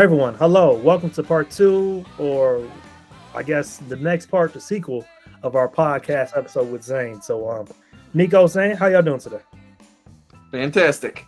Everyone, 0.00 0.34
hello. 0.36 0.72
Welcome 0.76 1.10
to 1.10 1.22
part 1.22 1.50
two, 1.50 2.06
or 2.16 2.66
I 3.34 3.42
guess 3.42 3.76
the 3.76 3.96
next 3.96 4.30
part, 4.30 4.54
the 4.54 4.60
sequel 4.60 5.04
of 5.42 5.56
our 5.56 5.68
podcast 5.68 6.38
episode 6.38 6.72
with 6.72 6.82
Zain. 6.82 7.20
So, 7.20 7.50
um, 7.50 7.68
Niko, 8.14 8.48
Zain, 8.48 8.76
how 8.76 8.86
y'all 8.86 9.02
doing 9.02 9.20
today? 9.20 9.42
Fantastic. 10.52 11.26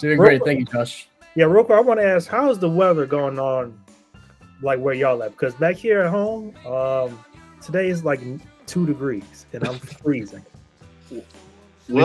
Doing 0.00 0.16
great. 0.16 0.42
Thank 0.46 0.60
you, 0.60 0.64
Josh. 0.64 1.10
Yeah, 1.34 1.44
real 1.44 1.62
quick, 1.62 1.76
I 1.76 1.82
want 1.82 2.00
to 2.00 2.06
ask, 2.06 2.26
how's 2.26 2.58
the 2.58 2.70
weather 2.70 3.04
going 3.04 3.38
on, 3.38 3.78
like 4.62 4.78
where 4.78 4.94
y'all 4.94 5.22
at? 5.22 5.32
Because 5.32 5.54
back 5.56 5.76
here 5.76 6.00
at 6.00 6.10
home, 6.10 6.56
um, 6.66 7.22
today 7.60 7.90
is 7.90 8.02
like 8.02 8.20
two 8.64 8.86
degrees, 8.86 9.44
and 9.52 9.68
I'm 9.68 9.78
freezing. 10.02 10.42
Well, 11.10 11.20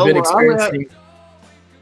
we've 0.06 0.14
been 0.14 0.22
where 0.24 0.52
I'm 0.52 0.60
at- 0.60 0.74
experiencing 0.74 0.90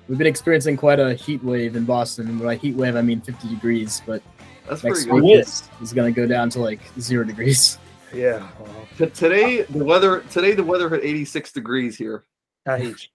we've 0.07 0.17
been 0.17 0.27
experiencing 0.27 0.77
quite 0.77 0.99
a 0.99 1.13
heat 1.13 1.43
wave 1.43 1.75
in 1.75 1.85
Boston. 1.85 2.27
And 2.27 2.41
by 2.41 2.55
heat 2.55 2.75
wave, 2.75 2.95
I 2.95 3.01
mean 3.01 3.21
50 3.21 3.47
degrees. 3.49 4.01
But 4.05 4.21
that's 4.67 4.83
next 4.83 5.07
week 5.07 5.39
is, 5.39 5.63
is 5.81 5.93
going 5.93 6.13
to 6.13 6.21
go 6.21 6.27
down 6.27 6.49
to 6.51 6.59
like 6.59 6.79
zero 6.99 7.23
degrees. 7.23 7.77
Yeah, 8.13 8.47
well, 8.59 9.09
Today 9.09 9.61
the 9.63 9.83
weather 9.83 10.21
today 10.31 10.53
the 10.53 10.63
weather 10.63 10.89
hit 10.89 11.03
86 11.03 11.53
degrees 11.53 11.97
here. 11.97 12.25
I 12.67 12.77
hate 12.77 13.07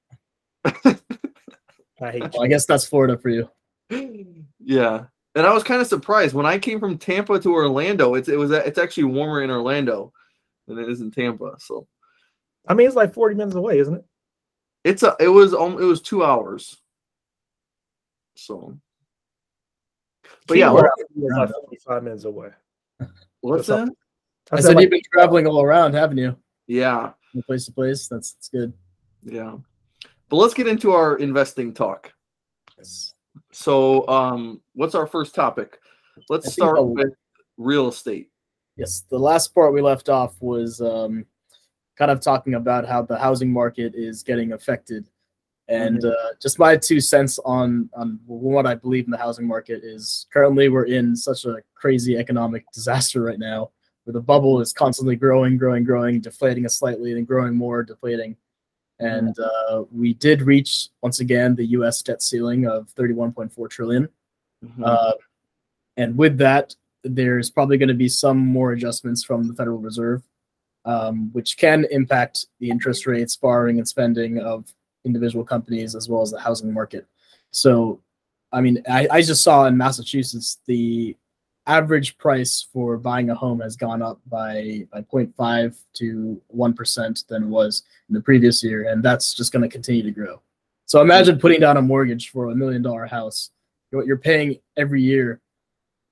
you. 0.64 0.96
I 2.00 2.10
hate 2.10 2.32
Well. 2.32 2.42
I 2.42 2.46
guess 2.46 2.66
that's 2.66 2.86
Florida 2.86 3.18
for 3.18 3.28
you. 3.28 3.50
yeah. 4.58 5.04
And 5.34 5.46
I 5.46 5.52
was 5.52 5.62
kind 5.62 5.82
of 5.82 5.86
surprised 5.86 6.34
when 6.34 6.46
I 6.46 6.58
came 6.58 6.80
from 6.80 6.96
Tampa 6.96 7.38
to 7.38 7.52
Orlando. 7.52 8.14
It's 8.14 8.28
it 8.28 8.38
was 8.38 8.50
it's 8.50 8.78
actually 8.78 9.04
warmer 9.04 9.42
in 9.42 9.50
Orlando 9.50 10.12
than 10.66 10.78
it 10.78 10.88
is 10.88 11.02
in 11.02 11.10
Tampa. 11.10 11.56
So 11.58 11.86
I 12.66 12.74
mean, 12.74 12.86
it's 12.86 12.96
like 12.96 13.14
40 13.14 13.36
minutes 13.36 13.56
away, 13.56 13.78
isn't 13.78 13.94
it? 13.94 14.04
It's 14.86 15.02
a 15.02 15.16
it 15.18 15.28
was 15.28 15.52
um, 15.52 15.72
it 15.74 15.84
was 15.84 16.00
two 16.00 16.24
hours. 16.24 16.80
So, 18.36 18.78
but 20.46 20.56
yeah, 20.56 20.68
Keyword 20.68 20.90
we're- 21.16 21.26
is 21.26 21.36
like 21.38 21.64
45 21.64 22.02
minutes 22.04 22.24
away. 22.24 22.50
what's 22.98 23.12
What's 23.40 23.66
that? 23.68 23.88
I, 24.52 24.56
I 24.56 24.60
said 24.60 24.66
said, 24.68 24.76
like, 24.76 24.82
you've 24.82 24.90
been 24.92 25.00
traveling 25.12 25.46
all 25.46 25.60
around, 25.60 25.94
haven't 25.94 26.18
you? 26.18 26.36
Yeah, 26.68 27.10
From 27.32 27.42
place 27.42 27.64
to 27.66 27.72
place. 27.72 28.06
That's 28.06 28.34
that's 28.34 28.48
good. 28.48 28.72
yeah. 29.24 29.56
But 30.28 30.36
let's 30.36 30.54
get 30.54 30.68
into 30.68 30.92
our 30.92 31.16
investing 31.16 31.72
talk. 31.74 32.12
Yes. 32.78 33.14
So, 33.52 34.06
um, 34.08 34.60
what's 34.74 34.94
our 34.94 35.06
first 35.06 35.34
topic? 35.34 35.80
Let's 36.28 36.46
I 36.48 36.50
start 36.50 36.84
with 36.86 37.12
real 37.56 37.88
estate. 37.88 38.30
Yes, 38.76 39.04
the 39.10 39.18
last 39.18 39.54
part 39.54 39.72
we 39.72 39.80
left 39.80 40.08
off 40.08 40.34
was 40.40 40.80
um, 40.80 41.24
kind 41.96 42.10
of 42.10 42.20
talking 42.20 42.54
about 42.54 42.86
how 42.86 43.02
the 43.02 43.18
housing 43.18 43.52
market 43.52 43.94
is 43.94 44.22
getting 44.22 44.52
affected, 44.52 45.08
and 45.68 46.04
uh, 46.04 46.32
just 46.40 46.58
my 46.58 46.76
two 46.76 47.00
cents 47.00 47.38
on 47.44 47.90
on 47.94 48.20
what 48.26 48.66
I 48.66 48.74
believe 48.74 49.04
in 49.04 49.10
the 49.10 49.18
housing 49.18 49.46
market 49.46 49.82
is 49.82 50.26
currently 50.32 50.68
we're 50.68 50.84
in 50.84 51.16
such 51.16 51.44
a 51.44 51.56
crazy 51.74 52.16
economic 52.16 52.64
disaster 52.72 53.22
right 53.22 53.38
now, 53.38 53.70
where 54.04 54.12
the 54.12 54.20
bubble 54.20 54.60
is 54.60 54.72
constantly 54.72 55.16
growing, 55.16 55.56
growing, 55.56 55.84
growing, 55.84 56.20
deflating 56.20 56.66
us 56.66 56.78
slightly, 56.78 57.14
then 57.14 57.24
growing 57.24 57.54
more, 57.54 57.82
deflating, 57.82 58.36
and 58.98 59.36
uh, 59.38 59.84
we 59.90 60.14
did 60.14 60.42
reach 60.42 60.88
once 61.02 61.20
again 61.20 61.54
the 61.54 61.66
U.S. 61.66 62.02
debt 62.02 62.22
ceiling 62.22 62.66
of 62.66 62.88
31.4 62.94 63.68
trillion. 63.68 64.08
Mhm. 64.64 64.84
Uh, 64.84 65.12
and 65.96 66.16
with 66.16 66.38
that, 66.38 66.74
there's 67.04 67.50
probably 67.50 67.78
going 67.78 67.88
to 67.88 67.94
be 67.94 68.08
some 68.08 68.38
more 68.38 68.72
adjustments 68.72 69.22
from 69.22 69.46
the 69.46 69.54
Federal 69.54 69.78
Reserve, 69.78 70.22
um, 70.86 71.30
which 71.32 71.56
can 71.58 71.84
impact 71.90 72.46
the 72.60 72.70
interest 72.70 73.06
rates, 73.06 73.36
borrowing, 73.36 73.78
and 73.78 73.86
spending 73.86 74.38
of 74.38 74.72
individual 75.04 75.44
companies 75.44 75.94
as 75.94 76.08
well 76.08 76.22
as 76.22 76.30
the 76.30 76.40
housing 76.40 76.72
market. 76.72 77.06
So, 77.50 78.00
I 78.52 78.60
mean, 78.60 78.82
I, 78.88 79.06
I 79.10 79.22
just 79.22 79.42
saw 79.42 79.66
in 79.66 79.76
Massachusetts 79.76 80.58
the 80.66 81.16
average 81.66 82.16
price 82.16 82.66
for 82.72 82.96
buying 82.96 83.30
a 83.30 83.34
home 83.34 83.60
has 83.60 83.76
gone 83.76 84.00
up 84.00 84.20
by 84.26 84.86
by 84.92 85.02
0.5 85.02 85.76
to 85.94 86.40
1% 86.56 87.26
than 87.26 87.42
it 87.42 87.48
was 87.48 87.82
in 88.08 88.14
the 88.14 88.20
previous 88.20 88.62
year, 88.62 88.88
and 88.88 89.02
that's 89.02 89.34
just 89.34 89.52
going 89.52 89.62
to 89.62 89.68
continue 89.68 90.02
to 90.02 90.12
grow. 90.12 90.40
So 90.86 91.02
imagine 91.02 91.38
putting 91.38 91.60
down 91.60 91.76
a 91.76 91.82
mortgage 91.82 92.30
for 92.30 92.50
a 92.50 92.54
million 92.54 92.82
dollar 92.82 93.06
house. 93.06 93.50
What 93.90 94.06
you're 94.06 94.16
paying 94.16 94.58
every 94.76 95.02
year 95.02 95.40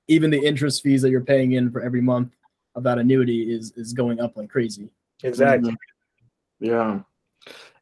even 0.08 0.30
the 0.30 0.44
interest 0.44 0.82
fees 0.82 1.02
that 1.02 1.10
you're 1.10 1.20
paying 1.20 1.52
in 1.52 1.70
for 1.70 1.80
every 1.80 2.00
month 2.00 2.32
of 2.74 2.82
that 2.82 2.98
annuity 2.98 3.52
is 3.52 3.72
is 3.72 3.92
going 3.92 4.20
up 4.20 4.36
like 4.36 4.50
crazy. 4.50 4.88
exactly. 5.22 5.76
Yeah. 6.60 7.00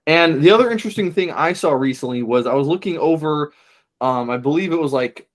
And 0.07 0.43
the 0.43 0.51
other 0.51 0.71
interesting 0.71 1.13
thing 1.13 1.31
I 1.31 1.53
saw 1.53 1.73
recently 1.73 2.23
was 2.23 2.47
I 2.47 2.55
was 2.55 2.67
looking 2.67 2.99
over, 2.99 3.53
um, 4.01 4.31
I 4.31 4.37
believe 4.37 4.73
it 4.73 4.81
was 4.81 4.93
like 4.93 5.29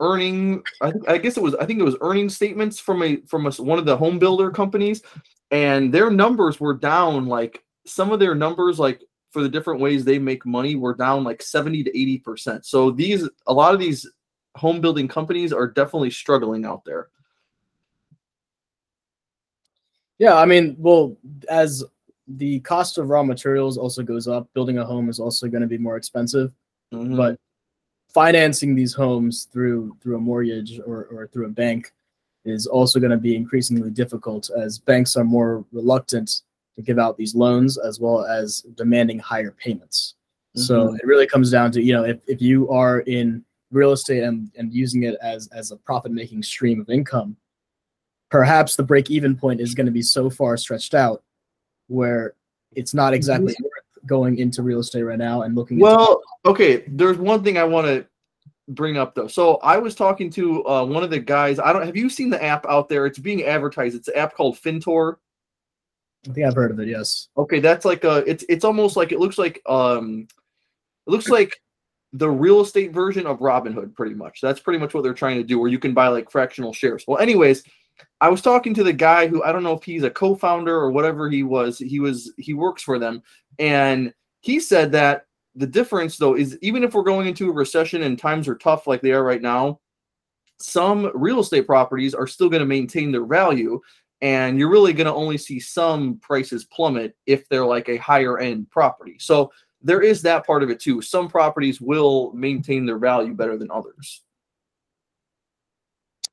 earning. 0.00 0.62
I, 0.82 0.92
I 1.06 1.18
guess 1.18 1.36
it 1.36 1.42
was. 1.42 1.54
I 1.54 1.66
think 1.66 1.78
it 1.78 1.84
was 1.84 1.96
earning 2.00 2.28
statements 2.28 2.80
from 2.80 3.02
a 3.02 3.16
from 3.26 3.46
a, 3.46 3.50
one 3.52 3.78
of 3.78 3.84
the 3.84 3.96
home 3.96 4.18
builder 4.18 4.50
companies, 4.50 5.02
and 5.50 5.92
their 5.92 6.10
numbers 6.10 6.58
were 6.58 6.74
down. 6.74 7.26
Like 7.26 7.62
some 7.86 8.10
of 8.10 8.18
their 8.18 8.34
numbers, 8.34 8.78
like 8.78 9.02
for 9.30 9.42
the 9.42 9.48
different 9.48 9.80
ways 9.80 10.04
they 10.04 10.18
make 10.18 10.44
money, 10.44 10.74
were 10.74 10.94
down 10.94 11.22
like 11.22 11.40
seventy 11.40 11.84
to 11.84 11.90
eighty 11.90 12.18
percent. 12.18 12.66
So 12.66 12.90
these 12.90 13.28
a 13.46 13.52
lot 13.52 13.74
of 13.74 13.80
these 13.80 14.08
home 14.56 14.80
building 14.80 15.06
companies 15.06 15.52
are 15.52 15.68
definitely 15.68 16.10
struggling 16.10 16.64
out 16.64 16.84
there. 16.84 17.08
Yeah, 20.18 20.34
I 20.34 20.44
mean, 20.44 20.76
well, 20.78 21.16
as 21.48 21.84
the 22.26 22.60
cost 22.60 22.98
of 22.98 23.08
raw 23.08 23.22
materials 23.22 23.78
also 23.78 24.02
goes 24.02 24.28
up, 24.28 24.48
building 24.52 24.78
a 24.78 24.84
home 24.84 25.08
is 25.08 25.18
also 25.18 25.48
going 25.48 25.62
to 25.62 25.68
be 25.68 25.78
more 25.78 25.96
expensive. 25.96 26.52
Mhm. 26.92 27.16
But 27.16 27.38
financing 28.08 28.74
these 28.74 28.94
homes 28.94 29.48
through 29.52 29.96
through 30.00 30.16
a 30.16 30.20
mortgage 30.20 30.80
or, 30.80 31.04
or 31.06 31.28
through 31.28 31.46
a 31.46 31.50
bank 31.50 31.92
is 32.44 32.66
also 32.66 32.98
going 32.98 33.10
to 33.10 33.18
be 33.18 33.36
increasingly 33.36 33.90
difficult 33.90 34.50
as 34.56 34.78
banks 34.78 35.16
are 35.16 35.24
more 35.24 35.64
reluctant 35.72 36.42
to 36.76 36.82
give 36.82 36.98
out 36.98 37.16
these 37.16 37.34
loans 37.34 37.76
as 37.76 38.00
well 38.00 38.24
as 38.24 38.62
demanding 38.76 39.18
higher 39.18 39.50
payments. 39.50 40.14
So 40.54 40.94
it 40.94 41.04
really 41.04 41.26
comes 41.26 41.52
down 41.52 41.70
to, 41.72 41.82
you 41.82 41.92
know, 41.92 42.04
if, 42.04 42.18
if 42.26 42.42
you 42.42 42.68
are 42.68 43.00
in 43.00 43.44
real 43.70 43.92
estate 43.92 44.24
and, 44.24 44.50
and 44.56 44.72
using 44.72 45.04
it 45.04 45.16
as 45.22 45.48
as 45.48 45.70
a 45.70 45.76
profit 45.76 46.10
making 46.10 46.42
stream 46.42 46.80
of 46.80 46.88
income, 46.88 47.36
perhaps 48.30 48.76
the 48.76 48.82
break 48.82 49.10
even 49.10 49.36
point 49.36 49.60
is 49.60 49.74
going 49.74 49.86
to 49.86 49.92
be 49.92 50.02
so 50.02 50.28
far 50.28 50.56
stretched 50.56 50.94
out 50.94 51.22
where 51.88 52.34
it's 52.72 52.94
not 52.94 53.14
exactly 53.14 53.54
worth 53.60 54.06
going 54.06 54.38
into 54.38 54.62
real 54.62 54.80
estate 54.80 55.02
right 55.02 55.18
now 55.18 55.42
and 55.42 55.54
looking 55.54 55.78
into 55.78 55.84
Well, 55.84 56.22
okay. 56.44 56.84
There's 56.88 57.18
one 57.18 57.42
thing 57.42 57.58
I 57.58 57.64
want 57.64 57.86
to 57.86 58.06
bring 58.68 58.96
up 58.96 59.14
though. 59.14 59.28
So 59.28 59.56
I 59.56 59.78
was 59.78 59.94
talking 59.94 60.30
to 60.30 60.66
uh, 60.66 60.84
one 60.84 61.02
of 61.02 61.10
the 61.10 61.18
guys. 61.18 61.58
I 61.58 61.72
don't. 61.72 61.84
Have 61.84 61.96
you 61.96 62.10
seen 62.10 62.30
the 62.30 62.42
app 62.42 62.66
out 62.66 62.88
there? 62.88 63.06
It's 63.06 63.18
being 63.18 63.44
advertised. 63.44 63.96
It's 63.96 64.08
an 64.08 64.16
app 64.16 64.34
called 64.34 64.56
Fintor. 64.56 65.16
I 66.28 66.32
think 66.32 66.46
I've 66.46 66.54
heard 66.54 66.70
of 66.70 66.80
it, 66.80 66.88
yes. 66.88 67.28
Okay, 67.36 67.60
that's 67.60 67.84
like 67.84 68.04
a. 68.04 68.24
It's 68.26 68.44
it's 68.48 68.64
almost 68.64 68.96
like 68.96 69.12
it 69.12 69.20
looks 69.20 69.38
like 69.38 69.62
um, 69.66 70.28
it 71.06 71.10
looks 71.10 71.28
like 71.28 71.60
the 72.12 72.28
real 72.28 72.60
estate 72.60 72.92
version 72.92 73.26
of 73.26 73.38
Robinhood, 73.38 73.94
pretty 73.94 74.14
much. 74.14 74.40
That's 74.40 74.60
pretty 74.60 74.78
much 74.78 74.94
what 74.94 75.02
they're 75.02 75.14
trying 75.14 75.36
to 75.36 75.44
do, 75.44 75.58
where 75.58 75.70
you 75.70 75.78
can 75.78 75.94
buy 75.94 76.08
like 76.08 76.30
fractional 76.30 76.72
shares. 76.72 77.04
Well, 77.06 77.18
anyways, 77.18 77.64
I 78.20 78.28
was 78.28 78.42
talking 78.42 78.74
to 78.74 78.84
the 78.84 78.92
guy 78.92 79.26
who 79.26 79.42
I 79.42 79.52
don't 79.52 79.62
know 79.62 79.74
if 79.74 79.84
he's 79.84 80.02
a 80.02 80.10
co-founder 80.10 80.74
or 80.74 80.90
whatever 80.90 81.30
he 81.30 81.42
was. 81.42 81.78
He 81.78 82.00
was 82.00 82.32
he 82.36 82.54
works 82.54 82.82
for 82.82 82.98
them, 82.98 83.22
and 83.58 84.12
he 84.40 84.60
said 84.60 84.92
that 84.92 85.26
the 85.54 85.66
difference 85.66 86.16
though 86.16 86.34
is 86.34 86.58
even 86.62 86.84
if 86.84 86.94
we're 86.94 87.02
going 87.02 87.26
into 87.26 87.50
a 87.50 87.52
recession 87.52 88.02
and 88.02 88.18
times 88.18 88.48
are 88.48 88.56
tough 88.56 88.86
like 88.86 89.00
they 89.00 89.12
are 89.12 89.24
right 89.24 89.42
now, 89.42 89.80
some 90.60 91.10
real 91.14 91.40
estate 91.40 91.66
properties 91.66 92.14
are 92.14 92.26
still 92.26 92.48
going 92.48 92.60
to 92.60 92.66
maintain 92.66 93.12
their 93.12 93.26
value 93.26 93.80
and 94.20 94.58
you're 94.58 94.70
really 94.70 94.92
going 94.92 95.06
to 95.06 95.14
only 95.14 95.38
see 95.38 95.60
some 95.60 96.18
prices 96.18 96.64
plummet 96.64 97.16
if 97.26 97.48
they're 97.48 97.66
like 97.66 97.88
a 97.88 97.96
higher 97.98 98.38
end 98.38 98.68
property. 98.70 99.16
So 99.18 99.52
there 99.80 100.02
is 100.02 100.22
that 100.22 100.44
part 100.44 100.62
of 100.62 100.70
it 100.70 100.80
too. 100.80 101.00
Some 101.00 101.28
properties 101.28 101.80
will 101.80 102.32
maintain 102.32 102.84
their 102.84 102.98
value 102.98 103.34
better 103.34 103.56
than 103.56 103.70
others. 103.70 104.22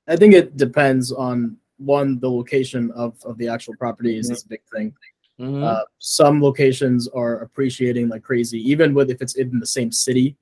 I 0.08 0.16
think 0.16 0.34
it 0.34 0.56
depends 0.58 1.12
on 1.12 1.58
one, 1.78 2.20
the 2.20 2.30
location 2.30 2.92
of, 2.92 3.18
of 3.26 3.38
the 3.38 3.48
actual 3.48 3.76
property 3.76 4.18
is, 4.18 4.30
is 4.30 4.44
a 4.44 4.48
big 4.48 4.62
thing. 4.74 4.94
Mhm. 5.40 5.64
Uh, 5.64 5.84
some 6.00 6.42
locations 6.42 7.08
are 7.10 7.40
appreciating 7.40 8.08
like 8.08 8.24
crazy, 8.24 8.60
even 8.70 8.94
with 8.94 9.10
if 9.10 9.22
it's 9.22 9.36
in 9.36 9.60
the 9.60 9.66
same 9.66 9.92
city, 9.92 10.38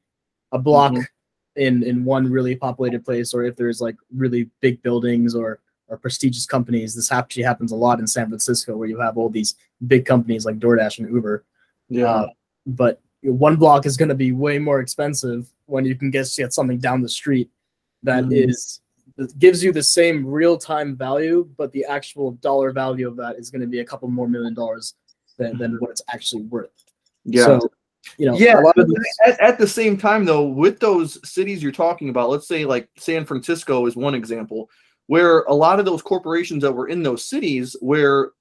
a 0.51 0.59
block 0.59 0.91
Mhm. 0.93 1.05
in 1.55 1.83
in 1.83 2.05
one 2.05 2.29
really 2.31 2.55
populated 2.55 3.03
place, 3.03 3.33
or 3.33 3.43
if 3.43 3.55
there's 3.55 3.81
like 3.81 3.95
really 4.15 4.49
big 4.61 4.81
buildings 4.83 5.33
or 5.33 5.59
or 5.89 5.97
prestigious 5.97 6.45
companies. 6.45 6.93
This 6.95 7.11
actually 7.11 7.43
happens 7.43 7.71
a 7.71 7.75
lot 7.75 7.99
in 7.99 8.07
San 8.07 8.27
Francisco, 8.27 8.77
where 8.77 8.87
you 8.87 8.99
have 8.99 9.17
all 9.17 9.29
these 9.29 9.55
big 9.87 10.05
companies 10.05 10.45
like 10.45 10.57
DoorDash 10.59 10.99
and 10.99 11.11
Uber. 11.13 11.43
yeah. 11.89 12.05
Uh, 12.05 12.27
but 12.67 13.01
one 13.23 13.55
block 13.57 13.85
is 13.85 13.97
going 13.97 14.09
to 14.09 14.15
be 14.15 14.31
way 14.31 14.59
more 14.59 14.79
expensive 14.79 15.51
when 15.65 15.85
you 15.85 15.95
can 15.95 16.11
get 16.11 16.31
get 16.37 16.53
something 16.53 16.77
down 16.77 17.01
the 17.01 17.09
street 17.09 17.49
that 18.03 18.23
Mhm. 18.25 18.47
is 18.49 18.79
that 19.17 19.37
gives 19.39 19.63
you 19.63 19.71
the 19.71 19.83
same 19.83 20.25
real 20.25 20.57
time 20.57 20.95
value, 20.95 21.49
but 21.57 21.71
the 21.71 21.85
actual 21.85 22.31
dollar 22.33 22.71
value 22.71 23.07
of 23.07 23.15
that 23.17 23.37
is 23.37 23.49
going 23.49 23.61
to 23.61 23.67
be 23.67 23.79
a 23.79 23.85
couple 23.85 24.07
more 24.09 24.27
million 24.27 24.53
dollars 24.53 24.95
than, 25.37 25.57
than 25.57 25.71
mm-hmm. 25.71 25.79
what 25.79 25.91
it's 25.91 26.01
actually 26.11 26.43
worth. 26.43 26.71
yeah. 27.25 27.45
So 27.45 27.69
you 28.17 28.25
know, 28.25 28.37
yeah. 28.37 28.59
a 28.59 28.61
lot 28.61 28.77
of 28.77 28.87
these, 28.87 29.17
At, 29.25 29.39
at 29.39 29.57
the 29.57 29.67
same 29.67 29.97
time, 29.97 30.25
though, 30.25 30.45
with 30.45 30.79
those 30.79 31.17
cities 31.27 31.63
you're 31.63 31.71
talking 31.71 32.09
about, 32.09 32.29
let's 32.29 32.47
say 32.47 32.65
like 32.65 32.89
San 32.97 33.25
Francisco 33.25 33.85
is 33.85 33.95
one 33.95 34.13
example, 34.13 34.69
where 35.07 35.43
a 35.43 35.53
lot 35.53 35.79
of 35.79 35.85
those 35.85 36.01
corporations 36.01 36.63
that 36.63 36.73
were 36.73 36.89
in 36.89 37.01
those 37.01 37.25
cities, 37.25 37.75
where 37.79 38.31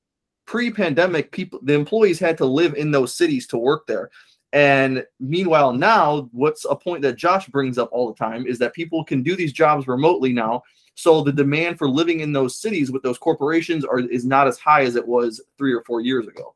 pre-pandemic 0.47 1.31
people, 1.31 1.61
the 1.63 1.75
employees 1.75 2.19
had 2.19 2.37
to 2.39 2.45
live 2.45 2.75
in 2.75 2.91
those 2.91 3.15
cities 3.15 3.47
to 3.49 3.57
work 3.57 3.87
there. 3.87 4.11
And 4.53 5.05
meanwhile, 5.19 5.73
now 5.73 6.29
what's 6.33 6.67
a 6.67 6.77
point 6.77 7.03
that 7.03 7.17
Josh 7.17 7.47
brings 7.47 7.79
up 7.79 7.89
all 7.91 8.09
the 8.09 8.19
time 8.19 8.47
is 8.47 8.59
that 8.59 8.75
people 8.75 9.03
can 9.03 9.23
do 9.23 9.35
these 9.35 9.53
jobs 9.53 9.87
remotely 9.87 10.33
now. 10.33 10.63
So 10.95 11.23
the 11.23 11.33
demand 11.33 11.79
for 11.79 11.89
living 11.89 12.21
in 12.21 12.33
those 12.33 12.57
cities 12.57 12.91
with 12.91 13.03
those 13.03 13.17
corporations 13.17 13.85
are 13.85 14.01
is 14.01 14.27
not 14.27 14.47
as 14.47 14.59
high 14.59 14.83
as 14.83 14.95
it 14.95 15.07
was 15.07 15.41
three 15.57 15.73
or 15.73 15.83
four 15.85 16.03
years 16.03 16.29
ago. 16.29 16.55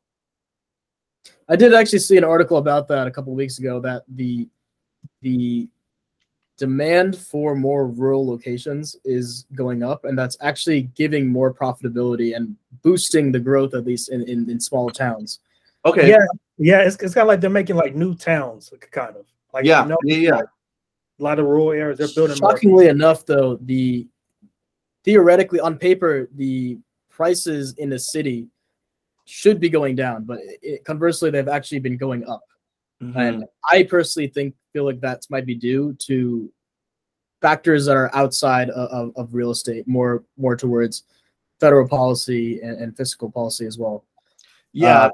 I 1.49 1.55
did 1.55 1.73
actually 1.73 1.99
see 1.99 2.17
an 2.17 2.23
article 2.23 2.57
about 2.57 2.87
that 2.89 3.07
a 3.07 3.11
couple 3.11 3.33
of 3.33 3.37
weeks 3.37 3.57
ago 3.57 3.79
that 3.79 4.03
the 4.07 4.47
the 5.21 5.67
demand 6.57 7.15
for 7.15 7.55
more 7.55 7.87
rural 7.87 8.27
locations 8.27 8.95
is 9.05 9.45
going 9.55 9.83
up 9.83 10.05
and 10.05 10.17
that's 10.17 10.37
actually 10.41 10.83
giving 10.95 11.27
more 11.27 11.53
profitability 11.53 12.35
and 12.35 12.55
boosting 12.81 13.31
the 13.31 13.39
growth 13.39 13.75
at 13.75 13.85
least 13.85 14.09
in, 14.09 14.27
in, 14.27 14.49
in 14.49 14.59
small 14.59 14.89
towns 14.89 15.39
Okay. 15.85 16.09
Yeah, 16.09 16.25
yeah. 16.57 16.79
It's, 16.81 16.95
it's 17.01 17.13
kind 17.13 17.23
of 17.23 17.27
like 17.27 17.41
they're 17.41 17.49
making 17.49 17.75
like 17.75 17.95
new 17.95 18.15
towns, 18.15 18.71
kind 18.91 19.15
of 19.15 19.25
like 19.53 19.65
Yeah. 19.65 19.83
you 19.83 19.89
know, 19.89 19.97
yeah. 20.03 20.17
Yeah. 20.17 20.41
a 20.41 21.23
lot 21.23 21.39
of 21.39 21.45
rural 21.45 21.71
areas. 21.71 21.97
They're 21.97 22.07
building. 22.15 22.37
more- 22.41 22.51
shockingly 22.51 22.87
enough 22.87 23.25
though 23.25 23.57
the 23.61 24.07
theoretically 25.03 25.59
on 25.59 25.77
paper 25.77 26.29
the 26.35 26.77
prices 27.09 27.73
in 27.77 27.89
the 27.89 27.97
city 27.99 28.47
should 29.25 29.59
be 29.59 29.69
going 29.69 29.95
down 29.95 30.23
but 30.25 30.39
it, 30.61 30.83
conversely 30.85 31.29
they've 31.31 31.47
actually 31.47 31.79
been 31.79 31.97
going 31.97 32.27
up 32.27 32.41
Mm-hmm. 33.01 33.19
and 33.19 33.45
i 33.71 33.83
personally 33.83 34.27
think 34.27 34.55
feel 34.73 34.83
like 34.83 34.99
that 35.01 35.21
might 35.29 35.45
be 35.45 35.53
due 35.53 35.93
to 35.99 36.51
factors 37.43 37.85
that 37.85 37.95
are 37.95 38.09
outside 38.15 38.71
of, 38.71 38.89
of, 38.89 39.13
of 39.15 39.33
real 39.35 39.51
estate 39.51 39.87
more 39.87 40.23
more 40.35 40.55
towards 40.55 41.03
federal 41.59 41.87
policy 41.87 42.59
and, 42.61 42.81
and 42.81 42.97
fiscal 42.97 43.29
policy 43.31 43.67
as 43.67 43.77
well 43.77 44.03
Yeah. 44.73 44.97
Uh, 45.03 45.09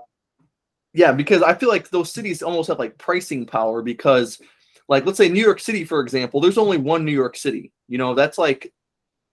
yeah, 0.94 1.12
because 1.12 1.42
I 1.42 1.54
feel 1.54 1.70
like 1.70 1.90
those 1.90 2.12
cities 2.12 2.44
almost 2.44 2.68
have 2.70 2.80
like 2.80 2.98
pricing 2.98 3.46
power 3.46 3.82
because 3.82 4.40
like 4.88 5.06
let's 5.06 5.18
say 5.18 5.30
New 5.30 5.44
York 5.44 5.60
City 5.60 5.84
for 5.86 6.02
example, 6.02 6.40
there's 6.40 6.58
only 6.58 6.78
one 6.78 7.04
New 7.04 7.12
York 7.12 7.36
City. 7.36 7.72
You 7.88 7.98
know, 7.98 8.14
that's 8.14 8.38
like 8.38 8.72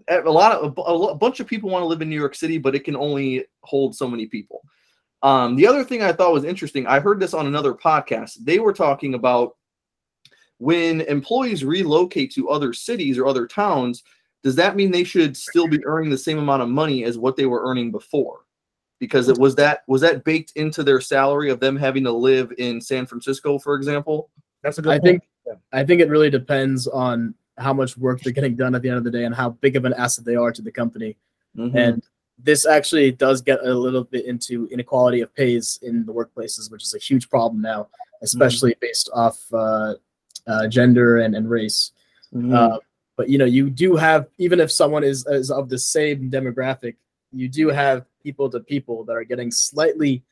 a 0.08 0.20
lot 0.22 0.52
of 0.52 0.74
a, 0.78 1.14
bunch 1.14 1.40
of 1.40 1.46
people 1.46 1.70
want 1.70 1.82
to 1.82 1.86
live 1.86 2.02
in 2.02 2.08
New 2.08 2.18
York 2.18 2.34
City, 2.34 2.58
but 2.58 2.74
it 2.74 2.84
can 2.84 2.96
only 2.96 3.44
hold 3.62 3.94
so 3.94 4.08
many 4.08 4.26
people. 4.26 4.62
Um, 5.22 5.54
the 5.54 5.66
other 5.66 5.84
thing 5.84 6.02
I 6.02 6.12
thought 6.12 6.32
was 6.32 6.44
interesting, 6.44 6.86
I 6.86 6.98
heard 6.98 7.20
this 7.20 7.34
on 7.34 7.46
another 7.46 7.74
podcast. 7.74 8.38
They 8.42 8.58
were 8.58 8.72
talking 8.72 9.14
about 9.14 9.56
when 10.58 11.02
employees 11.02 11.64
relocate 11.64 12.32
to 12.34 12.48
other 12.48 12.72
cities 12.72 13.18
or 13.18 13.26
other 13.26 13.46
towns, 13.46 14.02
does 14.42 14.56
that 14.56 14.76
mean 14.76 14.90
they 14.90 15.04
should 15.04 15.36
still 15.36 15.68
be 15.68 15.84
earning 15.84 16.10
the 16.10 16.18
same 16.18 16.38
amount 16.38 16.62
of 16.62 16.68
money 16.68 17.04
as 17.04 17.18
what 17.18 17.36
they 17.36 17.46
were 17.46 17.62
earning 17.64 17.90
before? 17.90 18.40
Because 19.00 19.28
it 19.28 19.38
was 19.38 19.56
that 19.56 19.82
was 19.88 20.02
that 20.02 20.22
baked 20.24 20.52
into 20.56 20.84
their 20.84 21.00
salary 21.00 21.50
of 21.50 21.58
them 21.58 21.74
having 21.74 22.04
to 22.04 22.12
live 22.12 22.52
in 22.58 22.80
San 22.80 23.06
Francisco, 23.06 23.58
for 23.58 23.74
example? 23.74 24.30
That's 24.62 24.78
a 24.78 24.82
good. 24.82 24.92
I 24.92 24.98
point. 25.00 25.22
think 25.46 25.58
I 25.72 25.84
think 25.84 26.00
it 26.00 26.08
really 26.08 26.30
depends 26.30 26.86
on 26.86 27.34
how 27.58 27.72
much 27.72 27.96
work 27.96 28.20
they're 28.20 28.32
getting 28.32 28.56
done 28.56 28.74
at 28.74 28.82
the 28.82 28.88
end 28.88 28.98
of 28.98 29.04
the 29.04 29.10
day 29.10 29.24
and 29.24 29.34
how 29.34 29.50
big 29.50 29.76
of 29.76 29.84
an 29.84 29.94
asset 29.94 30.24
they 30.24 30.36
are 30.36 30.52
to 30.52 30.62
the 30.62 30.70
company. 30.70 31.16
Mhm. 31.56 31.74
And 31.74 32.02
this 32.38 32.66
actually 32.66 33.10
does 33.12 33.40
get 33.40 33.64
a 33.64 33.74
little 33.74 34.04
bit 34.04 34.24
into 34.24 34.66
inequality 34.68 35.20
of 35.20 35.34
pays 35.34 35.78
in 35.82 36.06
the 36.06 36.12
workplaces, 36.12 36.70
which 36.70 36.84
is 36.84 36.94
a 36.94 36.98
huge 36.98 37.28
problem 37.28 37.60
now, 37.60 37.88
especially 38.22 38.74
based 38.80 39.10
off 39.12 39.42
uh, 39.52 39.94
uh, 40.46 40.68
gender 40.68 41.18
and, 41.18 41.34
and 41.34 41.50
race. 41.50 41.92
Mhm. 42.34 42.54
Uh, 42.54 42.78
but 43.16 43.28
you 43.28 43.38
know, 43.38 43.44
you 43.44 43.68
do 43.70 43.96
have 43.96 44.28
even 44.38 44.60
if 44.60 44.70
someone 44.70 45.04
is 45.04 45.26
is 45.26 45.50
of 45.50 45.68
the 45.68 45.78
same 45.78 46.30
demographic, 46.30 46.96
you 47.32 47.48
do 47.48 47.68
have 47.68 48.06
people 48.22 48.50
to 48.50 48.60
people 48.60 49.04
that 49.04 49.12
are 49.12 49.24
getting 49.24 49.50
slightly 49.50 50.22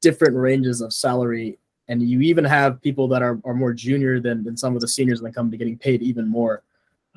different 0.00 0.36
ranges 0.36 0.80
of 0.80 0.92
salary, 0.92 1.58
and 1.88 2.02
you 2.02 2.20
even 2.20 2.44
have 2.44 2.80
people 2.82 3.08
that 3.08 3.22
are, 3.22 3.40
are 3.44 3.54
more 3.54 3.72
junior 3.72 4.20
than, 4.20 4.44
than 4.44 4.56
some 4.56 4.74
of 4.74 4.80
the 4.80 4.88
seniors 4.88 5.20
in 5.20 5.24
the 5.24 5.32
company 5.32 5.56
getting 5.56 5.78
paid 5.78 6.02
even 6.02 6.28
more. 6.28 6.62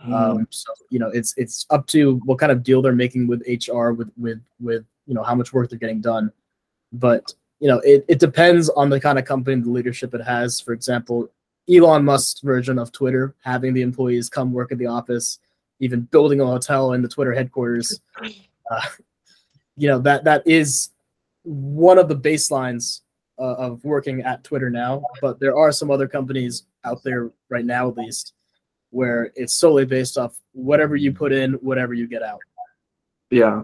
Mm-hmm. 0.02 0.14
Um, 0.14 0.48
so 0.50 0.74
you 0.90 1.00
know, 1.00 1.10
it's 1.10 1.34
it's 1.38 1.66
up 1.70 1.86
to 1.88 2.16
what 2.26 2.40
kind 2.40 2.52
of 2.52 2.64
deal 2.64 2.82
they're 2.82 2.94
making 2.94 3.28
with 3.28 3.44
HR, 3.48 3.92
with 3.92 4.12
with 4.18 4.42
with 4.60 4.86
you 5.06 5.14
know 5.14 5.24
how 5.24 5.36
much 5.36 5.54
work 5.54 5.70
they're 5.70 5.80
getting 5.80 6.02
done. 6.02 6.32
But 6.94 7.34
you 7.60 7.68
know, 7.68 7.80
it, 7.80 8.04
it 8.08 8.20
depends 8.20 8.70
on 8.70 8.90
the 8.90 9.00
kind 9.00 9.20
of 9.20 9.26
company 9.26 9.62
the 9.62 9.70
leadership 9.70 10.14
it 10.14 10.24
has. 10.24 10.60
For 10.60 10.74
example, 10.74 11.30
Elon 11.70 12.04
Musk's 12.04 12.42
version 12.42 12.80
of 12.80 12.92
Twitter, 12.92 13.36
having 13.44 13.74
the 13.74 13.84
employees 13.84 14.30
come 14.30 14.52
work 14.52 14.72
at 14.72 14.80
the 14.80 14.88
office, 14.88 15.40
even 15.80 16.02
building 16.02 16.42
a 16.42 16.46
hotel 16.46 16.94
in 16.94 17.02
the 17.02 17.08
Twitter 17.08 17.34
headquarters. 17.34 18.02
Uh, 18.70 18.80
you 19.82 19.88
know 19.88 19.98
that 19.98 20.24
that 20.26 20.44
is 20.46 20.92
one 21.42 21.98
of 21.98 22.08
the 22.08 22.16
baselines 22.16 23.02
uh, 23.40 23.56
of 23.56 23.84
working 23.84 24.22
at 24.22 24.44
Twitter 24.44 24.70
now. 24.70 25.04
But 25.22 25.40
there 25.40 25.58
are 25.58 25.72
some 25.72 25.90
other 25.90 26.08
companies 26.08 26.68
out 26.86 27.02
there 27.04 27.32
right 27.50 27.66
now, 27.66 27.90
at 27.90 27.98
least, 27.98 28.34
where 28.92 29.32
it's 29.36 29.56
solely 29.56 29.86
based 29.86 30.20
off 30.20 30.40
whatever 30.52 30.96
you 30.96 31.12
put 31.12 31.32
in, 31.32 31.54
whatever 31.54 31.96
you 31.96 32.08
get 32.08 32.22
out. 32.22 32.42
Yeah. 33.32 33.64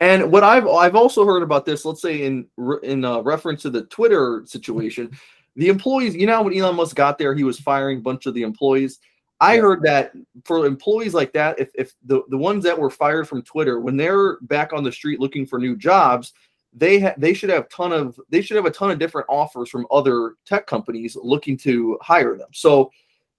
And 0.00 0.30
what 0.30 0.44
I've 0.44 0.68
I've 0.68 0.94
also 0.94 1.24
heard 1.24 1.42
about 1.42 1.64
this, 1.64 1.86
let's 1.86 2.02
say 2.02 2.26
in 2.26 2.46
in 2.82 3.02
uh, 3.06 3.20
reference 3.20 3.62
to 3.62 3.70
the 3.70 3.84
Twitter 3.84 4.42
situation, 4.44 5.10
the 5.54 5.68
employees, 5.68 6.14
you 6.14 6.26
know, 6.26 6.42
when 6.42 6.54
Elon 6.54 6.76
Musk 6.76 6.94
got 6.94 7.16
there, 7.16 7.34
he 7.34 7.44
was 7.44 7.58
firing 7.58 7.98
a 7.98 8.02
bunch 8.02 8.26
of 8.26 8.34
the 8.34 8.42
employees. 8.42 8.98
I 9.40 9.58
heard 9.58 9.82
that 9.82 10.12
for 10.44 10.64
employees 10.64 11.12
like 11.14 11.32
that, 11.34 11.58
if 11.58 11.70
if 11.74 11.94
the 12.04 12.22
the 12.28 12.38
ones 12.38 12.64
that 12.64 12.78
were 12.78 12.90
fired 12.90 13.28
from 13.28 13.42
Twitter, 13.42 13.80
when 13.80 13.96
they're 13.96 14.38
back 14.42 14.72
on 14.72 14.82
the 14.82 14.92
street 14.92 15.20
looking 15.20 15.44
for 15.46 15.58
new 15.58 15.76
jobs, 15.76 16.32
they 16.72 17.00
ha- 17.00 17.14
they 17.18 17.34
should 17.34 17.50
have 17.50 17.68
ton 17.68 17.92
of 17.92 18.18
they 18.30 18.40
should 18.40 18.56
have 18.56 18.66
a 18.66 18.70
ton 18.70 18.90
of 18.90 18.98
different 18.98 19.26
offers 19.28 19.68
from 19.68 19.86
other 19.90 20.34
tech 20.46 20.66
companies 20.66 21.16
looking 21.20 21.56
to 21.58 21.98
hire 22.00 22.36
them. 22.36 22.48
So 22.52 22.90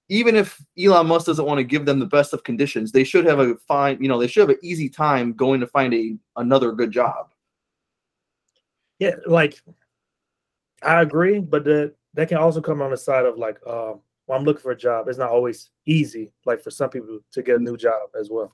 even 0.09 0.35
if 0.35 0.61
Elon 0.79 1.07
Musk 1.07 1.25
doesn't 1.25 1.45
want 1.45 1.57
to 1.57 1.63
give 1.63 1.85
them 1.85 1.99
the 1.99 2.05
best 2.05 2.33
of 2.33 2.43
conditions, 2.43 2.91
they 2.91 3.03
should 3.03 3.25
have 3.25 3.39
a 3.39 3.55
fine, 3.67 4.01
you 4.01 4.07
know, 4.07 4.19
they 4.19 4.27
should 4.27 4.41
have 4.41 4.49
an 4.49 4.59
easy 4.63 4.89
time 4.89 5.33
going 5.33 5.59
to 5.59 5.67
find 5.67 5.93
a 5.93 6.15
another 6.37 6.71
good 6.71 6.91
job. 6.91 7.31
Yeah, 8.99 9.15
like 9.25 9.61
I 10.83 11.01
agree, 11.01 11.39
but 11.39 11.63
the 11.63 11.93
that 12.13 12.29
can 12.29 12.37
also 12.37 12.61
come 12.61 12.81
on 12.81 12.91
the 12.91 12.97
side 12.97 13.25
of 13.25 13.37
like, 13.37 13.59
um, 13.67 13.99
well, 14.27 14.37
I'm 14.37 14.45
looking 14.45 14.61
for 14.61 14.71
a 14.71 14.77
job. 14.77 15.07
It's 15.07 15.17
not 15.17 15.31
always 15.31 15.71
easy, 15.85 16.33
like 16.45 16.61
for 16.61 16.69
some 16.69 16.89
people 16.89 17.19
to 17.31 17.41
get 17.41 17.57
a 17.57 17.63
new 17.63 17.77
job 17.77 18.09
as 18.19 18.29
well. 18.29 18.53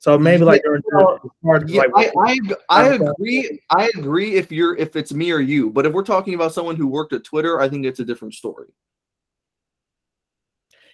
So 0.00 0.16
maybe 0.16 0.44
like 0.44 0.62
during 0.62 0.82
well, 0.92 1.18
hard 1.44 1.68
Yeah, 1.68 1.82
like, 1.92 2.12
I, 2.16 2.38
I 2.70 2.84
I 2.84 2.94
agree. 2.94 3.60
I 3.70 3.90
agree 3.96 4.36
if 4.36 4.52
you're 4.52 4.76
if 4.76 4.94
it's 4.94 5.12
me 5.12 5.32
or 5.32 5.40
you, 5.40 5.70
but 5.70 5.86
if 5.86 5.92
we're 5.92 6.04
talking 6.04 6.34
about 6.34 6.54
someone 6.54 6.76
who 6.76 6.86
worked 6.86 7.12
at 7.12 7.24
Twitter, 7.24 7.60
I 7.60 7.68
think 7.68 7.84
it's 7.84 7.98
a 7.98 8.04
different 8.04 8.34
story. 8.34 8.68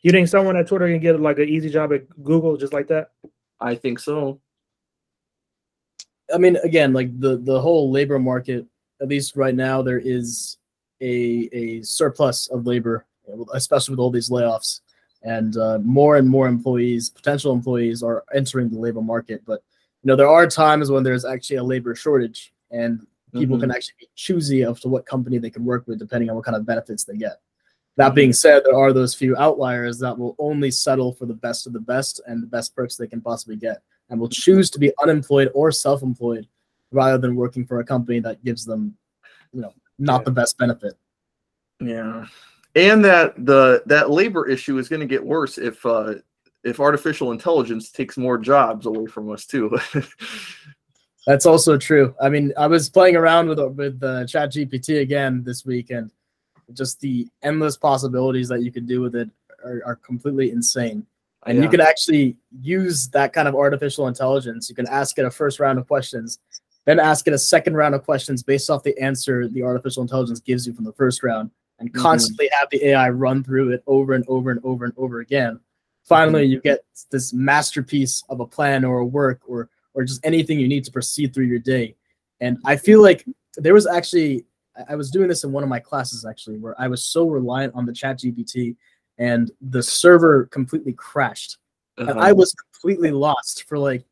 you 0.05 0.13
think 0.13 0.29
someone 0.29 0.57
at 0.57 0.69
Twitter 0.69 0.87
can 0.87 1.01
get 1.01 1.19
like 1.19 1.39
an 1.39 1.49
easy 1.49 1.71
job 1.71 1.93
at 1.93 2.09
Google 2.23 2.57
just 2.57 2.75
like 2.75 2.89
that? 2.89 3.11
I 3.59 3.75
think 3.75 3.99
so. 3.99 4.41
I 6.33 6.39
mean, 6.39 6.57
again, 6.57 6.93
like 6.93 7.19
the 7.19 7.39
the 7.39 7.61
whole 7.61 7.91
labor 7.91 8.19
market, 8.19 8.67
at 9.01 9.09
least 9.09 9.35
right 9.35 9.55
now, 9.55 9.83
there 9.83 9.99
is 9.99 10.59
a 11.01 11.49
a 11.53 11.83
surplus 11.83 12.49
of 12.49 12.67
labor, 12.67 13.07
especially 13.55 13.93
with 13.93 14.01
all 14.01 14.11
these 14.11 14.31
layoffs, 14.31 14.81
and 15.23 15.57
uh, 15.57 15.79
more 15.79 16.17
and 16.17 16.29
more 16.29 16.47
employees, 16.49 17.11
potential 17.11 17.53
employees, 17.53 18.03
are 18.03 18.25
entering 18.35 18.69
the 18.71 18.79
labor 18.79 19.01
market. 19.03 19.43
But 19.47 19.63
you 20.03 20.09
know, 20.09 20.17
there 20.17 20.29
are 20.29 20.47
times 20.47 20.91
when 20.91 21.03
there's 21.03 21.25
actually 21.25 21.57
a 21.57 21.65
labor 21.65 21.95
shortage, 21.95 22.53
and 22.71 23.07
people 23.33 23.57
Mhm. 23.57 23.61
can 23.63 23.71
actually 23.71 23.95
be 24.01 24.09
choosy 24.15 24.63
as 24.63 24.81
to 24.81 24.89
what 24.89 25.07
company 25.07 25.39
they 25.39 25.51
can 25.51 25.65
work 25.65 25.87
with, 25.87 25.99
depending 25.99 26.29
on 26.31 26.37
what 26.37 26.45
kind 26.45 26.57
of 26.57 26.67
benefits 26.67 27.05
they 27.05 27.17
get. 27.17 27.41
That 27.97 28.15
being 28.15 28.33
said, 28.33 28.65
there 28.65 28.77
are 28.77 28.93
those 28.93 29.15
few 29.15 29.37
outliers 29.37 29.99
that 30.01 30.19
will 30.19 30.35
only 30.39 30.71
settle 30.71 31.13
for 31.13 31.27
the 31.27 31.35
best 31.35 31.67
of 31.67 31.73
the 31.73 31.81
best 31.81 32.21
and 32.27 32.43
the 32.43 32.47
best 32.47 32.75
perks 32.75 32.97
they 32.97 33.07
can 33.07 33.21
possibly 33.21 33.57
get 33.57 33.83
and 34.11 34.21
will 34.21 34.29
choose 34.29 34.69
to 34.71 34.79
be 34.81 34.93
unemployed 35.01 35.51
or 35.55 35.71
self-employed 35.71 36.47
rather 36.91 37.19
than 37.19 37.35
working 37.37 37.65
for 37.65 37.79
a 37.81 37.85
company 37.85 38.19
that 38.21 38.43
gives 38.45 38.65
them, 38.65 38.97
you 39.53 39.61
know, 39.61 39.73
not 39.99 40.21
Yeah. 40.21 40.25
the 40.25 40.31
best 40.33 40.59
benefit. 40.59 40.95
Yeah, 41.81 42.27
and 42.75 43.05
that 43.05 43.35
the 43.45 43.83
that 43.87 44.11
labor 44.11 44.49
issue 44.49 44.79
is 44.79 44.89
going 44.89 45.01
to 45.01 45.07
get 45.07 45.25
worse 45.25 45.59
if 45.59 45.85
uh 45.87 46.15
if 46.65 46.81
artificial 46.81 47.31
intelligence 47.33 47.91
takes 47.91 48.17
more 48.17 48.39
jobs 48.39 48.87
away 48.87 49.07
from 49.07 49.31
us 49.31 49.45
too. 49.47 49.79
That's 51.27 51.47
also 51.47 51.79
true. 51.79 52.15
I 52.21 52.29
mean, 52.29 52.53
I 52.57 52.67
was 52.67 52.89
playing 52.91 53.17
around 53.17 53.49
with 53.49 53.59
with 53.59 54.03
uh, 54.03 54.27
Chat 54.27 54.53
GPT 54.53 55.01
again 55.01 55.43
this 55.45 55.65
week, 55.65 55.91
and 55.91 56.11
just 56.73 57.01
the 57.01 57.29
endless 57.43 57.77
possibilities 57.77 58.49
that 58.49 58.63
you 58.63 58.73
can 58.73 58.87
do 58.87 59.01
with 59.01 59.15
it 59.15 59.31
are, 59.65 59.83
are 59.87 59.97
completely 59.97 60.51
insane. 60.51 61.07
And 61.47 61.59
Yeah. 61.59 61.65
you 61.65 61.71
can 61.71 61.81
actually 61.81 62.37
use 62.63 63.09
that 63.09 63.33
kind 63.33 63.49
of 63.49 63.55
artificial 63.55 64.09
intelligence. 64.09 64.69
You 64.69 64.75
can 64.75 64.87
ask 64.89 65.19
it 65.19 65.25
a 65.25 65.31
first 65.31 65.61
round 65.61 65.79
of 65.79 65.87
questions, 65.87 66.39
then 66.87 66.99
ask 66.99 67.27
it 67.27 67.35
a 67.35 67.39
second 67.39 67.75
round 67.75 67.95
of 67.95 68.05
questions 68.05 68.43
based 68.43 68.71
off 68.71 68.83
the 68.83 68.99
answer 68.99 69.49
the 69.49 69.63
artificial 69.63 70.03
intelligence 70.03 70.41
gives 70.41 70.67
you 70.67 70.73
from 70.73 70.85
the 70.85 70.93
first 70.93 71.23
round, 71.23 71.51
and 71.85 71.93
Mhm. 71.93 72.01
constantly 72.01 72.49
have 72.59 72.69
the 72.71 72.83
AI 72.87 73.11
run 73.11 73.45
through 73.45 73.71
it 73.73 73.83
over 73.87 74.15
and 74.15 74.25
over 74.27 74.51
and 74.51 74.61
over 74.65 74.87
and 74.87 74.95
over 74.97 75.21
again. 75.21 75.61
Finally, 76.05 76.45
you 76.45 76.61
get 76.61 76.85
this 77.11 77.33
masterpiece 77.33 78.23
of 78.31 78.41
a 78.41 78.47
plan 78.47 78.85
or 78.85 78.99
a 78.99 79.07
work 79.07 79.41
or 79.47 79.69
or 79.97 80.03
just 80.03 80.25
anything 80.27 80.59
you 80.59 80.67
need 80.67 80.85
to 80.85 80.91
proceed 80.91 81.33
through 81.33 81.45
your 81.45 81.59
day. 81.61 81.95
And 82.41 82.59
I 82.65 82.77
feel 82.77 83.01
like 83.01 83.25
there 83.57 83.75
was 83.75 83.87
actually 83.87 84.45
I- 84.89 84.97
was 84.97 85.11
doing 85.11 85.29
this 85.29 85.45
in 85.45 85.53
one 85.53 85.63
of 85.63 85.69
my 85.69 85.79
classes 85.79 86.25
actually 86.25 86.59
where 86.59 86.75
I 86.81 86.89
was 86.89 87.05
so 87.05 87.29
reliant 87.29 87.75
on 87.77 87.87
the 87.87 87.93
chat 87.93 88.19
GPT 88.19 88.75
and 89.19 89.53
the 89.61 89.83
server 89.83 90.47
completely 90.47 90.95
crashed 90.95 91.59
Uh-huh. 91.99 92.13
I 92.19 92.33
was 92.33 92.53
completely 92.55 93.13
lost 93.13 93.65
for 93.69 93.79
like 93.79 94.05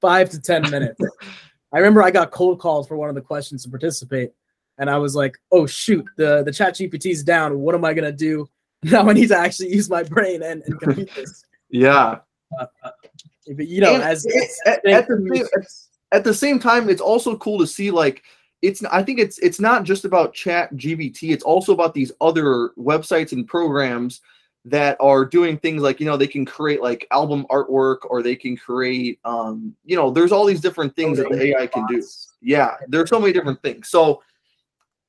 five 0.00 0.30
to 0.30 0.40
ten 0.40 0.62
minutes. 0.70 0.98
I 1.72 1.78
remember 1.78 2.02
I 2.02 2.10
got 2.10 2.30
cold 2.30 2.60
called 2.60 2.88
for 2.88 2.96
one 2.96 3.10
of 3.10 3.14
the 3.14 3.20
questions 3.20 3.62
to 3.64 3.68
participate, 3.68 4.32
and 4.78 4.90
I 4.90 4.98
was 4.98 5.14
like, 5.14 5.38
"Oh 5.52 5.66
shoot, 5.66 6.04
the 6.16 6.42
the 6.42 6.52
Chat 6.52 6.74
GPT's 6.74 7.22
down. 7.22 7.58
What 7.58 7.74
am 7.74 7.84
I 7.84 7.94
gonna 7.94 8.12
do 8.12 8.48
now? 8.82 9.08
I 9.08 9.12
need 9.12 9.28
to 9.28 9.38
actually 9.38 9.72
use 9.74 9.88
my 9.88 10.02
brain 10.02 10.42
and, 10.42 10.62
and 10.64 10.80
compute 10.80 11.10
this." 11.14 11.44
yeah. 11.70 12.18
But 12.50 13.68
you 13.68 13.80
know, 13.80 13.94
And 13.94 14.02
as, 14.02 14.26
at, 14.66 14.84
at 14.86 15.06
the 15.06 15.28
same, 15.32 15.44
at, 15.44 16.18
at 16.18 16.24
the 16.24 16.34
same 16.34 16.58
time, 16.58 16.88
it's 16.88 17.00
also 17.00 17.36
cool 17.36 17.58
to 17.58 17.66
see 17.66 17.90
like 17.90 18.22
it's. 18.62 18.84
I 18.84 19.02
think 19.02 19.18
it's 19.18 19.38
it's 19.38 19.60
not 19.60 19.84
just 19.84 20.04
about 20.04 20.34
Chat 20.34 20.74
GPT. 20.74 21.32
It's 21.32 21.44
also 21.44 21.72
about 21.72 21.94
these 21.94 22.12
other 22.20 22.70
websites 22.78 23.32
and 23.32 23.46
programs 23.46 24.20
that 24.66 24.96
are 24.98 25.24
doing 25.24 25.56
things 25.56 25.80
like 25.80 26.00
you 26.00 26.06
know 26.06 26.16
they 26.16 26.26
can 26.26 26.44
create 26.44 26.82
like 26.82 27.06
album 27.12 27.46
artwork 27.50 27.98
or 28.10 28.20
they 28.20 28.34
can 28.34 28.56
create 28.56 29.20
um 29.24 29.72
you 29.84 29.94
know 29.94 30.10
there's 30.10 30.32
all 30.32 30.44
these 30.44 30.60
different 30.60 30.94
things 30.96 31.18
that 31.18 31.30
the 31.30 31.56
AI 31.56 31.68
can 31.68 31.86
do. 31.86 32.02
Yeah, 32.42 32.74
there's 32.88 33.08
so 33.08 33.20
many 33.20 33.32
different 33.32 33.62
things. 33.62 33.88
So, 33.88 34.22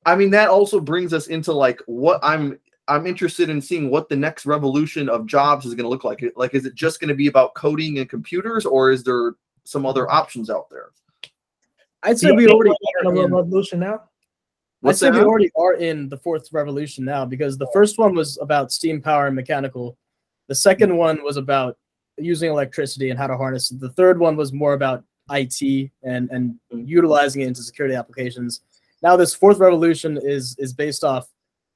I 0.08 0.16
mean, 0.16 0.32
that 0.32 0.48
also 0.48 0.80
brings 0.80 1.14
us 1.14 1.28
into 1.28 1.52
like 1.52 1.82
what 1.86 2.20
I'm 2.24 2.58
I'm 2.88 3.06
interested 3.06 3.50
in 3.50 3.62
seeing 3.62 3.90
what 3.92 4.08
the 4.08 4.16
next 4.16 4.46
revolution 4.46 5.10
of 5.10 5.26
jobs 5.26 5.66
is 5.66 5.74
going 5.74 5.84
to 5.84 5.90
look 5.90 6.06
like. 6.06 6.24
Like, 6.38 6.54
is 6.54 6.66
it 6.66 6.74
just 6.74 7.02
going 7.02 7.10
to 7.10 7.16
be 7.16 7.28
about 7.28 7.54
coding 7.56 8.00
and 8.00 8.10
computers, 8.10 8.66
or 8.66 8.90
is 8.90 9.04
there 9.04 9.34
some 9.66 9.86
other 9.86 10.10
options 10.10 10.50
out 10.50 10.70
there? 10.70 10.92
I'd 12.04 12.18
say 12.18 12.32
we 12.32 12.48
already 12.48 12.74
are 13.06 13.14
in, 13.14 13.34
revolution 13.34 13.82
now. 13.82 13.96
I'd 13.96 14.02
What's 14.80 15.00
say 15.00 15.12
we 15.12 15.20
already 15.20 15.52
are 15.58 15.74
in 15.74 16.08
the 16.08 16.18
fourth 16.18 16.54
revolution 16.54 17.04
now 17.04 17.26
because 17.26 17.58
the 17.58 17.68
first 17.74 17.98
one 17.98 18.16
was 18.16 18.38
about 18.42 18.72
steam 18.72 19.02
power 19.02 19.28
and 19.28 19.36
mechanical. 19.36 19.98
The 20.48 20.56
second 20.56 20.96
one 20.96 21.22
was 21.22 21.36
about 21.36 21.78
using 22.18 22.50
electricity 22.50 23.10
and 23.10 23.20
how 23.20 23.28
to 23.28 23.36
harness 23.36 23.72
it. 23.72 23.82
The 23.82 23.90
third 23.90 24.18
one 24.20 24.38
was 24.38 24.54
more 24.54 24.74
about 24.74 25.04
IT 25.32 25.92
and 26.04 26.30
and 26.32 26.58
Mhm. 26.72 26.88
utilizing 26.88 27.42
it 27.42 27.48
into 27.48 27.62
security 27.62 27.96
applications. 27.96 28.62
Now 29.02 29.16
this 29.16 29.34
fourth 29.34 29.60
revolution 29.60 30.20
is 30.22 30.56
is 30.58 30.74
based 30.74 31.04
off 31.04 31.28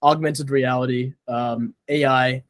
augmented 0.04 0.50
reality, 0.50 1.14
um, 1.28 1.74
AI, 1.88 2.44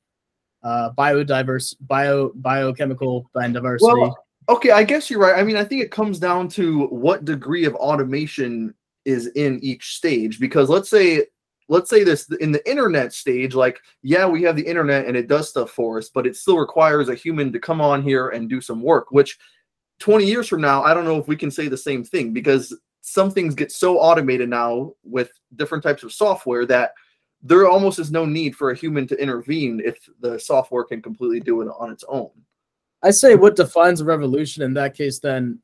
uh, 0.63 0.91
biodiverse, 0.97 1.75
bio 1.81 2.31
biochemical 2.35 3.29
diversity. 3.33 3.91
Well, 3.91 4.17
okay, 4.49 4.71
I 4.71 4.83
guess 4.83 5.09
you're 5.09 5.19
right. 5.19 5.39
I 5.39 5.43
mean, 5.43 5.57
I 5.57 5.63
think 5.63 5.81
it 5.81 5.91
comes 5.91 6.19
down 6.19 6.47
to 6.49 6.87
what 6.87 7.25
degree 7.25 7.65
of 7.65 7.75
automation 7.75 8.73
is 9.05 9.27
in 9.27 9.59
each 9.63 9.95
stage. 9.95 10.39
Because 10.39 10.69
let's 10.69 10.89
say, 10.89 11.25
let's 11.67 11.89
say 11.89 12.03
this 12.03 12.29
in 12.39 12.51
the 12.51 12.69
internet 12.69 13.13
stage, 13.13 13.55
like, 13.55 13.79
yeah, 14.03 14.27
we 14.27 14.43
have 14.43 14.55
the 14.55 14.65
internet 14.65 15.07
and 15.07 15.17
it 15.17 15.27
does 15.27 15.49
stuff 15.49 15.71
for 15.71 15.97
us, 15.97 16.09
but 16.09 16.27
it 16.27 16.35
still 16.35 16.57
requires 16.57 17.09
a 17.09 17.15
human 17.15 17.51
to 17.51 17.59
come 17.59 17.81
on 17.81 18.01
here 18.01 18.29
and 18.29 18.49
do 18.49 18.61
some 18.61 18.81
work. 18.81 19.11
Which, 19.11 19.37
20 19.99 20.25
years 20.25 20.47
from 20.47 20.61
now, 20.61 20.83
I 20.83 20.93
don't 20.93 21.05
know 21.05 21.17
if 21.17 21.27
we 21.27 21.35
can 21.35 21.51
say 21.51 21.67
the 21.67 21.77
same 21.77 22.03
thing 22.03 22.33
because 22.33 22.75
some 23.11 23.29
things 23.29 23.53
get 23.55 23.71
so 23.71 23.97
automated 23.99 24.49
now 24.49 24.93
with 25.03 25.31
different 25.57 25.83
types 25.83 26.03
of 26.03 26.13
software 26.13 26.65
that 26.65 26.93
there 27.43 27.67
almost 27.67 27.99
is 27.99 28.11
no 28.11 28.25
need 28.25 28.55
for 28.55 28.71
a 28.71 28.75
human 28.75 29.05
to 29.07 29.21
intervene 29.21 29.81
if 29.83 30.07
the 30.21 30.39
software 30.39 30.83
can 30.83 31.01
completely 31.01 31.39
do 31.39 31.61
it 31.61 31.67
on 31.77 31.91
its 31.91 32.05
own. 32.07 32.29
I 33.03 33.11
say 33.11 33.35
what 33.35 33.55
defines 33.55 33.99
a 33.99 34.05
revolution 34.05 34.63
in 34.63 34.73
that 34.75 34.95
case, 34.95 35.19
then, 35.19 35.59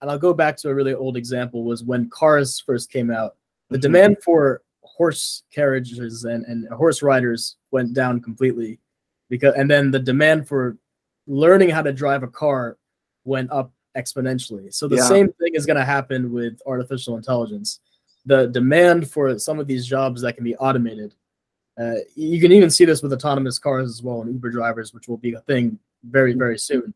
and 0.00 0.10
I'll 0.10 0.18
go 0.18 0.34
back 0.34 0.56
to 0.58 0.70
a 0.70 0.74
really 0.74 0.94
old 0.94 1.16
example, 1.16 1.62
was 1.62 1.84
when 1.84 2.08
cars 2.10 2.58
first 2.58 2.90
came 2.90 3.10
out. 3.10 3.36
The 3.68 3.78
Mhm. 3.78 3.82
demand 3.82 4.16
for 4.24 4.62
horse 4.82 5.44
carriages 5.52 6.24
and, 6.24 6.44
and 6.46 6.66
horse 6.68 7.02
riders 7.02 7.56
went 7.70 7.94
down 7.94 8.20
completely 8.20 8.80
because 9.28 9.54
and 9.54 9.70
then 9.70 9.90
the 9.90 9.98
demand 9.98 10.48
for 10.48 10.76
learning 11.26 11.70
how 11.70 11.82
to 11.82 11.92
drive 11.92 12.22
a 12.24 12.28
car 12.28 12.76
went 13.24 13.50
up 13.52 13.72
exponentially. 13.96 14.72
So 14.72 14.88
the 14.88 14.96
Yeah. 14.96 15.08
same 15.08 15.32
thing 15.32 15.54
is 15.54 15.66
going 15.66 15.76
to 15.78 15.84
happen 15.84 16.32
with 16.32 16.60
artificial 16.66 17.16
intelligence. 17.16 17.80
The 18.26 18.46
demand 18.48 19.10
for 19.10 19.38
some 19.38 19.58
of 19.58 19.66
these 19.66 19.86
jobs 19.86 20.22
that 20.22 20.34
can 20.34 20.44
be 20.44 20.56
automated. 20.56 21.14
Uh, 21.78 21.96
you 22.14 22.40
can 22.40 22.52
even 22.52 22.68
see 22.70 22.84
this 22.84 23.02
with 23.02 23.12
autonomous 23.12 23.58
cars 23.58 23.88
as 23.88 24.02
well 24.02 24.20
and 24.22 24.32
Uber 24.32 24.50
drivers, 24.50 24.92
which 24.92 25.08
will 25.08 25.16
be 25.16 25.32
a 25.34 25.40
thing 25.40 25.78
very, 26.04 26.34
very 26.34 26.58
soon 26.58 26.92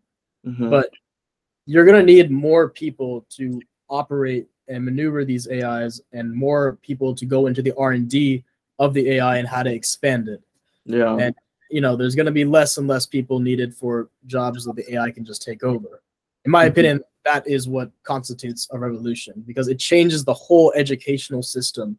Mhm. 0.46 0.68
but 0.70 0.90
you're 1.66 1.84
going 1.86 1.98
to 1.98 2.04
need 2.12 2.30
more 2.30 2.68
people 2.68 3.24
to 3.30 3.60
operate 3.88 4.46
and 4.68 4.84
maneuver 4.84 5.24
these 5.24 5.48
AIs 5.48 6.00
and 6.12 6.30
more 6.32 6.76
people 6.82 7.14
to 7.14 7.24
go 7.24 7.46
into 7.46 7.62
the 7.62 7.72
R&D 7.76 8.44
of 8.78 8.92
the 8.92 9.12
AI 9.12 9.38
and 9.38 9.48
how 9.48 9.62
to 9.62 9.72
expand 9.72 10.28
it. 10.28 10.42
yeah. 10.84 11.16
and- 11.16 11.34
You 11.70 11.80
know, 11.80 11.96
there's 11.96 12.14
going 12.14 12.26
to 12.26 12.32
be 12.32 12.44
less 12.44 12.76
and 12.76 12.86
less 12.86 13.04
people 13.06 13.40
needed 13.40 13.74
for 13.74 14.08
jobs 14.26 14.64
that 14.66 14.76
the 14.76 14.92
AI 14.94 15.10
can 15.10 15.24
just 15.24 15.42
take 15.42 15.64
over. 15.64 16.02
In 16.44 16.50
my 16.50 16.66
Mhm. 16.66 16.70
opinion, 16.70 17.04
that 17.24 17.46
is 17.48 17.68
what 17.68 17.90
constitutes 18.02 18.68
a 18.70 18.78
revolution 18.78 19.42
because 19.46 19.68
it 19.68 19.78
changes 19.78 20.24
the 20.24 20.34
whole 20.34 20.72
educational 20.74 21.42
system 21.42 21.98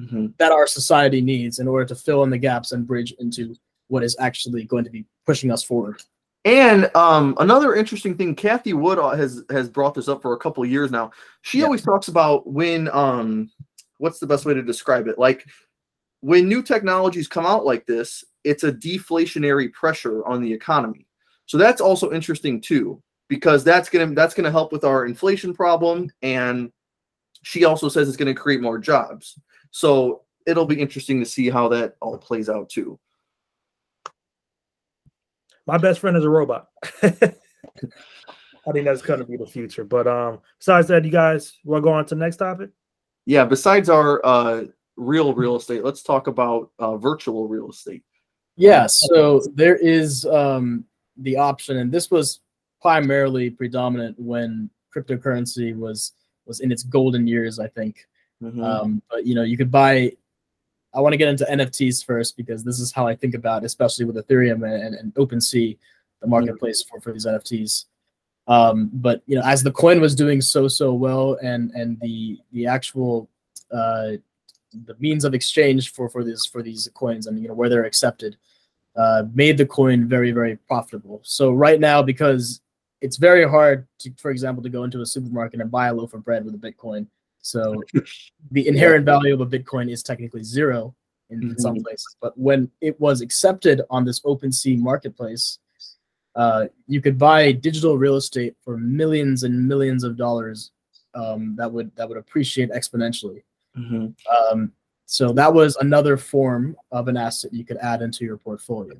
Mhm. 0.00 0.36
that 0.38 0.52
our 0.52 0.66
society 0.66 1.20
needs 1.20 1.58
in 1.58 1.68
order 1.68 1.84
to 1.84 1.94
fill 1.94 2.22
in 2.24 2.30
the 2.30 2.38
gaps 2.38 2.72
and 2.72 2.86
bridge 2.86 3.12
into 3.18 3.54
what 3.88 4.02
is 4.02 4.16
actually 4.18 4.64
going 4.64 4.84
to 4.84 4.90
be 4.90 5.06
pushing 5.26 5.50
us 5.50 5.62
forward. 5.62 6.02
And 6.44 6.90
um, 6.96 7.36
another 7.40 7.74
interesting 7.74 8.16
thing, 8.16 8.34
Cathie 8.34 8.72
Wood 8.72 8.98
uh, 8.98 9.10
has 9.10 9.44
has 9.50 9.68
brought 9.68 9.94
this 9.94 10.08
up 10.08 10.22
for 10.22 10.32
a 10.34 10.38
couple 10.38 10.62
of 10.62 10.70
years 10.70 10.90
now. 10.90 11.10
She 11.42 11.58
Yeah. 11.58 11.64
always 11.64 11.82
talks 11.82 12.08
about 12.08 12.46
when 12.46 12.88
um, 12.88 13.50
what's 13.98 14.18
the 14.18 14.26
best 14.26 14.44
way 14.44 14.54
to 14.54 14.62
describe 14.62 15.08
it? 15.08 15.18
Like 15.18 15.44
when 16.20 16.48
new 16.48 16.62
technologies 16.62 17.28
come 17.28 17.44
out 17.46 17.64
like 17.64 17.86
this, 17.86 18.24
it's 18.44 18.64
a 18.64 18.72
deflationary 18.72 19.72
pressure 19.72 20.24
on 20.26 20.40
the 20.40 20.52
economy. 20.52 21.06
So 21.46 21.58
that's 21.58 21.80
also 21.80 22.12
interesting 22.12 22.60
too, 22.60 23.02
because 23.28 23.64
that's 23.64 23.88
gonna 23.88 24.14
that's 24.14 24.34
gonna 24.34 24.50
help 24.50 24.72
with 24.72 24.84
our 24.84 25.06
inflation 25.06 25.54
problem. 25.54 26.10
And 26.22 26.72
she 27.42 27.64
also 27.64 27.88
says 27.88 28.08
it's 28.08 28.16
gonna 28.16 28.34
create 28.34 28.60
more 28.60 28.78
jobs. 28.78 29.38
So 29.70 30.22
it'll 30.46 30.66
be 30.66 30.80
interesting 30.80 31.20
to 31.20 31.26
see 31.26 31.50
how 31.50 31.68
that 31.68 31.96
all 32.00 32.18
plays 32.18 32.48
out 32.48 32.68
too. 32.68 32.98
My 35.66 35.76
best 35.78 36.00
friend 36.00 36.16
is 36.16 36.24
a 36.24 36.30
robot. 36.30 36.68
I 37.02 38.72
think 38.72 38.84
that's 38.84 39.02
going 39.02 39.20
to 39.20 39.26
be 39.26 39.36
the 39.36 39.46
future. 39.46 39.84
But 39.84 40.06
um, 40.06 40.40
besides 40.58 40.88
that, 40.88 41.04
you 41.04 41.10
guys 41.10 41.54
want 41.64 41.82
to 41.82 41.84
go 41.84 41.92
on 41.92 42.06
to 42.06 42.14
the 42.14 42.20
next 42.20 42.36
topic? 42.36 42.70
yeah 43.28 43.44
besides 43.44 43.90
our 43.90 44.24
uh 44.24 44.64
real 44.96 45.34
real 45.34 45.54
estate 45.54 45.84
let's 45.84 46.02
talk 46.02 46.26
about 46.26 46.70
uh 46.80 46.96
virtual 46.96 47.46
real 47.46 47.70
estate 47.70 48.02
Yeah, 48.56 48.86
so 48.88 49.40
there 49.54 49.76
is 49.76 50.24
um, 50.24 50.84
the 51.16 51.36
option, 51.36 51.76
and 51.76 51.92
this 51.92 52.10
was 52.10 52.40
primarily 52.80 53.50
predominant 53.50 54.18
when 54.18 54.70
cryptocurrency 54.94 55.76
was 55.76 56.12
was 56.46 56.60
in 56.60 56.72
its 56.72 56.82
golden 56.82 57.26
years, 57.26 57.58
I 57.58 57.68
think. 57.68 58.06
Mhm. 58.42 58.64
Um, 58.64 59.02
but 59.10 59.26
you 59.26 59.34
know, 59.34 59.42
you 59.42 59.56
could 59.56 59.70
buy. 59.70 60.12
I 60.94 61.00
want 61.00 61.12
to 61.12 61.18
get 61.18 61.28
into 61.28 61.44
NFTs 61.44 62.04
first 62.04 62.36
because 62.36 62.64
this 62.64 62.80
is 62.80 62.90
how 62.90 63.06
I 63.06 63.14
think 63.14 63.34
about, 63.34 63.62
it, 63.62 63.66
especially 63.66 64.06
with 64.06 64.16
Ethereum 64.16 64.64
and, 64.64 64.94
and 64.94 65.14
OpenSea, 65.14 65.76
the 66.20 66.26
marketplace 66.26 66.82
for, 66.82 66.98
for 66.98 67.12
these 67.12 67.26
NFTs. 67.26 67.84
Um, 68.46 68.90
but 68.94 69.22
you 69.26 69.36
know, 69.36 69.42
as 69.44 69.62
the 69.62 69.70
coin 69.70 70.00
was 70.00 70.14
doing 70.14 70.40
so 70.40 70.66
so 70.66 70.94
well, 70.94 71.38
and 71.42 71.70
and 71.72 72.00
the 72.00 72.38
the 72.52 72.66
actual 72.66 73.28
uh, 73.70 74.12
the 74.86 74.96
means 74.98 75.24
of 75.24 75.34
exchange 75.34 75.92
for 75.92 76.08
for 76.08 76.24
these 76.24 76.46
for 76.46 76.62
these 76.62 76.88
coins 76.94 77.26
and 77.26 77.40
you 77.40 77.48
know 77.48 77.54
where 77.54 77.68
they're 77.68 77.84
accepted 77.84 78.36
uh, 78.96 79.24
made 79.34 79.56
the 79.56 79.66
coin 79.66 80.08
very 80.08 80.32
very 80.32 80.56
profitable. 80.56 81.20
So 81.22 81.52
right 81.52 81.80
now, 81.80 82.02
because 82.02 82.60
it's 83.00 83.16
very 83.16 83.48
hard 83.48 83.86
to, 84.00 84.10
for 84.18 84.30
example, 84.30 84.62
to 84.62 84.68
go 84.68 84.84
into 84.84 85.00
a 85.00 85.06
supermarket 85.06 85.60
and 85.60 85.70
buy 85.70 85.88
a 85.88 85.94
loaf 85.94 86.14
of 86.14 86.24
bread 86.24 86.44
with 86.44 86.54
a 86.54 86.58
Bitcoin. 86.58 87.06
So 87.40 87.82
the 88.50 88.66
inherent 88.66 89.04
value 89.04 89.34
of 89.34 89.40
a 89.40 89.46
Bitcoin 89.46 89.90
is 89.90 90.02
technically 90.02 90.42
zero 90.42 90.94
in, 91.30 91.42
in 91.42 91.58
some 91.58 91.76
places. 91.76 92.16
But 92.20 92.36
when 92.36 92.70
it 92.80 92.98
was 93.00 93.20
accepted 93.20 93.82
on 93.90 94.04
this 94.04 94.20
OpenSea 94.20 94.78
marketplace, 94.78 95.58
uh, 96.34 96.66
you 96.86 97.00
could 97.00 97.18
buy 97.18 97.52
digital 97.52 97.98
real 97.98 98.16
estate 98.16 98.54
for 98.62 98.76
millions 98.76 99.42
and 99.42 99.66
millions 99.66 100.04
of 100.04 100.16
dollars 100.16 100.70
um, 101.14 101.54
that 101.56 101.70
would 101.70 101.94
that 101.96 102.08
would 102.08 102.18
appreciate 102.18 102.70
exponentially. 102.70 103.42
Mhm. 103.76 104.14
Um, 104.28 104.72
so 105.06 105.32
that 105.32 105.52
was 105.52 105.76
another 105.76 106.16
form 106.16 106.76
of 106.92 107.08
an 107.08 107.16
asset 107.16 107.52
you 107.52 107.64
could 107.64 107.78
add 107.78 108.02
into 108.02 108.24
your 108.24 108.36
portfolio. 108.36 108.94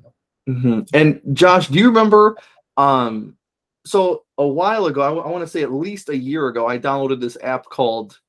Mhm. 0.47 0.89
and 0.93 1.21
josh 1.33 1.67
do 1.67 1.77
you 1.77 1.87
remember 1.87 2.35
um 2.75 3.37
so 3.85 4.23
a 4.37 4.47
while 4.47 4.87
ago 4.87 5.01
i, 5.01 5.09
want 5.27 5.41
to 5.41 5.47
say 5.47 5.63
at 5.63 5.71
least 5.71 6.09
a 6.09 6.17
year 6.17 6.47
ago 6.47 6.67
i 6.67 6.77
downloaded 6.77 7.19
this 7.21 7.37
app 7.41 7.65
called 7.65 8.19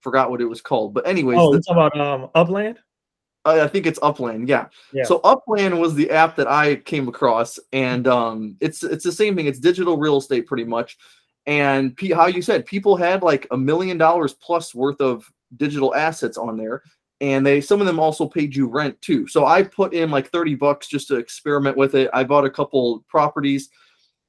forgot 0.00 0.30
what 0.30 0.40
it 0.40 0.46
was 0.46 0.60
called 0.60 0.94
but 0.94 1.06
anyways 1.06 1.38
Oh, 1.38 1.52
the- 1.52 1.64
about 1.70 1.98
um, 1.98 2.30
Upland? 2.34 2.78
I 3.46 3.66
think 3.68 3.86
it's 3.86 3.98
Upland. 4.02 4.50
Yeah. 4.50 4.66
Yeah. 4.92 5.04
So 5.04 5.20
Upland 5.24 5.80
was 5.80 5.94
the 5.94 6.10
app 6.10 6.36
that 6.36 6.46
I 6.46 6.76
came 6.76 7.08
across, 7.08 7.58
and 7.72 8.06
um, 8.06 8.54
it's 8.60 8.82
it's 8.82 9.02
the 9.02 9.10
same 9.10 9.34
thing. 9.34 9.46
It's 9.46 9.58
digital 9.58 9.96
real 9.96 10.18
estate 10.18 10.46
pretty 10.46 10.64
much. 10.64 10.98
And 11.46 11.96
P- 11.96 12.12
how 12.12 12.26
you 12.26 12.42
said 12.42 12.66
people 12.66 12.96
had 12.96 13.22
like 13.22 13.46
a 13.50 13.56
million 13.56 13.96
dollars 13.96 14.34
plus 14.34 14.74
worth 14.74 15.00
of 15.00 15.24
digital 15.56 15.94
assets 15.94 16.36
on 16.36 16.58
there, 16.58 16.82
and 17.22 17.44
they 17.46 17.62
some 17.62 17.80
of 17.80 17.86
them 17.86 17.98
also 17.98 18.28
paid 18.28 18.54
you 18.54 18.66
rent 18.66 19.00
too. 19.00 19.26
So 19.26 19.46
I 19.46 19.62
put 19.62 19.94
in 19.94 20.10
like 20.10 20.28
thirty 20.28 20.54
bucks 20.54 20.86
just 20.86 21.08
to 21.08 21.16
experiment 21.16 21.78
with 21.78 21.94
it. 21.94 22.10
I 22.12 22.24
bought 22.24 22.44
a 22.44 22.50
couple 22.50 23.02
properties, 23.08 23.70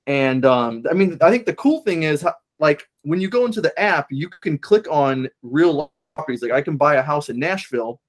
and 0.08 0.46
um, 0.46 0.84
I 0.90 0.94
mean 0.94 1.18
I 1.22 1.30
think 1.30 1.46
the 1.46 1.56
cool 1.56 1.82
thing 1.82 2.04
is 2.04 2.26
like 2.60 2.88
when 3.04 3.20
you 3.20 3.30
go 3.30 3.46
into 3.46 3.62
the 3.62 3.78
app, 3.80 4.08
you 4.12 4.30
can 4.30 4.58
click 4.58 4.88
on 4.90 5.28
real 5.42 5.92
properties. 6.16 6.42
Like 6.42 6.52
I 6.52 6.62
can 6.62 6.78
buy 6.78 6.96
a 6.96 7.02
house 7.02 7.30
in 7.30 7.40
Nashville 7.40 8.00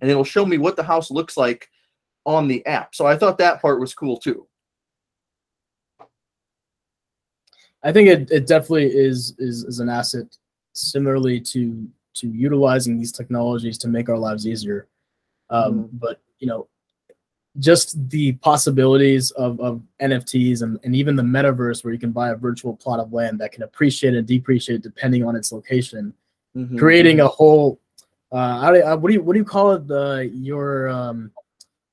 and 0.00 0.10
it'll 0.10 0.24
show 0.24 0.44
me 0.44 0.58
what 0.58 0.76
the 0.76 0.82
house 0.82 1.10
looks 1.10 1.36
like 1.36 1.68
on 2.24 2.48
the 2.48 2.64
app. 2.66 2.94
So 2.94 3.06
I 3.06 3.16
thought 3.16 3.38
that 3.38 3.62
part 3.62 3.80
was 3.80 3.94
cool 3.94 4.16
too. 4.16 4.46
I 7.82 7.92
think 7.92 8.08
it, 8.08 8.30
it 8.32 8.46
definitely 8.46 8.86
is, 8.86 9.34
is 9.38 9.64
is 9.64 9.78
an 9.78 9.88
asset 9.88 10.36
similarly 10.74 11.40
to 11.40 11.88
to 12.14 12.28
utilizing 12.28 12.98
these 12.98 13.12
technologies 13.12 13.78
to 13.78 13.88
make 13.88 14.08
our 14.08 14.18
lives 14.18 14.46
easier. 14.46 14.88
Um, 15.50 15.84
Mhm. 15.84 15.88
But 15.92 16.20
you 16.40 16.48
know, 16.48 16.66
just 17.58 18.08
the 18.10 18.32
possibilities 18.34 19.30
of, 19.32 19.58
of 19.60 19.80
NFTs 20.02 20.62
and, 20.62 20.78
and 20.84 20.94
even 20.94 21.16
the 21.16 21.22
metaverse 21.22 21.84
where 21.84 21.92
you 21.92 21.98
can 21.98 22.12
buy 22.12 22.30
a 22.30 22.36
virtual 22.36 22.76
plot 22.76 23.00
of 23.00 23.12
land 23.12 23.38
that 23.40 23.52
can 23.52 23.62
appreciate 23.62 24.14
and 24.14 24.26
depreciate 24.26 24.82
depending 24.82 25.24
on 25.24 25.36
its 25.36 25.52
location, 25.52 26.12
Mhm. 26.56 26.78
creating 26.78 27.20
a 27.20 27.28
whole 27.28 27.78
uh, 28.32 28.72
do, 28.72 28.82
uh, 28.82 28.96
what 28.96 29.08
do 29.08 29.14
you 29.14 29.22
what 29.22 29.34
do 29.34 29.38
you 29.38 29.44
call 29.44 29.72
it? 29.72 29.86
The 29.86 30.28
your 30.34 30.88
um 30.88 31.30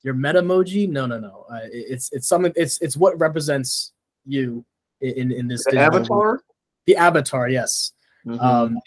your 0.01 0.13
metamoji 0.15 0.89
no 0.89 1.05
no 1.05 1.20
no. 1.20 1.46
Uh, 1.51 1.60
it- 1.65 1.86
it's 1.89 2.12
it's 2.12 2.27
something 2.27 2.51
it's 2.55 2.82
it's 2.82 2.98
what 2.98 3.17
represents 3.20 3.91
you 4.25 4.65
in 5.01 5.32
in 5.32 5.48
this 5.48 5.63
The 5.65 5.77
avatar. 5.77 6.41
the 6.88 6.96
avatar 6.96 7.50
yes. 7.50 7.91
Mhm. 8.25 8.41
um 8.41 8.79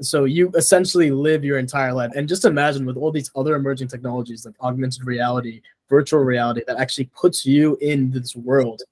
so 0.00 0.24
you 0.24 0.50
essentially 0.56 1.10
live 1.10 1.44
your 1.44 1.58
entire 1.58 1.92
life. 1.92 2.12
And 2.14 2.28
just 2.28 2.44
imagine 2.44 2.86
with 2.86 2.96
all 2.96 3.10
these 3.12 3.30
other 3.36 3.54
emerging 3.56 3.88
technologies 3.88 4.46
like 4.46 4.54
augmented 4.60 5.04
reality 5.04 5.60
virtual 5.88 6.20
reality 6.20 6.62
that 6.66 6.78
actually 6.78 7.10
puts 7.14 7.46
you 7.46 7.76
in 7.80 8.10
this 8.10 8.36
world 8.36 8.82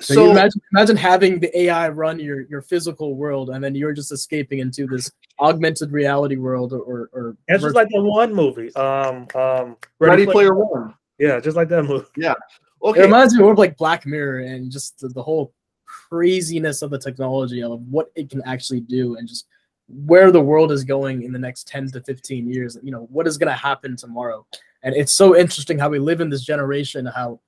so, 0.00 0.14
you 0.14 0.20
so 0.20 0.30
imagine, 0.32 0.60
imagine 0.72 0.96
having 0.96 1.38
the 1.38 1.56
AI 1.58 1.88
run 1.88 2.18
your, 2.18 2.42
your 2.42 2.62
physical 2.62 3.14
world, 3.14 3.50
and 3.50 3.62
then 3.62 3.74
you're 3.74 3.92
just 3.92 4.10
escaping 4.10 4.58
into 4.58 4.86
this 4.86 5.10
augmented 5.38 5.92
reality 5.92 6.36
world, 6.36 6.72
or, 6.72 6.80
or, 6.80 7.10
or 7.12 7.36
It's 7.46 7.62
just 7.62 7.76
like 7.76 7.88
that 7.90 8.02
one 8.02 8.34
movie. 8.34 8.74
Um, 8.74 9.28
um, 9.34 9.76
Ready 10.00 10.26
Player 10.26 10.54
One. 10.54 10.94
Yeah, 11.18 11.38
just 11.38 11.56
like 11.56 11.68
that 11.68 11.84
movie. 11.84 12.06
Yeah. 12.16 12.34
It 12.82 12.96
reminds 12.96 13.34
me 13.34 13.40
more 13.40 13.52
of 13.52 13.58
like 13.58 13.76
Black 13.76 14.04
Mirror 14.04 14.40
and 14.40 14.70
just 14.70 14.98
the, 14.98 15.08
the 15.08 15.22
whole 15.22 15.54
craziness 15.86 16.82
of 16.82 16.90
the 16.90 16.98
technology 16.98 17.62
of 17.62 17.80
what 17.82 18.10
it 18.16 18.30
can 18.30 18.42
actually 18.44 18.80
do, 18.80 19.16
and 19.16 19.28
just 19.28 19.46
where 19.88 20.32
the 20.32 20.40
world 20.40 20.72
is 20.72 20.82
going 20.82 21.22
in 21.22 21.32
the 21.32 21.38
next 21.38 21.68
10 21.68 21.92
to 21.92 22.00
15 22.02 22.52
years. 22.52 22.76
You 22.82 22.90
know, 22.90 23.06
what 23.10 23.28
is 23.28 23.38
going 23.38 23.52
to 23.52 23.58
happen 23.58 23.96
tomorrow? 23.96 24.44
And 24.84 24.94
it's 24.94 25.14
so 25.14 25.36
interesting 25.36 25.78
how 25.78 25.88
we 25.88 25.98
live 25.98 26.20
in 26.20 26.30
this 26.30 26.44
generation, 26.44 27.06
how 27.06 27.40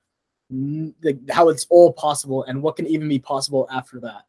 how 1.29 1.49
it's 1.49 1.67
all 1.69 1.93
possible, 1.93 2.43
and 2.43 2.61
what 2.61 2.75
can 2.75 2.87
even 2.87 3.07
be 3.07 3.19
possible 3.19 3.67
after 3.71 3.99
that. 4.01 4.23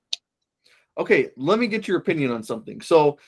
Okay, 0.98 1.30
let 1.36 1.58
me 1.58 1.68
get 1.68 1.88
your 1.88 1.98
opinion 1.98 2.30
on 2.30 2.42
something. 2.42 2.80
So, 2.80 3.18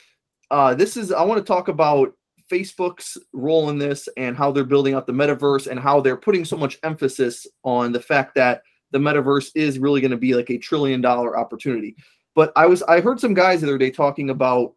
uh, 0.51 0.75
this 0.75 0.97
is 0.97 1.11
I 1.11 1.23
want 1.23 1.39
to 1.39 1.47
talk 1.47 1.67
about 1.67 2.13
Facebook's 2.49 3.17
role 3.33 3.69
in 3.69 3.79
this 3.79 4.07
and 4.17 4.37
how 4.37 4.51
they're 4.51 4.63
building 4.63 4.93
out 4.93 5.07
the 5.07 5.13
metaverse 5.13 5.67
and 5.67 5.79
how 5.79 5.99
they're 5.99 6.17
putting 6.17 6.45
so 6.45 6.57
much 6.57 6.77
emphasis 6.83 7.47
on 7.63 7.91
the 7.91 7.99
fact 7.99 8.35
that 8.35 8.61
the 8.91 8.99
metaverse 8.99 9.51
is 9.55 9.79
really 9.79 10.01
going 10.01 10.11
to 10.11 10.17
be 10.17 10.35
like 10.35 10.49
a 10.49 10.57
trillion 10.57 11.01
dollar 11.01 11.37
opportunity. 11.39 11.95
But 12.35 12.51
I 12.55 12.67
was 12.67 12.83
I 12.83 13.01
heard 13.01 13.19
some 13.19 13.33
guys 13.33 13.61
the 13.61 13.67
other 13.67 13.77
day 13.79 13.89
talking 13.89 14.29
about 14.29 14.73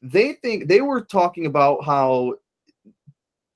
they 0.00 0.34
think 0.34 0.68
they 0.68 0.80
were 0.80 1.00
talking 1.00 1.46
about 1.46 1.84
how 1.84 2.34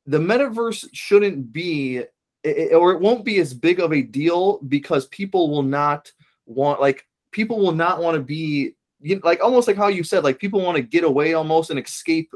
the 0.07 0.19
metaverse 0.19 0.89
shouldn't 0.93 1.53
be 1.53 2.03
it- 2.45 2.75
or 2.75 2.93
it 2.93 3.01
won't 3.01 3.25
be 3.25 3.39
as 3.39 3.53
big 3.53 3.81
of 3.81 3.93
a 3.93 4.03
deal 4.03 4.59
because 4.69 5.07
people 5.09 5.51
will 5.51 5.63
not 5.63 6.11
want 6.47 6.81
like 6.81 7.07
people 7.33 7.59
will 7.59 7.73
not 7.73 8.01
want 8.01 8.15
to 8.15 8.23
be 8.23 8.75
you, 9.01 9.21
like 9.25 9.43
almost 9.43 9.67
like 9.69 9.77
how 9.77 9.89
you 9.89 10.05
said 10.05 10.25
like 10.25 10.39
people 10.39 10.61
want 10.63 10.77
to 10.77 10.83
get 10.83 11.05
away 11.05 11.35
almost 11.35 11.71
and 11.71 11.79
escape 11.79 12.31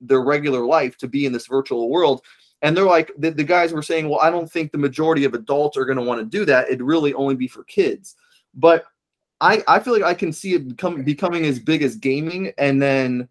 their 0.00 0.20
regular 0.20 0.64
life 0.64 0.96
to 0.98 1.08
be 1.08 1.26
in 1.26 1.32
this 1.32 1.46
virtual 1.46 1.88
world. 1.88 2.22
And 2.62 2.76
they're 2.76 2.84
like 2.84 3.10
the, 3.18 3.30
the 3.30 3.44
guys 3.44 3.72
were 3.72 3.82
saying 3.82 4.08
well 4.08 4.20
i 4.20 4.30
don't 4.30 4.50
think 4.50 4.70
the 4.70 4.78
majority 4.78 5.24
of 5.24 5.34
adults 5.34 5.76
are 5.76 5.84
going 5.86 5.98
to 5.98 6.04
want 6.04 6.20
to 6.20 6.38
do 6.38 6.44
that. 6.44 6.66
It'd 6.66 6.82
really 6.82 7.14
only 7.14 7.34
be 7.34 7.48
for 7.48 7.64
kids. 7.64 8.16
But 8.54 8.84
i 9.40 9.62
i 9.66 9.78
feel 9.78 9.92
like 9.94 10.02
i 10.02 10.14
can 10.14 10.32
see 10.32 10.54
it 10.54 10.68
become, 10.68 11.02
becoming 11.02 11.46
as 11.46 11.58
big 11.58 11.82
as 11.82 11.96
gaming 11.96 12.52
and 12.58 12.82
then 12.82 13.28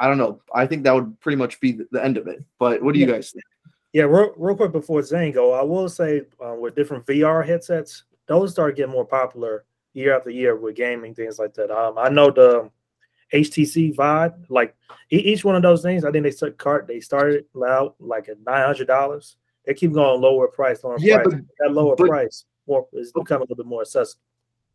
i 0.00 0.08
don't 0.08 0.18
know 0.18 0.40
i 0.54 0.66
think 0.66 0.82
that 0.82 0.92
would 0.94 1.18
pretty 1.20 1.36
much 1.36 1.60
be 1.60 1.78
the, 1.92 2.02
end 2.04 2.16
of 2.16 2.26
it 2.26 2.42
but 2.58 2.82
what 2.82 2.92
do 2.94 3.00
you 3.00 3.06
guys 3.06 3.30
think 3.30 3.44
Yeah, 3.92 4.04
real, 4.04 4.32
real 4.36 4.54
quick 4.56 4.70
before 4.72 5.00
Zango, 5.02 5.58
I 5.58 5.62
will 5.62 5.88
say 5.88 6.22
uh, 6.44 6.54
with 6.54 6.76
different 6.76 7.04
VR 7.06 7.44
headsets, 7.44 8.04
those 8.26 8.52
start 8.52 8.76
getting 8.76 8.92
more 8.92 9.04
popular 9.04 9.64
year 9.94 10.16
after 10.16 10.30
year 10.30 10.54
with 10.54 10.76
gaming 10.76 11.12
things 11.12 11.40
like 11.40 11.54
that. 11.54 11.72
Um, 11.72 11.98
I 11.98 12.08
know 12.08 12.30
the 12.30 12.70
HTC 13.34 13.94
Vive, 13.96 14.34
like 14.48 14.76
e- 15.10 15.16
each 15.32 15.44
one 15.44 15.56
of 15.56 15.62
those 15.62 15.82
things, 15.82 16.04
I 16.04 16.12
think 16.12 16.22
they 16.22 16.30
start 16.30 16.56
cart 16.56 16.86
they 16.86 17.00
started 17.00 17.46
out 17.66 17.96
like 17.98 18.28
at 18.28 18.38
nine 18.46 18.64
hundred 18.64 18.86
dollars. 18.86 19.36
They 19.66 19.74
keep 19.74 19.92
going 19.92 20.20
lower 20.20 20.46
price, 20.46 20.84
lower 20.84 20.96
Yeah, 21.00 21.22
price. 21.22 21.34
but- 21.34 21.44
that 21.58 21.72
lower 21.72 21.96
but- 21.96 22.06
price 22.08 22.44
more 22.68 22.86
is 22.92 23.10
becoming 23.12 23.40
a 23.40 23.50
little 23.50 23.56
bit 23.64 23.66
more 23.66 23.80
accessible. 23.82 24.22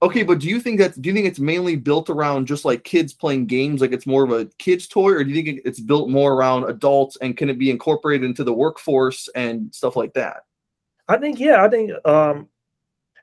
Okay, 0.06 0.22
but 0.22 0.39
do 0.39 0.48
you 0.48 0.60
think 0.60 0.78
that's 0.80 0.98
do 0.98 1.10
you 1.10 1.15
think 1.15 1.26
it's 1.26 1.39
mainly 1.39 1.76
built 1.76 2.12
around 2.12 2.46
just 2.46 2.63
like 2.63 2.84
kids 2.84 3.12
playing 3.12 3.48
games, 3.48 3.82
like 3.82 3.91
it's 3.91 4.06
more 4.06 4.24
of 4.24 4.32
a 4.32 4.46
kids 4.60 4.88
toy, 4.88 5.12
or 5.12 5.24
do 5.24 5.32
you 5.32 5.41
think 5.44 5.62
it's 5.65 5.80
built 5.80 6.10
more 6.10 6.34
around 6.34 6.65
adults 6.65 7.18
and 7.22 7.36
can 7.36 7.50
it 7.50 7.58
be 7.58 7.72
incorporated 7.72 8.24
into 8.24 8.44
the 8.44 8.54
workforce 8.54 9.28
and 9.36 9.74
stuff 9.74 9.96
like 9.96 10.13
that? 10.13 10.44
I 11.08 11.18
think 11.18 11.39
yeah, 11.39 11.63
I 11.63 11.70
think 11.70 11.91
um 12.06 12.48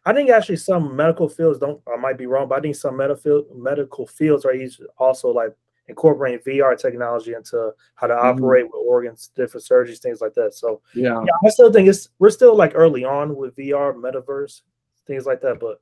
I 0.05 0.12
think 0.12 0.31
actually 0.31 0.57
some 0.57 0.97
medical 0.97 1.29
fields 1.29 1.61
don't 1.61 1.81
I 1.87 1.97
might 1.97 2.18
be 2.18 2.27
wrong, 2.27 2.49
but 2.49 2.59
I 2.59 2.61
think 2.62 2.75
some 2.75 2.97
medical 2.97 3.47
medical 3.55 4.05
fields 4.07 4.45
are 4.45 4.55
also 4.99 5.29
like 5.29 5.55
incorporating 5.87 6.40
VR 6.40 6.77
technology 6.77 7.35
into 7.35 7.73
how 7.95 8.09
to 8.09 8.14
Mhm. 8.14 8.25
operate 8.25 8.64
with 8.64 8.83
organs, 8.85 9.31
different 9.37 9.64
surgeries, 9.64 9.99
things 10.01 10.21
like 10.21 10.35
that. 10.35 10.55
So 10.55 10.81
Yeah. 10.95 11.21
yeah, 11.23 11.33
I 11.45 11.49
still 11.51 11.73
think 11.73 11.88
it's 11.88 12.09
we're 12.18 12.31
still 12.31 12.57
like 12.57 12.73
early 12.75 13.05
on 13.05 13.37
with 13.37 13.55
VR, 13.55 13.92
metaverse, 13.92 14.62
things 15.07 15.27
like 15.27 15.40
that. 15.42 15.61
But 15.61 15.81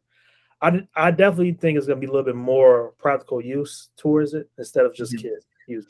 I 0.63 0.87
I 0.95 1.11
definitely 1.11 1.53
think 1.53 1.79
it's 1.79 1.87
gonna 1.87 2.01
be 2.01 2.07
a 2.07 2.11
little 2.11 2.25
bit 2.25 2.37
more 2.37 2.93
practical 2.99 3.41
use 3.41 3.89
towards 3.97 4.35
it 4.35 4.49
instead 4.59 4.85
of 4.85 4.95
just 4.95 5.15
Mhm. 5.15 5.23
kids 5.23 5.47
use. 5.67 5.87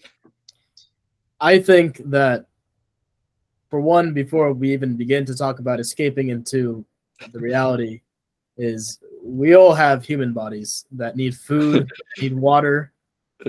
I 1.41 1.59
think 1.59 2.03
that 2.11 2.47
for 3.69 3.81
one, 3.81 4.13
before 4.13 4.53
we 4.53 4.73
even 4.73 4.97
begin 4.97 5.25
to 5.27 5.35
talk 5.35 5.59
about 5.59 5.81
escaping 5.81 6.29
into 6.29 6.85
the 7.33 7.39
reality, 7.39 8.03
is 8.57 8.99
we 9.23 9.55
all 9.55 9.73
have 9.73 10.05
human 10.05 10.33
bodies 10.33 10.87
that 10.93 11.17
need 11.17 11.35
food, 11.37 11.91
need 12.21 12.35
water, 12.35 12.93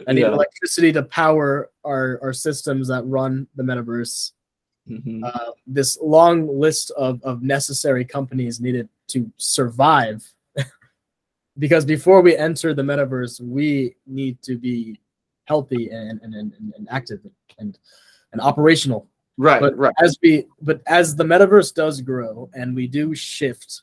and 0.08 0.16
need 0.16 0.26
electricity 0.26 0.92
to 0.94 1.04
power 1.04 1.70
our, 1.84 2.20
our 2.22 2.34
systems 2.34 2.88
that 2.88 3.04
run 3.06 3.48
the 3.56 3.64
metaverse. 3.64 4.32
Mhm. 4.90 5.22
Uh, 5.24 5.52
this 5.68 5.98
long 6.02 6.48
list 6.48 6.92
of, 6.92 7.22
of 7.24 7.42
necessary 7.44 8.06
companies 8.06 8.60
needed 8.62 8.88
to 9.08 9.32
survive. 9.38 10.26
Because 11.62 11.86
before 11.86 12.22
we 12.22 12.36
enter 12.36 12.74
the 12.74 12.82
metaverse, 12.82 13.40
we 13.40 13.96
need 14.08 14.42
to 14.42 14.58
be 14.58 15.00
healthy 15.46 15.90
and, 15.92 16.20
and, 16.24 16.34
and, 16.34 16.54
and 16.76 16.88
active 16.90 17.20
and, 17.60 17.78
and 18.34 18.42
operational 18.42 19.08
Right, 19.38 19.62
but 19.62 19.76
right. 19.78 19.94
as 20.04 20.18
we 20.22 20.46
but 20.62 20.82
as 20.88 21.16
the 21.16 21.24
metaverse 21.24 21.74
does 21.74 22.02
grow 22.02 22.50
and 22.54 22.76
we 22.76 22.86
do 22.86 23.16
shift 23.16 23.82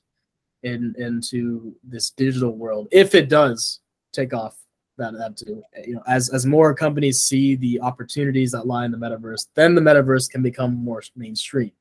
in 0.63 0.95
into 0.99 1.75
this 1.83 2.11
digital 2.11 2.53
world 2.55 2.87
if 2.93 3.15
it 3.15 3.29
does 3.29 3.81
take 4.13 4.33
off 4.35 4.57
that 4.99 5.15
that 5.15 5.37
too 5.39 5.63
you 5.87 5.95
know 5.95 6.03
as 6.07 6.29
as 6.29 6.45
more 6.47 6.75
companies 6.75 7.21
see 7.23 7.57
the 7.57 7.81
opportunities 7.81 8.53
that 8.53 8.67
lie 8.69 8.85
in 8.85 8.93
the 8.93 8.99
metaverse 8.99 9.47
then 9.55 9.75
the 9.75 9.81
metaverse 9.81 10.31
can 10.31 10.43
become 10.43 10.75
more 10.77 11.03
mainstream 11.17 11.73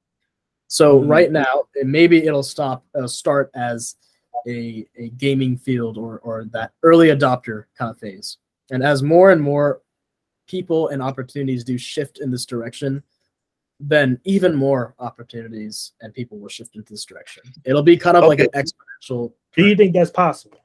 so 0.67 0.99
Mhm. 1.01 1.09
right 1.09 1.31
now 1.31 1.63
it- 1.75 1.85
maybe 1.85 2.25
it'll 2.25 2.41
stop 2.55 2.83
it'll 2.95 3.07
start 3.07 3.51
as 3.53 3.95
a, 4.47 4.85
a 4.97 5.09
gaming 5.17 5.57
field 5.57 5.97
or 5.97 6.19
or 6.19 6.45
that 6.51 6.71
early 6.83 7.07
adopter 7.09 7.65
kind 7.77 7.89
of 7.91 7.97
phase 7.97 8.37
and 8.71 8.83
as 8.83 9.01
more 9.03 9.31
and 9.31 9.41
more 9.41 9.81
people 10.47 10.89
and 10.89 11.01
opportunities 11.01 11.63
do 11.63 11.77
shift 11.77 12.19
in 12.19 12.31
this 12.31 12.45
direction 12.45 13.01
then 13.79 14.19
even 14.23 14.55
more 14.55 14.95
opportunities 14.99 15.91
and 16.01 16.11
people 16.13 16.39
will 16.39 16.49
shift 16.49 16.75
into 16.75 16.91
this 16.91 17.05
direction. 17.05 17.43
It'll 17.63 17.83
be 17.83 17.95
kind 17.95 18.17
of 18.17 18.23
like 18.25 18.39
an 18.39 18.47
exponential. 18.55 19.33
Do 19.55 19.67
you 19.67 19.75
think 19.75 19.93
that's 19.93 20.09
possible? 20.09 20.57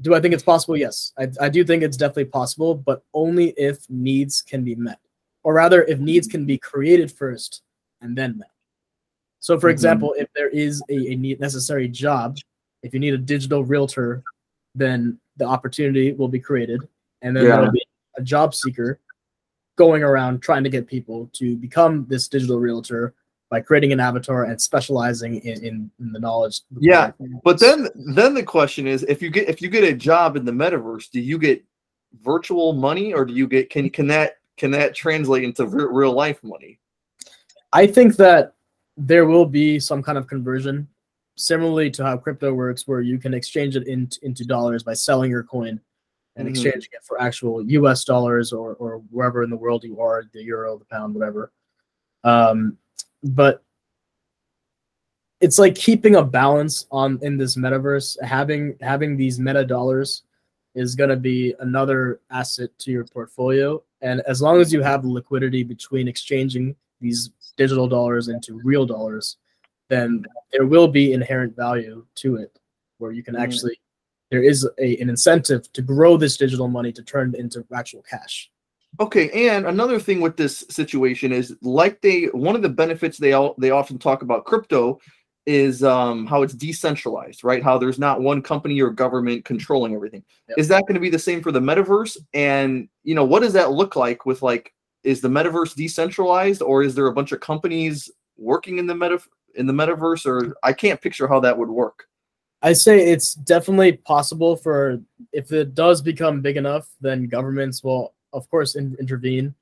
Do 0.00 0.14
I 0.14 0.20
think 0.20 0.32
it's 0.32 0.44
possible? 0.44 0.76
Yes, 0.76 1.12
I, 1.18 1.26
I 1.40 1.48
do 1.48 1.64
think 1.64 1.82
it's 1.82 1.96
definitely 1.96 2.26
possible, 2.26 2.76
but 2.76 3.02
only 3.14 3.48
if 3.56 3.78
needs 3.90 4.42
can 4.42 4.62
be 4.62 4.76
met. 4.76 5.00
or 5.42 5.54
rather, 5.54 5.82
if 5.84 5.98
needs 5.98 6.28
can 6.28 6.46
be 6.46 6.56
created 6.56 7.10
first 7.10 7.62
and 8.00 8.16
then 8.16 8.38
met. 8.38 8.50
So, 9.40 9.58
for 9.58 9.68
Mhm. 9.68 9.72
example, 9.72 10.14
if 10.16 10.28
there 10.34 10.50
is 10.50 10.80
a, 10.88 10.94
a 10.94 11.16
need- 11.16 11.40
necessary 11.40 11.88
job, 11.88 12.36
if 12.82 12.94
you 12.94 13.00
need 13.00 13.14
a 13.14 13.18
digital 13.18 13.64
realtor, 13.64 14.22
then 14.74 15.18
the 15.36 15.44
opportunity 15.44 16.12
will 16.12 16.28
be 16.28 16.40
created, 16.40 16.86
and 17.22 17.36
then 17.36 17.44
Yeah. 17.44 17.56
there'll 17.56 17.72
be 17.72 17.84
a 18.16 18.22
job 18.22 18.54
seeker 18.54 19.00
going 19.76 20.02
around 20.02 20.40
trying 20.40 20.64
to 20.64 20.70
get 20.70 20.86
people 20.86 21.30
to 21.32 21.56
become 21.56 22.04
this 22.08 22.28
digital 22.28 22.58
realtor 22.58 23.14
by 23.48 23.60
creating 23.60 23.92
an 23.92 24.00
avatar 24.00 24.44
and 24.44 24.60
specializing 24.60 25.36
in, 25.36 25.64
in, 25.64 25.90
in 26.00 26.12
the 26.12 26.18
knowledge. 26.18 26.60
Yeah, 26.78 27.12
But 27.44 27.58
then 27.58 27.88
then 27.94 28.34
the 28.34 28.42
question 28.42 28.86
is 28.86 29.04
if 29.04 29.22
you 29.22 29.30
get 29.30 29.48
if 29.48 29.62
you 29.62 29.68
get 29.68 29.84
a 29.84 29.94
job 29.94 30.36
in 30.36 30.44
the 30.44 30.52
metaverse, 30.52 31.10
do 31.10 31.20
you 31.20 31.38
get 31.38 31.64
virtual 32.22 32.72
money 32.72 33.14
or 33.14 33.24
do 33.24 33.32
you 33.32 33.46
get 33.46 33.70
can 33.70 33.88
can 33.88 34.06
that 34.08 34.38
can 34.56 34.70
that 34.72 34.94
translate 34.94 35.44
into 35.44 35.66
re- 35.66 35.86
real 35.90 36.12
life 36.12 36.42
money? 36.42 36.78
I 37.72 37.86
think 37.86 38.16
that 38.16 38.54
there 38.96 39.26
will 39.26 39.46
be 39.46 39.78
some 39.78 40.02
kind 40.02 40.18
of 40.18 40.26
conversion, 40.26 40.88
similarly 41.38 41.90
to 41.92 42.04
how 42.04 42.16
crypto 42.16 42.52
works, 42.52 42.86
where 42.86 43.00
you 43.00 43.18
can 43.18 43.32
exchange 43.32 43.76
it 43.76 43.86
in, 43.86 44.10
into 44.22 44.44
dollars 44.44 44.82
by 44.82 44.92
selling 44.92 45.30
your 45.30 45.44
coin 45.44 45.80
and 46.36 46.46
Mhm. 46.46 46.50
exchanging 46.50 46.90
it 46.92 47.04
for 47.04 47.20
actual 47.20 47.62
US 47.70 48.04
dollars 48.04 48.52
or, 48.52 48.74
or 48.74 48.98
wherever 49.10 49.42
in 49.42 49.50
the 49.50 49.56
world 49.56 49.84
you 49.84 50.00
are, 50.00 50.24
the 50.32 50.42
euro, 50.42 50.76
the 50.78 50.84
pound, 50.86 51.14
whatever. 51.14 51.52
Um, 52.24 52.76
but 53.22 53.62
it's 55.40 55.58
like 55.58 55.76
keeping 55.76 56.16
a 56.16 56.22
balance 56.24 56.86
on 56.90 57.18
in 57.22 57.36
this 57.36 57.56
metaverse. 57.56 58.20
Having 58.22 58.76
having 58.80 59.16
these 59.16 59.38
meta 59.38 59.64
dollars 59.64 60.24
is 60.74 60.96
going 60.96 61.10
to 61.10 61.16
be 61.16 61.54
another 61.60 62.20
asset 62.30 62.70
to 62.78 62.90
your 62.90 63.04
portfolio, 63.04 63.82
and 64.00 64.20
as 64.22 64.42
long 64.42 64.60
as 64.60 64.72
you 64.72 64.82
have 64.82 65.04
liquidity 65.04 65.62
between 65.62 66.08
exchanging 66.08 66.74
these 67.00 67.30
digital 67.56 67.88
dollars 67.88 68.26
into 68.28 68.60
real 68.64 68.84
dollars, 68.84 69.36
then 69.88 70.24
there 70.52 70.66
will 70.66 70.88
be 70.88 71.12
inherent 71.12 71.56
value 71.56 72.04
to 72.16 72.36
it, 72.36 72.58
where 72.98 73.12
you 73.12 73.22
can 73.22 73.34
Mhm. 73.34 73.40
actually 73.40 73.78
there 74.30 74.42
is 74.42 74.68
a, 74.78 75.00
an 75.00 75.08
incentive 75.08 75.72
to 75.72 75.80
grow 75.80 76.16
this 76.16 76.36
digital 76.36 76.68
money 76.68 76.92
to 76.92 77.02
turn 77.02 77.34
it 77.34 77.40
into 77.40 77.64
actual 77.74 78.02
cash. 78.02 78.50
Okay, 79.00 79.48
and 79.48 79.66
another 79.66 79.98
thing 79.98 80.20
with 80.20 80.36
this 80.36 80.64
situation 80.70 81.32
is 81.32 81.56
like 81.62 82.00
they 82.00 82.24
one 82.26 82.56
of 82.56 82.62
the 82.62 82.68
benefits 82.68 83.18
they 83.18 83.32
all 83.32 83.54
they 83.58 83.70
often 83.70 83.98
talk 83.98 84.22
about 84.22 84.44
crypto 84.44 84.98
is 85.46 85.82
um, 85.82 86.26
how 86.26 86.42
it's 86.42 86.52
decentralized, 86.52 87.42
right? 87.42 87.62
How 87.62 87.78
there's 87.78 87.98
not 87.98 88.20
one 88.20 88.42
company 88.42 88.82
or 88.82 88.90
government 88.90 89.46
controlling 89.46 89.94
everything. 89.94 90.22
Yep. 90.50 90.58
Is 90.58 90.68
that 90.68 90.82
going 90.82 90.94
to 90.94 91.00
be 91.00 91.08
the 91.08 91.18
same 91.18 91.42
for 91.42 91.52
the 91.52 91.60
metaverse? 91.60 92.18
And 92.34 92.88
you 93.02 93.14
know, 93.14 93.24
what 93.24 93.40
does 93.40 93.54
that 93.54 93.72
look 93.72 93.96
like 93.96 94.26
with 94.26 94.42
like 94.42 94.74
is 95.04 95.22
the 95.22 95.28
metaverse 95.28 95.74
decentralized 95.74 96.60
or 96.60 96.82
is 96.82 96.94
there 96.94 97.06
a 97.06 97.14
bunch 97.14 97.32
of 97.32 97.40
companies 97.40 98.10
working 98.36 98.78
in 98.78 98.86
the 98.86 98.94
meta 98.94 99.20
in 99.58 99.66
the 99.66 99.72
metaverse 99.72 100.24
or 100.24 100.56
I 100.62 100.72
can't 100.72 101.00
picture 101.00 101.28
how 101.28 101.40
that 101.40 101.56
would 101.56 101.68
work. 101.68 102.04
I 102.62 102.72
say 102.72 103.10
it's 103.12 103.34
definitely 103.34 103.92
possible 103.92 104.56
for 104.56 105.00
if 105.32 105.52
it 105.52 105.74
does 105.74 106.02
become 106.02 106.40
big 106.40 106.56
enough, 106.56 106.88
then 107.00 107.28
governments 107.28 107.84
will, 107.84 108.14
of 108.32 108.48
course, 108.50 108.74
in, 108.74 108.96
intervene, 108.98 109.54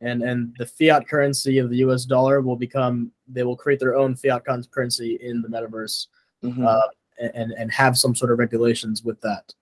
and 0.00 0.22
and 0.22 0.54
the 0.58 0.66
fiat 0.66 1.08
currency 1.08 1.58
of 1.58 1.68
the 1.70 1.78
U.S. 1.78 2.04
dollar 2.04 2.40
will 2.40 2.56
become. 2.56 3.10
They 3.26 3.42
will 3.42 3.56
create 3.56 3.80
their 3.80 3.96
own 3.96 4.14
fiat 4.14 4.44
currency 4.44 5.18
in 5.20 5.42
the 5.42 5.48
metaverse, 5.48 6.06
Mhm. 6.44 6.64
uh, 6.64 6.88
and 7.34 7.52
and 7.52 7.72
have 7.72 7.98
some 7.98 8.14
sort 8.14 8.30
of 8.30 8.38
regulations 8.38 9.02
with 9.02 9.20
that. 9.22 9.52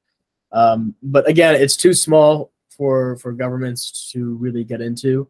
Um, 0.53 0.95
but 1.03 1.27
again, 1.29 1.55
it's 1.55 1.77
too 1.77 1.95
small 1.95 2.51
for 2.69 3.17
for 3.17 3.33
governments 3.33 4.11
to 4.13 4.35
really 4.37 4.65
get 4.65 4.81
into. 4.83 5.29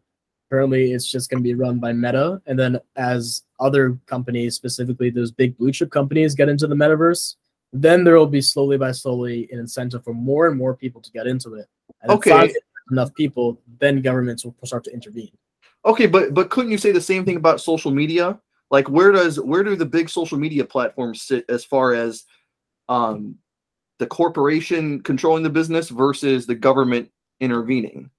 Currently, 0.49 0.91
it's 0.91 1.09
just 1.09 1.29
going 1.29 1.41
to 1.41 1.49
be 1.49 1.55
run 1.55 1.79
by 1.79 1.93
Meta, 1.93 2.41
and 2.45 2.59
then 2.59 2.77
as 2.97 3.43
other 3.63 3.97
companies, 4.05 4.55
specifically 4.55 5.09
those 5.09 5.31
big 5.31 5.57
blue 5.57 5.71
chip 5.71 5.89
companies, 5.89 6.35
get 6.35 6.49
into 6.49 6.67
the 6.67 6.75
metaverse, 6.75 7.35
then 7.71 8.03
there 8.03 8.15
will 8.15 8.27
be 8.27 8.41
slowly 8.41 8.77
by 8.77 8.91
slowly 8.91 9.49
an 9.51 9.59
incentive 9.59 10.03
for 10.03 10.13
more 10.13 10.47
and 10.47 10.57
more 10.57 10.75
people 10.75 11.01
to 11.01 11.11
get 11.11 11.25
into 11.25 11.55
it. 11.55 11.67
And 12.01 12.11
Okay. 12.11 12.53
enough 12.91 13.13
people, 13.15 13.61
then 13.79 14.01
governments 14.01 14.43
will 14.45 14.55
start 14.65 14.83
to 14.83 14.93
intervene. 14.93 15.31
Okay, 15.85 16.05
but 16.05 16.33
but 16.33 16.49
couldn't 16.49 16.71
you 16.71 16.77
say 16.77 16.91
the 16.91 17.01
same 17.01 17.25
thing 17.25 17.37
about 17.37 17.61
social 17.61 17.91
media? 17.91 18.39
Like 18.69 18.89
where 18.89 19.11
does 19.11 19.39
where 19.39 19.63
do 19.63 19.75
the 19.75 19.85
big 19.85 20.09
social 20.09 20.37
media 20.37 20.65
platforms 20.65 21.21
sit 21.21 21.45
as 21.49 21.65
far 21.65 21.93
as 21.93 22.23
um 22.89 23.35
the 23.99 24.07
corporation 24.07 25.01
controlling 25.01 25.43
the 25.43 25.49
business 25.49 25.89
versus 25.89 26.45
the 26.45 26.55
government 26.55 27.09
intervening? 27.39 28.09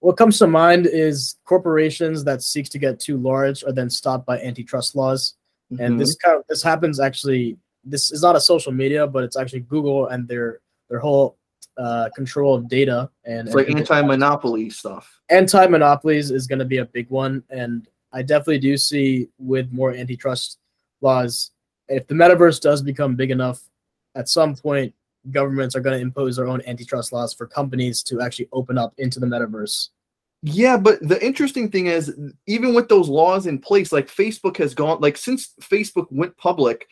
What 0.00 0.16
comes 0.16 0.38
to 0.38 0.46
mind 0.46 0.86
is 0.86 1.36
corporations 1.44 2.22
that 2.24 2.42
seek 2.42 2.68
to 2.70 2.78
get 2.78 3.00
too 3.00 3.16
large 3.16 3.64
are 3.64 3.72
then 3.72 3.90
stopped 3.90 4.26
by 4.26 4.38
antitrust 4.40 4.94
laws. 4.94 5.34
Mhm. 5.72 5.80
And 5.84 6.00
this 6.00 6.14
kind 6.16 6.36
of, 6.36 6.44
this 6.48 6.62
happens 6.62 7.00
actually. 7.00 7.56
This 7.82 8.10
is 8.10 8.20
not 8.20 8.36
a 8.36 8.40
social 8.40 8.72
media, 8.72 9.06
but 9.06 9.22
it's 9.24 9.36
actually 9.36 9.60
Google 9.60 10.08
and 10.08 10.26
their 10.28 10.60
their 10.88 10.98
whole 10.98 11.36
uh, 11.76 12.08
control 12.14 12.54
of 12.54 12.68
data 12.68 13.10
and, 13.24 13.48
it's 13.48 13.54
like 13.54 13.68
and 13.68 13.78
anti-monopoly 13.78 14.70
stuff. 14.70 15.20
anti 15.28 15.66
monopolies 15.66 16.30
is 16.30 16.46
going 16.46 16.58
to 16.58 16.64
be 16.64 16.78
a 16.78 16.84
big 16.86 17.08
one, 17.10 17.42
and 17.50 17.86
I 18.12 18.22
definitely 18.22 18.60
do 18.60 18.76
see 18.76 19.28
with 19.38 19.70
more 19.72 19.92
antitrust 19.92 20.58
laws, 21.00 21.50
if 21.88 22.06
the 22.06 22.14
metaverse 22.14 22.60
does 22.60 22.82
become 22.82 23.14
big 23.14 23.30
enough, 23.30 23.62
at 24.14 24.28
some 24.28 24.54
point 24.56 24.94
governments 25.30 25.74
are 25.74 25.80
going 25.80 25.96
to 25.96 26.02
impose 26.02 26.36
their 26.36 26.48
own 26.48 26.62
antitrust 26.66 27.12
laws 27.12 27.34
for 27.34 27.46
companies 27.46 28.02
to 28.04 28.20
actually 28.20 28.48
open 28.52 28.78
up 28.78 28.94
into 28.98 29.20
the 29.20 29.26
metaverse. 29.26 29.88
Yeah, 30.42 30.76
but 30.76 31.00
the 31.00 31.24
interesting 31.24 31.70
thing 31.70 31.86
is, 31.86 32.14
even 32.46 32.74
with 32.74 32.88
those 32.88 33.08
laws 33.08 33.46
in 33.46 33.58
place, 33.58 33.92
like 33.92 34.08
Facebook 34.08 34.56
has 34.58 34.74
gone, 34.74 35.00
like 35.00 35.16
since 35.16 35.54
Facebook 35.60 36.06
went 36.10 36.36
public 36.36 36.86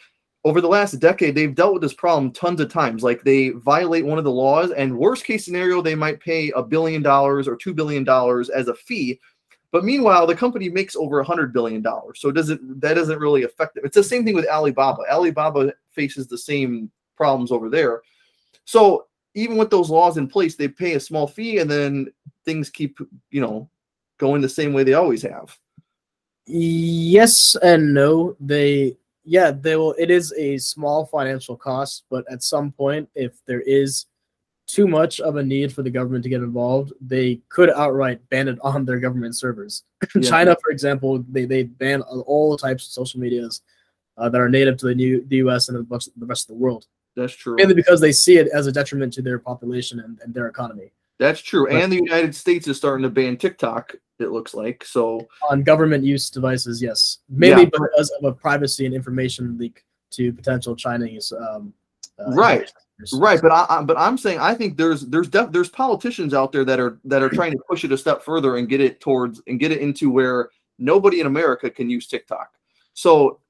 over 0.44 0.60
the 0.60 0.68
last 0.68 0.92
decade, 0.92 1.34
they've 1.34 1.54
dealt 1.54 1.74
with 1.74 1.82
this 1.82 1.94
problem 1.94 2.32
tons 2.32 2.60
of 2.60 2.70
times. 2.70 3.02
Like 3.02 3.22
they 3.22 3.50
violate 3.50 4.04
one 4.04 4.18
of 4.18 4.24
the 4.24 4.30
laws, 4.30 4.70
and 4.72 4.98
worst 4.98 5.24
case 5.24 5.44
scenario, 5.44 5.80
they 5.80 5.94
might 5.94 6.20
pay 6.20 6.50
a 6.50 6.62
billion 6.62 7.02
dollars 7.02 7.46
or 7.46 7.56
two 7.56 7.72
billion 7.72 8.02
dollars 8.02 8.50
as 8.50 8.68
a 8.68 8.74
fee. 8.74 9.20
But 9.70 9.84
meanwhile, 9.84 10.26
the 10.26 10.36
company 10.36 10.68
makes 10.68 10.96
over 10.96 11.20
a 11.20 11.24
hundred 11.24 11.52
billion 11.52 11.82
dollars, 11.82 12.20
so 12.20 12.30
does 12.30 12.50
it 12.50 12.60
that 12.80 12.94
doesn't 12.94 13.18
really 13.18 13.44
affect 13.44 13.74
them. 13.74 13.84
It's 13.84 13.96
the 13.96 14.04
same 14.04 14.24
thing 14.24 14.34
with 14.34 14.48
Alibaba. 14.48 15.02
Alibaba 15.10 15.72
faces 15.90 16.26
the 16.26 16.38
same 16.38 16.90
problems 17.16 17.50
over 17.50 17.68
there. 17.68 18.02
So 18.64 19.06
even 19.34 19.56
with 19.56 19.70
those 19.70 19.90
laws 19.90 20.16
in 20.16 20.28
place, 20.28 20.56
they 20.56 20.68
pay 20.68 20.94
a 20.94 21.00
small 21.00 21.26
fee, 21.26 21.58
and 21.58 21.70
then 21.70 22.08
things 22.44 22.70
keep 22.70 22.98
you 23.30 23.40
know 23.40 23.68
going 24.18 24.40
the 24.40 24.48
same 24.48 24.72
way 24.72 24.84
they 24.84 24.94
always 24.94 25.22
have. 25.22 25.58
Yes 26.46 27.56
and 27.62 27.94
no. 27.94 28.36
They 28.40 28.96
yeah, 29.24 29.50
they 29.50 29.76
will 29.76 29.94
it 29.98 30.10
is 30.10 30.32
a 30.36 30.58
small 30.58 31.06
financial 31.06 31.56
cost, 31.56 32.04
but 32.10 32.24
at 32.30 32.42
some 32.42 32.72
point 32.72 33.08
if 33.14 33.32
there 33.46 33.62
is 33.62 34.06
too 34.66 34.86
much 34.86 35.20
of 35.20 35.36
a 35.36 35.42
need 35.42 35.72
for 35.72 35.82
the 35.82 35.90
government 35.90 36.22
to 36.24 36.30
get 36.30 36.42
involved, 36.42 36.92
they 37.00 37.40
could 37.48 37.70
outright 37.70 38.20
ban 38.30 38.48
it 38.48 38.58
on 38.62 38.84
their 38.84 38.98
government 38.98 39.36
servers. 39.36 39.82
Yeah. 40.14 40.30
China, 40.30 40.56
for 40.62 40.70
example, 40.70 41.24
they, 41.28 41.44
they 41.44 41.64
ban 41.64 42.02
all 42.02 42.56
types 42.56 42.86
of 42.86 42.92
social 42.92 43.20
medias 43.20 43.62
uh, 44.16 44.28
that 44.28 44.40
are 44.40 44.48
native 44.48 44.76
to 44.78 44.86
the 44.86 44.94
new 44.94 45.24
the 45.26 45.36
US 45.36 45.68
and 45.68 45.78
the 45.78 45.82
rest 45.82 46.10
the 46.16 46.26
rest 46.26 46.44
of 46.44 46.56
the 46.56 46.62
world. 46.62 46.86
That's 47.16 47.32
true. 47.34 47.56
Mainly 47.56 47.74
because 47.74 48.00
they 48.00 48.12
see 48.12 48.38
it 48.38 48.48
as 48.48 48.66
a 48.66 48.72
detriment 48.72 49.12
to 49.14 49.22
their 49.22 49.38
population 49.38 50.00
and, 50.00 50.18
and 50.22 50.34
their 50.34 50.48
economy. 50.48 50.92
That's 51.18 51.40
true. 51.40 51.66
But- 51.66 51.76
And 51.82 51.92
the 51.92 51.96
United 51.96 52.34
States 52.34 52.66
is 52.66 52.76
starting 52.76 53.02
to 53.04 53.10
ban 53.10 53.36
TikTok. 53.36 53.94
It 54.18 54.30
looks 54.30 54.54
like 54.54 54.84
so. 54.84 55.26
On 55.50 55.62
government 55.62 56.04
use 56.04 56.30
devices, 56.30 56.82
yes. 56.82 57.18
Mainly 57.28 57.64
Yeah. 57.64 57.70
because 57.70 58.10
of 58.18 58.24
a 58.24 58.32
privacy 58.32 58.86
and 58.86 58.94
information 58.94 59.58
leak 59.58 59.84
to 60.12 60.32
potential 60.32 60.76
Chinese 60.76 61.32
um, 61.32 61.72
uh, 62.18 62.30
Right. 62.32 62.72
Right, 63.12 63.42
but 63.42 63.50
I, 63.50 63.66
I 63.68 63.82
but 63.82 63.98
I'm 63.98 64.16
saying 64.16 64.38
I 64.38 64.54
think 64.54 64.76
there's 64.76 65.00
there's 65.06 65.28
def, 65.28 65.50
there's 65.50 65.68
politicians 65.68 66.32
out 66.32 66.52
there 66.52 66.64
that 66.64 66.78
are 66.78 67.00
that 67.04 67.22
are 67.24 67.28
trying 67.28 67.50
to 67.50 67.58
push 67.68 67.82
it 67.82 67.90
a 67.90 67.98
step 67.98 68.22
further 68.22 68.56
and 68.56 68.68
get 68.68 68.80
it 68.80 69.00
towards 69.00 69.42
and 69.48 69.58
get 69.58 69.72
it 69.72 69.80
into 69.80 70.10
where 70.10 70.50
nobody 70.78 71.18
in 71.20 71.26
America 71.26 71.68
can 71.68 71.90
use 71.90 72.06
TikTok. 72.06 72.54
So 72.92 73.40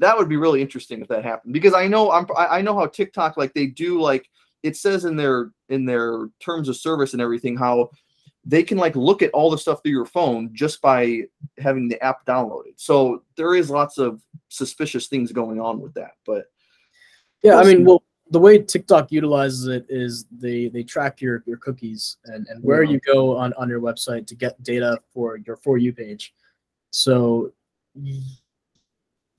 that 0.00 0.16
would 0.16 0.28
be 0.28 0.36
really 0.36 0.60
interesting 0.60 1.00
if 1.00 1.08
that 1.08 1.24
happened 1.24 1.52
because 1.52 1.74
I 1.74 1.86
know 1.86 2.10
I'm 2.10 2.26
I 2.36 2.60
know 2.62 2.74
how 2.74 2.86
TikTok 2.86 3.36
like 3.36 3.52
they 3.54 3.66
do 3.66 4.00
like 4.00 4.28
it 4.62 4.76
says 4.76 5.04
in 5.04 5.14
their 5.16 5.52
in 5.68 5.84
their 5.84 6.28
terms 6.40 6.68
of 6.68 6.76
service 6.76 7.12
and 7.12 7.22
everything 7.22 7.56
how 7.56 7.90
they 8.44 8.62
can 8.62 8.78
like 8.78 8.96
look 8.96 9.22
at 9.22 9.30
all 9.32 9.50
the 9.50 9.58
stuff 9.58 9.82
through 9.82 9.92
your 9.92 10.06
phone 10.06 10.50
just 10.54 10.80
by 10.80 11.22
having 11.58 11.88
the 11.88 12.02
app 12.02 12.24
downloaded. 12.24 12.72
So 12.76 13.22
there 13.36 13.54
is 13.54 13.68
lots 13.68 13.98
of 13.98 14.22
suspicious 14.48 15.06
things 15.08 15.30
going 15.30 15.60
on 15.60 15.78
with 15.80 15.92
that, 15.94 16.12
but 16.26 16.46
Yeah, 17.42 17.56
I 17.56 17.64
mean, 17.64 17.84
well, 17.84 18.02
the 18.30 18.40
way 18.40 18.58
TikTok 18.58 19.12
utilizes 19.12 19.66
it 19.66 19.84
is 19.88 20.24
they 20.30 20.68
they 20.68 20.82
track 20.82 21.20
your 21.20 21.42
your 21.46 21.58
cookies 21.58 22.16
and 22.24 22.46
and 22.48 22.62
where 22.64 22.82
Yeah. 22.82 22.92
you 22.92 23.00
go 23.00 23.36
on 23.36 23.52
on 23.54 23.68
your 23.68 23.80
website 23.80 24.26
to 24.28 24.34
get 24.34 24.62
data 24.62 24.98
for 25.12 25.36
your 25.46 25.56
for 25.58 25.76
you 25.76 25.92
page. 25.92 26.32
So 26.90 27.52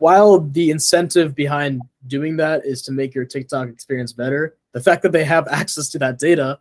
while 0.02 0.40
the 0.40 0.72
incentive 0.72 1.36
behind 1.36 1.80
doing 2.08 2.36
that 2.36 2.66
is 2.66 2.82
to 2.82 2.92
make 2.92 3.14
your 3.14 3.24
TikTok 3.24 3.70
experience 3.70 4.12
better, 4.12 4.56
the 4.74 4.82
fact 4.82 5.04
that 5.04 5.12
they 5.12 5.24
have 5.24 5.48
access 5.52 5.90
to 5.90 6.00
that 6.00 6.18
data 6.18 6.60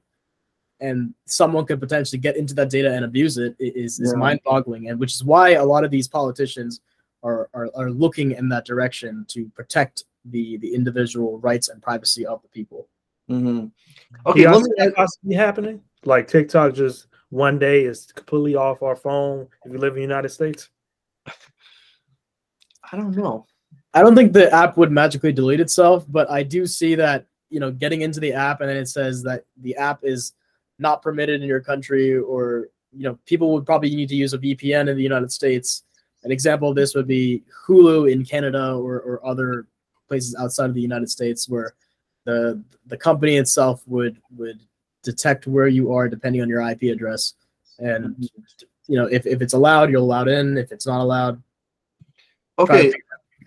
and 0.80 1.14
someone 1.26 1.64
could 1.64 1.80
potentially 1.80 2.18
get 2.20 2.36
into 2.36 2.54
that 2.54 2.68
data 2.68 2.92
and 2.92 3.02
abuse 3.02 3.38
it 3.38 3.56
is, 3.58 3.72
is, 3.74 4.00
is 4.00 4.12
Yeah. 4.12 4.18
mind-boggling 4.18 4.90
and 4.90 5.00
which 5.00 5.14
is 5.14 5.24
why 5.24 5.52
a 5.52 5.64
lot 5.64 5.84
of 5.84 5.90
these 5.90 6.06
politicians 6.06 6.80
are, 7.22 7.48
are 7.54 7.70
are 7.74 7.90
looking 7.90 8.32
in 8.32 8.48
that 8.50 8.66
direction 8.66 9.24
to 9.28 9.48
protect 9.54 10.04
the 10.26 10.58
the 10.58 10.74
individual 10.74 11.38
rights 11.38 11.70
and 11.70 11.82
privacy 11.82 12.26
of 12.26 12.42
the 12.42 12.48
people 12.48 12.88
hmm 13.28 13.66
Okay, 14.26 14.44
Okay, 14.44 14.48
let 14.48 14.52
let 14.52 14.62
me. 14.64 14.70
that 14.76 14.94
possibly 14.94 15.34
happening. 15.34 15.80
Like 16.04 16.28
TikTok 16.28 16.74
just 16.74 17.06
one 17.30 17.58
day 17.58 17.84
is 17.84 18.12
completely 18.12 18.54
off 18.54 18.82
our 18.82 18.96
phone 18.96 19.48
if 19.64 19.72
you 19.72 19.78
live 19.78 19.94
in 19.94 20.02
the 20.02 20.08
United 20.14 20.28
States. 20.28 20.68
I 22.92 22.96
don't 22.96 23.16
know. 23.16 23.46
I 23.92 24.02
don't 24.02 24.14
think 24.14 24.32
the 24.32 24.52
app 24.52 24.76
would 24.76 24.92
magically 24.92 25.32
delete 25.32 25.60
itself, 25.60 26.04
but 26.08 26.30
I 26.30 26.42
do 26.42 26.66
see 26.66 26.94
that 26.96 27.26
you 27.48 27.60
know 27.60 27.70
getting 27.70 28.02
into 28.02 28.20
the 28.20 28.32
app 28.32 28.60
and 28.60 28.70
then 28.70 28.76
it 28.76 28.88
says 28.88 29.22
that 29.24 29.44
the 29.62 29.76
app 29.76 30.00
is 30.02 30.32
not 30.78 31.02
permitted 31.02 31.42
in 31.42 31.48
your 31.48 31.60
country, 31.60 32.16
or 32.16 32.68
you 32.92 33.04
know 33.04 33.18
people 33.26 33.52
would 33.52 33.66
probably 33.66 33.94
need 33.94 34.08
to 34.08 34.16
use 34.16 34.32
a 34.32 34.38
VPN 34.38 34.88
in 34.88 34.96
the 34.96 35.02
United 35.02 35.30
States. 35.30 35.84
An 36.24 36.30
example 36.30 36.68
of 36.68 36.76
this 36.76 36.94
would 36.94 37.06
be 37.06 37.42
Hulu 37.66 38.12
in 38.12 38.24
Canada 38.24 38.74
or, 38.74 39.00
or 39.00 39.26
other 39.26 39.66
places 40.08 40.34
outside 40.38 40.68
of 40.68 40.74
the 40.74 40.80
United 40.80 41.08
States 41.08 41.48
where 41.48 41.74
the 42.24 42.62
the 42.86 42.96
company 42.96 43.36
itself 43.36 43.82
would 43.86 44.20
would 44.36 44.60
detect 45.02 45.46
where 45.46 45.68
you 45.68 45.92
are 45.92 46.08
depending 46.08 46.42
on 46.42 46.48
your 46.48 46.68
IP 46.68 46.82
address, 46.82 47.34
and 47.78 48.16
mm-hmm. 48.16 48.24
you 48.88 48.96
know 48.96 49.06
if, 49.06 49.26
if 49.26 49.42
it's 49.42 49.54
allowed, 49.54 49.90
you're 49.90 50.00
allowed 50.00 50.28
in. 50.28 50.58
If 50.58 50.72
it's 50.72 50.86
not 50.86 51.00
allowed, 51.00 51.42
Okay, 52.60 52.92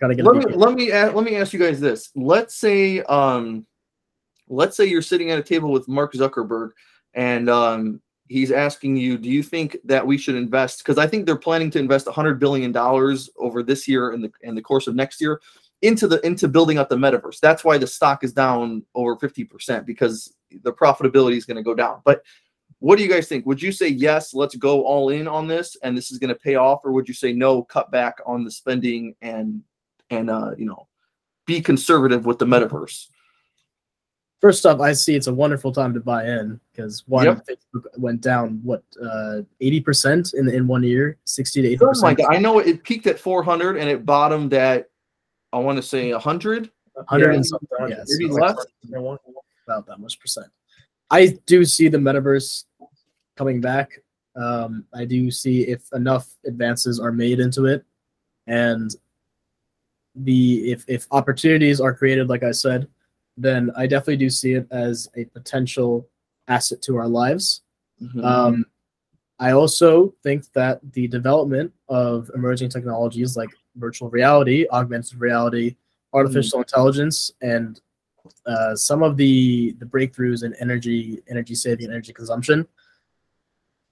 gotta 0.00 0.14
get 0.14 0.24
let 0.24 0.34
me 0.36 0.44
let 0.54 0.74
me 0.74 0.90
a- 0.90 1.12
let 1.12 1.24
me 1.24 1.36
ask 1.36 1.52
you 1.52 1.58
guys 1.58 1.80
this. 1.80 2.10
Let's 2.14 2.54
say 2.56 3.00
um, 3.02 3.66
let's 4.48 4.76
say 4.76 4.84
you're 4.86 5.02
sitting 5.02 5.30
at 5.30 5.38
a 5.38 5.42
table 5.42 5.70
with 5.70 5.88
Mark 5.88 6.14
Zuckerberg, 6.14 6.70
and 7.14 7.48
um, 7.48 8.00
he's 8.28 8.50
asking 8.50 8.96
you, 8.96 9.18
do 9.18 9.28
you 9.28 9.42
think 9.42 9.76
that 9.84 10.06
we 10.06 10.18
should 10.18 10.34
invest? 10.34 10.78
Because 10.78 10.98
I 10.98 11.06
think 11.06 11.26
they're 11.26 11.36
planning 11.36 11.70
to 11.70 11.78
invest 11.78 12.06
100 12.06 12.38
billion 12.40 12.72
dollars 12.72 13.30
over 13.36 13.62
this 13.62 13.86
year 13.86 14.10
and 14.10 14.24
the 14.24 14.32
in 14.42 14.54
the 14.54 14.62
course 14.62 14.86
of 14.86 14.94
next 14.94 15.20
year 15.20 15.40
into 15.82 16.06
the 16.08 16.24
into 16.26 16.48
building 16.48 16.78
up 16.78 16.88
the 16.88 16.96
metaverse. 16.96 17.40
That's 17.40 17.64
why 17.64 17.78
the 17.78 17.86
stock 17.86 18.24
is 18.24 18.32
down 18.32 18.84
over 18.94 19.16
50 19.16 19.44
percent 19.44 19.86
because 19.86 20.34
the 20.62 20.72
profitability 20.72 21.36
is 21.36 21.44
going 21.44 21.56
to 21.56 21.62
go 21.62 21.74
down. 21.74 22.00
But 22.04 22.22
what 22.84 22.98
do 22.98 23.02
you 23.02 23.08
guys 23.08 23.28
think? 23.28 23.46
Would 23.46 23.62
you 23.62 23.72
say 23.72 23.88
yes, 23.88 24.34
let's 24.34 24.56
go 24.56 24.82
all 24.82 25.08
in 25.08 25.26
on 25.26 25.48
this 25.48 25.74
and 25.82 25.96
this 25.96 26.10
is 26.10 26.18
going 26.18 26.28
to 26.28 26.34
pay 26.34 26.56
off, 26.56 26.80
or 26.84 26.92
would 26.92 27.08
you 27.08 27.14
say 27.14 27.32
no, 27.32 27.62
cut 27.62 27.90
back 27.90 28.18
on 28.26 28.44
the 28.44 28.50
spending 28.50 29.14
and 29.22 29.62
and 30.10 30.28
uh, 30.28 30.50
you 30.58 30.66
know, 30.66 30.86
be 31.46 31.62
conservative 31.62 32.26
with 32.26 32.38
the 32.38 32.44
metaverse? 32.44 33.06
First 34.42 34.66
off, 34.66 34.80
I 34.80 34.92
see 34.92 35.14
it's 35.14 35.28
a 35.28 35.32
wonderful 35.32 35.72
time 35.72 35.94
to 35.94 36.00
buy 36.00 36.26
in 36.26 36.60
because 36.72 37.02
one 37.06 37.24
Yep. 37.24 37.46
Facebook 37.46 37.84
went 37.96 38.20
down 38.20 38.60
what 38.62 38.82
uh, 39.02 39.40
eighty 39.62 39.80
percent 39.80 40.34
in 40.34 40.46
in 40.50 40.66
one 40.66 40.82
year, 40.82 41.16
sixty 41.24 41.62
to 41.62 41.68
eighty 41.68 41.78
Oh 41.82 41.86
my 42.02 42.12
percent. 42.12 42.18
god! 42.18 42.34
I 42.34 42.38
know 42.38 42.58
it 42.58 42.82
peaked 42.82 43.06
at 43.06 43.18
400 43.18 43.78
and 43.78 43.88
it 43.88 44.04
bottomed 44.04 44.52
at 44.52 44.90
I 45.54 45.58
want 45.58 45.76
to 45.76 45.82
say 45.82 46.12
100. 46.12 46.70
Hundred 47.08 47.30
Yeah, 47.30 47.34
and 47.36 47.46
something, 47.46 47.68
something 47.78 47.96
yeah, 47.96 48.04
maybe 48.06 48.28
so 48.30 48.34
less. 48.40 48.56
like 48.92 49.00
about 49.66 49.86
that 49.86 49.98
much 50.00 50.20
percent. 50.20 50.48
I 51.10 51.38
do 51.46 51.64
see 51.64 51.88
the 51.88 51.98
metaverse 51.98 52.64
coming 53.36 53.60
back. 53.60 53.98
Um, 54.36 54.84
I 54.92 55.04
do 55.04 55.30
see 55.30 55.62
if 55.62 55.82
enough 55.92 56.28
advances 56.44 56.98
are 56.98 57.12
made 57.12 57.40
into 57.40 57.66
it, 57.66 57.84
and 58.46 58.94
the 60.14 60.70
if 60.72 60.84
if 60.88 61.06
opportunities 61.10 61.80
are 61.80 61.94
created, 61.94 62.28
like 62.28 62.42
I 62.42 62.52
said, 62.52 62.88
then 63.36 63.70
I 63.76 63.86
definitely 63.86 64.16
do 64.16 64.30
see 64.30 64.54
it 64.54 64.66
as 64.70 65.08
a 65.16 65.24
potential 65.26 66.08
asset 66.48 66.82
to 66.82 66.96
our 66.96 67.08
lives. 67.08 67.62
Mhm. 68.02 68.24
Um, 68.24 68.66
I 69.38 69.52
also 69.52 70.14
think 70.22 70.50
that 70.52 70.80
the 70.92 71.08
development 71.08 71.72
of 71.88 72.30
emerging 72.34 72.68
technologies 72.68 73.36
like 73.36 73.50
virtual 73.76 74.08
reality, 74.10 74.66
augmented 74.70 75.20
reality, 75.20 75.76
artificial 76.12 76.60
intelligence, 76.60 77.32
and 77.42 77.80
uh, 78.46 78.74
some 78.76 79.02
of 79.02 79.16
the 79.16 79.72
the 79.80 79.86
breakthroughs 79.86 80.44
in 80.44 80.54
energy, 80.60 81.20
energy 81.28 81.54
saving, 81.54 81.90
energy 81.90 82.12
consumption, 82.12 82.66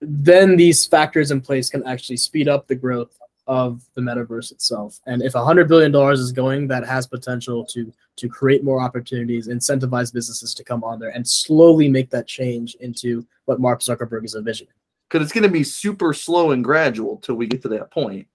then 0.05 0.57
these 0.57 0.85
factors 0.85 1.31
in 1.31 1.41
place 1.41 1.71
can 1.71 1.87
actually 1.87 2.17
speed 2.17 2.49
up 2.49 2.67
the 2.67 2.75
growth 2.75 3.17
of 3.47 3.83
the 3.95 4.01
metaverse 4.01 4.53
itself. 4.53 5.01
And 5.07 5.23
if 5.23 5.33
hundred 5.33 5.69
billion 5.69 5.93
dollars 5.93 6.21
is 6.21 6.33
going, 6.33 6.69
that 6.69 6.85
has 6.87 7.07
potential 7.07 7.65
to 7.67 7.93
to 8.17 8.29
create 8.29 8.63
more 8.63 8.81
opportunities, 8.81 9.49
incentivize 9.49 10.13
businesses 10.13 10.55
to 10.55 10.65
come 10.65 10.85
on 10.85 10.99
there, 10.99 11.11
and 11.11 11.27
slowly 11.27 11.89
make 11.89 12.11
that 12.11 12.27
change 12.27 12.75
into 12.81 13.27
what 13.47 13.61
Mark 13.61 13.81
Zuckerberg 13.81 14.25
is 14.25 14.35
envisioning. 14.35 14.75
because 15.13 15.25
it's 15.25 15.33
going 15.33 15.43
to 15.43 15.51
be 15.51 15.65
super 15.65 16.15
slow 16.15 16.53
and 16.53 16.65
gradual 16.65 17.19
till 17.19 17.35
we 17.35 17.47
get 17.47 17.61
to 17.63 17.69
that 17.69 17.91
point. 17.91 18.27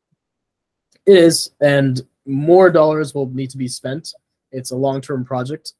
It 1.07 1.17
is, 1.17 1.51
and 1.59 2.05
more 2.25 2.69
dollars 2.69 3.15
will 3.15 3.29
need 3.29 3.49
to 3.51 3.57
be 3.57 3.67
spent. 3.67 4.13
It's 4.51 4.71
a 4.71 4.75
long-term 4.75 5.25
project, 5.25 5.73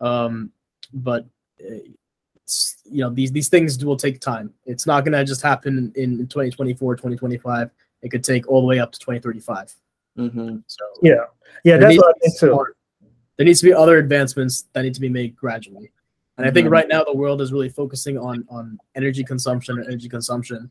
um, 0.00 0.50
but 0.94 1.26
uh, 1.60 1.78
it's, 2.52 2.76
you 2.84 3.00
know 3.02 3.10
these 3.10 3.32
these 3.32 3.48
things 3.48 3.82
will 3.84 3.96
take 3.96 4.20
time. 4.20 4.52
It's 4.66 4.86
not 4.86 5.04
going 5.04 5.12
to 5.12 5.24
just 5.24 5.42
happen 5.42 5.92
in, 5.96 6.20
in 6.20 6.26
2024, 6.26 6.96
2025. 6.96 7.70
It 8.02 8.10
could 8.10 8.24
take 8.24 8.48
all 8.48 8.60
the 8.60 8.66
way 8.66 8.78
up 8.78 8.92
to 8.92 8.98
2035. 8.98 9.74
hmm 10.16 10.56
So 10.66 10.84
Yeah, 11.02 11.14
yeah, 11.64 11.76
there 11.76 11.80
that's 11.80 11.90
needs 11.90 12.02
what 12.02 12.08
I 12.08 12.12
to 12.12 12.18
be 12.20 12.26
think 12.28 12.38
too. 12.40 12.46
smart- 12.52 12.76
There 13.36 13.46
needs 13.46 13.60
to 13.60 13.66
be 13.66 13.72
other 13.72 13.96
advancements 13.98 14.66
that 14.72 14.82
need 14.82 14.94
to 14.94 15.00
be 15.00 15.08
made 15.08 15.34
gradually. 15.36 15.90
And 16.36 16.46
I 16.46 16.50
think 16.50 16.68
Mhm. 16.68 16.72
right 16.72 16.88
now 16.88 17.04
the 17.04 17.14
world 17.16 17.40
is 17.40 17.52
really 17.52 17.68
focusing 17.70 18.18
on 18.18 18.44
on 18.50 18.78
energy 18.94 19.24
consumption 19.24 19.78
and 19.78 19.86
energy 19.86 20.08
consumption, 20.08 20.70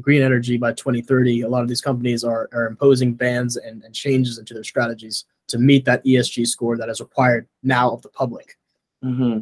green 0.00 0.22
energy 0.22 0.56
by 0.56 0.72
2030. 0.72 1.42
A 1.42 1.48
lot 1.48 1.62
of 1.62 1.68
these 1.68 1.80
companies 1.80 2.24
are, 2.24 2.48
are 2.52 2.66
imposing 2.66 3.14
bans 3.14 3.56
and, 3.56 3.82
and 3.84 3.94
changes 3.94 4.38
into 4.38 4.54
their 4.54 4.64
strategies 4.64 5.24
to 5.48 5.58
meet 5.58 5.84
that 5.84 6.04
ESG 6.04 6.46
score 6.46 6.76
that 6.78 6.88
is 6.88 7.00
required 7.00 7.46
now 7.62 7.90
of 7.92 8.00
the 8.02 8.08
public. 8.08 8.56
hmm 9.02 9.40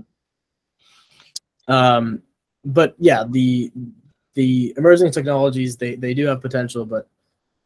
Um, 1.68 2.22
but 2.64 2.94
yeah, 2.98 3.24
the 3.28 3.70
the 4.34 4.74
emerging 4.76 5.10
technologies 5.12 5.76
they, 5.76 5.94
they 5.96 6.14
do 6.14 6.26
have 6.26 6.40
potential, 6.40 6.84
but 6.86 7.08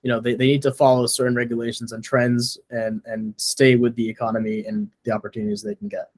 you 0.02 0.08
know 0.10 0.20
they, 0.20 0.34
they 0.34 0.46
need 0.46 0.62
to 0.62 0.72
follow 0.72 1.06
certain 1.06 1.34
regulations 1.36 1.92
and 1.92 2.02
trends 2.02 2.58
and 2.70 3.00
and 3.06 3.34
stay 3.36 3.76
with 3.76 3.94
the 3.96 4.08
economy 4.08 4.64
and 4.66 4.88
the 5.04 5.12
opportunities 5.12 5.62
they 5.62 5.74
can 5.76 5.88
get. 5.88 6.10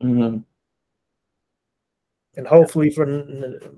hmm 0.00 0.38
and 2.36 2.46
hopefully 2.46 2.88
for 2.90 3.04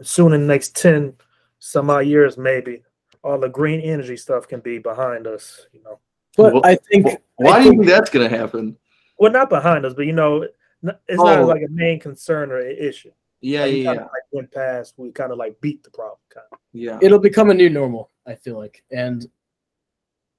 soon 0.03 0.33
in 0.33 0.41
the 0.43 0.47
next 0.47 0.77
10 0.77 1.13
some 1.59 1.91
odd 1.91 2.07
years 2.07 2.39
maybe 2.39 2.83
all 3.25 3.37
the 3.39 3.49
green 3.49 3.81
energy 3.81 4.17
stuff 4.17 4.47
can 4.47 4.61
be 4.61 4.79
behind 4.79 5.27
us 5.27 5.67
you 5.73 5.83
know 5.83 5.99
But 6.37 6.53
Well- 6.53 6.63
I 6.65 6.77
think 6.77 7.07
Why 7.37 7.51
I 7.51 7.59
do 7.59 7.65
you 7.65 7.71
think- 7.71 7.81
think 7.83 7.91
that's 7.91 8.11
going 8.11 8.31
to 8.31 8.37
happen? 8.39 8.77
well 9.19 9.33
not 9.33 9.49
behind 9.51 9.85
us 9.85 9.95
but 9.95 10.07
you 10.07 10.13
know 10.13 10.43
it's 10.83 11.19
Oh. 11.21 11.25
not 11.25 11.47
like 11.49 11.63
a 11.63 11.69
main 11.71 11.99
concern 11.99 12.53
or 12.53 12.59
a 12.61 12.71
issue 12.89 13.11
Yeah, 13.45 13.65
Like, 13.65 13.73
yeah, 13.73 13.77
kinda, 13.77 13.93
yeah. 13.95 14.01
like 14.01 14.23
went 14.33 14.51
past 14.53 14.95
we 14.97 15.13
kind 15.13 15.31
of 15.31 15.37
like 15.39 15.61
beat 15.61 15.85
the 15.85 15.91
problem 15.91 16.19
kind 16.33 16.47
of. 16.51 16.59
yeah. 16.73 16.99
it'll 17.03 17.19
become 17.19 17.51
a 17.51 17.55
new 17.55 17.69
normal 17.69 18.11
i 18.27 18.35
feel 18.35 18.57
like 18.57 18.83
and 18.91 19.27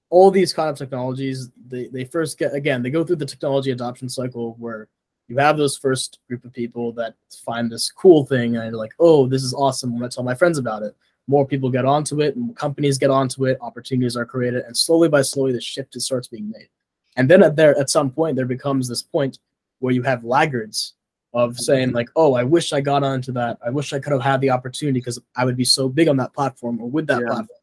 all 0.10 0.32
these 0.32 0.54
kind 0.54 0.70
of 0.70 0.78
technologies 0.78 1.50
they, 1.68 1.88
they 1.88 2.04
first 2.04 2.38
get 2.40 2.54
again 2.54 2.82
they 2.82 2.90
go 2.90 3.04
through 3.04 3.16
the 3.16 3.26
technology 3.26 3.70
adoption 3.72 4.10
cycle 4.10 4.56
where 4.60 4.88
you 5.28 5.38
have 5.38 5.56
those 5.56 5.78
first 5.78 6.20
group 6.28 6.44
of 6.46 6.54
people 6.54 6.92
that 6.94 7.14
find 7.46 7.72
this 7.72 7.92
cool 7.92 8.26
thing 8.26 8.56
and 8.56 8.66
they're 8.66 8.72
like 8.72 8.94
oh 9.00 9.28
this 9.28 9.44
is 9.44 9.54
awesome 9.54 9.92
i'm 9.94 10.00
going 10.00 10.10
to 10.10 10.16
tell 10.16 10.24
my 10.24 10.36
friends 10.36 10.58
about 10.58 10.82
it 10.82 10.96
more 11.28 11.46
people 11.46 11.70
get 11.70 11.86
onto 11.86 12.22
it 12.22 12.36
and 12.36 12.56
companies 12.56 12.98
get 12.98 13.10
onto 13.12 13.46
it 13.46 13.58
opportunities 13.62 14.18
are 14.18 14.26
created 14.26 14.64
and 14.66 14.76
slowly 14.76 15.10
by 15.10 15.22
slowly 15.22 15.52
the 15.52 15.62
shift 15.62 15.94
just 15.94 16.08
starts 16.08 16.28
being 16.28 16.50
made 16.50 16.70
and 17.18 17.30
then 17.30 17.44
at 17.44 17.56
there 17.56 17.78
at 17.78 17.90
some 17.90 18.10
point 18.10 18.36
there 18.36 18.46
becomes 18.46 18.88
this 18.88 19.04
point 19.04 19.38
where 19.80 19.94
you 19.94 20.02
have 20.02 20.24
laggards 20.24 20.94
of 21.36 21.60
saying 21.60 21.92
like 21.92 22.10
oh 22.16 22.34
i 22.34 22.44
wish 22.44 22.72
i 22.72 22.80
got 22.80 23.04
onto 23.04 23.32
that 23.32 23.58
i 23.64 23.70
wish 23.70 23.92
i 23.92 24.00
could 24.00 24.14
have 24.14 24.22
had 24.22 24.40
the 24.40 24.50
opportunity 24.50 25.00
because 25.00 25.20
i 25.36 25.44
would 25.44 25.58
be 25.58 25.66
so 25.66 25.90
big 25.90 26.08
on 26.08 26.16
that 26.16 26.34
platform 26.34 26.80
or 26.82 26.90
with 26.90 27.06
that 27.06 27.20
Yeah. 27.20 27.28
platform 27.28 27.60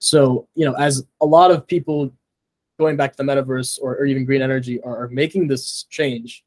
so 0.00 0.48
you 0.56 0.66
know 0.66 0.74
as 0.74 1.06
a 1.20 1.26
lot 1.26 1.52
of 1.52 1.66
people 1.66 2.12
going 2.78 2.96
back 2.96 3.12
to 3.12 3.16
the 3.16 3.22
metaverse 3.22 3.78
or, 3.80 3.96
or 3.96 4.04
even 4.04 4.24
green 4.24 4.42
energy 4.42 4.80
are, 4.82 5.04
are 5.04 5.08
making 5.08 5.46
this 5.46 5.84
change 5.84 6.44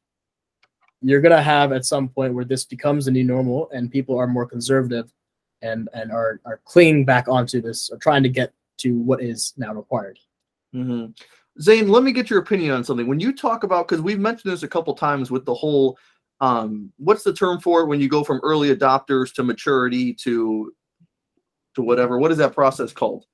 you're 1.00 1.22
going 1.22 1.36
to 1.36 1.42
have 1.42 1.72
at 1.72 1.84
some 1.84 2.08
point 2.08 2.32
where 2.32 2.44
this 2.44 2.64
becomes 2.64 3.08
a 3.08 3.10
new 3.10 3.24
normal 3.24 3.68
and 3.70 3.90
people 3.90 4.16
are 4.16 4.26
more 4.26 4.46
conservative 4.46 5.10
and 5.62 5.88
and 5.94 6.12
are 6.12 6.38
are 6.44 6.60
clinging 6.64 7.04
back 7.04 7.28
onto 7.28 7.62
this 7.62 7.88
or 7.90 7.96
trying 7.96 8.22
to 8.22 8.28
get 8.28 8.52
to 8.76 8.98
what 8.98 9.22
is 9.22 9.54
now 9.56 9.72
required 9.72 10.18
hmm 10.74 11.06
Zain, 11.60 11.88
let 11.88 12.02
me 12.02 12.12
get 12.12 12.30
your 12.30 12.38
opinion 12.38 12.70
on 12.72 12.82
something. 12.82 13.06
When 13.06 13.20
you 13.20 13.34
talk 13.34 13.62
about, 13.62 13.86
because 13.86 14.00
we've 14.00 14.18
mentioned 14.18 14.50
this 14.52 14.62
a 14.62 14.68
couple 14.68 14.94
times 14.94 15.30
with 15.30 15.44
the 15.44 15.52
whole, 15.52 15.98
um, 16.42 16.92
what's 16.98 17.22
the 17.22 17.32
term 17.32 17.60
for 17.60 17.80
it 17.82 17.86
when 17.86 18.00
you 18.00 18.08
go 18.08 18.22
from 18.24 18.40
early 18.42 18.74
adopters 18.74 19.32
to 19.34 19.42
maturity 19.44 20.12
to, 20.14 20.74
to 21.74 21.82
whatever? 21.82 22.18
What 22.18 22.32
is 22.32 22.38
that 22.38 22.52
process 22.52 22.92
called? 22.92 23.24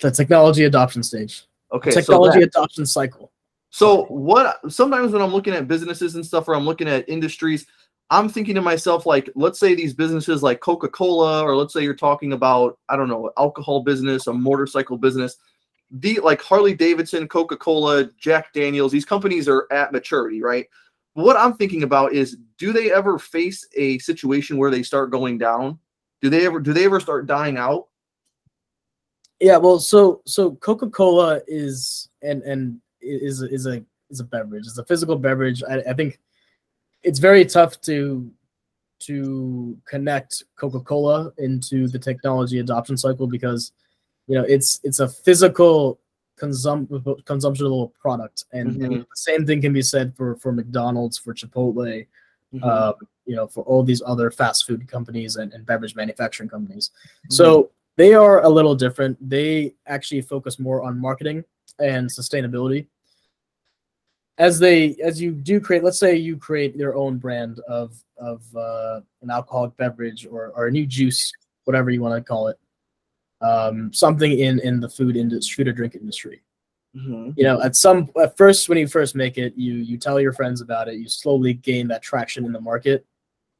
the 0.00 0.10
technology 0.10 0.64
adoption 0.64 1.02
stage 1.02 1.44
Okay, 1.70 1.90
so 1.90 2.00
technology 2.00 2.40
that- 2.40 2.46
adoption 2.48 2.86
cycle 2.86 3.30
So 3.70 4.04
what 4.06 4.58
sometimes 4.72 5.12
when 5.12 5.20
I'm 5.22 5.32
looking 5.32 5.52
at 5.54 5.68
businesses 5.68 6.14
and 6.14 6.24
stuff 6.24 6.48
or 6.48 6.54
I'm 6.54 6.64
looking 6.64 6.88
at 6.88 7.06
industries, 7.08 7.66
I'm 8.10 8.28
thinking 8.28 8.54
to 8.56 8.62
myself, 8.62 9.06
like, 9.06 9.30
let's 9.34 9.60
say 9.60 9.74
these 9.74 9.94
businesses 9.94 10.42
like 10.42 10.60
Coca 10.60 10.88
Cola, 10.88 11.42
or 11.42 11.56
let's 11.56 11.72
say 11.72 11.82
you're 11.82 11.94
talking 11.94 12.32
about, 12.32 12.78
I 12.88 12.96
don't 12.96 13.08
know, 13.08 13.30
alcohol 13.38 13.82
business, 13.82 14.26
a 14.26 14.32
motorcycle 14.32 14.98
business, 14.98 15.36
the 15.90 16.18
like 16.20 16.40
Harley 16.42 16.74
Davidson, 16.74 17.28
Coca 17.28 17.56
Cola, 17.56 18.10
Jack 18.18 18.52
Daniels, 18.52 18.92
these 18.92 19.04
companies 19.04 19.48
are 19.48 19.66
at 19.70 19.92
maturity, 19.92 20.42
right? 20.42 20.66
What 21.14 21.36
I'm 21.36 21.54
thinking 21.54 21.82
about 21.82 22.12
is, 22.12 22.38
do 22.58 22.72
they 22.72 22.92
ever 22.92 23.18
face 23.18 23.66
a 23.76 23.98
situation 23.98 24.56
where 24.56 24.70
they 24.70 24.82
start 24.82 25.10
going 25.10 25.38
down? 25.38 25.78
Do 26.20 26.30
they 26.30 26.46
ever 26.46 26.60
do 26.60 26.72
they 26.72 26.84
ever 26.84 27.00
start 27.00 27.26
dying 27.26 27.58
out? 27.58 27.88
Yeah, 29.40 29.56
well, 29.56 29.78
so 29.78 30.22
so 30.24 30.52
Coca 30.52 30.88
Cola 30.88 31.40
is 31.46 32.08
and 32.22 32.42
and 32.42 32.80
is 33.00 33.42
is 33.42 33.66
a 33.66 33.84
is 34.08 34.20
a 34.20 34.24
beverage. 34.24 34.66
It's 34.66 34.78
a 34.78 34.84
physical 34.84 35.16
beverage. 35.16 35.62
I, 35.68 35.80
I 35.80 35.92
think 35.92 36.20
it's 37.02 37.18
very 37.18 37.44
tough 37.44 37.80
to 37.82 38.30
to 39.00 39.76
connect 39.84 40.44
Coca-Cola 40.56 41.32
into 41.38 41.88
the 41.88 41.98
technology 41.98 42.60
adoption 42.60 42.96
cycle 42.96 43.26
because 43.26 43.72
you 44.28 44.36
know 44.36 44.44
it's 44.44 44.80
it's 44.84 45.00
a 45.00 45.08
physical 45.08 45.98
consum- 46.42 46.88
consumptionable 47.24 47.92
product 48.00 48.44
and, 48.52 48.72
mm-hmm. 48.72 48.84
and, 48.84 49.00
the 49.02 49.06
same 49.14 49.46
thing 49.46 49.60
can 49.60 49.72
be 49.72 49.82
said 49.82 50.14
for 50.16 50.36
for 50.36 50.52
McDonald's 50.52 51.16
for 51.16 51.32
Chipotle 51.32 52.06
mm-hmm. 52.54 52.64
uh, 52.64 52.92
you 53.26 53.36
know 53.36 53.46
for 53.46 53.62
all 53.64 53.82
these 53.82 54.02
other 54.04 54.30
fast 54.30 54.66
food 54.66 54.88
companies 54.88 55.36
and, 55.36 55.52
and 55.52 55.64
beverage 55.64 55.94
manufacturing 55.94 56.48
companies 56.48 56.90
mm-hmm. 56.90 57.32
so 57.32 57.70
they 57.96 58.14
are 58.14 58.42
a 58.42 58.48
little 58.48 58.74
different 58.74 59.16
they 59.28 59.74
actually 59.86 60.20
focus 60.20 60.58
more 60.58 60.82
on 60.82 60.98
marketing 60.98 61.44
and 61.78 62.10
sustainability 62.10 62.86
as 64.38 64.58
they 64.58 64.96
as 64.96 65.20
you 65.20 65.30
do 65.30 65.60
create 65.60 65.84
let's 65.84 65.98
say 65.98 66.16
you 66.16 66.36
create 66.36 66.74
your 66.74 66.96
own 66.96 67.18
brand 67.18 67.60
of 67.68 68.02
of 68.18 68.42
uh, 68.56 69.00
an 69.22 69.30
alcoholic 69.30 69.76
beverage 69.76 70.26
or, 70.26 70.52
or 70.56 70.66
a 70.66 70.70
new 70.70 70.86
juice 70.86 71.32
whatever 71.64 71.90
you 71.90 72.00
want 72.00 72.14
to 72.14 72.22
call 72.28 72.48
it 72.48 72.58
um, 73.42 73.92
something 73.92 74.38
in 74.38 74.58
in 74.60 74.80
the 74.80 74.88
food 74.88 75.16
industry 75.16 75.64
food 75.64 75.68
or 75.68 75.72
drink 75.72 75.94
industry 75.94 76.42
mm-hmm. 76.96 77.30
you 77.36 77.44
know 77.44 77.60
at 77.62 77.76
some 77.76 78.08
at 78.20 78.36
first 78.36 78.68
when 78.68 78.78
you 78.78 78.86
first 78.86 79.14
make 79.14 79.38
it 79.38 79.52
you 79.56 79.74
you 79.74 79.98
tell 79.98 80.20
your 80.20 80.32
friends 80.32 80.60
about 80.60 80.88
it 80.88 80.94
you 80.94 81.08
slowly 81.08 81.54
gain 81.54 81.88
that 81.88 82.02
traction 82.02 82.44
in 82.44 82.52
the 82.52 82.60
market 82.60 83.04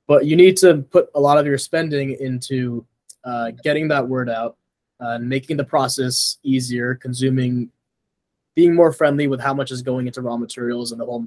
but 0.07 0.27
you 0.27 0.37
need 0.37 0.57
to 0.57 0.83
put 0.91 1.09
a 1.15 1.21
lot 1.21 1.39
of 1.39 1.47
your 1.47 1.59
spending 1.59 2.17
into 2.21 2.85
uh, 3.25 3.53
getting 3.63 3.89
that 3.89 4.07
word 4.07 4.29
out 4.29 4.57
uh, 5.01 5.19
making 5.19 5.57
the 5.57 5.65
process 5.65 6.39
easier 6.43 6.95
consuming 6.95 7.71
being 8.55 8.75
more 8.75 8.93
friendly 8.93 9.27
with 9.27 9.41
how 9.41 9.55
much 9.55 9.71
is 9.71 9.83
going 9.83 10.07
into 10.07 10.21
raw 10.21 10.37
materials 10.37 10.93
and 10.93 11.01
the 11.01 11.05
whole 11.05 11.27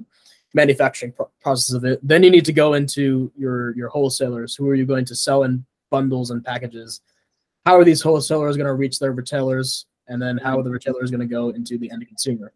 manufacturing 0.54 1.12
pro- 1.12 1.30
process 1.40 1.74
of 1.74 1.84
it. 1.84 2.00
Then 2.02 2.22
you 2.22 2.30
need 2.30 2.44
to 2.44 2.52
go 2.52 2.74
into 2.74 3.30
your 3.36 3.74
your 3.76 3.88
wholesalers. 3.88 4.54
Who 4.54 4.68
are 4.68 4.74
you 4.74 4.86
going 4.86 5.04
to 5.06 5.14
sell 5.14 5.44
in 5.44 5.64
bundles 5.90 6.30
and 6.30 6.44
packages? 6.44 7.00
How 7.66 7.76
are 7.76 7.84
these 7.84 8.00
wholesalers 8.00 8.56
going 8.56 8.66
to 8.66 8.74
reach 8.74 8.98
their 8.98 9.12
retailers? 9.12 9.86
And 10.08 10.22
then 10.22 10.38
how 10.38 10.58
are 10.58 10.62
the 10.62 10.70
retailers 10.70 11.10
going 11.10 11.20
to 11.20 11.26
go 11.26 11.50
into 11.50 11.76
the 11.76 11.90
end 11.90 12.06
consumer? 12.06 12.52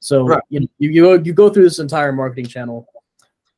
So 0.00 0.26
right. 0.26 0.42
you, 0.48 0.68
you 0.78 0.90
you 0.90 1.22
you 1.22 1.32
go 1.32 1.50
through 1.50 1.64
this 1.64 1.78
entire 1.78 2.12
marketing 2.12 2.46
channel, 2.46 2.86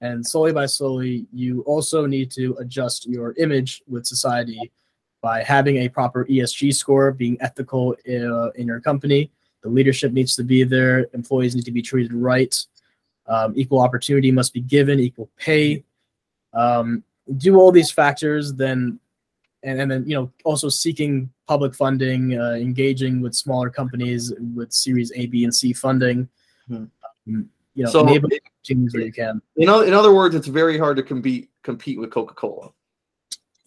and 0.00 0.26
slowly 0.26 0.52
by 0.52 0.66
slowly, 0.66 1.26
you 1.32 1.62
also 1.62 2.06
need 2.06 2.30
to 2.32 2.56
adjust 2.58 3.06
your 3.06 3.34
image 3.38 3.82
with 3.88 4.06
society 4.06 4.72
by 5.20 5.42
having 5.42 5.78
a 5.78 5.88
proper 5.88 6.24
ESG 6.26 6.74
score, 6.74 7.12
being 7.12 7.36
ethical 7.40 7.96
uh, 8.08 8.50
in 8.50 8.66
your 8.66 8.80
company, 8.80 9.30
the 9.62 9.68
leadership 9.68 10.12
needs 10.12 10.36
to 10.36 10.42
be 10.42 10.64
there. 10.64 11.06
Employees 11.14 11.54
need 11.54 11.64
to 11.64 11.72
be 11.72 11.80
treated 11.80 12.12
right. 12.12 12.54
Um, 13.28 13.54
equal 13.56 13.80
opportunity 13.80 14.32
must 14.32 14.52
be 14.52 14.60
given. 14.60 14.98
Equal 14.98 15.30
pay. 15.38 15.84
Um, 16.52 17.04
do 17.36 17.56
all 17.56 17.70
these 17.70 17.90
factors, 17.90 18.52
then, 18.52 18.98
and, 19.62 19.80
and 19.80 19.90
then 19.90 20.04
you 20.06 20.14
know 20.14 20.30
also 20.44 20.68
seeking 20.68 21.30
public 21.46 21.74
funding, 21.74 22.38
uh, 22.38 22.52
engaging 22.52 23.20
with 23.20 23.34
smaller 23.34 23.70
companies 23.70 24.32
with 24.54 24.72
Series 24.72 25.12
A, 25.14 25.26
B, 25.26 25.44
and 25.44 25.54
C 25.54 25.72
funding. 25.72 26.28
Hmm. 26.68 26.84
Um, 27.26 27.48
you 27.74 27.84
know, 27.84 27.90
so 27.90 28.00
enable 28.00 28.28
opportunities 28.28 28.94
where 28.94 29.02
you 29.02 29.12
can. 29.12 29.40
You 29.56 29.66
know, 29.66 29.80
in 29.80 29.94
other 29.94 30.12
words, 30.12 30.34
it's 30.34 30.46
very 30.46 30.78
hard 30.78 30.96
to 30.98 31.02
compete 31.02 31.50
compete 31.62 31.98
with 31.98 32.10
Coca 32.10 32.34
Cola. 32.34 32.70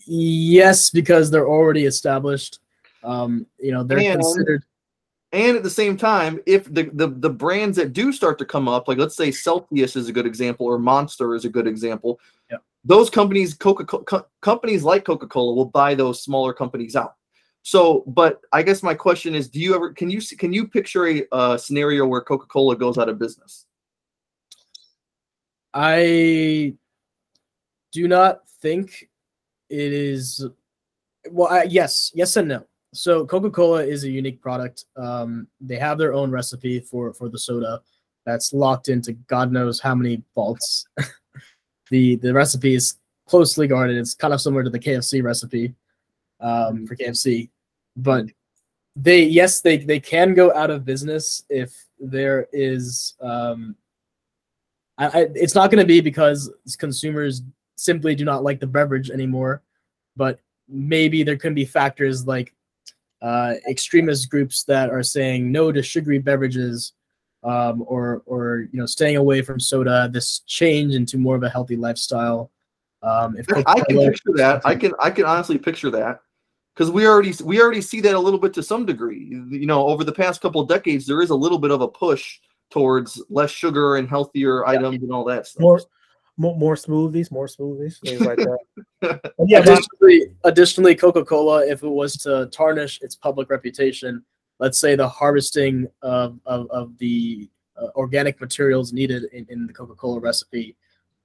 Yes, 0.06 0.92
because 0.92 1.32
they're 1.32 1.48
already 1.48 1.86
established. 1.86 2.60
Um, 3.04 3.48
you 3.60 3.72
know, 3.72 3.84
they're 3.84 4.00
and, 4.00 4.22
considered 4.22 4.64
and 5.36 5.58
at 5.58 5.64
the 5.64 5.70
same 5.70 5.98
time, 5.98 6.40
if 6.46 6.72
the, 6.74 6.84
the 6.94 7.08
the 7.08 7.30
brands 7.30 7.76
that 7.76 7.92
do 7.92 8.14
start 8.14 8.40
to 8.40 8.46
come 8.46 8.70
up, 8.70 8.88
like 8.88 8.98
let's 8.98 9.18
say 9.18 9.32
Celsius 9.32 9.98
is 9.98 10.08
a 10.08 10.14
good 10.14 10.26
example, 10.26 10.66
or 10.66 10.80
Monster 10.80 11.36
is 11.36 11.44
a 11.44 11.50
good 11.50 11.68
example, 11.68 12.22
yeah. 12.22 12.35
Those 12.86 13.10
companies, 13.10 13.54
Coca 13.54 13.84
co- 13.86 14.28
companies 14.42 14.84
like 14.84 15.06
Coca 15.06 15.28
Cola, 15.28 15.54
will 15.54 15.66
buy 15.66 15.96
those 15.96 16.24
smaller 16.24 16.54
companies 16.54 16.96
out. 16.96 17.16
So, 17.64 18.04
but 18.08 18.42
I 18.54 18.62
guess 18.62 18.84
my 18.84 18.94
question 18.94 19.34
is, 19.34 19.50
do 19.50 19.60
you 19.60 19.76
ever 19.76 19.92
can 19.92 20.10
you 20.10 20.22
can 20.38 20.54
you 20.54 20.68
picture 20.68 21.08
a 21.08 21.26
uh, 21.32 21.58
scenario 21.58 22.06
where 22.06 22.22
Coca 22.22 22.46
Cola 22.46 22.76
goes 22.76 22.98
out 22.98 23.10
of 23.10 23.20
business? 23.20 23.66
I 25.74 26.76
do 27.92 28.08
not 28.08 28.48
think 28.62 29.10
it 29.70 29.94
is. 29.94 30.46
Well, 31.32 31.48
I, 31.48 31.64
yes, 31.64 32.12
yes, 32.14 32.38
and 32.38 32.48
no 32.48 32.66
so 32.96 33.26
Coca-Cola 33.26 33.84
is 33.84 34.04
a 34.04 34.10
unique 34.10 34.42
product. 34.42 34.86
Um, 34.96 35.48
they 35.60 35.78
have 35.78 35.98
their 35.98 36.14
own 36.14 36.32
recipe 36.32 36.80
for 36.80 37.14
for 37.14 37.30
the 37.30 37.38
soda 37.38 37.82
that's 38.26 38.54
locked 38.54 38.90
into 38.90 39.14
God 39.14 39.52
knows 39.52 39.80
how 39.80 39.94
many 39.94 40.24
vaults. 40.34 40.88
the 41.90 42.16
the 42.18 42.34
recipe 42.34 42.76
is 42.76 42.98
closely 43.28 43.68
guarded. 43.68 43.98
It's 43.98 44.14
kind 44.14 44.34
of 44.34 44.42
similar 44.42 44.64
to 44.64 44.70
the 44.70 44.80
KFC 44.80 45.24
recipe 45.24 45.74
um, 46.40 46.86
for 46.86 46.96
KFC, 46.96 47.50
but 47.96 48.26
they 48.96 49.24
yes 49.24 49.62
they 49.62 49.78
they 49.78 50.00
can 50.00 50.34
go 50.34 50.54
out 50.54 50.70
of 50.70 50.86
business 50.86 51.44
if 51.50 51.74
there 52.00 52.48
is. 52.54 53.16
Um, 53.22 53.76
I, 54.98 55.06
I, 55.08 55.28
it's 55.36 55.56
not 55.56 55.72
going 55.72 55.84
to 55.84 55.88
be 55.88 56.00
because 56.00 56.52
consumers 56.78 57.42
simply 57.76 58.16
do 58.16 58.24
not 58.24 58.44
like 58.44 58.60
the 58.60 58.68
beverage 58.68 59.10
anymore, 59.10 59.62
but 60.16 60.40
maybe 60.70 61.24
there 61.24 61.38
can 61.38 61.54
be 61.54 61.66
factors 61.66 62.26
like 62.26 62.54
uh, 63.22 63.56
extremist 63.68 64.30
groups 64.30 64.64
that 64.64 64.90
are 64.90 65.04
saying 65.04 65.52
no 65.52 65.72
to 65.72 65.84
sugary 65.84 66.20
beverages 66.20 66.94
um, 67.46 67.84
or 67.88 68.24
or 68.26 68.68
you 68.72 68.80
know 68.80 68.86
staying 68.86 69.18
away 69.18 69.42
from 69.42 69.60
soda 69.60 70.10
this 70.12 70.40
change 70.40 70.96
into 70.96 71.18
more 71.18 71.36
of 71.36 71.44
a 71.44 71.50
healthy 71.50 71.76
lifestyle 71.76 72.52
um, 73.04 73.38
if 73.38 73.46
i 73.68 73.80
can 73.82 73.98
picture 73.98 74.32
that 74.34 74.62
i 74.66 74.76
can 74.76 74.92
i 75.00 75.10
can 75.10 75.26
honestly 75.26 75.58
picture 75.58 75.92
that 75.92 76.20
because 76.74 76.92
we 76.92 77.08
already 77.08 77.34
we 77.44 77.62
already 77.62 77.82
see 77.82 78.02
that 78.02 78.16
a 78.16 78.20
little 78.20 78.40
bit 78.40 78.54
to 78.54 78.64
some 78.64 78.86
degree 78.86 79.26
you 79.50 79.66
know 79.68 79.86
over 79.86 80.04
the 80.04 80.12
past 80.12 80.42
couple 80.42 80.60
of 80.60 80.68
decades 80.68 81.06
there 81.06 81.22
is 81.22 81.30
a 81.30 81.36
little 81.36 81.60
bit 81.60 81.72
of 81.72 81.82
a 81.82 81.88
push 81.88 82.40
towards 82.72 83.22
less 83.30 83.52
sugar 83.52 83.98
and 83.98 84.10
healthier 84.10 84.64
yeah. 84.66 84.72
items 84.72 85.04
and 85.04 85.12
all 85.12 85.24
that 85.24 85.46
stuff 85.46 85.62
more 85.62 85.80
more, 86.38 86.58
more 86.58 86.76
smoothies, 86.76 87.32
more 87.32 87.48
smoothies, 87.48 88.00
things 88.02 88.20
like 88.20 88.38
that. 88.38 89.32
yeah. 89.48 89.60
Additionally, 89.60 90.34
additionally, 90.44 90.94
Coca 90.94 91.24
Cola, 91.24 91.66
if 91.66 91.82
it 91.82 91.88
was 91.88 92.18
to 92.18 92.48
tarnish 92.48 93.00
its 93.02 93.16
public 93.16 93.50
reputation, 93.50 94.22
let's 94.60 94.80
say 94.80 94.96
the 94.96 95.08
harvesting 95.08 95.88
of 96.02 96.40
of, 96.46 96.70
of 96.70 96.98
the 96.98 97.50
uh, 97.78 97.88
organic 97.96 98.40
materials 98.40 98.94
needed 98.94 99.26
in, 99.34 99.46
in 99.50 99.68
the 99.68 99.74
Coca 99.74 99.96
Cola 99.96 100.20
recipe 100.20 100.76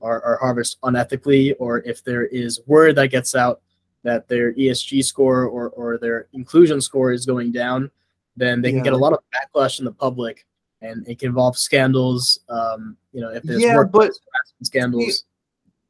are, 0.01 0.23
are 0.23 0.39
harvested 0.39 0.81
unethically, 0.83 1.55
or 1.59 1.79
if 1.81 2.03
there 2.03 2.27
is 2.27 2.61
word 2.67 2.97
that 2.97 3.09
gets 3.09 3.35
out 3.35 3.61
that 4.03 4.29
their 4.29 4.55
ESG 4.55 5.05
score 5.05 5.45
or, 5.45 5.69
or 5.71 5.99
their 5.99 6.27
inclusion 6.33 6.81
score 6.81 7.13
is 7.13 7.27
going 7.27 7.53
down, 7.53 7.91
then 8.37 8.63
they 8.63 8.71
yeah. 8.71 8.77
can 8.77 8.83
get 8.83 8.93
a 8.95 8.97
lot 8.97 9.13
of 9.13 9.19
backlash 9.35 9.79
in 9.79 9.85
the 9.85 9.93
public 9.93 10.47
and 10.83 11.07
it 11.07 11.19
can 11.19 11.29
involve 11.29 11.59
scandals. 11.59 12.41
Um, 12.49 12.97
you 13.13 13.21
know, 13.21 13.31
if 13.31 13.43
there's 13.43 13.63
yeah, 13.63 13.83
but 13.85 14.11
scandals. 14.63 15.25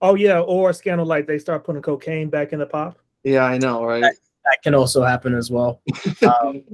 Oh 0.03 0.15
yeah, 0.15 0.41
or 0.41 0.71
a 0.71 0.75
scandal 0.75 1.07
like 1.07 1.27
they 1.27 1.39
start 1.39 1.65
putting 1.65 1.83
cocaine 1.83 2.29
back 2.29 2.53
in 2.53 2.59
the 2.59 2.67
pop. 2.67 2.99
Yeah, 3.23 3.45
I 3.45 3.59
know, 3.59 3.85
right? 3.85 4.01
That, 4.03 4.17
that 4.45 4.59
can 4.63 4.75
also 4.75 5.05
happen 5.05 5.35
as 5.35 5.51
well. 5.51 5.83
um, 6.43 6.65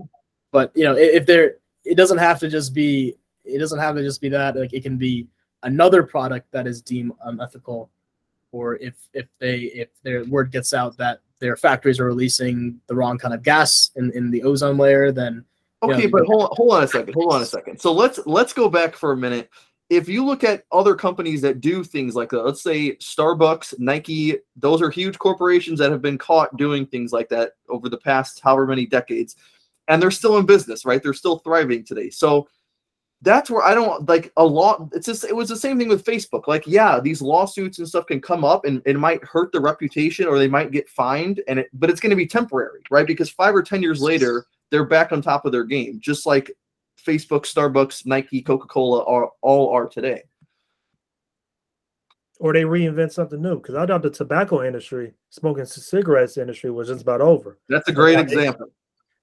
but 0.57 0.73
you 0.75 0.85
know, 0.85 0.97
if, 0.97 1.27
there, 1.27 1.57
it 1.85 1.97
doesn't 1.97 2.17
have 2.17 2.41
to 2.41 2.49
just 2.49 2.73
be. 2.73 3.15
It 3.45 3.59
doesn't 3.59 3.79
have 3.79 3.95
to 3.95 4.03
just 4.03 4.23
be 4.23 4.31
that. 4.31 4.57
Like 4.57 4.73
it 4.73 4.83
can 4.83 4.97
be 4.97 5.27
another 5.65 6.03
product 6.03 6.51
that 6.53 6.67
is 6.67 6.81
deemed 6.81 7.13
unethical, 7.27 7.91
or 8.53 8.77
if 8.77 8.95
if 9.13 9.27
they 9.39 9.57
if 9.83 9.89
their 10.03 10.25
word 10.25 10.51
gets 10.51 10.73
out 10.73 10.97
that 10.97 11.21
their 11.41 11.59
factories 11.59 12.01
are 12.01 12.07
releasing 12.07 12.81
the 12.87 12.95
wrong 12.95 13.19
kind 13.19 13.35
of 13.35 13.43
gas 13.43 13.91
in, 13.97 14.11
in 14.13 14.31
the 14.31 14.43
ozone 14.45 14.79
layer, 14.79 15.13
then 15.13 15.45
Okay, 15.83 16.05
yeah. 16.05 16.09
but 16.11 16.25
hold 16.25 16.45
on, 16.45 16.49
hold 16.53 16.73
on 16.73 16.85
a 16.85 16.89
second. 16.89 17.13
Hold 17.13 17.35
on 17.35 17.43
a 17.43 17.47
second. 17.47 17.79
So 17.79 17.93
let's 17.93 18.19
let's 18.25 18.55
go 18.55 18.71
back 18.71 18.97
for 18.97 19.13
a 19.13 19.17
minute. 19.17 19.51
If 19.91 20.09
you 20.09 20.25
look 20.25 20.43
at 20.43 20.65
other 20.73 20.95
companies 20.95 21.43
that 21.43 21.61
do 21.61 21.85
things 21.85 22.15
like 22.15 22.31
that, 22.31 22.45
let's 22.45 22.63
say 22.63 22.97
Starbucks, 22.97 23.79
Nike, 23.79 24.39
those 24.57 24.81
are 24.81 24.91
huge 24.91 25.19
corporations 25.19 25.79
that 25.81 25.93
have 25.93 26.01
been 26.01 26.19
caught 26.19 26.57
doing 26.57 26.87
things 26.87 27.13
like 27.13 27.29
that 27.29 27.53
over 27.69 27.91
the 27.91 27.99
past 27.99 28.41
however 28.43 28.67
many 28.67 28.87
decades, 28.87 29.37
and 29.89 30.01
they're 30.01 30.11
still 30.11 30.39
in 30.39 30.47
business, 30.47 30.85
right? 30.85 31.03
They're 31.03 31.15
still 31.15 31.39
thriving 31.39 31.85
today. 31.85 32.11
So 32.11 32.49
that's 33.23 33.51
where 33.51 33.63
I 33.63 33.75
don't 33.75 34.09
like 34.09 34.31
a 34.37 34.45
lot. 34.45 34.89
It's 34.93 35.07
just 35.07 35.25
it 35.25 35.35
was 35.35 35.49
the 35.49 35.57
same 35.57 35.79
thing 35.79 35.89
with 35.89 36.05
Facebook. 36.05 36.47
Like, 36.47 36.67
yeah, 36.67 37.01
these 37.01 37.23
lawsuits 37.23 37.79
and 37.79 37.89
stuff 37.89 38.07
can 38.07 38.21
come 38.21 38.45
up 38.45 38.65
and 38.65 38.83
it 38.85 38.99
might 38.99 39.25
hurt 39.25 39.53
the 39.53 39.61
reputation 39.61 40.27
or 40.27 40.39
they 40.39 40.49
might 40.49 40.71
get 40.71 40.89
fined, 40.89 41.43
and 41.49 41.61
it 41.61 41.69
but 41.73 41.91
it's 41.91 42.01
going 42.01 42.11
to 42.11 42.17
be 42.17 42.27
temporary, 42.27 42.83
right? 42.91 43.07
Because 43.07 43.31
five 43.31 43.55
or 43.55 43.63
ten 43.63 43.83
years 43.83 44.03
later, 44.03 44.47
they're 44.71 44.85
back 44.85 45.13
on 45.13 45.23
top 45.23 45.47
of 45.47 45.53
their 45.53 45.65
game, 45.65 45.99
just 46.01 46.27
like 46.27 46.51
Facebook, 47.05 47.43
Starbucks, 47.43 48.05
Nike, 48.05 48.43
Coca 48.43 48.67
Cola 48.67 49.05
are 49.05 49.31
all 49.41 49.71
are 49.71 49.89
today. 49.89 50.23
Or 52.39 52.53
they 52.53 52.65
reinvent 52.65 53.13
something 53.13 53.41
new. 53.41 53.57
Because 53.57 53.77
I 53.77 53.87
thought 53.87 54.03
the 54.03 54.11
tobacco 54.11 54.63
industry, 54.63 55.15
smoking 55.31 55.65
cigarettes 55.65 56.37
industry, 56.37 56.71
was 56.71 56.89
just 56.89 57.03
about 57.03 57.23
over. 57.23 57.59
That's 57.69 57.89
a 57.89 57.93
great 57.93 58.19
example. 58.19 58.67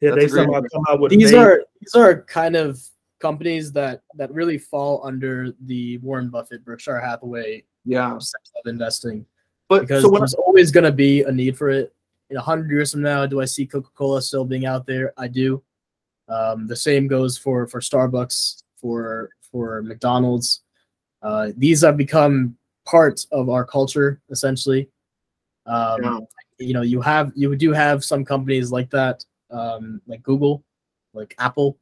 Yeah, 0.03 0.09
That's 0.09 0.19
they 0.19 0.25
a 0.25 0.29
great 0.29 0.43
somehow 0.43 0.67
come 0.73 0.83
out 0.89 0.99
with 0.99 1.11
these 1.11 1.31
vape- 1.31 1.39
are 1.39 1.63
these 1.79 1.95
are 1.95 2.23
kind 2.23 2.57
of 2.57 2.77
companies 3.19 3.71
that 3.71 4.01
that 4.15 4.29
really 4.33 4.57
fall 4.57 4.99
under 5.05 5.53
the 5.61 5.97
Warren 5.99 6.29
Buffett, 6.29 6.65
Berkshire 6.65 6.99
Hathaway 6.99 7.63
Yeah, 7.85 8.11
sense 8.15 8.51
of 8.57 8.69
investing 8.69 9.25
but 9.69 9.81
because 9.81 10.03
so 10.03 10.09
when 10.09 10.19
there's 10.19 10.33
always 10.33 10.71
going 10.71 10.83
to 10.83 10.91
be 10.91 11.23
a 11.23 11.31
need 11.31 11.57
for 11.57 11.69
it. 11.69 11.93
In 12.29 12.37
a 12.37 12.41
hundred 12.41 12.69
years 12.69 12.91
from 12.91 13.01
now, 13.01 13.25
do 13.25 13.39
I 13.39 13.45
see 13.45 13.65
Coca-Cola 13.65 14.21
still 14.21 14.43
being 14.43 14.65
out 14.65 14.85
there? 14.85 15.13
I 15.17 15.27
do. 15.27 15.63
Um, 16.27 16.67
the 16.67 16.75
same 16.75 17.07
goes 17.07 17.37
for 17.37 17.65
for 17.67 17.79
Starbucks, 17.79 18.63
for 18.75 19.29
for 19.51 19.81
McDonald's. 19.83 20.63
Uh, 21.21 21.51
these 21.55 21.81
have 21.81 21.95
become 21.95 22.57
part 22.85 23.25
of 23.31 23.49
our 23.49 23.63
culture 23.63 24.19
essentially. 24.29 24.89
Um, 25.65 26.03
Yeah. 26.03 26.19
You 26.59 26.73
know, 26.73 26.81
you 26.81 27.01
have 27.01 27.31
you 27.35 27.55
do 27.55 27.71
have 27.71 28.03
some 28.03 28.23
companies 28.25 28.71
like 28.71 28.89
that, 28.91 29.25
um, 29.53 30.01
like 30.07 30.23
Google, 30.23 30.63
like 31.13 31.35
Apple, 31.39 31.77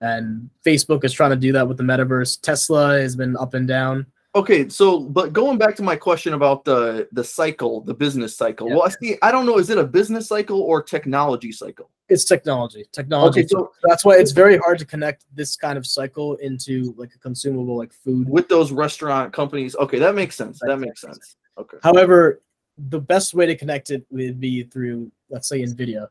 and 0.00 0.50
Facebook 0.66 1.04
is 1.04 1.12
trying 1.12 1.30
to 1.30 1.36
do 1.36 1.52
that 1.52 1.66
with 1.68 1.76
the 1.76 1.84
metaverse. 1.84 2.40
Tesla 2.40 2.98
has 3.00 3.14
been 3.14 3.36
up 3.36 3.54
and 3.54 3.68
down. 3.68 4.06
Okay, 4.34 4.66
so 4.70 4.98
but 4.98 5.34
going 5.34 5.58
back 5.58 5.76
to 5.76 5.82
my 5.82 5.94
question 5.94 6.32
about 6.32 6.64
the 6.64 7.06
the 7.12 7.22
cycle, 7.22 7.82
the 7.82 7.92
business 7.92 8.34
cycle. 8.34 8.66
Yeah. 8.68 8.76
Well, 8.76 8.84
I 8.84 8.88
see. 8.88 9.16
I 9.20 9.30
don't 9.30 9.44
know. 9.44 9.58
Is 9.58 9.68
it 9.68 9.76
a 9.76 9.84
business 9.84 10.26
cycle 10.28 10.60
or 10.62 10.82
technology 10.82 11.52
cycle? 11.52 11.90
It's 12.08 12.24
technology. 12.24 12.86
Technology. 12.92 13.40
Okay, 13.40 13.48
so 13.48 13.72
That's 13.84 14.04
why 14.04 14.16
it's 14.16 14.32
very 14.32 14.56
hard 14.58 14.78
to 14.78 14.84
connect 14.86 15.24
this 15.34 15.54
kind 15.56 15.78
of 15.78 15.86
cycle 15.86 16.36
into 16.36 16.94
like 16.96 17.10
a 17.14 17.18
consumable 17.18 17.76
like 17.76 17.92
food. 17.92 18.28
with 18.28 18.48
those 18.48 18.72
restaurant 18.72 19.32
companies, 19.32 19.76
okay, 19.76 19.98
that 19.98 20.14
makes 20.14 20.34
sense. 20.34 20.58
That 20.60 20.78
Makes 20.78 20.80
makes 20.80 21.00
sense. 21.02 21.14
sense. 21.16 21.36
Okay. 21.58 21.76
However, 21.82 22.42
the 22.88 23.00
best 23.00 23.34
way 23.34 23.46
to 23.46 23.54
connect 23.56 23.90
it 23.90 24.04
would 24.10 24.40
be 24.40 24.64
through, 24.64 25.10
let's 25.30 25.48
say, 25.48 25.62
NVIDIA. 25.62 26.08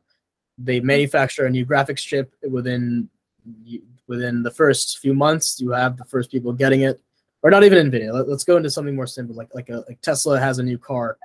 They 0.63 0.79
manufacture 0.79 1.45
a 1.45 1.49
new 1.49 1.65
graphics 1.65 1.99
chip 2.05 2.33
within 2.49 3.09
within 4.07 4.43
the 4.43 4.51
first 4.51 4.99
few 4.99 5.13
months. 5.13 5.59
You 5.59 5.71
have 5.71 5.97
the 5.97 6.05
first 6.05 6.31
people 6.31 6.53
getting 6.53 6.81
it, 6.81 7.01
or 7.41 7.49
not 7.49 7.63
even 7.63 7.89
NVIDIA. 7.89 8.11
Let, 8.13 8.27
us 8.27 8.43
go 8.43 8.57
into 8.57 8.69
something 8.69 8.95
more 8.95 9.07
simple, 9.07 9.35
like 9.35 9.53
like 9.53 9.69
a 9.69 9.83
like 9.87 10.01
Tesla 10.01 10.39
has 10.39 10.59
a 10.59 10.63
new 10.63 10.77
car, 10.77 11.17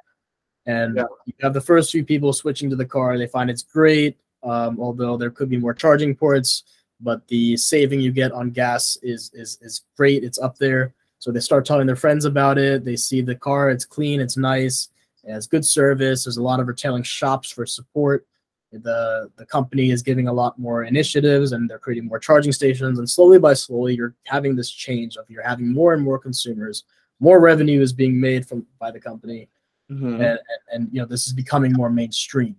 and 0.67 0.97
Yeah. 0.97 1.05
you 1.27 1.35
have 1.41 1.55
the 1.55 1.61
first 1.61 1.91
few 1.93 2.05
people 2.05 2.33
switching 2.33 2.71
to 2.71 2.77
the 2.77 2.85
car. 2.87 3.19
They 3.19 3.27
find 3.27 3.51
it's 3.51 3.63
great, 3.63 4.17
um, 4.43 4.79
although 4.81 5.17
there 5.17 5.31
could 5.31 5.49
be 5.49 5.59
more 5.59 5.75
charging 5.75 6.15
ports, 6.15 6.63
but 7.01 7.27
the 7.29 7.57
saving 7.57 8.01
you 8.01 8.13
get 8.13 8.33
on 8.33 8.51
gas 8.51 8.97
is 9.03 9.31
is 9.35 9.59
is 9.61 9.83
great. 9.97 10.25
It's 10.25 10.39
up 10.39 10.57
there. 10.59 10.95
So 11.19 11.33
they 11.33 11.41
start 11.41 11.65
telling 11.67 11.87
their 11.87 11.97
friends 11.97 12.25
about 12.25 12.59
it. 12.59 12.85
They 12.85 12.95
see 12.97 13.21
the 13.23 13.35
car, 13.35 13.71
it's 13.71 13.85
clean, 13.87 14.21
it's 14.21 14.37
nice, 14.37 14.91
it 15.25 15.33
has 15.33 15.47
good 15.47 15.65
service. 15.65 16.25
There's 16.25 16.37
a 16.37 16.43
lot 16.43 16.61
of 16.61 16.69
retailing 16.69 17.03
shops 17.03 17.51
for 17.51 17.67
support. 17.67 18.27
The 18.73 19.31
the 19.37 19.47
company 19.47 19.91
is 19.91 20.03
giving 20.03 20.29
a 20.29 20.33
lot 20.33 20.59
more 20.59 20.85
initiatives 20.85 21.53
and 21.53 21.71
they're 21.71 21.79
creating 21.79 22.07
more 22.09 22.19
charging 22.19 22.53
stations. 22.53 22.99
And 22.99 23.09
slowly 23.09 23.39
by 23.39 23.55
slowly, 23.55 23.95
you're 23.95 24.15
having 24.25 24.57
this 24.57 24.71
change 24.71 25.17
of 25.17 25.31
you're 25.31 25.43
having 25.43 25.73
more 25.73 25.95
and 25.95 26.03
more 26.03 26.19
consumers, 26.19 26.85
more 27.21 27.41
revenue 27.41 27.81
is 27.81 27.93
being 27.93 28.21
made 28.21 28.47
from 28.47 28.67
by 28.79 28.91
the 28.91 29.01
company, 29.01 29.49
Mhm, 29.91 30.15
and, 30.15 30.23
and, 30.23 30.41
and 30.73 30.89
you 30.93 31.01
know 31.01 31.07
this 31.07 31.27
is 31.27 31.33
becoming 31.33 31.73
more 31.73 31.89
mainstream 31.91 32.57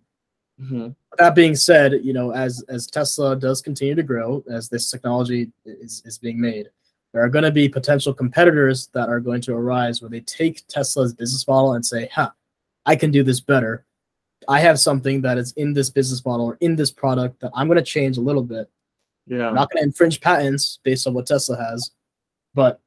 mhm. 0.62 0.96
that 1.18 1.36
being 1.36 1.56
said, 1.58 2.00
you 2.02 2.14
know, 2.14 2.32
as 2.32 2.64
as 2.70 2.88
Tesla 2.88 3.36
does 3.36 3.62
continue 3.62 3.96
to 3.96 4.04
grow, 4.04 4.44
as 4.50 4.70
this 4.70 4.90
technology 4.90 5.52
is, 5.66 6.02
is 6.06 6.18
being 6.18 6.40
made, 6.40 6.70
there 7.12 7.22
are 7.22 7.30
going 7.30 7.44
to 7.44 7.52
be 7.52 7.68
potential 7.68 8.14
competitors 8.14 8.88
that 8.94 9.10
are 9.10 9.20
going 9.20 9.42
to 9.42 9.54
arise 9.54 10.02
where 10.02 10.10
they 10.10 10.22
take 10.22 10.66
Tesla's 10.68 11.14
business 11.14 11.46
model 11.48 11.74
and 11.74 11.86
say, 11.86 12.08
"Ha, 12.14 12.34
I 12.86 12.96
can 12.96 13.12
do 13.12 13.24
this 13.24 13.42
better. 13.42 13.86
I 14.48 14.60
have 14.62 14.80
something 14.80 15.22
that 15.22 15.38
is 15.38 15.52
in 15.54 15.74
this 15.74 15.90
business 15.90 16.26
model 16.26 16.46
or 16.46 16.58
in 16.62 16.76
this 16.76 16.92
product 16.92 17.42
that 17.42 17.52
I'm 17.54 17.68
going 17.68 17.78
to 17.78 17.84
change 17.84 18.18
a 18.18 18.22
little 18.22 18.44
bit. 18.44 18.70
Yeah. 19.28 19.50
I'm 19.50 19.56
not 19.56 19.70
going 19.70 19.82
to 19.82 19.88
infringe 19.88 20.22
patents 20.22 20.80
based 20.84 21.06
on 21.06 21.14
what 21.14 21.26
Tesla 21.26 21.58
has, 21.58 21.92
but 22.54 22.80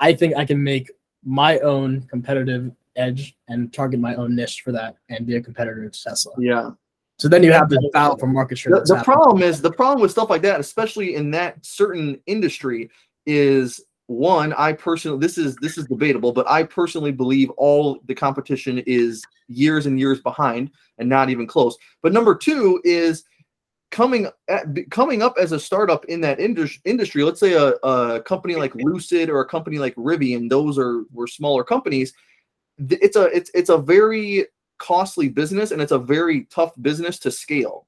I 0.00 0.14
think 0.14 0.36
I 0.36 0.44
can 0.44 0.62
make 0.62 0.90
my 1.24 1.58
own 1.60 2.02
competitive 2.02 2.72
edge 2.96 3.36
and 3.48 3.72
target 3.72 4.00
my 4.00 4.14
own 4.14 4.34
niche 4.34 4.62
for 4.62 4.72
that 4.72 4.96
and 5.08 5.26
be 5.26 5.36
a 5.36 5.42
competitor 5.42 5.88
to 5.88 6.02
Tesla." 6.02 6.32
Yeah. 6.38 6.70
So 7.18 7.28
then 7.28 7.42
you 7.42 7.52
have 7.52 7.68
this 7.68 7.78
battle 7.92 8.16
for 8.16 8.26
market 8.26 8.58
share. 8.58 8.72
The, 8.72 8.96
the 8.96 9.02
problem 9.04 9.42
is 9.42 9.60
the 9.60 9.70
problem 9.70 10.00
with 10.00 10.10
stuff 10.10 10.30
like 10.30 10.42
that, 10.42 10.58
especially 10.58 11.14
in 11.14 11.30
that 11.32 11.64
certain 11.64 12.20
industry, 12.26 12.90
is 13.26 13.80
one. 14.06 14.52
I 14.54 14.72
personally, 14.72 15.18
this 15.18 15.38
is 15.38 15.56
this 15.56 15.78
is 15.78 15.86
debatable, 15.86 16.32
but 16.32 16.48
I 16.48 16.62
personally 16.62 17.12
believe 17.12 17.50
all 17.50 18.00
the 18.06 18.14
competition 18.14 18.82
is 18.86 19.24
years 19.48 19.86
and 19.86 19.98
years 19.98 20.20
behind 20.20 20.70
and 20.98 21.08
not 21.08 21.30
even 21.30 21.46
close. 21.46 21.76
But 22.02 22.12
number 22.12 22.34
two 22.34 22.80
is 22.84 23.24
coming 23.90 24.26
eh, 24.48 24.58
at, 24.58 24.90
coming 24.90 25.22
up 25.22 25.36
as 25.40 25.52
a 25.52 25.60
startup 25.60 26.04
in 26.06 26.20
that 26.22 26.40
indus- 26.40 26.80
industry. 26.84 27.22
Let's 27.22 27.40
say 27.40 27.54
a, 27.54 27.74
a 27.82 28.20
company 28.22 28.56
like 28.56 28.74
Lucid 28.74 29.30
or 29.30 29.40
a 29.40 29.48
company 29.48 29.78
like 29.78 29.94
Rivian. 29.94 30.50
Those 30.50 30.78
are 30.78 31.04
were 31.12 31.26
smaller 31.26 31.64
companies. 31.64 32.12
It's 32.78 33.16
a 33.16 33.24
it's 33.26 33.50
it's 33.54 33.70
a 33.70 33.78
very 33.78 34.46
costly 34.78 35.28
business 35.28 35.70
and 35.70 35.80
it's 35.80 35.92
a 35.92 35.98
very 35.98 36.44
tough 36.50 36.72
business 36.82 37.18
to 37.20 37.30
scale 37.30 37.86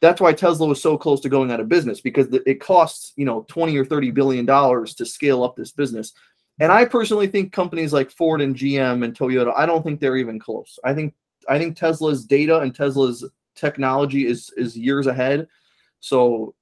that's 0.00 0.20
why 0.20 0.32
Tesla 0.32 0.66
was 0.66 0.80
so 0.80 0.96
close 0.96 1.20
to 1.20 1.28
going 1.28 1.50
out 1.50 1.60
of 1.60 1.68
business 1.68 2.00
because 2.00 2.26
it 2.46 2.60
costs 2.60 3.12
you 3.16 3.24
know 3.24 3.44
20 3.48 3.76
or 3.76 3.84
30 3.84 4.10
billion 4.10 4.46
dollars 4.46 4.94
to 4.94 5.04
scale 5.04 5.42
up 5.42 5.56
this 5.56 5.72
business 5.72 6.12
and 6.60 6.70
i 6.72 6.84
personally 6.84 7.26
think 7.26 7.52
companies 7.52 7.92
like 7.92 8.10
ford 8.10 8.40
and 8.40 8.54
gm 8.56 9.04
and 9.04 9.16
toyota 9.16 9.52
i 9.56 9.66
don't 9.66 9.82
think 9.82 10.00
they're 10.00 10.16
even 10.16 10.38
close 10.38 10.78
i 10.84 10.94
think 10.94 11.14
i 11.48 11.58
think 11.58 11.76
tesla's 11.76 12.24
data 12.24 12.60
and 12.60 12.74
tesla's 12.74 13.24
technology 13.54 14.26
is 14.26 14.52
is 14.56 14.76
years 14.76 15.06
ahead 15.06 15.46
so 16.00 16.54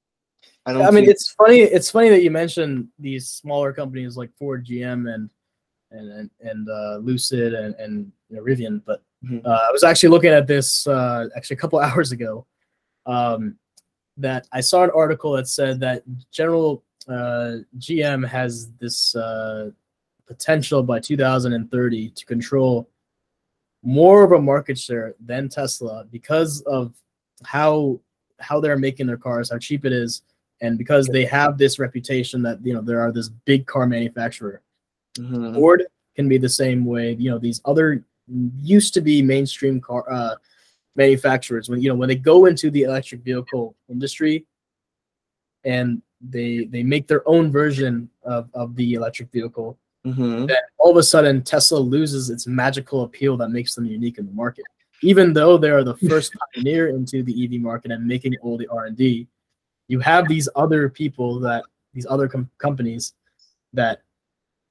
i 0.65 0.73
don't 0.73 0.83
I 0.83 0.91
mean, 0.91 1.09
it's 1.09 1.31
funny. 1.31 1.61
It's 1.61 1.91
funny 1.91 2.09
that 2.09 2.23
you 2.23 2.31
mentioned 2.31 2.89
these 2.99 3.29
smaller 3.29 3.73
companies 3.73 4.17
like 4.17 4.31
Ford, 4.37 4.67
GM, 4.67 5.13
and 5.15 5.31
and 5.93 6.11
and, 6.11 6.31
and 6.41 6.69
uh, 6.69 6.97
Lucid 6.97 7.55
and 7.55 7.75
and 7.77 8.11
you 8.29 8.37
know, 8.37 8.43
Rivian. 8.43 8.83
But 8.85 9.03
Mhm. 9.25 9.47
uh, 9.47 9.61
I 9.69 9.71
was 9.73 9.85
actually 9.85 10.11
looking 10.11 10.31
at 10.31 10.47
this 10.47 10.87
uh, 10.87 11.29
actually 11.37 11.55
a 11.55 11.61
couple 11.61 11.79
hours 11.87 12.13
ago. 12.13 12.47
Um, 13.07 13.57
that 14.19 14.47
I 14.53 14.61
saw 14.61 14.83
an 14.83 14.91
article 14.95 15.33
that 15.33 15.49
said 15.49 15.79
that 15.81 16.03
General 16.31 16.83
uh, 17.09 17.59
GM 17.79 18.27
has 18.27 18.71
this 18.81 19.15
uh, 19.15 19.71
potential 20.27 20.83
by 20.83 20.99
2030 21.01 22.11
to 22.11 22.27
control 22.27 22.89
more 23.83 24.25
of 24.25 24.33
a 24.33 24.41
market 24.41 24.79
share 24.79 25.15
than 25.25 25.49
Tesla 25.49 26.05
because 26.11 26.63
of 26.63 26.93
how 27.45 28.01
how 28.39 28.61
they're 28.61 28.79
making 28.79 29.07
their 29.07 29.17
cars, 29.17 29.51
how 29.51 29.59
cheap 29.59 29.85
it 29.85 29.93
is, 29.93 30.23
and 30.61 30.77
because 30.77 31.07
they 31.07 31.25
have 31.25 31.57
this 31.57 31.79
reputation 31.79 32.43
that 32.43 32.59
you 32.65 32.75
know 32.75 32.81
there 32.81 33.01
are 33.01 33.13
this 33.13 33.29
big 33.29 33.67
car 33.67 33.87
manufacturer. 33.87 34.63
Mhm. 35.19 35.55
Ford 35.55 35.85
can 36.15 36.29
be 36.29 36.39
the 36.39 36.49
same 36.49 36.85
way. 36.85 37.15
You 37.15 37.31
know 37.31 37.39
these 37.39 37.61
other 37.65 38.05
used 38.61 38.93
to 38.95 39.01
be 39.01 39.23
mainstream 39.23 39.81
car 39.81 40.05
uh, 40.11 40.35
manufacturers 40.97 41.69
when 41.69 41.81
you 41.81 41.89
know 41.89 41.95
when 41.95 42.09
they 42.09 42.17
go 42.17 42.47
into 42.47 42.71
the 42.71 42.83
electric 42.83 43.23
vehicle 43.23 43.75
industry 43.89 44.45
and 45.65 46.01
they 46.21 46.65
they 46.67 46.83
make 46.83 47.07
their 47.07 47.27
own 47.29 47.51
version 47.51 48.09
of, 48.23 48.49
of 48.55 48.75
the 48.77 48.95
electric 48.95 49.31
vehicle 49.33 49.79
Mhm. 50.07 50.47
then 50.47 50.59
all 50.79 50.93
of 50.93 50.97
a 50.99 51.03
sudden 51.03 51.43
Tesla 51.43 51.79
loses 51.79 52.31
its 52.31 52.47
magical 52.47 53.03
appeal 53.03 53.37
that 53.39 53.49
makes 53.49 53.75
them 53.75 53.87
unique 53.87 54.19
in 54.19 54.27
the 54.27 54.33
market. 54.33 54.65
Even 55.03 55.33
though 55.33 55.59
they 55.59 55.69
are 55.71 55.83
the 55.83 55.97
first 56.09 56.33
pioneer 56.55 56.91
into 56.91 57.25
the 57.25 57.35
EV 57.45 57.61
market 57.61 57.91
and 57.91 58.07
making 58.07 58.37
all 58.41 58.57
the 58.57 58.69
R 58.69 58.85
and 58.87 58.97
D, 58.97 59.27
you 59.89 59.99
have 59.99 60.29
these 60.29 60.49
other 60.55 60.89
people 60.89 61.41
that 61.41 61.65
these 61.93 62.07
other 62.09 62.29
com- 62.29 62.49
companies 62.59 63.15
that 63.73 64.03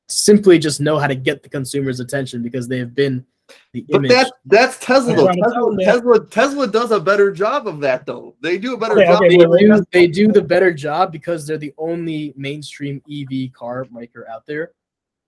simply 0.08 0.60
just 0.60 0.82
know 0.82 0.98
how 1.00 1.08
to 1.08 1.16
get 1.16 1.44
the 1.44 1.50
consumer's 1.50 2.00
attention 2.00 2.44
because 2.44 2.68
they 2.68 2.78
have 2.80 2.94
been 2.96 3.26
the 3.74 3.86
but 3.90 3.98
image. 4.00 4.10
that 4.12 4.32
that's 4.46 4.78
tesla 4.80 5.16
though. 5.16 5.28
I'm 5.28 5.38
trying 5.38 5.44
to 5.44 5.54
tell 5.54 5.78
tesla, 5.78 6.20
tesla 6.20 6.28
tesla 6.30 6.68
does 6.68 6.92
a 6.92 7.00
better 7.00 7.32
job 7.32 7.68
of 7.68 7.80
that 7.82 8.06
though 8.06 8.36
they 8.42 8.58
do 8.58 8.74
a 8.74 8.78
better 8.78 8.98
Okay, 9.00 9.06
job 9.06 9.22
okay, 9.22 9.30
they 9.30 9.38
wait, 9.38 9.50
wait, 9.50 9.60
do, 9.60 9.86
they 9.92 10.08
do 10.08 10.32
the 10.32 10.42
better 10.42 10.74
job 10.74 11.12
because 11.12 11.46
they're 11.46 11.58
the 11.60 11.74
only 11.78 12.34
mainstream 12.36 13.02
EV 13.12 13.54
car 13.54 13.86
maker 13.92 14.28
out 14.30 14.46
there. 14.48 14.72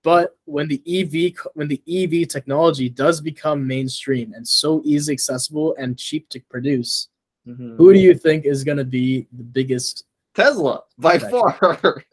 But 0.04 0.36
when 0.46 0.68
the 0.68 0.82
EV 0.88 1.36
when 1.54 1.68
the 1.68 1.82
EV 1.88 2.28
technology 2.28 2.90
does 2.90 3.20
become 3.22 3.68
mainstream 3.68 4.34
and 4.34 4.48
so 4.48 4.82
easily 4.86 5.14
accessible 5.14 5.76
and 5.78 5.98
cheap 5.98 6.30
to 6.30 6.40
produce, 6.50 7.10
Mhm. 7.48 7.78
who 7.78 7.94
do 7.94 8.00
you 8.00 8.14
think 8.16 8.46
is 8.46 8.64
going 8.64 8.78
to 8.78 8.86
be 8.86 9.28
the 9.34 9.44
biggest? 9.44 10.06
tesla 10.34 10.84
by 11.00 11.18
Right. 11.18 11.32
far 11.32 11.82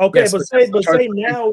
Okay, 0.00 0.20
Yes, 0.20 0.32
but 0.32 0.38
but 0.38 0.46
say 0.46 0.70
but 0.70 0.84
say 0.84 1.08
now, 1.08 1.52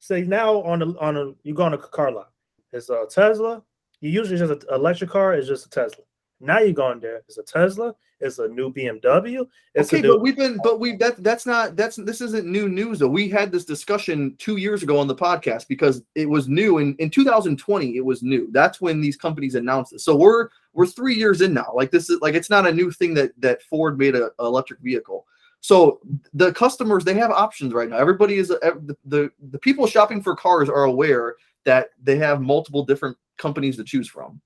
say 0.00 0.22
now 0.22 0.62
on 0.62 0.78
the 0.80 0.86
on 1.00 1.16
a 1.16 1.32
you 1.42 1.54
go 1.54 1.64
on 1.64 1.74
a 1.74 1.78
car 1.78 2.10
lot. 2.12 2.30
It's 2.72 2.90
a 2.90 3.06
Tesla. 3.10 3.62
You 4.00 4.10
usually 4.10 4.38
just 4.38 4.52
an 4.52 4.60
electric 4.70 5.10
car. 5.10 5.34
It's 5.34 5.48
just 5.48 5.66
a 5.66 5.70
Tesla. 5.70 6.04
Now 6.40 6.60
you 6.60 6.72
go 6.72 6.90
in 6.92 7.00
there. 7.00 7.22
It's 7.28 7.38
a 7.38 7.42
Tesla. 7.42 7.94
It's 8.20 8.38
a 8.38 8.48
new 8.48 8.72
BMW. 8.72 9.46
It's 9.74 9.92
okay, 9.92 10.00
a 10.00 10.02
new, 10.02 10.14
but 10.14 10.20
we've 10.20 10.36
been, 10.36 10.58
but 10.62 10.80
we 10.80 10.96
that 10.96 11.22
that's 11.22 11.46
not 11.46 11.76
that's 11.76 11.96
this 11.96 12.20
isn't 12.20 12.46
new 12.46 12.68
news 12.68 12.98
though. 12.98 13.08
We 13.08 13.28
had 13.28 13.52
this 13.52 13.64
discussion 13.64 14.34
two 14.38 14.56
years 14.56 14.82
ago 14.82 14.98
on 14.98 15.06
the 15.06 15.14
podcast 15.14 15.68
because 15.68 16.02
it 16.14 16.28
was 16.28 16.48
new 16.48 16.78
in 16.78 16.96
in 16.96 17.10
2020. 17.10 17.96
It 17.96 18.04
was 18.04 18.22
new. 18.22 18.48
That's 18.50 18.80
when 18.80 19.00
these 19.00 19.16
companies 19.16 19.54
announced 19.54 19.92
it. 19.92 20.00
So 20.00 20.16
we're 20.16 20.48
we're 20.74 20.86
three 20.86 21.14
years 21.14 21.40
in 21.40 21.54
now. 21.54 21.72
Like 21.74 21.90
this 21.90 22.10
is 22.10 22.20
like 22.20 22.34
it's 22.34 22.50
not 22.50 22.66
a 22.66 22.72
new 22.72 22.90
thing 22.90 23.14
that 23.14 23.32
that 23.38 23.62
Ford 23.62 23.98
made 23.98 24.16
a, 24.16 24.30
a 24.38 24.44
electric 24.44 24.80
vehicle. 24.80 25.26
So 25.60 26.00
the 26.32 26.52
customers 26.52 27.04
they 27.04 27.14
have 27.14 27.30
options 27.30 27.72
right 27.72 27.88
now. 27.88 27.98
Everybody 27.98 28.36
is 28.36 28.48
the, 28.48 28.96
the 29.04 29.30
the 29.50 29.58
people 29.58 29.86
shopping 29.86 30.22
for 30.22 30.36
cars 30.36 30.68
are 30.68 30.84
aware 30.84 31.36
that 31.64 31.88
they 32.02 32.16
have 32.16 32.40
multiple 32.40 32.84
different 32.84 33.16
companies 33.36 33.76
to 33.76 33.84
choose 33.84 34.08
from. 34.08 34.40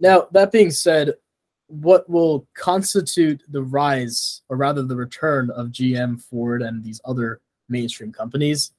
Now, 0.00 0.28
that 0.32 0.50
being 0.50 0.70
said, 0.70 1.14
what 1.66 2.08
will 2.08 2.48
constitute 2.54 3.42
the 3.48 3.62
rise, 3.62 4.42
or 4.48 4.56
rather 4.56 4.82
the 4.82 4.96
return 4.96 5.50
of 5.50 5.68
GM, 5.68 6.20
Ford, 6.20 6.62
and 6.62 6.82
these 6.82 7.00
other 7.04 7.40
mainstream 7.68 8.12
companies? 8.12 8.72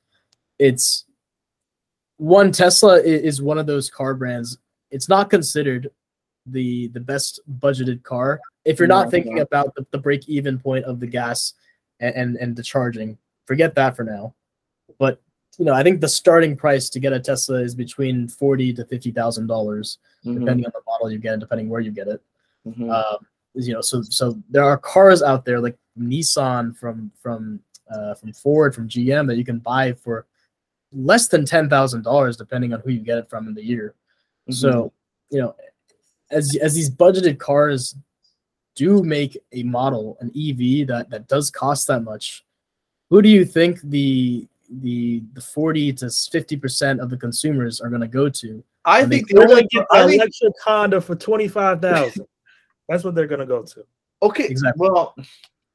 It's 0.60 1.06
one 2.18 2.52
Tesla 2.52 3.00
is 3.02 3.42
one 3.42 3.58
of 3.58 3.66
those 3.66 3.90
car 3.90 4.14
brands. 4.14 4.58
It's 4.90 5.08
not 5.08 5.30
considered 5.30 5.90
the 6.46 6.88
the 6.90 7.00
best 7.00 7.40
budgeted 7.60 8.04
car 8.04 8.40
if 8.66 8.80
you're 8.80 8.88
not 8.88 9.12
thinking 9.12 9.40
about 9.40 9.74
the, 9.76 9.86
the 9.92 9.98
break 9.98 10.28
even 10.28 10.58
point 10.60 10.86
of 10.86 11.00
the 11.00 11.08
gas 11.08 11.54
and, 12.00 12.16
and 12.16 12.36
and 12.38 12.56
the 12.56 12.64
charging. 12.64 13.18
Forget 13.46 13.76
that 13.76 13.96
for 13.96 14.04
now. 14.04 14.34
But 14.98 15.22
you 15.58 15.66
know, 15.66 15.74
I 15.74 15.84
think 15.84 16.02
the 16.02 16.08
starting 16.08 16.56
price 16.56 16.90
to 16.90 17.00
get 17.00 17.14
a 17.14 17.20
Tesla 17.20 17.62
is 17.62 17.76
between 17.76 18.28
forty 18.28 18.74
to 18.74 18.86
fifty 18.86 19.12
thousand 19.12 19.48
dollars 19.48 19.98
Mm-hmm. 20.26 20.40
depending 20.42 20.66
on 20.68 20.72
the 20.76 20.82
model 20.86 21.12
you 21.12 21.18
get, 21.18 21.34
and 21.34 21.40
depending 21.40 21.68
where 21.68 21.82
you 21.82 21.90
get 21.90 22.08
it. 22.08 22.22
Mhm. 22.68 22.92
Um, 22.94 23.26
you 23.56 23.74
know, 23.74 23.82
so 23.82 24.04
so 24.04 24.40
there 24.52 24.64
are 24.64 24.78
cars 24.78 25.24
out 25.24 25.46
there 25.46 25.60
like 25.60 25.76
Nissan 26.00 26.78
from 26.78 27.12
from 27.20 27.60
uh, 27.90 28.14
from 28.14 28.32
Ford 28.32 28.76
from 28.76 28.88
GM 28.88 29.26
that 29.28 29.38
you 29.38 29.44
can 29.44 29.58
buy 29.58 29.94
for 29.94 30.28
less 30.94 31.28
than 31.28 31.44
ten 31.44 31.70
thousand 31.70 32.04
dollars, 32.04 32.38
depending 32.38 32.72
on 32.72 32.82
who 32.82 32.92
you 32.92 33.00
get 33.00 33.18
it 33.18 33.32
from 33.32 33.48
in 33.48 33.56
the 33.56 33.66
year. 33.66 33.96
Mm-hmm. 34.44 34.54
So 34.54 34.94
you 35.32 35.40
know, 35.42 35.56
as 36.32 36.56
as 36.62 36.74
these 36.74 36.90
budgeted 36.90 37.40
cars 37.40 37.96
do 38.76 39.04
make 39.04 39.38
a 39.52 39.64
model, 39.64 40.18
an 40.22 40.28
EV 40.30 40.88
that 40.88 41.08
that 41.10 41.28
does 41.28 41.50
cost 41.50 41.88
that 41.88 42.02
much, 42.02 42.44
who 43.10 43.22
do 43.22 43.30
you 43.30 43.46
think 43.46 43.82
the 43.82 44.48
the 44.82 45.22
the 45.34 45.42
40 45.42 45.94
to 45.94 46.10
50 46.10 46.56
percent 46.58 47.02
of 47.02 47.10
the 47.10 47.18
consumers 47.18 47.82
are 47.82 47.90
going 47.90 48.02
to 48.02 48.08
go 48.08 48.30
to 48.30 48.64
I 48.86 49.06
think 49.06 49.28
the 49.28 49.36
they're 49.36 49.48
gonna 49.48 49.68
get 49.68 49.86
I 49.92 50.04
the 50.04 50.08
think 50.08 50.22
electric 50.22 50.54
Honda 50.64 51.02
for 51.02 51.16
twenty 51.16 51.48
five 51.48 51.82
thousand. 51.82 52.26
That's 52.90 53.04
what 53.04 53.14
they're 53.16 53.28
gonna 53.28 53.46
go 53.46 53.64
to. 53.64 53.86
Okay. 54.24 54.46
Exactly. 54.46 54.88
Well, 54.90 55.16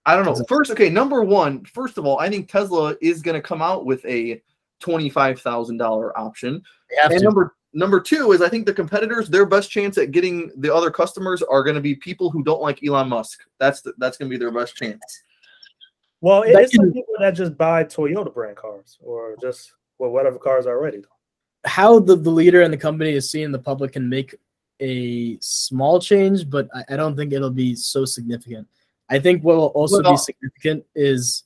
I 0.04 0.14
don't 0.14 0.24
know. 0.24 0.32
Exactly. 0.32 0.57
First, 0.57 0.70
okay, 0.70 0.88
number 0.88 1.22
one, 1.22 1.64
first 1.64 1.98
of 1.98 2.07
all, 2.07 2.18
I 2.18 2.28
think 2.28 2.48
Tesla 2.48 2.96
is 3.00 3.22
going 3.22 3.34
to 3.34 3.42
come 3.42 3.61
out 3.61 3.84
with 3.84 4.04
a 4.07 4.40
twenty-five 4.78 5.40
thousand 5.40 5.78
dollar 5.78 6.16
option. 6.18 6.62
And 7.02 7.12
to 7.12 7.24
number 7.24 7.57
number 7.76 8.00
two 8.00 8.32
is 8.32 8.42
I 8.42 8.48
think 8.48 8.66
the 8.66 8.72
competitors, 8.74 9.28
their 9.28 9.46
best 9.46 9.70
chance 9.70 9.98
at 9.98 10.10
getting 10.10 10.50
the 10.56 10.74
other 10.74 10.90
customers 10.90 11.42
are 11.42 11.62
going 11.62 11.76
to 11.76 11.80
be 11.80 11.94
people 11.94 12.30
who 12.30 12.42
don't 12.42 12.60
like 12.62 12.82
Elon 12.84 13.08
Musk. 13.08 13.40
That's 13.60 13.82
the, 13.82 13.92
that's 13.98 14.16
going 14.16 14.28
to 14.30 14.34
be 14.34 14.38
their 14.38 14.50
best 14.50 14.74
chance. 14.76 15.00
Well, 16.20 16.42
it- 16.42 16.56
it's 16.56 16.74
some 16.74 16.92
people 16.92 17.14
that 17.20 17.32
just 17.32 17.56
buy 17.56 17.84
Toyota 17.84 18.32
brand 18.32 18.56
cars 18.56 18.98
or 19.00 19.36
just 19.40 19.72
well 19.98 20.10
whatever 20.10 20.38
cars 20.38 20.66
already. 20.66 21.02
how 21.64 21.98
the, 22.00 22.16
the 22.16 22.30
leader 22.30 22.62
and 22.62 22.72
the 22.72 22.76
company 22.78 23.10
is 23.12 23.30
seeing 23.30 23.52
the 23.52 23.58
public 23.58 23.92
can 23.92 24.08
make 24.08 24.34
a 24.80 25.38
small 25.40 26.00
change, 26.00 26.48
but 26.50 26.68
I, 26.74 26.94
I 26.94 26.96
don't 26.96 27.16
think 27.16 27.32
it'll 27.32 27.50
be 27.50 27.74
so 27.74 28.04
significant. 28.04 28.66
I 29.08 29.18
think 29.18 29.42
what 29.44 29.56
will 29.56 29.66
also 29.68 30.02
Well, 30.02 30.12
be 30.12 30.16
significant 30.18 30.84
is 30.94 31.44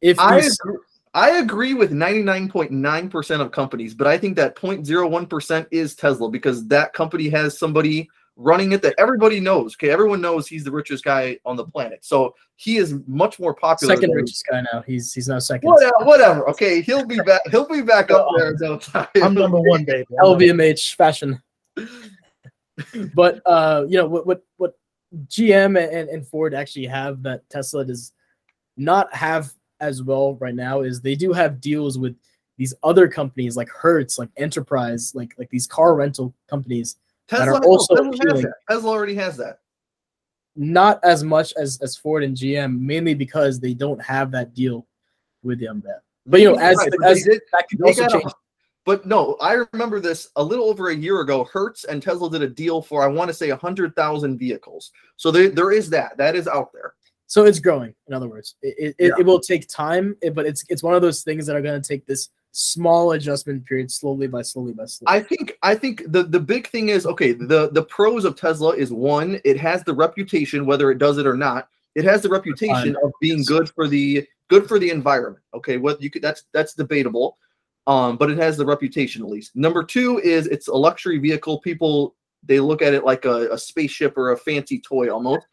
if 0.00 0.18
I 0.20 0.38
agree, 0.38 0.76
I 1.14 1.38
agree 1.38 1.74
with 1.74 1.92
ninety 1.92 2.22
nine 2.22 2.48
point 2.48 2.70
nine 2.70 3.08
percent 3.08 3.42
of 3.42 3.50
companies, 3.52 3.94
but 3.94 4.06
I 4.06 4.18
think 4.18 4.36
that 4.36 4.56
0.01 4.56 5.28
percent 5.28 5.68
is 5.70 5.94
Tesla 5.94 6.30
because 6.30 6.66
that 6.68 6.92
company 6.92 7.28
has 7.28 7.58
somebody 7.58 8.08
running 8.36 8.72
it 8.72 8.82
that 8.82 8.94
everybody 8.98 9.40
knows. 9.40 9.74
Okay, 9.74 9.90
everyone 9.90 10.20
knows 10.20 10.46
he's 10.46 10.64
the 10.64 10.70
richest 10.70 11.04
guy 11.04 11.38
on 11.44 11.56
the 11.56 11.64
planet, 11.64 12.04
so 12.04 12.34
he 12.56 12.76
is 12.76 12.94
much 13.06 13.38
more 13.38 13.54
popular. 13.54 13.94
second 13.94 14.10
than- 14.10 14.18
richest 14.18 14.46
guy 14.50 14.62
now, 14.72 14.82
he's 14.86 15.12
he's 15.12 15.28
now 15.28 15.38
second. 15.38 15.68
Whatever, 15.68 15.92
whatever. 16.00 16.48
Okay, 16.50 16.80
he'll 16.80 17.04
be 17.06 17.20
back. 17.20 17.42
He'll 17.50 17.68
be 17.68 17.82
back 17.82 18.10
up 18.10 18.28
there. 18.36 18.54
no 18.60 18.78
time. 18.78 19.08
I'm 19.16 19.34
number 19.34 19.60
one, 19.60 19.84
baby. 19.84 20.06
I'm 20.20 20.30
number- 20.30 20.44
LVMH 20.44 20.94
fashion. 20.94 21.42
but 23.14 23.40
uh, 23.46 23.84
you 23.88 23.96
know 23.98 24.06
what 24.06 24.26
what 24.26 24.42
what 24.56 24.74
GM 25.26 25.78
and, 25.78 26.08
and 26.08 26.26
Ford 26.26 26.54
actually 26.54 26.86
have 26.86 27.22
that 27.22 27.48
Tesla 27.50 27.84
does 27.84 28.12
not 28.76 29.12
have 29.14 29.52
as 29.80 30.02
well 30.02 30.34
right 30.36 30.54
now 30.54 30.80
is 30.80 31.00
they 31.00 31.14
do 31.14 31.32
have 31.32 31.60
deals 31.60 31.98
with 31.98 32.16
these 32.56 32.74
other 32.82 33.06
companies 33.08 33.56
like 33.56 33.68
Hertz, 33.68 34.18
like 34.18 34.30
Enterprise, 34.36 35.14
like 35.14 35.34
like 35.38 35.48
these 35.50 35.66
car 35.66 35.94
rental 35.94 36.34
companies. 36.48 36.96
that 37.28 37.38
Tesla 37.38 37.58
are 37.58 37.64
also 37.64 37.94
Tesla, 37.94 38.10
appealing. 38.10 38.42
that. 38.42 38.54
Tesla 38.68 38.90
already 38.90 39.14
has 39.14 39.36
that. 39.36 39.60
Not 40.56 40.98
as 41.04 41.22
much 41.22 41.52
as 41.56 41.78
as 41.82 41.96
Ford 41.96 42.24
and 42.24 42.36
GM, 42.36 42.80
mainly 42.80 43.14
because 43.14 43.60
they 43.60 43.74
don't 43.74 44.02
have 44.02 44.32
that 44.32 44.54
deal 44.54 44.86
with 45.44 45.60
them. 45.60 45.80
That, 45.86 46.00
but 46.26 46.40
you 46.40 46.50
know, 46.50 46.58
as 46.58 46.76
Right, 46.78 46.90
but 46.98 47.08
as 47.08 47.22
did- 47.22 47.40
that 47.52 47.68
could 47.70 47.82
also 47.82 48.06
got 48.08 48.24
a- 48.24 48.34
But 48.84 49.06
no, 49.06 49.36
I 49.40 49.62
remember 49.72 50.00
this 50.00 50.30
a 50.36 50.42
little 50.42 50.64
over 50.64 50.88
a 50.88 50.96
year 50.96 51.20
ago. 51.20 51.44
Hertz 51.44 51.84
and 51.84 52.02
Tesla 52.02 52.28
did 52.30 52.42
a 52.42 52.48
deal 52.48 52.82
for 52.82 53.02
I 53.04 53.06
want 53.06 53.28
to 53.28 53.34
say 53.34 53.50
hundred 53.50 53.94
thousand 53.94 54.38
vehicles. 54.38 54.90
So 55.16 55.30
there, 55.30 55.50
there 55.50 55.70
is 55.70 55.90
that. 55.90 56.16
That 56.16 56.34
is 56.34 56.48
out 56.48 56.72
there. 56.72 56.94
So 57.28 57.44
it's 57.44 57.60
growing. 57.60 57.94
In 58.08 58.14
other 58.14 58.26
words, 58.28 58.56
it 58.62 58.94
it, 58.98 59.06
Yeah. 59.08 59.14
it 59.18 59.26
will 59.26 59.38
take 59.38 59.68
time, 59.68 60.16
but 60.34 60.46
it's 60.46 60.64
it's 60.68 60.82
one 60.82 60.94
of 60.94 61.02
those 61.02 61.22
things 61.22 61.46
that 61.46 61.54
are 61.54 61.62
going 61.62 61.80
to 61.80 61.86
take 61.86 62.06
this 62.06 62.30
small 62.52 63.12
adjustment 63.12 63.64
period, 63.66 63.90
slowly 63.90 64.26
by 64.26 64.42
slowly 64.42 64.72
by 64.72 64.86
slowly. 64.86 65.16
I 65.18 65.22
think 65.22 65.56
I 65.62 65.74
think 65.74 66.02
the 66.10 66.22
the 66.24 66.40
big 66.40 66.68
thing 66.68 66.88
is 66.88 67.06
okay. 67.06 67.32
The 67.32 67.70
the 67.70 67.84
pros 67.84 68.24
of 68.24 68.34
Tesla 68.34 68.70
is 68.74 68.92
one, 68.92 69.40
it 69.44 69.58
has 69.60 69.84
the 69.84 69.94
reputation, 69.94 70.66
whether 70.66 70.90
it 70.90 70.98
does 70.98 71.18
it 71.18 71.26
or 71.26 71.36
not. 71.36 71.68
It 71.94 72.04
has 72.04 72.22
the 72.22 72.28
reputation 72.30 72.96
of 73.02 73.12
being 73.20 73.44
good 73.44 73.68
for 73.70 73.88
the 73.88 74.26
good 74.48 74.66
for 74.66 74.78
the 74.78 74.90
environment. 74.90 75.44
Okay, 75.52 75.76
what 75.76 76.00
you 76.00 76.10
could 76.10 76.22
that's 76.22 76.44
that's 76.52 76.74
debatable. 76.74 77.36
Um, 77.86 78.16
but 78.16 78.30
it 78.30 78.38
has 78.38 78.56
the 78.56 78.66
reputation 78.66 79.22
at 79.22 79.28
least. 79.28 79.54
Number 79.54 79.82
two 79.82 80.18
is 80.18 80.46
it's 80.46 80.68
a 80.68 80.74
luxury 80.74 81.18
vehicle. 81.18 81.60
People 81.60 82.14
they 82.42 82.60
look 82.60 82.82
at 82.82 82.94
it 82.94 83.04
like 83.04 83.24
a, 83.24 83.50
a 83.50 83.58
spaceship 83.58 84.16
or 84.16 84.32
a 84.32 84.36
fancy 84.36 84.80
toy 84.80 85.10
almost. 85.10 85.46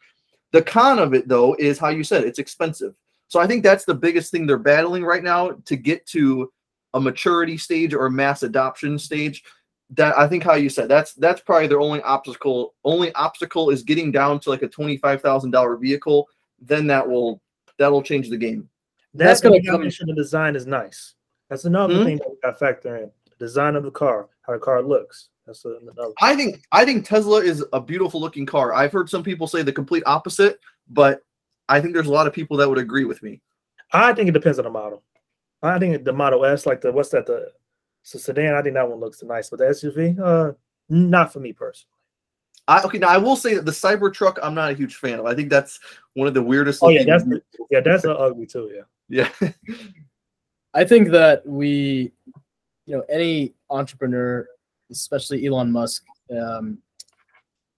The 0.52 0.62
con 0.62 0.98
of 0.98 1.14
it 1.14 1.28
though 1.28 1.54
is 1.58 1.78
how 1.78 1.88
you 1.88 2.04
said 2.04 2.24
it's 2.24 2.38
expensive. 2.38 2.94
So 3.28 3.40
I 3.40 3.46
think 3.46 3.62
that's 3.62 3.84
the 3.84 3.94
biggest 3.94 4.30
thing 4.30 4.46
they're 4.46 4.58
battling 4.58 5.04
right 5.04 5.22
now 5.22 5.50
to 5.64 5.76
get 5.76 6.06
to 6.08 6.52
a 6.94 7.00
maturity 7.00 7.58
stage 7.58 7.92
or 7.92 8.06
a 8.06 8.10
mass 8.10 8.42
adoption 8.42 8.98
stage 8.98 9.42
that 9.90 10.16
I 10.18 10.26
think 10.28 10.42
how 10.42 10.54
you 10.54 10.68
said 10.68 10.88
that's 10.88 11.12
that's 11.14 11.40
probably 11.40 11.66
their 11.68 11.80
only 11.80 12.00
obstacle. 12.02 12.74
Only 12.84 13.12
obstacle 13.14 13.70
is 13.70 13.82
getting 13.82 14.10
down 14.12 14.40
to 14.40 14.50
like 14.50 14.62
a 14.62 14.68
twenty 14.68 14.96
five 14.96 15.20
thousand 15.22 15.50
dollar 15.50 15.76
vehicle. 15.76 16.28
Then 16.60 16.86
that 16.86 17.06
will 17.06 17.40
that'll 17.78 18.02
change 18.02 18.30
the 18.30 18.36
game. 18.36 18.68
That's 19.14 19.40
That's 19.40 19.42
gonna 19.42 19.60
gonna 19.60 19.78
come- 19.78 19.82
make 19.82 19.96
the 19.98 20.14
design 20.14 20.56
is 20.56 20.66
nice. 20.66 21.14
That's 21.50 21.64
another 21.64 21.94
Hmm? 21.98 22.04
thing 22.04 22.16
that 22.18 22.30
we 22.30 22.36
got 22.42 22.52
to 22.52 22.56
factor 22.56 22.96
in. 22.96 23.10
The 23.38 23.44
design 23.44 23.76
of 23.76 23.84
the 23.84 23.90
car, 23.90 24.28
how 24.42 24.52
the 24.54 24.58
car 24.58 24.82
looks. 24.82 25.28
That's 25.46 25.64
another. 25.64 26.12
I 26.20 26.34
think 26.34 26.64
I 26.72 26.84
think 26.84 27.06
Tesla 27.06 27.38
is 27.38 27.64
a 27.72 27.80
beautiful 27.80 28.20
looking 28.20 28.46
car. 28.46 28.74
I've 28.74 28.92
heard 28.92 29.08
some 29.08 29.22
people 29.22 29.46
say 29.46 29.62
the 29.62 29.72
complete 29.72 30.02
opposite, 30.06 30.58
but 30.88 31.22
I 31.68 31.80
think 31.80 31.94
there's 31.94 32.08
a 32.08 32.12
lot 32.12 32.26
of 32.26 32.32
people 32.32 32.56
that 32.56 32.68
would 32.68 32.78
agree 32.78 33.04
with 33.04 33.22
me. 33.22 33.40
I 33.92 34.12
think 34.12 34.28
it 34.28 34.32
depends 34.32 34.58
on 34.58 34.64
the 34.64 34.70
model. 34.70 35.02
I 35.62 35.78
think 35.78 36.04
the 36.04 36.12
Model 36.12 36.44
S, 36.44 36.66
like 36.66 36.80
the 36.80 36.92
what's 36.92 37.10
that, 37.10 37.26
the 37.26 37.50
it's 38.02 38.24
sedan. 38.24 38.54
I 38.54 38.62
think 38.62 38.74
that 38.74 38.88
one 38.88 39.00
looks 39.00 39.22
nice, 39.22 39.50
but 39.50 39.58
the 39.58 39.66
SUV, 39.66 40.18
uh, 40.20 40.52
not 40.88 41.32
for 41.32 41.40
me 41.40 41.52
personally. 41.52 41.92
I 42.68 42.82
okay 42.82 42.98
now 42.98 43.08
I 43.08 43.18
will 43.18 43.36
say 43.36 43.54
that 43.54 43.64
the 43.64 43.70
Cybertruck 43.70 44.38
I'm 44.42 44.54
not 44.54 44.72
a 44.72 44.74
huge 44.74 44.96
fan 44.96 45.20
of. 45.20 45.26
I 45.26 45.34
think 45.34 45.50
that's 45.50 45.78
one 46.14 46.26
of 46.26 46.34
the 46.34 46.42
weirdest. 46.42 46.80
Oh 46.82 46.88
yeah, 46.88 47.04
that's 47.04 47.24
the, 47.24 47.40
yeah, 47.70 47.80
that's 47.80 48.04
a 48.04 48.16
ugly 48.16 48.46
too. 48.46 48.82
Yeah. 49.08 49.28
yeah. 49.40 49.50
I 50.74 50.84
think 50.84 51.10
that 51.10 51.46
we, 51.46 52.12
you 52.84 52.96
know, 52.96 53.04
any 53.08 53.54
entrepreneur, 53.70 54.46
especially 54.90 55.46
Elon 55.46 55.70
Musk, 55.70 56.04
um, 56.30 56.78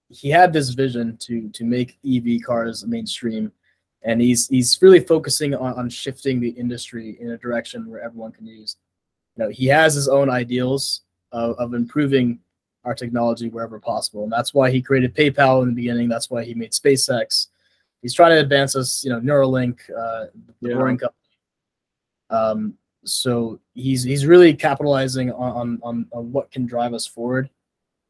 he 0.09 0.29
had 0.29 0.51
this 0.51 0.69
vision 0.69 1.17
to 1.17 1.49
to 1.49 1.63
make 1.63 1.99
EV 2.05 2.41
cars 2.45 2.85
mainstream, 2.85 3.51
and 4.03 4.21
he's 4.21 4.47
he's 4.47 4.77
really 4.81 4.99
focusing 4.99 5.53
on, 5.53 5.73
on 5.73 5.89
shifting 5.89 6.39
the 6.39 6.49
industry 6.49 7.17
in 7.19 7.31
a 7.31 7.37
direction 7.37 7.89
where 7.89 8.01
everyone 8.01 8.31
can 8.31 8.45
use. 8.45 8.77
You 9.35 9.45
know, 9.45 9.49
he 9.49 9.67
has 9.67 9.93
his 9.93 10.07
own 10.07 10.29
ideals 10.29 11.01
of, 11.31 11.55
of 11.59 11.73
improving 11.73 12.39
our 12.85 12.95
technology 12.95 13.49
wherever 13.49 13.79
possible, 13.79 14.23
and 14.23 14.31
that's 14.31 14.53
why 14.53 14.71
he 14.71 14.81
created 14.81 15.15
PayPal 15.15 15.61
in 15.61 15.69
the 15.69 15.75
beginning. 15.75 16.09
That's 16.09 16.29
why 16.29 16.43
he 16.43 16.53
made 16.53 16.71
SpaceX. 16.71 17.47
He's 18.01 18.13
trying 18.13 18.31
to 18.31 18.39
advance 18.39 18.75
us, 18.75 19.03
you 19.03 19.11
know, 19.11 19.19
Neuralink, 19.19 19.79
uh, 19.91 20.27
the 20.61 20.69
Yeah. 20.69 20.75
Boring 20.75 20.97
Company. 20.97 21.15
Um, 22.29 22.77
so 23.05 23.59
he's 23.73 24.03
he's 24.03 24.25
really 24.25 24.53
capitalizing 24.53 25.31
on, 25.31 25.79
on 25.81 26.07
on 26.11 26.31
what 26.31 26.51
can 26.51 26.65
drive 26.65 26.93
us 26.93 27.05
forward. 27.07 27.49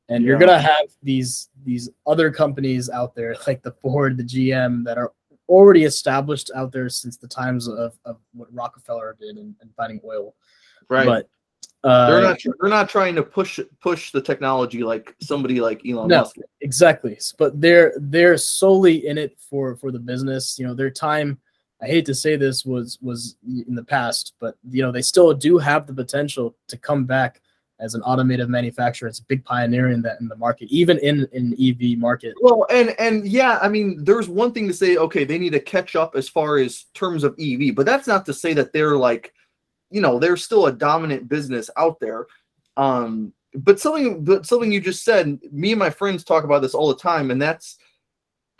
And 0.09 0.23
you're 0.23 0.39
gonna 0.39 0.59
have 0.59 0.87
these 1.03 1.49
these 1.63 1.89
other 2.07 2.31
companies 2.31 2.89
out 2.89 3.13
there 3.13 3.35
like 3.45 3.61
the 3.61 3.71
Ford, 3.73 4.17
the 4.17 4.23
GM 4.23 4.83
that 4.85 4.97
are 4.97 5.13
already 5.47 5.83
established 5.83 6.51
out 6.55 6.71
there 6.71 6.89
since 6.89 7.17
the 7.17 7.27
times 7.27 7.67
of, 7.67 7.97
of 8.05 8.17
what 8.33 8.53
Rockefeller 8.53 9.15
did 9.19 9.37
in, 9.37 9.55
in 9.61 9.69
finding 9.75 9.99
oil. 10.05 10.35
Right. 10.89 11.05
But 11.05 11.29
uh, 11.83 12.09
they're 12.09 12.21
not 12.21 12.39
they're 12.59 12.69
not 12.69 12.89
trying 12.89 13.15
to 13.15 13.23
push 13.23 13.59
push 13.81 14.11
the 14.11 14.21
technology 14.21 14.83
like 14.83 15.15
somebody 15.21 15.61
like 15.61 15.81
Elon 15.87 16.09
No. 16.09 16.21
Musk. 16.21 16.35
exactly 16.59 17.17
but 17.37 17.59
they're 17.61 17.93
they're 17.97 18.37
solely 18.37 19.07
in 19.07 19.17
it 19.17 19.39
for 19.49 19.77
for 19.77 19.89
the 19.89 19.99
business 19.99 20.59
you 20.59 20.67
know 20.67 20.73
their 20.73 20.89
time 20.89 21.39
i 21.81 21.87
hate 21.87 22.05
to 22.05 22.15
say 22.15 22.35
this 22.35 22.65
was 22.65 22.97
was 23.01 23.37
in 23.43 23.75
the 23.75 23.83
past 23.83 24.33
but 24.39 24.55
you 24.69 24.81
know 24.81 24.91
they 24.91 25.01
still 25.01 25.33
do 25.33 25.57
have 25.57 25.87
the 25.87 25.93
potential 25.93 26.55
to 26.67 26.77
come 26.77 27.05
back 27.05 27.41
as 27.79 27.95
an 27.95 28.01
automotive 28.03 28.49
manufacturer 28.49 29.07
it's 29.07 29.19
a 29.19 29.25
big 29.25 29.43
pioneer 29.45 29.89
in 29.89 30.01
that 30.01 30.19
in 30.19 30.27
the 30.27 30.35
market 30.35 30.67
even 30.69 30.97
in 30.99 31.27
in 31.31 31.55
ev 31.59 31.97
market 31.97 32.35
Well, 32.41 32.65
and 32.69 32.95
and 32.99 33.27
yeah, 33.27 33.59
I 33.61 33.69
mean, 33.69 34.03
there's 34.03 34.27
one 34.27 34.51
thing 34.51 34.67
to 34.67 34.73
say, 34.73 34.97
okay, 34.97 35.23
they 35.23 35.37
need 35.37 35.53
to 35.53 35.59
catch 35.59 35.95
up 35.95 36.15
as 36.15 36.27
far 36.27 36.57
as 36.57 36.85
terms 36.93 37.23
of 37.23 37.35
EV, 37.39 37.75
but 37.75 37.85
that's 37.85 38.07
not 38.07 38.25
to 38.25 38.33
say 38.33 38.53
that 38.53 38.73
they're 38.73 38.97
like, 38.97 39.33
you 39.91 40.01
know, 40.01 40.19
they're 40.19 40.37
still 40.37 40.65
a 40.65 40.71
dominant 40.71 41.29
business 41.29 41.69
out 41.77 41.99
there. 41.99 42.27
Um, 42.77 43.33
but 43.55 43.79
something, 43.79 44.23
but 44.23 44.45
something 44.45 44.71
you 44.71 44.79
just 44.79 45.03
said, 45.03 45.39
me 45.51 45.71
and 45.71 45.79
my 45.79 45.89
friends 45.89 46.23
talk 46.23 46.43
about 46.43 46.61
this 46.61 46.75
all 46.75 46.87
the 46.87 46.95
time, 46.95 47.31
and 47.31 47.41
that's 47.41 47.77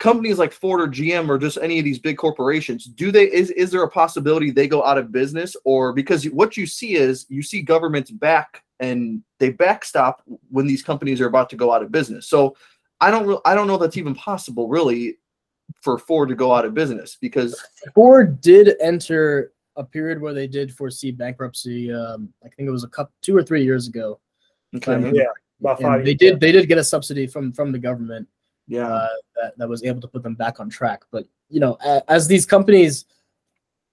companies 0.00 0.38
like 0.38 0.50
Ford 0.52 0.80
or 0.80 0.88
GM 0.88 1.28
or 1.28 1.38
just 1.38 1.58
any 1.62 1.78
of 1.78 1.84
these 1.84 1.98
big 2.00 2.16
corporations. 2.16 2.86
Do 2.86 3.12
they 3.12 3.30
is 3.30 3.50
is 3.50 3.70
there 3.70 3.82
a 3.84 3.88
possibility 3.90 4.50
they 4.50 4.66
go 4.66 4.82
out 4.82 4.98
of 4.98 5.12
business, 5.12 5.54
or 5.64 5.92
because 5.92 6.24
what 6.30 6.56
you 6.56 6.66
see 6.66 6.96
is 6.96 7.26
you 7.28 7.42
see 7.42 7.62
governments 7.62 8.10
back 8.10 8.64
and 8.80 9.22
they 9.38 9.50
backstop 9.50 10.22
when 10.50 10.66
these 10.66 10.82
companies 10.82 11.20
are 11.20 11.26
about 11.26 11.50
to 11.50 11.56
go 11.56 11.72
out 11.72 11.82
of 11.82 11.92
business. 11.92 12.26
So 12.28 12.56
I 13.00 13.10
don't 13.12 13.26
re- 13.26 13.38
I 13.44 13.54
don't 13.54 13.68
know 13.68 13.74
if 13.76 13.80
that's 13.82 13.98
even 13.98 14.14
possible 14.14 14.68
really 14.68 15.18
for 15.82 15.98
Ford 15.98 16.30
to 16.30 16.34
go 16.34 16.52
out 16.52 16.64
of 16.64 16.74
business 16.74 17.16
because 17.20 17.62
ford 17.94 18.40
did 18.40 18.74
enter 18.80 19.52
a 19.76 19.84
period 19.84 20.20
where 20.20 20.34
they 20.34 20.48
did 20.48 20.74
foresee 20.74 21.12
bankruptcy 21.12 21.92
um 21.92 22.28
i 22.44 22.48
think 22.48 22.66
it 22.68 22.72
was 22.72 22.82
a 22.82 22.88
couple 22.88 23.12
two 23.22 23.36
or 23.36 23.42
three 23.44 23.62
years 23.62 23.86
ago 23.86 24.18
okay, 24.74 25.12
Yeah. 25.14 25.24
About 25.60 25.78
and 25.78 25.86
five 25.86 26.04
they 26.04 26.10
years. 26.10 26.18
did 26.18 26.40
they 26.40 26.50
did 26.50 26.66
get 26.66 26.76
a 26.78 26.82
subsidy 26.82 27.28
from 27.28 27.52
from 27.52 27.70
the 27.70 27.78
government 27.78 28.26
yeah, 28.70 28.86
uh, 28.86 29.08
that, 29.34 29.58
that 29.58 29.68
was 29.68 29.82
able 29.82 30.00
to 30.00 30.06
put 30.06 30.22
them 30.22 30.36
back 30.36 30.60
on 30.60 30.70
track. 30.70 31.02
But 31.10 31.26
you 31.48 31.58
know, 31.58 31.76
a, 31.84 32.02
as 32.08 32.28
these 32.28 32.46
companies 32.46 33.04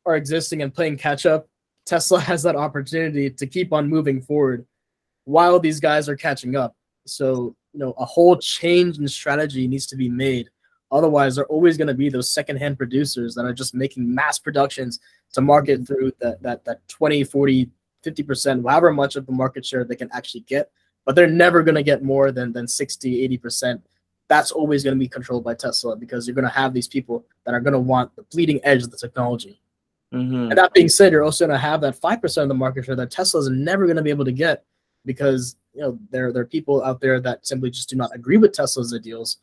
are 0.05 0.15
existing 0.15 0.61
and 0.61 0.73
playing 0.73 0.97
catch 0.97 1.25
up, 1.25 1.49
Tesla 1.85 2.19
has 2.31 2.43
that 2.43 2.55
opportunity 2.55 3.31
to 3.31 3.47
keep 3.47 3.73
on 3.73 3.89
moving 3.89 4.21
forward 4.21 4.65
while 5.25 5.59
these 5.59 5.79
guys 5.79 6.07
are 6.07 6.15
catching 6.15 6.55
up. 6.55 6.75
So 7.07 7.55
you 7.73 7.79
know, 7.79 7.95
a 7.97 8.05
whole 8.05 8.37
change 8.37 8.99
in 8.99 9.07
strategy 9.07 9.67
needs 9.67 9.87
to 9.87 9.95
be 9.95 10.09
made. 10.09 10.49
Otherwise, 10.91 11.35
they're 11.35 11.47
always 11.47 11.75
going 11.75 11.87
to 11.87 11.95
be 11.95 12.09
those 12.09 12.31
secondhand 12.31 12.77
producers 12.77 13.33
that 13.33 13.45
are 13.45 13.53
just 13.53 13.73
making 13.73 14.13
mass 14.13 14.37
productions 14.37 14.99
to 15.33 15.41
market 15.41 15.87
through 15.87 16.11
that 16.19 16.41
that 16.43 16.63
that 16.65 16.87
20, 16.87 17.23
40, 17.23 17.69
50%, 18.05 18.69
however 18.69 18.93
much 18.93 19.15
of 19.15 19.25
the 19.25 19.31
market 19.31 19.65
share 19.65 19.83
they 19.83 19.95
can 19.95 20.09
actually 20.13 20.41
get. 20.41 20.69
But 21.03 21.15
they're 21.15 21.25
never 21.25 21.63
going 21.63 21.75
to 21.75 21.83
get 21.83 22.03
more 22.03 22.31
than 22.31 22.53
than 22.53 22.67
60, 22.67 23.27
80% 23.39 23.81
that's 24.27 24.51
always 24.51 24.83
going 24.83 24.95
to 24.95 24.99
be 24.99 25.07
controlled 25.07 25.43
by 25.43 25.53
Tesla 25.53 25.95
because 25.95 26.27
you're 26.27 26.35
going 26.35 26.43
to 26.43 26.49
have 26.51 26.73
these 26.73 26.87
people 26.87 27.25
that 27.45 27.53
are 27.53 27.61
going 27.61 27.73
to 27.73 27.79
want 27.79 28.13
the 28.15 28.23
bleeding 28.23 28.59
edge 28.63 28.83
of 28.83 28.91
the 28.91 28.97
technology. 28.97 29.61
Mhm. 30.13 30.49
And 30.49 30.57
that 30.57 30.73
being 30.73 30.89
said, 30.89 31.11
you're 31.11 31.23
also 31.23 31.45
going 31.47 31.55
to 31.55 31.61
have 31.61 31.81
that 31.81 31.95
five 31.95 32.21
percent 32.21 32.43
of 32.43 32.49
the 32.49 32.55
market 32.55 32.85
share 32.85 32.95
that 32.95 33.11
Tesla's 33.11 33.49
never 33.49 33.85
going 33.85 33.97
to 33.97 34.01
be 34.01 34.09
able 34.09 34.25
to 34.25 34.31
get 34.31 34.63
because 35.05 35.55
you 35.73 35.81
know 35.81 35.97
there 36.11 36.31
there 36.31 36.43
are 36.43 36.45
people 36.47 36.83
out 36.83 36.99
there 37.01 37.19
that 37.21 37.45
simply 37.45 37.69
just 37.69 37.89
do 37.89 37.95
not 37.95 38.13
agree 38.15 38.37
with 38.37 38.53
Tesla's 38.53 38.93
ideals 38.93 39.37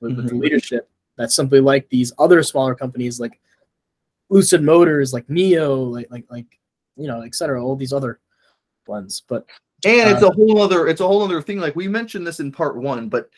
with, 0.00 0.16
with 0.16 0.28
the 0.28 0.34
Mhm. 0.34 0.40
leadership 0.40 0.88
that 1.16 1.32
simply 1.32 1.60
like 1.60 1.88
these 1.88 2.12
other 2.18 2.42
smaller 2.42 2.74
companies 2.74 3.18
like 3.20 3.40
Lucid 4.28 4.62
Motors, 4.62 5.12
like 5.12 5.26
NIO, 5.28 5.90
like 5.90 6.10
like 6.10 6.24
like 6.30 6.58
you 6.96 7.06
know, 7.06 7.20
et 7.20 7.34
cetera, 7.34 7.62
all 7.62 7.76
these 7.76 7.92
other 7.92 8.18
ones. 8.86 9.22
But 9.28 9.46
and 9.84 10.08
it's 10.10 10.22
Uh, 10.22 10.28
a 10.28 10.32
whole 10.34 10.60
other 10.62 10.88
it's 10.88 11.00
a 11.02 11.06
whole 11.06 11.22
other 11.22 11.42
thing. 11.42 11.60
Like 11.60 11.76
we 11.76 11.88
mentioned 11.88 12.26
this 12.26 12.40
in 12.40 12.50
part 12.50 12.76
one, 12.76 13.08
but 13.10 13.28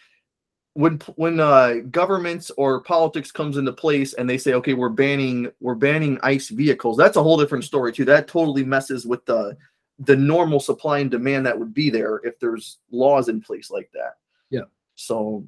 when 0.79 0.97
when 1.17 1.41
uh, 1.41 1.75
governments 1.91 2.53
or 2.57 2.81
politics 2.83 3.33
comes 3.33 3.57
into 3.57 3.73
place 3.73 4.15
and 4.15 4.31
they 4.31 4.39
say, 4.39 4.53
okay, 4.55 4.75
we're 4.75 4.89
banning 4.89 5.51
we're 5.59 5.75
banning 5.75 6.21
ICE 6.23 6.49
vehicles, 6.51 6.97
that's 6.97 7.17
a 7.17 7.23
whole 7.23 7.37
different 7.37 7.65
story 7.65 7.93
too. 7.93 8.05
That 8.05 8.29
totally 8.29 8.65
messes 8.65 9.05
with 9.05 9.27
the 9.27 9.57
the 9.99 10.15
normal 10.15 10.61
supply 10.61 11.01
and 11.01 11.11
demand 11.11 11.45
that 11.47 11.59
would 11.59 11.75
be 11.75 11.91
there 11.91 12.21
if 12.23 12.39
there's 12.39 12.79
laws 12.93 13.29
in 13.29 13.41
place 13.41 13.73
like 13.73 13.91
that. 13.93 14.19
Yeah. 14.51 14.67
So 14.95 15.45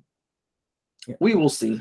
Yeah. 1.06 1.14
we 1.20 1.36
will 1.36 1.48
see. 1.48 1.80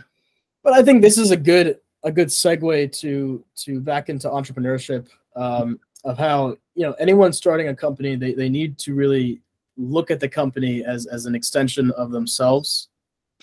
but 0.63 0.73
I 0.73 0.83
think 0.83 1.01
this 1.01 1.17
is 1.17 1.31
a 1.31 1.37
good 1.37 1.79
a 2.03 2.11
good 2.11 2.27
segue 2.27 2.91
to 2.99 3.43
to 3.63 3.79
back 3.81 4.09
into 4.09 4.27
entrepreneurship 4.29 5.07
um, 5.35 5.79
of 6.03 6.19
how 6.19 6.55
you 6.75 6.85
know 6.85 6.93
anyone 6.99 7.33
starting 7.33 7.69
a 7.69 7.75
company 7.75 8.15
they, 8.15 8.33
they 8.35 8.47
need 8.49 8.77
to 8.85 8.93
really 8.93 9.41
look 9.75 10.11
at 10.11 10.19
the 10.19 10.29
company 10.29 10.83
as 10.85 11.07
as 11.07 11.25
an 11.25 11.33
extension 11.33 11.89
of 11.97 12.11
themselves. 12.11 12.89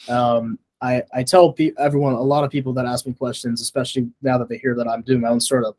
Um, 0.09 0.59
I 0.83 1.03
I 1.15 1.23
tell 1.23 1.53
pe- 1.53 1.73
everyone 1.79 2.15
a 2.15 2.21
lot 2.21 2.45
of 2.45 2.51
people 2.51 2.73
that 2.75 2.87
ask 2.87 3.07
me 3.07 3.13
questions, 3.15 3.61
especially 3.61 4.11
now 4.23 4.39
that 4.39 4.49
they 4.49 4.59
hear 4.59 4.75
that 4.75 4.87
I'm 4.89 5.03
doing 5.03 5.21
my 5.23 5.29
own 5.29 5.41
startup, 5.41 5.77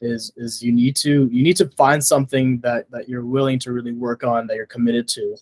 is 0.00 0.32
is 0.36 0.62
you 0.62 0.72
need 0.72 0.96
to 0.96 1.28
you 1.32 1.42
need 1.42 1.56
to 1.56 1.68
find 1.70 2.02
something 2.04 2.58
that 2.60 2.90
that 2.90 3.08
you're 3.08 3.24
willing 3.24 3.58
to 3.60 3.72
really 3.72 3.92
work 3.92 4.22
on 4.24 4.46
that 4.46 4.56
you're 4.56 4.66
committed 4.66 5.08
to, 5.08 5.36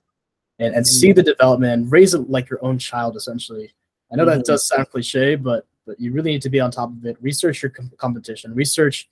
and 0.58 0.74
and 0.74 0.86
see 0.86 1.12
the 1.12 1.22
development 1.22 1.72
and 1.72 1.92
raise 1.92 2.14
it 2.14 2.28
like 2.30 2.48
your 2.48 2.64
own 2.64 2.78
child 2.78 3.14
essentially. 3.16 3.72
I 4.10 4.16
know 4.16 4.24
that 4.24 4.38
Mhm. 4.40 4.44
does 4.44 4.66
sound 4.66 4.88
cliche, 4.88 5.34
but 5.36 5.66
but 5.86 6.00
you 6.00 6.12
really 6.12 6.30
need 6.32 6.42
to 6.42 6.50
be 6.50 6.60
on 6.60 6.70
top 6.70 6.90
of 6.90 7.04
it. 7.04 7.16
Research 7.20 7.62
your 7.62 7.70
com- 7.70 7.92
competition. 7.98 8.54
Research 8.54 9.08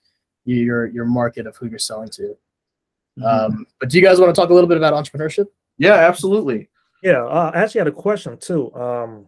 your 0.46 0.86
your 0.86 1.04
market 1.04 1.46
of 1.46 1.54
who 1.56 1.66
you're 1.66 1.78
selling 1.78 2.08
to. 2.10 2.36
Um, 3.24 3.66
but 3.80 3.88
do 3.90 3.98
you 3.98 4.04
guys 4.04 4.20
want 4.20 4.34
to 4.34 4.38
talk 4.40 4.50
a 4.50 4.54
little 4.54 4.68
bit 4.68 4.76
about 4.78 4.92
entrepreneurship? 4.94 5.46
yeah, 5.78 5.94
absolutely. 5.94 6.68
Yeah, 7.02 7.24
uh, 7.24 7.50
I 7.54 7.62
actually 7.62 7.80
had 7.80 7.88
a 7.88 7.92
question 7.92 8.36
too. 8.38 8.74
Um, 8.74 9.26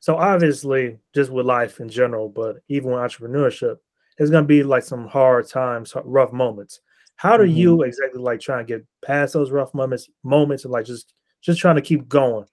so 0.00 0.16
obviously, 0.16 0.98
just 1.14 1.30
with 1.30 1.46
life 1.46 1.80
in 1.80 1.88
general, 1.88 2.28
but 2.28 2.56
even 2.68 2.90
with 2.90 3.00
entrepreneurship, 3.00 3.76
it's 4.18 4.30
gonna 4.30 4.46
be 4.46 4.62
like 4.62 4.82
some 4.82 5.06
hard 5.06 5.48
times, 5.48 5.92
rough 6.04 6.32
moments. 6.32 6.80
How 7.16 7.36
do 7.36 7.44
you 7.44 7.82
exactly 7.82 8.20
like 8.20 8.40
try 8.40 8.58
and 8.58 8.66
get 8.66 8.84
past 9.04 9.32
those 9.32 9.50
rough 9.50 9.72
moments, 9.74 10.08
moments, 10.24 10.64
and 10.64 10.72
like 10.72 10.86
just 10.86 11.14
just 11.40 11.60
trying 11.60 11.76
to 11.76 11.82
keep 11.82 12.08
going 12.08 12.46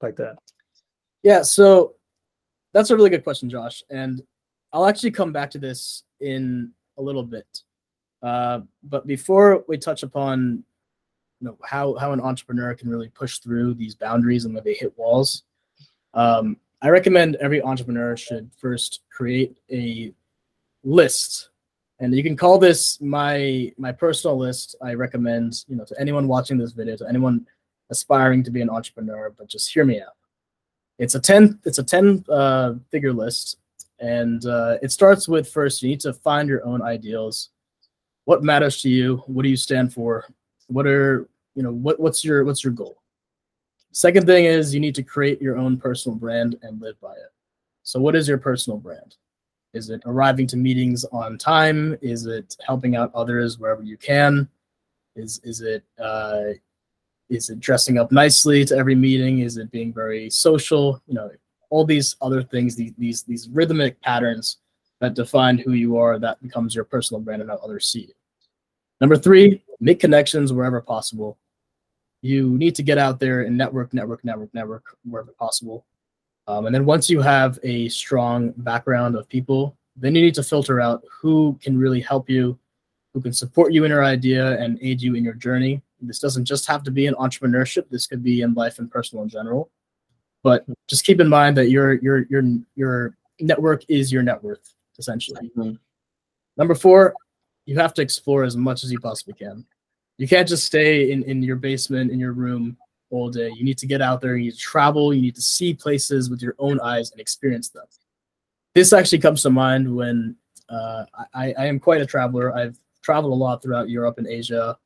like 0.00 0.16
that? 0.16 0.36
Yeah, 1.22 1.42
so 1.42 1.94
that's 2.72 2.90
a 2.90 2.96
really 2.96 3.10
good 3.10 3.24
question, 3.24 3.50
Josh. 3.50 3.82
And 3.90 4.22
I'll 4.72 4.86
actually 4.86 5.10
come 5.10 5.32
back 5.32 5.50
to 5.52 5.58
this 5.58 6.04
in 6.20 6.70
a 6.98 7.02
little 7.02 7.22
bit. 7.22 7.46
Uh, 8.22 8.60
but 8.82 9.06
before 9.06 9.64
we 9.66 9.78
touch 9.78 10.02
upon 10.02 10.62
you 11.40 11.46
know 11.46 11.58
how 11.64 11.94
how 11.96 12.12
an 12.12 12.20
entrepreneur 12.20 12.74
can 12.74 12.88
really 12.88 13.08
push 13.08 13.38
through 13.38 13.74
these 13.74 13.94
boundaries 13.94 14.44
and 14.44 14.54
when 14.54 14.64
they 14.64 14.74
hit 14.74 14.96
walls, 14.96 15.42
um, 16.14 16.56
I 16.82 16.88
recommend 16.88 17.36
every 17.36 17.62
entrepreneur 17.62 18.16
should 18.16 18.50
first 18.58 19.00
create 19.10 19.58
a 19.70 20.12
list. 20.84 21.50
And 21.98 22.14
you 22.14 22.22
can 22.22 22.36
call 22.36 22.58
this 22.58 23.00
my 23.00 23.72
my 23.78 23.92
personal 23.92 24.36
list. 24.36 24.76
I 24.82 24.94
recommend, 24.94 25.64
you 25.68 25.76
know, 25.76 25.84
to 25.84 26.00
anyone 26.00 26.28
watching 26.28 26.58
this 26.58 26.72
video, 26.72 26.96
to 26.96 27.08
anyone 27.08 27.46
aspiring 27.90 28.42
to 28.44 28.50
be 28.50 28.60
an 28.60 28.70
entrepreneur, 28.70 29.30
but 29.36 29.48
just 29.48 29.72
hear 29.72 29.84
me 29.84 30.00
out. 30.00 30.14
It's 30.98 31.14
a 31.14 31.20
10 31.20 31.60
it's 31.64 31.78
a 31.78 31.84
10 31.84 32.24
uh, 32.28 32.74
figure 32.90 33.12
list. 33.12 33.58
And 33.98 34.44
uh, 34.44 34.76
it 34.82 34.92
starts 34.92 35.26
with 35.26 35.48
first 35.48 35.82
you 35.82 35.88
need 35.88 36.00
to 36.00 36.12
find 36.12 36.48
your 36.48 36.64
own 36.66 36.82
ideals. 36.82 37.50
What 38.24 38.42
matters 38.42 38.82
to 38.82 38.90
you? 38.90 39.22
What 39.26 39.44
do 39.44 39.48
you 39.48 39.56
stand 39.56 39.94
for 39.94 40.26
what 40.68 40.86
are 40.86 41.28
you 41.54 41.62
know 41.62 41.72
what, 41.72 41.98
what's 41.98 42.24
your 42.24 42.44
what's 42.44 42.62
your 42.62 42.72
goal? 42.72 43.02
Second 43.92 44.26
thing 44.26 44.44
is 44.44 44.74
you 44.74 44.80
need 44.80 44.94
to 44.94 45.02
create 45.02 45.40
your 45.40 45.56
own 45.56 45.78
personal 45.78 46.16
brand 46.16 46.56
and 46.62 46.80
live 46.80 47.00
by 47.00 47.12
it. 47.12 47.32
So 47.82 48.00
what 48.00 48.14
is 48.14 48.28
your 48.28 48.38
personal 48.38 48.78
brand? 48.78 49.16
Is 49.72 49.90
it 49.90 50.02
arriving 50.06 50.46
to 50.48 50.56
meetings 50.56 51.04
on 51.12 51.38
time? 51.38 51.96
Is 52.02 52.26
it 52.26 52.56
helping 52.66 52.96
out 52.96 53.14
others 53.14 53.58
wherever 53.58 53.82
you 53.82 53.96
can? 53.96 54.48
Is 55.14 55.40
is 55.44 55.60
it 55.62 55.84
uh, 55.98 56.52
is 57.28 57.50
it 57.50 57.60
dressing 57.60 57.98
up 57.98 58.12
nicely 58.12 58.64
to 58.66 58.76
every 58.76 58.94
meeting? 58.94 59.40
Is 59.40 59.56
it 59.56 59.70
being 59.70 59.92
very 59.92 60.30
social? 60.30 61.00
You 61.06 61.14
know 61.14 61.30
all 61.70 61.84
these 61.84 62.16
other 62.20 62.42
things 62.42 62.76
these 62.76 62.92
these 62.96 63.22
these 63.22 63.48
rhythmic 63.48 64.00
patterns 64.00 64.58
that 65.00 65.14
define 65.14 65.58
who 65.58 65.72
you 65.72 65.96
are 65.96 66.18
that 66.18 66.42
becomes 66.42 66.74
your 66.74 66.84
personal 66.84 67.20
brand 67.20 67.42
and 67.42 67.50
how 67.50 67.56
others 67.58 67.86
see 67.86 68.00
you. 68.00 68.14
Number 69.00 69.16
three 69.16 69.62
make 69.80 70.00
connections 70.00 70.52
wherever 70.52 70.80
possible 70.80 71.38
you 72.22 72.56
need 72.58 72.74
to 72.74 72.82
get 72.82 72.98
out 72.98 73.20
there 73.20 73.42
and 73.42 73.56
network 73.56 73.92
network 73.92 74.24
network 74.24 74.52
network 74.54 74.84
wherever 75.04 75.32
possible 75.32 75.84
um, 76.48 76.66
and 76.66 76.74
then 76.74 76.84
once 76.84 77.10
you 77.10 77.20
have 77.20 77.58
a 77.62 77.88
strong 77.88 78.52
background 78.58 79.16
of 79.16 79.28
people 79.28 79.76
then 79.96 80.14
you 80.14 80.22
need 80.22 80.34
to 80.34 80.42
filter 80.42 80.80
out 80.80 81.02
who 81.10 81.58
can 81.62 81.78
really 81.78 82.00
help 82.00 82.28
you 82.28 82.58
who 83.16 83.22
can 83.22 83.32
support 83.32 83.72
you 83.72 83.84
in 83.84 83.90
your 83.90 84.04
idea 84.04 84.60
and 84.60 84.78
aid 84.82 85.00
you 85.00 85.14
in 85.14 85.24
your 85.24 85.32
journey. 85.32 85.80
This 86.02 86.18
doesn't 86.18 86.44
just 86.44 86.66
have 86.66 86.82
to 86.82 86.90
be 86.90 87.06
in 87.06 87.14
entrepreneurship. 87.14 87.88
This 87.88 88.06
could 88.06 88.22
be 88.22 88.42
in 88.42 88.52
life 88.52 88.78
and 88.78 88.90
personal 88.90 89.22
in 89.22 89.30
general. 89.30 89.70
But 90.42 90.66
just 90.86 91.06
keep 91.06 91.18
in 91.18 91.26
mind 91.26 91.56
that 91.56 91.70
your 91.70 91.94
your 91.94 92.26
your 92.28 92.42
your 92.74 93.16
network 93.40 93.84
is 93.88 94.12
your 94.12 94.22
net 94.22 94.44
worth, 94.44 94.74
essentially. 94.98 95.50
Mhm. 95.56 95.78
Number 96.58 96.74
four, 96.74 97.14
you 97.66 97.78
have 97.78 97.92
to 97.94 98.02
explore 98.02 98.44
as 98.44 98.56
much 98.56 98.84
as 98.84 98.90
you 98.90 98.98
possibly 98.98 99.34
can. 99.34 99.66
You 100.18 100.26
can't 100.26 100.48
just 100.48 100.64
stay 100.64 101.10
in, 101.10 101.22
in 101.24 101.42
your 101.42 101.56
basement, 101.56 102.10
in 102.10 102.18
your 102.18 102.32
room 102.32 102.76
all 103.10 103.28
day. 103.28 103.50
You 103.54 103.64
need 103.64 103.78
to 103.78 103.86
get 103.86 104.00
out 104.00 104.20
there, 104.20 104.36
you 104.36 104.46
need 104.46 104.54
to 104.54 104.58
travel, 104.58 105.12
you 105.12 105.20
need 105.20 105.34
to 105.34 105.42
see 105.42 105.74
places 105.74 106.30
with 106.30 106.40
your 106.40 106.54
own 106.58 106.80
eyes 106.80 107.10
and 107.10 107.20
experience 107.20 107.68
them. 107.68 107.84
This 108.74 108.92
actually 108.92 109.18
comes 109.18 109.42
to 109.42 109.50
mind 109.50 109.94
when 109.94 110.36
uh, 110.68 111.04
I, 111.34 111.54
I 111.58 111.66
am 111.66 111.78
quite 111.78 112.00
a 112.00 112.06
traveler. 112.06 112.54
I've 112.54 112.78
traveled 113.02 113.32
a 113.32 113.36
lot 113.36 113.62
throughout 113.62 113.90
Europe 113.90 114.18
and 114.18 114.26
Asia 114.26 114.76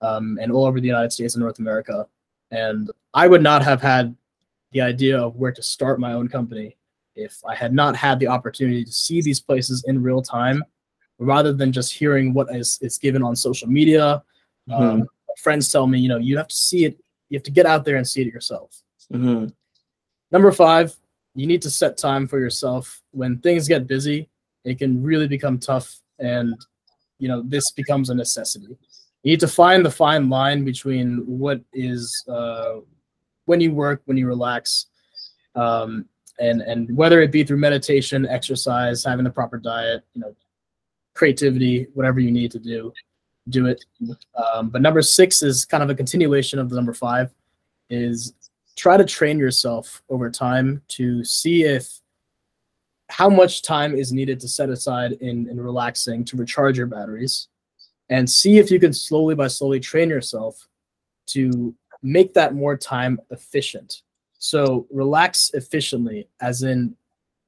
um, 0.00 0.38
and 0.40 0.52
all 0.52 0.66
over 0.66 0.80
the 0.80 0.86
United 0.86 1.12
States 1.12 1.34
and 1.34 1.42
North 1.42 1.58
America. 1.58 2.06
And 2.50 2.90
I 3.14 3.28
would 3.28 3.42
not 3.42 3.62
have 3.62 3.82
had 3.82 4.14
the 4.72 4.80
idea 4.80 5.18
of 5.18 5.36
where 5.36 5.52
to 5.52 5.62
start 5.62 6.00
my 6.00 6.12
own 6.12 6.28
company 6.28 6.76
if 7.14 7.40
I 7.46 7.54
had 7.54 7.72
not 7.72 7.96
had 7.96 8.18
the 8.18 8.28
opportunity 8.28 8.84
to 8.84 8.92
see 8.92 9.22
these 9.22 9.40
places 9.40 9.84
in 9.86 10.02
real 10.02 10.22
time 10.22 10.62
rather 11.18 11.52
than 11.52 11.72
just 11.72 11.92
hearing 11.92 12.34
what 12.34 12.54
is, 12.54 12.78
is 12.82 12.98
given 12.98 13.22
on 13.22 13.34
social 13.36 13.68
media. 13.68 14.22
Um, 14.72 15.08
friends 15.38 15.70
tell 15.70 15.86
me, 15.86 15.98
you 15.98 16.08
know, 16.08 16.18
you 16.18 16.36
have 16.36 16.48
to 16.48 16.54
see 16.54 16.84
it, 16.84 16.98
you 17.28 17.36
have 17.36 17.44
to 17.44 17.50
get 17.50 17.66
out 17.66 17.84
there 17.84 17.96
and 17.96 18.06
see 18.06 18.22
it 18.22 18.32
yourself. 18.32 18.82
Mhm. 19.12 19.52
Number 20.32 20.52
five, 20.52 20.94
you 21.34 21.46
need 21.46 21.62
to 21.62 21.70
set 21.70 21.96
time 21.96 22.26
for 22.26 22.38
yourself. 22.38 23.02
When 23.12 23.38
things 23.38 23.68
get 23.68 23.86
busy, 23.86 24.28
it 24.64 24.78
can 24.78 25.02
really 25.02 25.28
become 25.28 25.58
tough, 25.58 26.00
and 26.18 26.54
you 27.18 27.28
know 27.28 27.42
this 27.42 27.70
becomes 27.70 28.10
a 28.10 28.14
necessity. 28.14 28.66
You 29.22 29.32
need 29.32 29.40
to 29.40 29.48
find 29.48 29.84
the 29.84 29.90
fine 29.90 30.28
line 30.28 30.64
between 30.64 31.18
what 31.26 31.60
is 31.72 32.24
uh, 32.28 32.76
when 33.44 33.60
you 33.60 33.72
work, 33.72 34.02
when 34.06 34.16
you 34.16 34.26
relax, 34.26 34.86
um, 35.54 36.06
and 36.40 36.62
and 36.62 36.96
whether 36.96 37.20
it 37.20 37.30
be 37.30 37.44
through 37.44 37.58
meditation, 37.58 38.26
exercise, 38.26 39.04
having 39.04 39.24
the 39.24 39.30
proper 39.30 39.58
diet, 39.58 40.02
you 40.14 40.22
know, 40.22 40.34
creativity, 41.16 41.86
whatever 41.94 42.20
you 42.20 42.30
need 42.30 42.50
to 42.52 42.58
do, 42.58 42.92
do 43.48 43.66
it. 43.66 43.84
Um, 44.52 44.68
but 44.68 44.82
number 44.82 45.02
six 45.02 45.42
is 45.42 45.64
kind 45.64 45.82
of 45.82 45.90
a 45.90 45.94
continuation 45.94 46.58
of 46.58 46.68
the 46.68 46.76
number 46.76 46.94
five, 46.94 47.32
is 47.90 48.34
try 48.76 48.96
to 48.96 49.04
train 49.04 49.38
yourself 49.38 50.02
over 50.08 50.30
time 50.30 50.82
to 50.88 51.24
see 51.24 51.64
if 51.64 52.00
how 53.08 53.28
much 53.28 53.62
time 53.62 53.94
is 53.94 54.12
needed 54.12 54.40
to 54.40 54.48
set 54.48 54.68
aside 54.68 55.12
in, 55.12 55.48
in 55.48 55.60
relaxing 55.60 56.24
to 56.24 56.36
recharge 56.36 56.76
your 56.76 56.88
batteries 56.88 57.48
and 58.10 58.28
see 58.28 58.58
if 58.58 58.70
you 58.70 58.78
can 58.78 58.92
slowly 58.92 59.34
by 59.34 59.46
slowly 59.46 59.80
train 59.80 60.08
yourself 60.08 60.68
to 61.26 61.74
make 62.02 62.34
that 62.34 62.54
more 62.54 62.76
time 62.76 63.18
efficient 63.30 64.02
so 64.38 64.86
relax 64.90 65.50
efficiently 65.54 66.28
as 66.40 66.62
in 66.62 66.94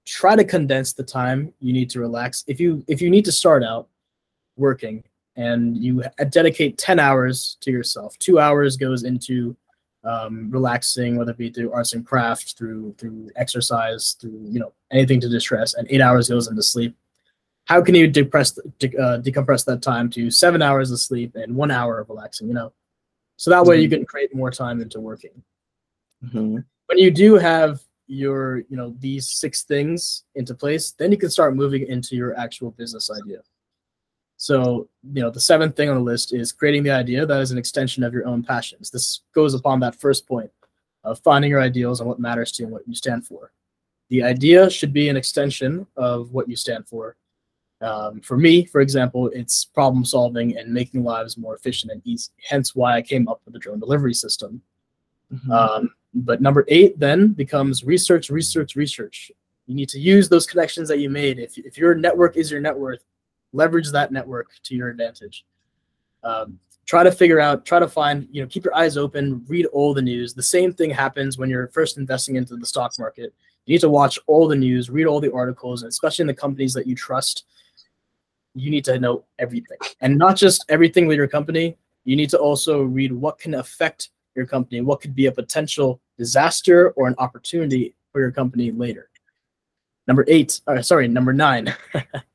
try 0.09 0.35
to 0.35 0.45
condense 0.45 0.93
the 0.93 1.03
time 1.03 1.53
you 1.61 1.73
need 1.73 1.91
to 1.91 2.01
relax 2.01 2.45
if 2.47 2.59
you 2.59 2.83
if 2.89 3.03
you 3.03 3.11
need 3.11 3.25
to 3.25 3.33
start 3.33 3.63
out 3.63 3.89
working 4.57 5.05
and 5.37 5.77
you 5.77 6.03
dedicate 6.31 6.79
10 6.79 6.99
hours 6.99 7.59
to 7.61 7.71
yourself 7.71 8.19
two 8.19 8.39
hours 8.39 8.77
goes 8.77 9.05
into 9.05 9.57
um, 10.05 10.51
relaxing, 10.51 11.17
whether 11.17 11.33
it 11.33 11.39
be 11.39 11.51
through 11.51 11.73
arts 11.73 11.93
and 11.93 12.07
crafts, 12.07 12.53
through 12.53 12.95
through 12.99 13.31
exercise, 13.37 14.17
through 14.21 14.41
you 14.49 14.61
know 14.61 14.73
anything 14.91 15.21
to 15.21 15.29
distress, 15.29 15.75
and 15.75 15.87
eight 15.91 16.01
hours 16.01 16.29
goes 16.29 16.49
into 16.49 16.63
sleep. 16.63 16.97
How 17.65 17.83
can 17.83 17.95
you 17.95 18.07
depress, 18.07 18.59
de- 18.79 18.97
uh, 18.97 19.21
decompress 19.21 19.67
that 19.67 19.83
time 19.83 20.09
to 20.11 20.31
seven 20.31 20.63
hours 20.63 20.91
of 20.91 21.01
sleep 21.01 21.37
and 21.37 21.55
one 21.55 21.71
hour 21.71 21.99
of 21.99 22.09
relaxing? 22.09 22.49
You 22.49 22.55
know, 22.55 22.73
so 23.37 23.51
that 23.51 23.65
way 23.65 23.81
you 23.81 23.89
can 23.91 24.07
create 24.07 24.35
more 24.35 24.51
time 24.51 24.81
into 24.81 25.01
working. 25.01 25.43
Mhm. 26.25 26.65
When 26.87 26.99
you 26.99 27.11
do 27.11 27.35
have 27.35 27.83
your 28.09 28.59
you 28.69 28.77
know 28.77 28.95
these 28.99 29.31
six 29.31 29.63
things 29.63 30.25
into 30.35 30.55
place, 30.55 30.91
then 30.93 31.13
you 31.13 31.19
can 31.19 31.31
start 31.31 31.55
moving 31.55 31.87
into 31.87 32.17
your 32.17 32.37
actual 32.39 32.73
business 32.73 33.11
idea. 33.11 33.41
So, 34.39 34.89
you 35.13 35.21
know, 35.21 35.31
the 35.31 35.41
seventh 35.41 35.75
thing 35.75 35.89
on 35.89 35.97
the 35.97 36.03
list 36.03 36.33
is 36.33 36.53
creating 36.53 36.85
the 36.85 36.93
idea 36.93 37.27
that 37.27 37.41
is 37.41 37.51
an 37.51 37.59
extension 37.59 38.05
of 38.05 38.13
your 38.13 38.27
own 38.27 38.45
passions. 38.45 38.89
This 38.89 39.23
goes 39.35 39.53
upon 39.53 39.81
that 39.81 39.97
first 39.97 40.29
point 40.29 40.51
of 41.03 41.19
finding 41.21 41.51
your 41.51 41.61
ideals 41.61 42.01
and 42.01 42.09
what 42.09 42.21
matters 42.21 42.53
to 42.53 42.63
you 42.63 42.67
and 42.67 42.73
what 42.73 42.87
you 42.87 42.95
stand 42.95 43.27
for. 43.27 43.51
The 44.11 44.23
idea 44.23 44.71
should 44.71 44.93
be 44.93 45.09
an 45.09 45.17
extension 45.17 45.87
of 45.97 46.33
what 46.33 46.49
you 46.49 46.55
stand 46.55 46.87
for. 46.87 47.17
Um, 47.81 48.21
for 48.21 48.37
me, 48.37 48.65
for 48.65 48.81
example, 48.81 49.29
it's 49.35 49.65
problem 49.65 50.05
solving 50.05 50.57
and 50.57 50.73
making 50.73 51.03
lives 51.03 51.37
more 51.37 51.57
efficient 51.57 51.93
and 51.93 52.01
easy. 52.05 52.31
Hence 52.49 52.77
why 52.77 52.95
I 52.95 53.03
came 53.03 53.29
up 53.29 53.41
with 53.45 53.55
the 53.55 53.61
drone 53.61 53.81
delivery 53.81 54.15
system. 54.15 54.63
Mhm. 55.33 55.51
Um, 55.51 55.95
but 56.15 56.41
number 56.41 56.65
eight 56.69 56.99
then 56.99 57.29
becomes 57.29 57.85
research, 57.85 58.31
research, 58.31 58.77
research. 58.77 59.31
You 59.67 59.75
need 59.75 59.89
to 59.91 59.99
use 59.99 60.29
those 60.29 60.47
connections 60.47 60.89
that 60.89 60.99
you 60.99 61.11
made. 61.11 61.39
If, 61.39 61.59
if 61.59 61.77
your 61.77 61.95
network 61.95 62.37
is 62.37 62.51
your 62.51 62.61
net 62.61 62.77
worth, 62.77 63.05
leverage 63.53 63.91
that 63.93 64.13
network 64.13 64.49
to 64.65 64.75
your 64.75 64.89
advantage. 64.89 65.45
Um, 66.25 66.59
try 66.87 67.03
to 67.03 67.13
figure 67.13 67.39
out, 67.39 67.67
try 67.67 67.79
to 67.79 67.89
find, 67.89 68.27
you 68.33 68.41
know, 68.41 68.49
keep 68.49 68.65
your 68.65 68.75
eyes 68.75 68.97
open, 68.97 69.45
read 69.47 69.67
all 69.67 69.93
the 69.93 70.03
news. 70.03 70.33
The 70.33 70.43
same 70.43 70.73
thing 70.73 70.91
happens 70.91 71.37
when 71.37 71.51
you're 71.51 71.69
first 71.69 71.99
investing 71.99 72.37
into 72.37 72.57
the 72.57 72.67
stock 72.67 72.93
market. 72.99 73.35
You 73.67 73.75
need 73.75 73.83
to 73.83 73.91
watch 73.91 74.19
all 74.27 74.49
the 74.49 74.57
news, 74.57 74.89
read 74.89 75.07
all 75.07 75.21
the 75.21 75.33
articles, 75.33 75.83
and 75.83 75.91
especially 75.91 76.23
in 76.23 76.29
the 76.29 76.35
companies 76.35 76.73
that 76.73 76.87
you 76.87 76.95
trust. 76.95 77.45
You 78.55 78.71
need 78.71 78.87
to 78.87 78.99
know 78.99 79.25
everything, 79.39 79.77
and 80.01 80.17
not 80.17 80.37
just 80.37 80.65
everything 80.71 81.07
with 81.07 81.19
your 81.19 81.29
company. 81.29 81.77
You 82.05 82.17
need 82.17 82.31
to 82.31 82.39
also 82.39 82.83
read 82.83 83.13
what 83.13 83.39
can 83.39 83.55
affect 83.55 84.09
your 84.39 84.47
company, 84.47 84.80
what 84.80 85.03
could 85.03 85.14
be 85.14 85.26
a 85.26 85.32
potential 85.32 86.01
disaster 86.16 86.91
or 86.91 87.09
an 87.09 87.14
opportunity 87.18 87.95
for 88.12 88.20
your 88.20 88.32
company 88.32 88.70
later. 88.70 89.09
Number 90.07 90.24
eight, 90.28 90.61
or 90.66 90.82
sorry, 90.82 91.09
number 91.09 91.32
nine. 91.32 91.74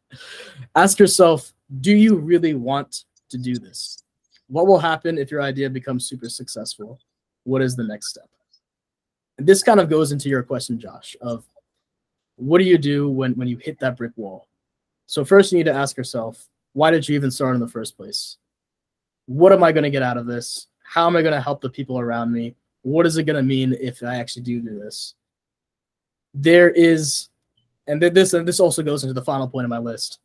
Ask 0.75 0.99
yourself, 0.99 1.53
do 1.81 1.91
you 1.91 2.15
really 2.15 2.53
want 2.53 3.05
to 3.29 3.37
do 3.37 3.55
this? 3.55 4.03
What 4.47 4.67
will 4.67 4.79
happen 4.79 5.17
if 5.17 5.31
your 5.31 5.41
idea 5.41 5.69
becomes 5.69 6.07
super 6.07 6.29
successful? 6.29 6.99
What 7.43 7.61
is 7.61 7.75
the 7.75 7.83
next 7.83 8.09
step? 8.09 8.29
And 9.37 9.47
this 9.47 9.63
kind 9.63 9.79
of 9.79 9.89
goes 9.89 10.11
into 10.11 10.29
your 10.29 10.43
question, 10.43 10.79
Josh, 10.79 11.15
of 11.21 11.43
what 12.35 12.59
do 12.59 12.65
you 12.65 12.77
do 12.77 13.09
when, 13.09 13.33
when 13.33 13.47
you 13.47 13.57
hit 13.57 13.79
that 13.79 13.97
brick 13.97 14.11
wall? 14.15 14.47
So 15.07 15.25
first 15.25 15.51
you 15.51 15.57
need 15.57 15.65
to 15.65 15.73
ask 15.73 15.97
yourself, 15.97 16.47
why 16.73 16.91
did 16.91 17.09
you 17.09 17.15
even 17.15 17.31
start 17.31 17.55
in 17.55 17.61
the 17.61 17.67
first 17.67 17.97
place? 17.97 18.37
What 19.25 19.51
am 19.51 19.63
I 19.63 19.71
going 19.71 19.83
to 19.83 19.89
get 19.89 20.03
out 20.03 20.17
of 20.17 20.27
this? 20.27 20.67
How 20.93 21.07
am 21.07 21.15
I 21.15 21.23
going 21.23 21.33
to 21.33 21.41
help 21.41 21.59
the 21.59 21.71
people 21.71 21.97
around 21.97 22.31
me? 22.31 22.53
What 22.83 23.07
is 23.07 23.17
it 23.17 23.23
going 23.23 23.35
to 23.35 23.41
mean 23.41 23.75
if 23.81 24.03
I 24.03 24.17
actually 24.17 24.43
do 24.43 24.61
do 24.61 24.77
this? 24.77 25.15
There 26.35 26.69
is, 26.69 27.29
and 27.87 27.99
this 27.99 28.33
and 28.33 28.47
this 28.47 28.59
also 28.59 28.83
goes 28.83 29.03
into 29.03 29.15
the 29.15 29.23
final 29.23 29.47
point 29.47 29.65
of 29.65 29.71
my 29.71 29.79
list, 29.79 30.19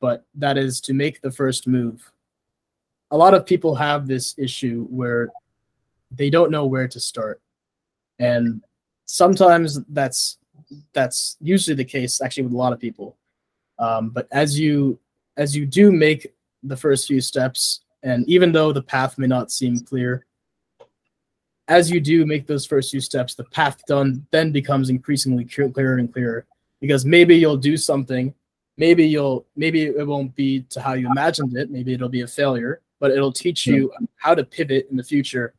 but 0.00 0.24
that 0.34 0.58
is 0.58 0.80
to 0.80 0.94
make 0.94 1.20
the 1.20 1.30
first 1.30 1.68
move. 1.68 2.10
A 3.12 3.16
lot 3.16 3.34
of 3.34 3.46
people 3.46 3.76
have 3.76 4.08
this 4.08 4.34
issue 4.36 4.88
where 4.90 5.28
they 6.10 6.28
don't 6.28 6.50
know 6.50 6.66
where 6.66 6.88
to 6.88 6.98
start, 6.98 7.40
and 8.18 8.64
sometimes 9.04 9.78
that's 9.90 10.38
that's 10.92 11.36
usually 11.40 11.76
the 11.76 11.84
case 11.84 12.20
actually 12.20 12.42
with 12.44 12.52
a 12.52 12.56
lot 12.56 12.72
of 12.72 12.80
people. 12.80 13.16
Um, 13.78 14.10
but 14.10 14.26
as 14.32 14.58
you 14.58 14.98
as 15.36 15.54
you 15.54 15.66
do 15.66 15.92
make 15.92 16.34
the 16.64 16.76
first 16.76 17.06
few 17.06 17.20
steps, 17.20 17.82
and 18.02 18.28
even 18.28 18.52
though 18.52 18.72
the 18.72 18.82
path 18.82 19.18
may 19.18 19.26
not 19.26 19.50
seem 19.50 19.80
clear, 19.80 20.24
as 21.68 21.90
you 21.90 22.00
do 22.00 22.26
make 22.26 22.46
those 22.46 22.66
first 22.66 22.90
few 22.90 23.00
steps, 23.00 23.34
the 23.34 23.44
path 23.44 23.84
done 23.86 24.26
then 24.30 24.50
becomes 24.50 24.90
increasingly 24.90 25.44
clearer 25.44 25.98
and 25.98 26.12
clearer 26.12 26.46
because 26.80 27.04
maybe 27.04 27.36
you'll 27.36 27.56
do 27.56 27.76
something, 27.76 28.34
maybe 28.76 29.06
you'll 29.06 29.46
maybe 29.54 29.84
it 29.84 30.06
won't 30.06 30.34
be 30.34 30.62
to 30.70 30.80
how 30.80 30.94
you 30.94 31.08
imagined 31.08 31.56
it, 31.56 31.70
maybe 31.70 31.92
it'll 31.92 32.08
be 32.08 32.22
a 32.22 32.26
failure, 32.26 32.80
but 32.98 33.10
it'll 33.12 33.32
teach 33.32 33.66
you 33.66 33.92
how 34.16 34.34
to 34.34 34.44
pivot 34.44 34.88
in 34.90 34.96
the 34.96 35.04
future 35.04 35.54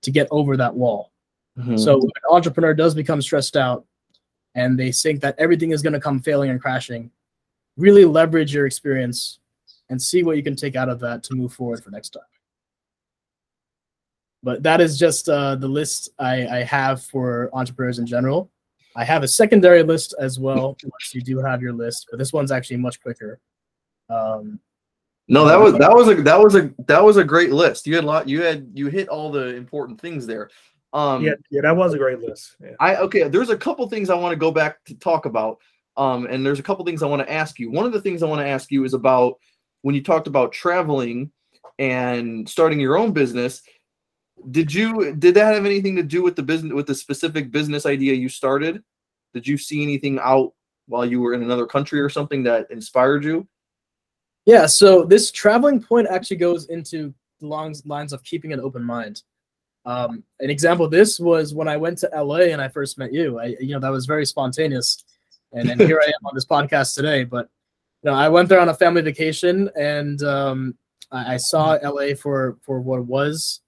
to 0.00 0.10
get 0.10 0.26
over 0.30 0.56
that 0.56 0.74
wall. 0.74 1.12
Mhm. 1.58 1.78
So 1.78 1.98
when 1.98 2.06
an 2.06 2.30
entrepreneur 2.30 2.74
does 2.74 2.94
become 2.94 3.22
stressed 3.22 3.56
out 3.56 3.84
and 4.54 4.78
they 4.78 4.90
think 4.90 5.20
that 5.20 5.34
everything 5.38 5.70
is 5.70 5.82
going 5.82 5.92
to 5.92 6.00
come 6.00 6.18
failing 6.20 6.50
and 6.50 6.60
crashing, 6.60 7.10
really 7.76 8.04
leverage 8.04 8.52
your 8.54 8.66
experience 8.66 9.38
and 9.92 10.02
see 10.02 10.24
what 10.24 10.36
you 10.36 10.42
can 10.42 10.56
take 10.56 10.74
out 10.74 10.88
of 10.88 10.98
that 11.00 11.22
to 11.24 11.34
move 11.34 11.52
forward 11.52 11.84
for 11.84 11.90
next 11.90 12.10
time. 12.10 12.22
But 14.42 14.64
that 14.64 14.80
is 14.80 14.98
just 14.98 15.28
uh, 15.28 15.54
the 15.54 15.68
list 15.68 16.10
I, 16.18 16.48
I 16.48 16.62
have 16.64 17.04
for 17.04 17.50
entrepreneurs 17.52 18.00
in 18.00 18.06
general. 18.06 18.50
I 18.96 19.04
have 19.04 19.22
a 19.22 19.28
secondary 19.28 19.82
list 19.82 20.14
as 20.18 20.40
well. 20.40 20.76
Once 20.82 21.14
you 21.14 21.20
do 21.20 21.38
have 21.38 21.62
your 21.62 21.72
list, 21.72 22.08
but 22.10 22.18
this 22.18 22.32
one's 22.32 22.50
actually 22.50 22.78
much 22.78 23.00
quicker. 23.00 23.38
Um, 24.10 24.58
No, 25.28 25.44
that 25.44 25.58
was 25.58 25.74
that 25.74 25.92
was 25.92 26.08
a 26.08 26.14
that 26.22 26.38
was 26.38 26.56
a 26.56 26.74
that 26.88 27.02
was 27.02 27.16
a 27.16 27.24
great 27.24 27.52
list. 27.52 27.86
You 27.86 27.94
had 27.94 28.04
a 28.04 28.06
lot. 28.06 28.28
You 28.28 28.42
had 28.42 28.70
you 28.74 28.88
hit 28.88 29.08
all 29.08 29.30
the 29.30 29.54
important 29.54 30.00
things 30.00 30.26
there. 30.26 30.50
Um, 30.92 31.24
yeah, 31.24 31.34
yeah, 31.50 31.62
that 31.62 31.76
was 31.76 31.94
a 31.94 31.98
great 31.98 32.18
list. 32.18 32.56
Yeah. 32.60 32.72
I 32.80 32.96
okay. 32.96 33.28
There's 33.28 33.50
a 33.50 33.56
couple 33.56 33.88
things 33.88 34.10
I 34.10 34.14
want 34.14 34.32
to 34.32 34.36
go 34.36 34.50
back 34.50 34.84
to 34.86 34.94
talk 34.94 35.26
about. 35.26 35.58
Um, 35.96 36.26
and 36.26 36.44
there's 36.44 36.58
a 36.58 36.62
couple 36.62 36.84
things 36.84 37.02
I 37.02 37.06
want 37.06 37.22
to 37.26 37.32
ask 37.32 37.58
you. 37.58 37.70
One 37.70 37.86
of 37.86 37.92
the 37.92 38.00
things 38.00 38.22
I 38.22 38.26
want 38.26 38.40
to 38.40 38.48
ask 38.48 38.70
you 38.70 38.84
is 38.84 38.94
about 38.94 39.38
when 39.82 39.94
you 39.94 40.02
talked 40.02 40.26
about 40.26 40.52
traveling 40.52 41.30
and 41.78 42.48
starting 42.48 42.80
your 42.80 42.96
own 42.96 43.12
business, 43.12 43.62
did 44.50 44.72
you 44.72 45.14
did 45.14 45.34
that 45.34 45.54
have 45.54 45.66
anything 45.66 45.96
to 45.96 46.02
do 46.02 46.22
with 46.22 46.34
the 46.34 46.42
business 46.42 46.72
with 46.72 46.86
the 46.86 46.94
specific 46.94 47.50
business 47.50 47.86
idea 47.86 48.14
you 48.14 48.28
started? 48.28 48.82
Did 49.34 49.46
you 49.46 49.56
see 49.56 49.82
anything 49.82 50.18
out 50.20 50.52
while 50.86 51.04
you 51.04 51.20
were 51.20 51.34
in 51.34 51.42
another 51.42 51.66
country 51.66 52.00
or 52.00 52.08
something 52.08 52.42
that 52.44 52.70
inspired 52.70 53.24
you? 53.24 53.46
Yeah, 54.44 54.66
so 54.66 55.04
this 55.04 55.30
traveling 55.30 55.80
point 55.80 56.08
actually 56.08 56.38
goes 56.38 56.66
into 56.66 57.14
long 57.40 57.74
lines 57.84 58.12
of 58.12 58.24
keeping 58.24 58.52
an 58.52 58.60
open 58.60 58.82
mind. 58.82 59.22
Um, 59.84 60.22
an 60.40 60.50
example 60.50 60.84
of 60.84 60.90
this 60.90 61.18
was 61.18 61.54
when 61.54 61.68
I 61.68 61.76
went 61.76 61.98
to 61.98 62.10
LA 62.14 62.50
and 62.52 62.60
I 62.60 62.68
first 62.68 62.98
met 62.98 63.12
you. 63.12 63.38
I, 63.38 63.56
you 63.60 63.74
know, 63.74 63.80
that 63.80 63.90
was 63.90 64.06
very 64.06 64.26
spontaneous, 64.26 65.04
and 65.52 65.68
then 65.68 65.78
here 65.78 66.00
I 66.02 66.06
am 66.06 66.26
on 66.26 66.34
this 66.34 66.46
podcast 66.46 66.94
today. 66.94 67.24
But 67.24 67.48
know, 68.10 68.14
I 68.14 68.28
went 68.28 68.48
there 68.48 68.60
on 68.60 68.68
a 68.68 68.74
family 68.74 69.02
vacation, 69.02 69.70
and 69.76 70.22
um, 70.22 70.74
I, 71.10 71.34
I, 71.34 71.36
saw 71.36 71.78
LA 71.82 72.14
for 72.14 72.58
for 72.62 72.80
what 72.80 72.98
it 72.98 73.06
was. 73.06 73.60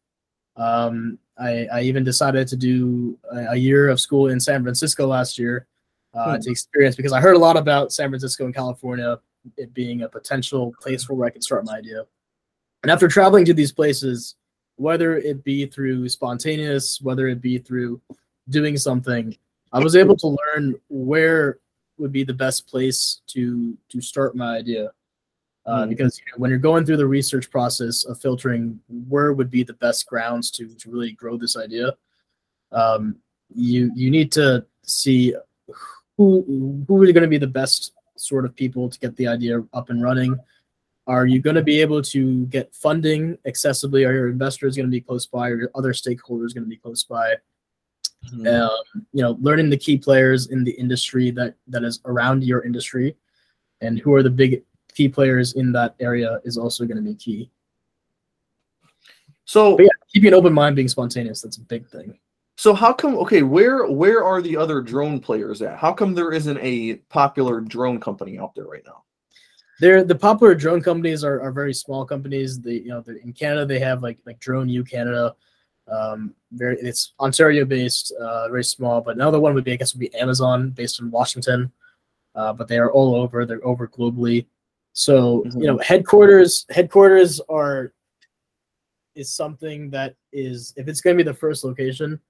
Um, 0.57 1.19
I, 1.39 1.67
I 1.73 1.81
even 1.83 2.05
decided 2.05 2.47
to 2.49 2.57
do 2.57 3.19
a, 3.33 3.53
a, 3.53 3.57
year 3.57 3.89
of 3.89 4.01
school 4.01 4.29
in 4.29 4.39
San 4.39 4.63
Francisco 4.63 5.07
last 5.07 5.37
year 5.37 5.67
uh, 6.15 6.37
hmm. 6.37 6.41
to 6.41 6.51
experience 6.51 6.95
because 6.95 7.13
I 7.13 7.21
heard 7.21 7.35
a 7.35 7.41
lot 7.41 7.57
about 7.57 7.93
San 7.93 8.09
Francisco 8.09 8.45
and 8.45 8.55
California, 8.55 9.19
it 9.57 9.75
being 9.75 10.03
a 10.03 10.09
potential 10.09 10.73
place 10.81 11.05
for 11.05 11.15
where 11.15 11.27
I 11.27 11.31
could 11.31 11.43
start 11.43 11.65
my 11.65 11.77
idea. 11.77 12.05
And 12.83 12.91
after 12.91 13.09
traveling 13.09 13.45
to 13.47 13.55
these 13.55 13.73
places, 13.73 14.37
whether 14.77 15.17
it 15.17 15.43
be 15.45 15.67
through 15.67 16.09
spontaneous, 16.09 17.01
whether 17.01 17.29
it 17.29 17.41
be 17.41 17.59
through 17.59 18.01
doing 18.49 18.77
something, 18.77 19.37
I 19.73 19.81
was 19.81 19.97
able 19.97 20.17
to 20.19 20.37
learn 20.55 20.77
where 20.89 21.59
would 21.99 22.13
be 22.13 22.25
the 22.25 22.35
best 22.35 22.67
place 22.67 23.21
to 23.29 23.77
to 23.89 24.01
start 24.01 24.37
my 24.37 24.57
idea. 24.57 24.91
Uh, 25.67 25.81
mm-hmm. 25.81 25.91
Because 25.91 26.19
you 26.19 26.25
know, 26.27 26.39
when 26.39 26.51
you're 26.51 26.59
going 26.59 26.85
through 26.85 26.99
the 26.99 27.07
research 27.07 27.51
process 27.51 28.05
of 28.05 28.21
filtering 28.21 28.79
where 29.09 29.33
would 29.33 29.51
be 29.51 29.63
the 29.63 29.75
best 29.75 30.07
grounds 30.07 30.51
to 30.53 30.75
to 30.75 30.91
really 30.91 31.13
grow 31.13 31.37
this 31.37 31.57
idea, 31.57 31.95
um, 32.73 33.17
you 33.55 33.91
you 33.95 34.11
need 34.11 34.33
to 34.33 34.65
see 34.83 35.35
who 36.17 36.85
who 36.87 37.03
are 37.03 37.13
going 37.13 37.23
to 37.23 37.29
be 37.29 37.39
the 37.39 37.47
best 37.47 37.93
sort 38.17 38.45
of 38.45 38.55
people 38.55 38.89
to 38.89 38.99
get 38.99 39.17
the 39.17 39.27
idea 39.27 39.63
up 39.73 39.91
and 39.91 40.03
running 40.03 40.39
are 41.07 41.27
you 41.27 41.41
going 41.41 41.57
to 41.57 41.63
be 41.63 41.81
able 41.81 42.01
to 42.01 42.47
get 42.47 42.75
funding 42.75 43.37
accessibly? 43.47 44.09
Are 44.09 44.13
your 44.13 44.29
investors 44.29 44.77
going 44.77 44.87
to 44.87 44.91
be 44.91 45.01
close 45.01 45.27
by? 45.27 45.51
Are 45.51 45.57
your 45.57 45.71
other 45.75 45.93
stakeholders 45.93 46.55
going 46.55 46.65
to 46.65 46.69
be 46.69 46.79
close 46.79 47.05
by? 47.05 47.35
Mm-hmm. 48.33 48.47
Um, 48.47 49.07
you 49.13 49.23
know, 49.23 49.37
learning 49.41 49.71
the 49.71 49.77
key 49.77 49.97
players 49.97 50.49
in 50.49 50.65
the 50.65 50.73
industry 50.73 51.31
that 51.33 51.55
that 51.69 51.85
is 51.85 52.01
around 52.05 52.45
your 52.45 52.65
industry, 52.65 53.17
and 53.81 53.99
who 53.99 54.15
are 54.15 54.23
the 54.23 54.31
big 54.31 54.63
key 54.93 55.09
players 55.09 55.55
in 55.55 55.73
that 55.73 55.95
area 56.01 56.41
is 56.45 56.57
also 56.57 56.85
going 56.85 56.97
to 56.97 57.03
be 57.03 57.15
key. 57.15 57.51
So 59.45 59.77
but 59.77 59.85
yeah, 59.85 59.91
keeping 60.13 60.29
an 60.29 60.35
open 60.35 60.53
mind, 60.53 60.77
being 60.77 60.89
spontaneous, 60.89 61.43
that's 61.43 61.59
a 61.59 61.63
big 61.63 61.89
thing. 61.89 62.19
So 62.57 62.73
how 62.73 62.93
come 62.93 63.17
okay, 63.17 63.43
where 63.43 63.91
where 63.91 64.25
are 64.25 64.41
the 64.41 64.57
other 64.57 64.81
drone 64.81 65.21
players 65.21 65.61
at? 65.63 65.79
How 65.79 65.93
come 65.93 66.15
there 66.15 66.33
isn't 66.33 66.59
a 66.59 66.97
popular 67.09 67.61
drone 67.61 68.01
company 68.01 68.39
out 68.39 68.55
there 68.55 68.67
right 68.67 68.85
now? 68.87 69.05
they're 69.81 70.05
the 70.05 70.15
popular 70.15 70.55
drone 70.55 70.81
companies 70.81 71.25
are, 71.25 71.41
are 71.41 71.53
very 71.53 71.75
small 71.75 72.05
companies. 72.05 72.61
They 72.61 72.75
you 72.75 72.89
know 72.89 73.05
in 73.23 73.33
Canada 73.33 73.67
they 73.67 73.81
have 73.81 74.03
like 74.03 74.19
like 74.27 74.39
Drone 74.41 74.69
U 74.69 74.85
Canada. 74.85 75.35
Um, 75.87 76.35
very 76.53 76.79
it's 76.81 77.13
Ontario 77.21 77.65
based, 77.65 78.13
uh, 78.13 78.49
very 78.49 78.65
small. 78.65 79.01
But 79.01 79.17
another 79.17 79.41
one 79.41 79.55
would 79.55 79.65
be 79.65 79.73
I 79.73 79.77
guess 79.77 79.95
would 79.95 80.01
be 80.01 80.15
Amazon 80.15 80.71
based 80.71 81.01
in 81.01 81.11
Washington. 81.11 81.71
Uh, 82.35 82.53
but 82.53 82.69
they 82.69 82.79
are 82.79 82.91
all 82.91 83.15
over. 83.15 83.47
They're 83.47 83.65
over 83.67 83.87
globally. 83.87 84.47
So 84.93 85.45
mm-hmm. 85.47 85.61
you 85.61 85.67
know 85.67 85.79
headquarters 85.79 86.67
headquarters 86.71 87.41
are 87.49 87.93
is 89.15 89.33
something 89.33 89.91
that 89.91 90.17
is 90.33 90.73
if 90.77 90.89
it's 90.89 91.01
going 91.01 91.17
to 91.17 91.23
be 91.23 91.29
the 91.29 91.37
first 91.37 91.65
location. 91.65 92.21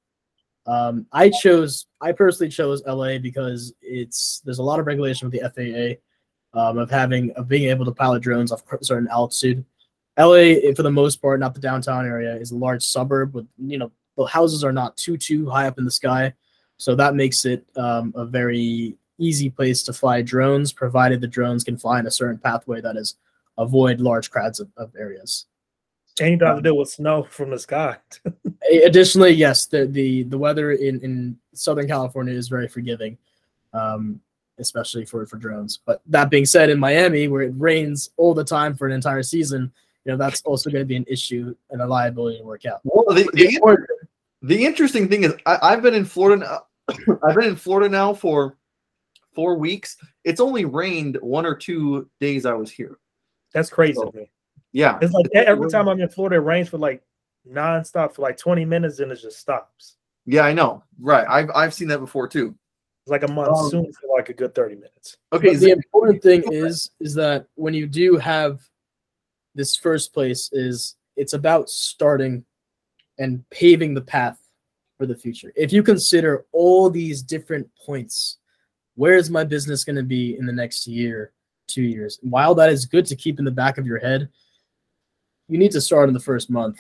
Um, 0.67 1.07
I 1.13 1.29
chose 1.29 1.87
I 2.01 2.13
personally 2.13 2.51
chose 2.51 2.83
LA 2.87 3.19
because 3.19 3.75
it's 3.83 4.41
there's 4.45 4.59
a 4.59 4.63
lot 4.63 4.81
of 4.81 4.87
regulation 4.87 5.29
with 5.29 5.39
the 5.39 5.99
FAA 6.55 6.59
um, 6.59 6.79
of 6.79 6.91
having 6.91 7.33
of 7.33 7.49
being 7.49 7.69
able 7.69 7.85
to 7.85 7.93
pilot 7.93 8.23
drones 8.23 8.51
off 8.51 8.63
certain 8.83 9.09
altitude. 9.09 9.65
LA, 10.19 10.73
for 10.77 10.83
the 10.83 10.91
most 10.91 11.17
part, 11.17 11.41
not 11.41 11.55
the 11.55 11.61
downtown 11.61 12.07
area, 12.07 12.37
is 12.37 12.53
a 12.53 12.57
large 12.57 12.85
suburb 12.85 13.35
with 13.35 13.47
you 13.59 13.79
know 13.79 13.91
the 14.17 14.25
houses 14.25 14.63
are 14.63 14.73
not 14.73 14.97
too 14.97 15.17
too 15.17 15.49
high 15.49 15.67
up 15.67 15.79
in 15.79 15.85
the 15.85 15.91
sky, 15.91 16.33
so 16.77 16.95
that 16.95 17.15
makes 17.15 17.45
it 17.45 17.67
um, 17.77 18.13
a 18.17 18.25
very 18.25 18.97
easy 19.19 19.51
place 19.51 19.83
to 19.85 19.93
fly 19.93 20.23
drones, 20.23 20.73
provided 20.73 21.21
the 21.21 21.27
drones 21.27 21.65
can 21.65 21.77
fly 21.77 22.01
in 22.01 22.07
a 22.07 22.11
certain 22.11 22.39
pathway 22.39 22.81
that 22.81 22.97
is 22.97 23.17
avoid 23.59 24.01
large 24.01 24.31
crowds 24.31 24.61
of, 24.61 24.69
of 24.77 24.93
areas. 24.99 25.47
And 26.21 26.31
you 26.31 26.37
don't 26.37 26.49
have 26.49 26.57
to 26.59 26.63
deal 26.63 26.77
with 26.77 26.91
snow 26.91 27.25
from 27.25 27.51
the 27.51 27.59
sky. 27.59 27.97
Additionally, 28.85 29.33
yes, 29.33 29.67
the, 29.67 29.87
the 29.87 30.23
the 30.25 30.39
weather 30.39 30.73
in, 30.73 31.01
in 31.01 31.37
Southern 31.55 31.89
California 31.89 32.35
is 32.35 32.49
very 32.49 32.69
forgiving. 32.69 33.19
Um, 33.73 34.21
especially 34.59 35.05
for 35.05 35.27
for 35.27 35.37
drones. 35.37 35.81
But 35.85 36.01
that 36.07 36.31
being 36.31 36.47
said, 36.47 36.71
in 36.71 36.79
Miami, 36.79 37.29
where 37.29 37.43
it 37.43 37.55
rains 37.57 38.11
all 38.17 38.35
the 38.35 38.45
time 38.45 38.77
for 38.77 38.87
an 38.87 38.93
entire 38.93 39.23
season, 39.23 39.73
you 40.05 40.13
know 40.13 40.19
that's 40.19 40.43
also 40.43 40.71
going 40.71 40.83
to 40.83 40.87
be 40.87 40.97
an 40.97 41.05
issue 41.09 41.55
and 41.71 41.81
a 41.81 41.87
liability 41.87 42.39
to 42.39 42.45
work 42.45 42.67
out. 42.67 42.81
Well, 42.85 43.15
the, 43.15 43.25
the, 43.33 43.87
the 44.43 44.65
interesting 44.65 45.09
thing 45.09 45.25
is, 45.25 45.35
I, 45.47 45.71
have 45.71 45.83
been 45.83 45.95
in 45.95 46.05
Florida. 46.05 46.45
Now, 46.89 47.17
I've 47.23 47.35
been 47.35 47.49
in 47.49 47.57
Florida 47.57 47.89
now 47.89 48.13
for 48.13 48.57
four 49.35 49.57
weeks. 49.57 49.97
It's 50.25 50.41
only 50.41 50.65
rained 50.65 51.17
one 51.21 51.47
or 51.47 51.55
two 51.55 52.09
days 52.21 52.45
I 52.45 52.53
was 52.53 52.71
here. 52.71 52.99
That's 53.55 53.71
crazy 53.71 53.95
so, 53.95 54.13
Yeah, 54.73 54.99
it's 55.01 55.13
like 55.13 55.27
every 55.35 55.71
time 55.71 55.89
I'm 55.89 56.01
in 56.01 56.09
Florida, 56.09 56.37
it 56.37 56.41
rains 56.41 56.69
for 56.69 56.79
like 56.79 57.03
nonstop 57.51 58.15
for 58.15 58.23
like 58.23 58.37
20 58.37 58.65
minutes, 58.65 58.99
and 58.99 59.11
it 59.11 59.17
just 59.17 59.39
stops. 59.39 59.97
Yeah, 60.27 60.43
I 60.43 60.53
know. 60.53 60.83
Right, 61.01 61.27
I've 61.29 61.51
I've 61.55 61.75
seen 61.75 61.89
that 61.89 62.01
before 62.01 62.29
too. 62.29 62.55
It's 63.05 63.11
like 63.11 63.23
a 63.23 63.29
monsoon 63.29 63.87
um, 63.87 63.93
for 63.93 64.17
like 64.17 64.31
a 64.31 64.33
good 64.33 64.55
30 64.55 64.77
minutes. 64.77 65.19
Okay. 65.31 65.51
But 65.53 65.61
the 65.61 65.71
important 65.71 66.23
thing 66.23 66.43
is 66.51 66.91
is 67.01 67.15
that 67.15 67.47
when 67.55 67.75
you 67.75 67.87
do 67.87 68.17
have 68.17 68.61
this 69.55 69.77
first 69.77 70.13
place 70.13 70.51
is 70.53 70.97
it's 71.17 71.33
about 71.33 71.71
starting 71.71 72.45
and 73.19 73.49
paving 73.51 73.95
the 73.95 74.01
path 74.01 74.39
for 74.99 75.07
the 75.07 75.17
future. 75.17 75.53
If 75.57 75.73
you 75.73 75.83
consider 75.83 76.45
all 76.53 76.91
these 76.91 77.23
different 77.23 77.69
points, 77.85 78.39
where 78.97 79.15
is 79.17 79.31
my 79.31 79.45
business 79.45 79.85
going 79.85 79.97
to 79.97 80.03
be 80.03 80.37
in 80.37 80.47
the 80.47 80.53
next 80.53 80.87
year, 80.87 81.33
two 81.67 81.83
years? 81.83 82.19
while 82.23 82.55
that 82.55 82.71
is 82.71 82.87
good 82.87 83.07
to 83.07 83.17
keep 83.17 83.39
in 83.39 83.45
the 83.45 83.51
back 83.51 83.79
of 83.79 83.87
your 83.87 83.99
head, 83.99 84.29
you 85.49 85.59
need 85.59 85.73
to 85.73 85.81
start 85.81 86.09
in 86.09 86.15
the 86.15 86.21
first 86.21 86.51
month. 86.51 86.79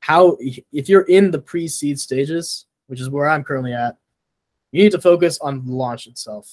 How 0.00 0.36
if 0.40 0.88
you're 0.88 1.02
in 1.02 1.30
the 1.30 1.40
pre-seed 1.40 1.98
stages, 1.98 2.66
which 2.86 3.00
is 3.00 3.10
where 3.10 3.28
I'm 3.28 3.42
currently 3.42 3.72
at, 3.72 3.96
you 4.70 4.82
need 4.82 4.92
to 4.92 5.00
focus 5.00 5.38
on 5.40 5.64
the 5.64 5.72
launch 5.72 6.06
itself. 6.06 6.52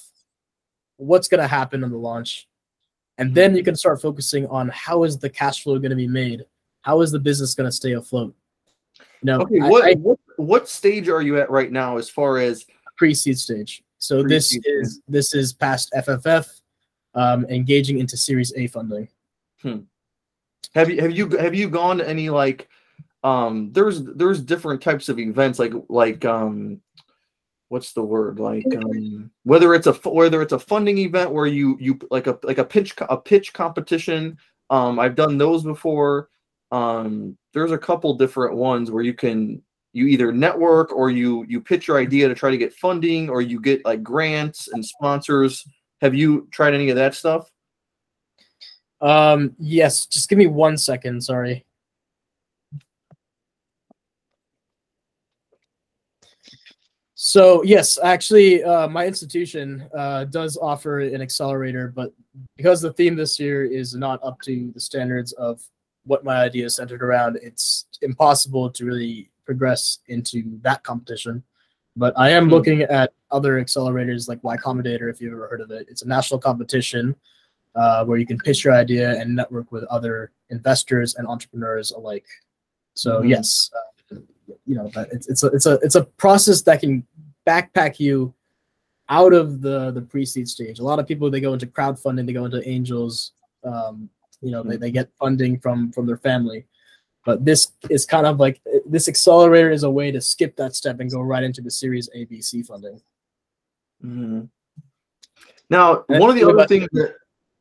What's 0.97 1.27
going 1.27 1.41
to 1.41 1.47
happen 1.47 1.83
on 1.83 1.91
the 1.91 1.97
launch? 1.97 2.47
And 3.17 3.33
then 3.33 3.55
you 3.55 3.63
can 3.63 3.75
start 3.75 4.01
focusing 4.01 4.47
on 4.47 4.69
how 4.69 5.03
is 5.03 5.17
the 5.17 5.29
cash 5.29 5.63
flow 5.63 5.77
going 5.77 5.91
to 5.91 5.95
be 5.95 6.07
made? 6.07 6.45
How 6.81 7.01
is 7.01 7.11
the 7.11 7.19
business 7.19 7.53
going 7.53 7.67
to 7.67 7.71
stay 7.71 7.93
afloat? 7.93 8.35
You 8.99 9.05
know, 9.23 9.41
okay, 9.41 9.59
what, 9.59 9.85
I, 9.85 9.93
what 9.93 10.19
what 10.37 10.67
stage 10.67 11.07
are 11.07 11.21
you 11.21 11.39
at 11.39 11.49
right 11.49 11.71
now 11.71 11.97
as 11.97 12.09
far 12.09 12.39
as 12.39 12.65
pre-seed 12.97 13.39
stage? 13.39 13.83
So 13.99 14.21
pre-seed 14.21 14.63
this 14.63 14.65
is 14.65 15.01
this 15.07 15.33
is 15.33 15.53
past 15.53 15.91
FFF, 15.95 16.61
um, 17.15 17.45
engaging 17.45 17.99
into 17.99 18.17
Series 18.17 18.51
A 18.57 18.67
funding. 18.67 19.07
Hmm. 19.61 19.79
Have 20.75 20.89
you 20.89 21.01
have 21.01 21.11
you 21.11 21.29
have 21.37 21.55
you 21.55 21.69
gone 21.69 21.99
to 21.99 22.09
any 22.09 22.29
like 22.29 22.67
um 23.23 23.71
there's 23.71 24.03
there's 24.03 24.41
different 24.41 24.81
types 24.81 25.07
of 25.07 25.19
events 25.19 25.59
like 25.59 25.73
like 25.87 26.25
um 26.25 26.81
what's 27.73 27.93
the 27.93 28.03
word 28.03 28.39
like 28.39 28.67
um, 28.75 29.31
whether 29.45 29.73
it's 29.73 29.87
a 29.87 29.93
whether 30.07 30.43
it's 30.43 30.53
a 30.53 30.59
funding 30.59 30.99
event 30.99 31.31
where 31.31 31.47
you 31.47 31.75
you 31.81 31.97
like 32.11 32.27
a 32.27 32.37
like 32.43 32.59
a 32.59 32.63
pitch 32.63 32.93
a 33.09 33.17
pitch 33.17 33.51
competition 33.51 34.37
um 34.69 34.99
i've 34.99 35.15
done 35.15 35.39
those 35.39 35.63
before. 35.63 36.29
Um 36.71 37.35
there's 37.51 37.71
a 37.71 37.77
couple 37.77 38.13
different 38.13 38.55
ones 38.55 38.91
where 38.91 39.01
you 39.01 39.15
can 39.15 39.59
you 39.91 40.05
either 40.05 40.31
network 40.31 40.93
or 40.93 41.09
you 41.09 41.45
you 41.49 41.59
pitch 41.59 41.87
your 41.87 41.97
idea 41.97 42.27
to 42.27 42.35
try 42.35 42.51
to 42.51 42.59
get 42.59 42.75
funding 42.75 43.27
or 43.27 43.41
you 43.41 43.59
get 43.59 43.83
like 43.85 44.03
grants 44.03 44.69
and 44.71 44.85
sponsors. 44.85 45.65
Have 46.01 46.13
you 46.13 46.47
tried 46.51 46.75
any 46.75 46.91
of 46.91 46.95
that 46.97 47.15
stuff? 47.15 47.51
Um 49.01 49.55
yes 49.57 50.05
just 50.05 50.29
give 50.29 50.37
me 50.37 50.45
one 50.45 50.77
second 50.77 51.23
sorry 51.23 51.65
So 57.33 57.63
yes, 57.63 57.97
actually, 58.03 58.63
uh, 58.63 58.87
my 58.87 59.07
institution 59.07 59.89
uh, 59.97 60.25
does 60.25 60.55
offer 60.55 60.99
an 60.99 61.19
accelerator, 61.19 61.87
but 61.87 62.13
because 62.57 62.79
the 62.79 62.93
theme 62.93 63.15
this 63.15 63.39
year 63.39 63.65
is 63.65 63.95
not 63.95 64.19
up 64.23 64.39
to 64.41 64.69
the 64.71 64.79
standards 64.79 65.31
of 65.31 65.59
what 66.05 66.23
my 66.23 66.35
idea 66.35 66.67
is 66.67 66.75
centered 66.75 67.01
around, 67.01 67.39
it's 67.41 67.87
impossible 68.03 68.69
to 68.69 68.85
really 68.85 69.31
progress 69.47 69.97
into 70.09 70.43
that 70.61 70.83
competition. 70.83 71.41
But 71.95 72.13
I 72.17 72.29
am 72.29 72.43
mm-hmm. 72.43 72.53
looking 72.53 72.81
at 72.83 73.13
other 73.31 73.59
accelerators 73.59 74.27
like 74.27 74.43
Y 74.43 74.55
Combinator, 74.57 75.09
if 75.09 75.19
you've 75.19 75.33
ever 75.33 75.47
heard 75.47 75.61
of 75.61 75.71
it. 75.71 75.87
It's 75.89 76.03
a 76.03 76.07
national 76.07 76.39
competition 76.39 77.15
uh, 77.73 78.05
where 78.05 78.19
you 78.19 78.27
can 78.27 78.37
pitch 78.37 78.63
your 78.63 78.75
idea 78.75 79.19
and 79.19 79.35
network 79.35 79.71
with 79.71 79.85
other 79.85 80.29
investors 80.51 81.15
and 81.15 81.27
entrepreneurs 81.27 81.89
alike. 81.89 82.27
So 82.93 83.23
Mhm. 83.23 83.29
yes, 83.29 83.71
uh, 83.75 83.93
you 84.65 84.75
know 84.75 84.89
it's 85.11 85.27
it's 85.27 85.43
a 85.43 85.47
it's 85.47 85.65
a 85.65 85.73
it's 85.81 85.95
a 85.95 86.03
process 86.03 86.61
that 86.61 86.79
can 86.79 87.05
backpack 87.47 87.99
you 87.99 88.33
out 89.09 89.33
of 89.33 89.61
the 89.61 89.91
the 89.91 90.01
pre-seed 90.01 90.47
stage. 90.47 90.79
A 90.79 90.83
lot 90.83 90.99
of 90.99 91.07
people 91.07 91.29
they 91.29 91.41
go 91.41 91.53
into 91.53 91.67
crowdfunding, 91.67 92.25
they 92.25 92.33
go 92.33 92.45
into 92.45 92.67
angels, 92.67 93.33
um, 93.63 94.09
you 94.41 94.51
know, 94.51 94.63
they, 94.63 94.77
they 94.77 94.91
get 94.91 95.09
funding 95.19 95.59
from 95.59 95.91
from 95.91 96.05
their 96.05 96.17
family. 96.17 96.65
But 97.25 97.45
this 97.45 97.71
is 97.89 98.05
kind 98.05 98.25
of 98.25 98.39
like 98.39 98.61
this 98.85 99.07
accelerator 99.07 99.71
is 99.71 99.83
a 99.83 99.89
way 99.89 100.11
to 100.11 100.19
skip 100.19 100.55
that 100.57 100.75
step 100.75 100.99
and 100.99 101.09
go 101.09 101.21
right 101.21 101.43
into 101.43 101.61
the 101.61 101.71
Series 101.71 102.09
A, 102.13 102.25
B, 102.25 102.41
C 102.41 102.63
funding. 102.63 103.01
Mhm. 104.03 104.49
Now, 105.69 106.03
And 106.09 106.19
one 106.19 106.29
of 106.29 106.35
the 106.35 106.47
other 106.47 106.67
things 106.67 106.87
that 106.91 107.15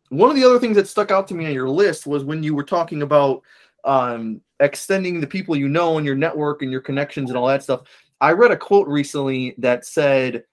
one 0.08 0.28
of 0.28 0.36
the 0.36 0.44
other 0.44 0.58
things 0.58 0.76
that 0.76 0.88
stuck 0.88 1.10
out 1.10 1.26
to 1.28 1.34
me 1.34 1.46
on 1.46 1.52
your 1.52 1.70
list 1.70 2.06
was 2.06 2.24
when 2.24 2.42
you 2.42 2.54
were 2.54 2.64
talking 2.64 3.02
about 3.02 3.42
um, 3.84 4.40
extending 4.60 5.20
the 5.20 5.26
people 5.26 5.56
you 5.56 5.68
know 5.68 5.96
and 5.96 6.04
your 6.04 6.14
network 6.14 6.62
and 6.62 6.70
your 6.70 6.80
connections 6.80 7.30
and 7.30 7.38
all 7.38 7.46
that 7.46 7.62
stuff. 7.62 7.82
I 8.22 8.30
read 8.30 8.52
a 8.52 8.56
quote 8.56 8.86
recently 8.86 9.54
that 9.58 9.84
said, 9.84 10.44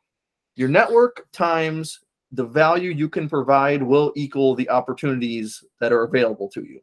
"Your 0.56 0.68
network 0.68 1.28
times 1.32 2.00
the 2.32 2.46
value 2.46 2.90
you 2.90 3.08
can 3.08 3.30
provide 3.30 3.84
will 3.84 4.12
equal 4.16 4.56
the 4.56 4.70
opportunities 4.70 5.64
that 5.80 5.94
are 5.94 6.04
available 6.04 6.50
to 6.50 6.64
you." 6.64 6.82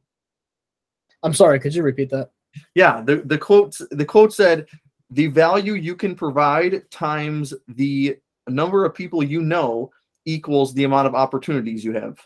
I'm 1.24 1.34
sorry, 1.34 1.58
could 1.58 1.74
you 1.74 1.82
repeat 1.82 2.08
that? 2.10 2.30
Yeah, 2.76 3.02
the 3.02 3.16
the 3.16 3.36
quote 3.36 3.76
the 3.90 4.04
quote 4.04 4.32
said, 4.32 4.68
"The 5.10 5.26
value 5.26 5.74
you 5.74 5.96
can 5.96 6.14
provide 6.14 6.88
times 6.92 7.52
the 7.66 8.16
number 8.46 8.84
of 8.84 8.94
people 8.94 9.24
you 9.24 9.42
know 9.42 9.90
equals 10.24 10.72
the 10.72 10.84
amount 10.84 11.08
of 11.08 11.16
opportunities 11.16 11.84
you 11.84 11.94
have." 11.94 12.24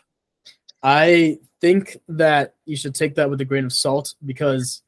I 0.83 1.39
think 1.61 1.97
that 2.09 2.55
you 2.65 2.75
should 2.75 2.93
take 2.93 3.15
that 3.15 3.29
with 3.29 3.41
a 3.41 3.45
grain 3.45 3.65
of 3.65 3.73
salt 3.73 4.13
because 4.23 4.83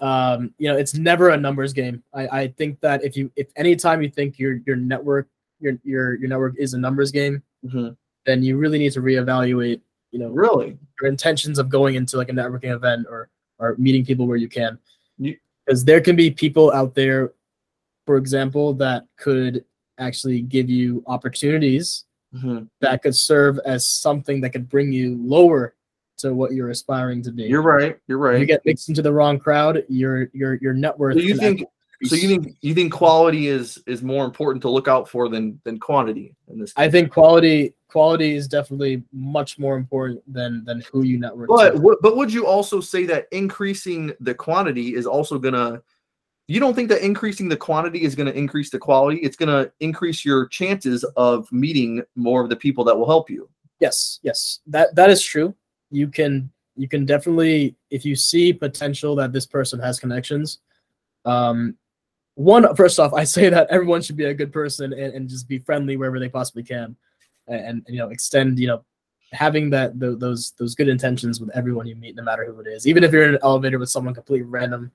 um, 0.00 0.52
you 0.58 0.68
know 0.68 0.76
it's 0.76 0.94
never 0.94 1.30
a 1.30 1.36
numbers 1.36 1.72
game. 1.72 2.02
I, 2.12 2.28
I 2.28 2.48
think 2.48 2.80
that 2.80 3.04
if 3.04 3.16
you 3.16 3.30
if 3.36 3.48
anytime 3.56 4.02
you 4.02 4.08
think 4.10 4.38
your 4.38 4.60
your 4.66 4.76
network 4.76 5.28
your 5.60 5.74
your 5.84 6.14
your 6.14 6.28
network 6.28 6.54
is 6.58 6.74
a 6.74 6.78
numbers 6.78 7.10
game, 7.12 7.42
then 8.26 8.42
you 8.42 8.56
really 8.56 8.78
need 8.78 8.92
to 8.92 9.00
reevaluate 9.00 9.80
you 10.10 10.18
know 10.18 10.28
Really? 10.30 10.76
your 11.00 11.08
intentions 11.10 11.58
of 11.58 11.68
going 11.68 11.94
into 11.96 12.16
like 12.16 12.28
a 12.28 12.32
networking 12.32 12.74
event 12.74 13.06
or 13.08 13.28
or 13.58 13.74
meeting 13.78 14.04
people 14.04 14.26
where 14.26 14.36
you 14.36 14.48
can 14.48 14.78
because 15.20 15.84
there 15.84 16.00
can 16.00 16.16
be 16.16 16.30
people 16.30 16.72
out 16.72 16.94
there 16.94 17.32
for 18.06 18.16
example 18.16 18.74
that 18.74 19.06
could 19.16 19.64
actually 19.98 20.40
give 20.42 20.68
you 20.68 21.02
opportunities 21.06 22.04
that 22.80 23.00
could 23.02 23.14
serve 23.14 23.60
as 23.64 23.86
something 23.88 24.40
that 24.40 24.50
could 24.50 24.68
bring 24.68 24.92
you 24.92 25.16
lower 25.22 25.74
to 26.18 26.34
what 26.34 26.52
you're 26.52 26.70
aspiring 26.70 27.22
to 27.22 27.32
be 27.32 27.44
You're 27.44 27.62
right. 27.62 27.98
You're 28.06 28.18
right. 28.18 28.38
you 28.38 28.46
get 28.46 28.64
mixed 28.64 28.88
into 28.88 29.02
the 29.02 29.12
wrong 29.12 29.38
crowd 29.38 29.84
your 29.88 30.28
your 30.32 30.54
your 30.54 30.72
net 30.72 30.98
worth 30.98 31.14
so 31.14 31.20
you 31.20 31.36
think 31.36 31.64
so 32.04 32.16
you 32.16 32.28
think 32.28 32.56
you 32.60 32.74
think 32.74 32.92
quality 32.92 33.46
is 33.48 33.82
is 33.86 34.02
more 34.02 34.24
important 34.24 34.62
to 34.62 34.68
look 34.68 34.88
out 34.88 35.08
for 35.08 35.28
than 35.28 35.60
than 35.64 35.78
quantity 35.78 36.34
in 36.48 36.58
this 36.58 36.72
i 36.76 36.88
think 36.90 37.10
quality 37.10 37.72
quality 37.94 38.34
is 38.34 38.48
definitely 38.48 39.04
much 39.12 39.56
more 39.56 39.76
important 39.76 40.20
than 40.26 40.64
than 40.64 40.82
who 40.90 41.04
you 41.04 41.16
network 41.16 41.48
But 41.48 41.80
but 42.02 42.16
would 42.16 42.32
you 42.32 42.44
also 42.44 42.80
say 42.80 43.06
that 43.06 43.28
increasing 43.30 44.12
the 44.18 44.34
quantity 44.34 44.96
is 44.96 45.06
also 45.06 45.38
gonna? 45.38 45.80
You 46.48 46.58
don't 46.58 46.74
think 46.74 46.88
that 46.88 47.02
increasing 47.02 47.48
the 47.48 47.56
quantity 47.56 48.02
is 48.02 48.14
going 48.14 48.26
to 48.26 48.36
increase 48.36 48.68
the 48.68 48.78
quality? 48.78 49.16
It's 49.18 49.34
going 49.34 49.48
to 49.48 49.72
increase 49.80 50.26
your 50.26 50.46
chances 50.48 51.02
of 51.16 51.50
meeting 51.50 52.02
more 52.16 52.42
of 52.42 52.50
the 52.50 52.56
people 52.56 52.84
that 52.84 52.94
will 52.98 53.06
help 53.06 53.30
you. 53.30 53.48
yes 53.80 54.18
yes 54.22 54.60
that 54.66 54.94
that 54.96 55.08
is 55.08 55.22
true 55.22 55.54
you 55.90 56.08
can 56.08 56.50
you 56.76 56.88
can 56.88 57.04
definitely 57.06 57.76
if 57.90 58.04
you 58.04 58.16
see 58.16 58.52
potential 58.52 59.14
that 59.14 59.32
this 59.32 59.46
person 59.46 59.78
has 59.78 60.00
connections 60.00 60.58
um 61.24 61.76
one 62.34 62.74
first 62.74 62.98
off 62.98 63.12
i 63.22 63.24
say 63.24 63.48
that 63.48 63.66
everyone 63.70 64.02
should 64.02 64.16
be 64.16 64.24
a 64.24 64.34
good 64.34 64.52
person 64.52 64.92
and, 64.92 65.14
and 65.14 65.28
just 65.28 65.48
be 65.48 65.58
friendly 65.58 65.96
wherever 65.96 66.18
they 66.18 66.28
possibly 66.28 66.62
can 66.62 66.96
and, 67.48 67.64
and 67.66 67.82
you 67.88 67.98
know 67.98 68.08
extend 68.10 68.58
you 68.58 68.66
know 68.66 68.84
having 69.32 69.68
that 69.70 69.98
tho- 69.98 70.14
those 70.14 70.52
those 70.58 70.74
good 70.74 70.88
intentions 70.88 71.40
with 71.40 71.50
everyone 71.56 71.86
you 71.86 71.96
meet 71.96 72.14
no 72.14 72.22
matter 72.22 72.44
who 72.44 72.60
it 72.60 72.68
is. 72.68 72.86
Even 72.86 73.02
if 73.02 73.12
you're 73.12 73.24
in 73.28 73.34
an 73.34 73.40
elevator 73.42 73.80
with 73.80 73.88
someone 73.90 74.14
completely 74.14 74.46
random 74.46 74.90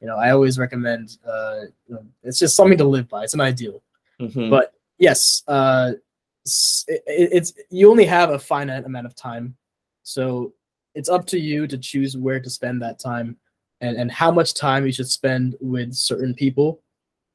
you 0.00 0.06
know 0.06 0.16
i 0.16 0.30
always 0.30 0.58
recommend 0.58 1.18
uh 1.28 1.60
you 1.86 1.94
know, 1.94 2.04
it's 2.22 2.38
just 2.38 2.56
something 2.56 2.78
to 2.78 2.84
live 2.84 3.08
by. 3.08 3.22
It's 3.24 3.34
an 3.34 3.40
ideal. 3.40 3.82
Mhm. 4.20 4.50
but 4.50 4.74
yes 4.98 5.42
uh 5.48 5.92
it, 6.88 7.02
it's 7.06 7.52
you 7.70 7.90
only 7.90 8.04
have 8.04 8.30
a 8.30 8.38
finite 8.38 8.84
amount 8.84 9.06
of 9.06 9.14
time 9.14 9.56
so 10.02 10.52
it's 10.94 11.08
up 11.08 11.26
to 11.26 11.38
you 11.38 11.66
to 11.66 11.78
choose 11.78 12.16
where 12.16 12.40
to 12.40 12.50
spend 12.50 12.82
that 12.82 12.98
time 12.98 13.36
and 13.80 13.96
and 13.96 14.10
how 14.10 14.30
much 14.30 14.54
time 14.54 14.86
you 14.86 14.92
should 14.92 15.10
spend 15.10 15.56
with 15.60 15.92
certain 15.94 16.34
people 16.34 16.80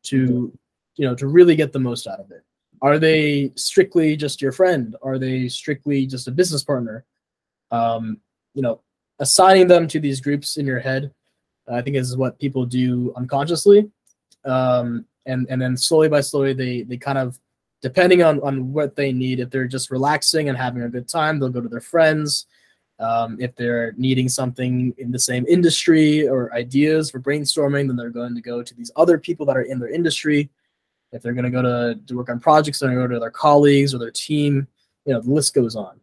to 0.04 0.52
you 0.96 1.08
know 1.08 1.16
to 1.16 1.28
really 1.28 1.56
get 1.56 1.72
the 1.72 1.80
most 1.80 2.08
out 2.08 2.20
of 2.20 2.32
it. 2.32 2.44
Are 2.82 3.00
they 3.00 3.52
strictly 3.56 4.16
just 4.16 4.42
your 4.42 4.52
friend? 4.52 4.96
Are 5.02 5.18
they 5.18 5.48
strictly 5.48 6.06
just 6.06 6.28
a 6.28 6.32
business 6.32 6.64
partner? 6.64 7.06
Um 7.72 8.20
you 8.54 8.62
know 8.62 8.82
assigning 9.20 9.68
them 9.68 9.88
to 9.88 10.00
these 10.00 10.22
groups 10.22 10.58
in 10.58 10.66
your 10.68 10.80
head 10.80 11.12
i 11.68 11.82
think 11.82 11.96
is 11.96 12.16
what 12.16 12.40
people 12.40 12.66
do 12.66 13.14
unconsciously. 13.16 13.90
Um 14.46 15.06
and 15.26 15.46
and 15.50 15.62
then 15.62 15.76
slowly 15.76 16.08
by 16.08 16.22
slowly 16.22 16.54
they 16.54 16.84
they 16.84 16.98
kind 16.98 17.18
of 17.18 17.40
depending 17.82 18.24
on 18.24 18.40
on 18.42 18.72
what 18.72 18.96
they 18.96 19.12
need 19.12 19.40
if 19.40 19.50
they're 19.50 19.68
just 19.68 19.92
relaxing 19.92 20.50
and 20.50 20.58
having 20.58 20.84
a 20.84 20.90
good 20.90 21.08
time 21.08 21.40
they'll 21.40 21.50
go 21.50 21.62
to 21.62 21.68
their 21.68 21.82
friends 21.82 22.46
um, 23.00 23.38
if 23.40 23.56
they're 23.56 23.94
needing 23.98 24.28
something 24.28 24.94
in 24.98 25.12
the 25.12 25.20
same 25.20 25.46
industry 25.48 26.28
or 26.28 26.54
ideas 26.54 27.12
for 27.12 27.20
brainstorming 27.20 27.88
then 27.88 27.96
they're 27.96 28.10
going 28.10 28.36
to 28.36 28.42
go 28.42 28.64
to 28.64 28.74
these 28.76 28.92
other 28.96 29.18
people 29.18 29.46
that 29.46 29.58
are 29.58 29.64
in 29.64 29.80
their 29.80 29.90
industry 29.90 30.50
if 31.14 31.22
they're 31.22 31.34
going 31.34 31.46
to 31.46 31.52
go 31.52 31.62
to, 31.62 32.00
to 32.08 32.16
work 32.18 32.30
on 32.30 32.40
projects 32.40 32.80
they're 32.80 32.90
going 32.90 33.02
to 33.02 33.08
go 33.08 33.14
to 33.14 33.20
their 33.20 33.30
colleagues 33.32 33.94
or 33.94 33.98
their 34.00 34.12
team 34.12 34.68
you 35.06 35.14
know 35.14 35.22
the 35.22 35.32
list 35.32 35.54
goes 35.54 35.76
on 35.76 36.00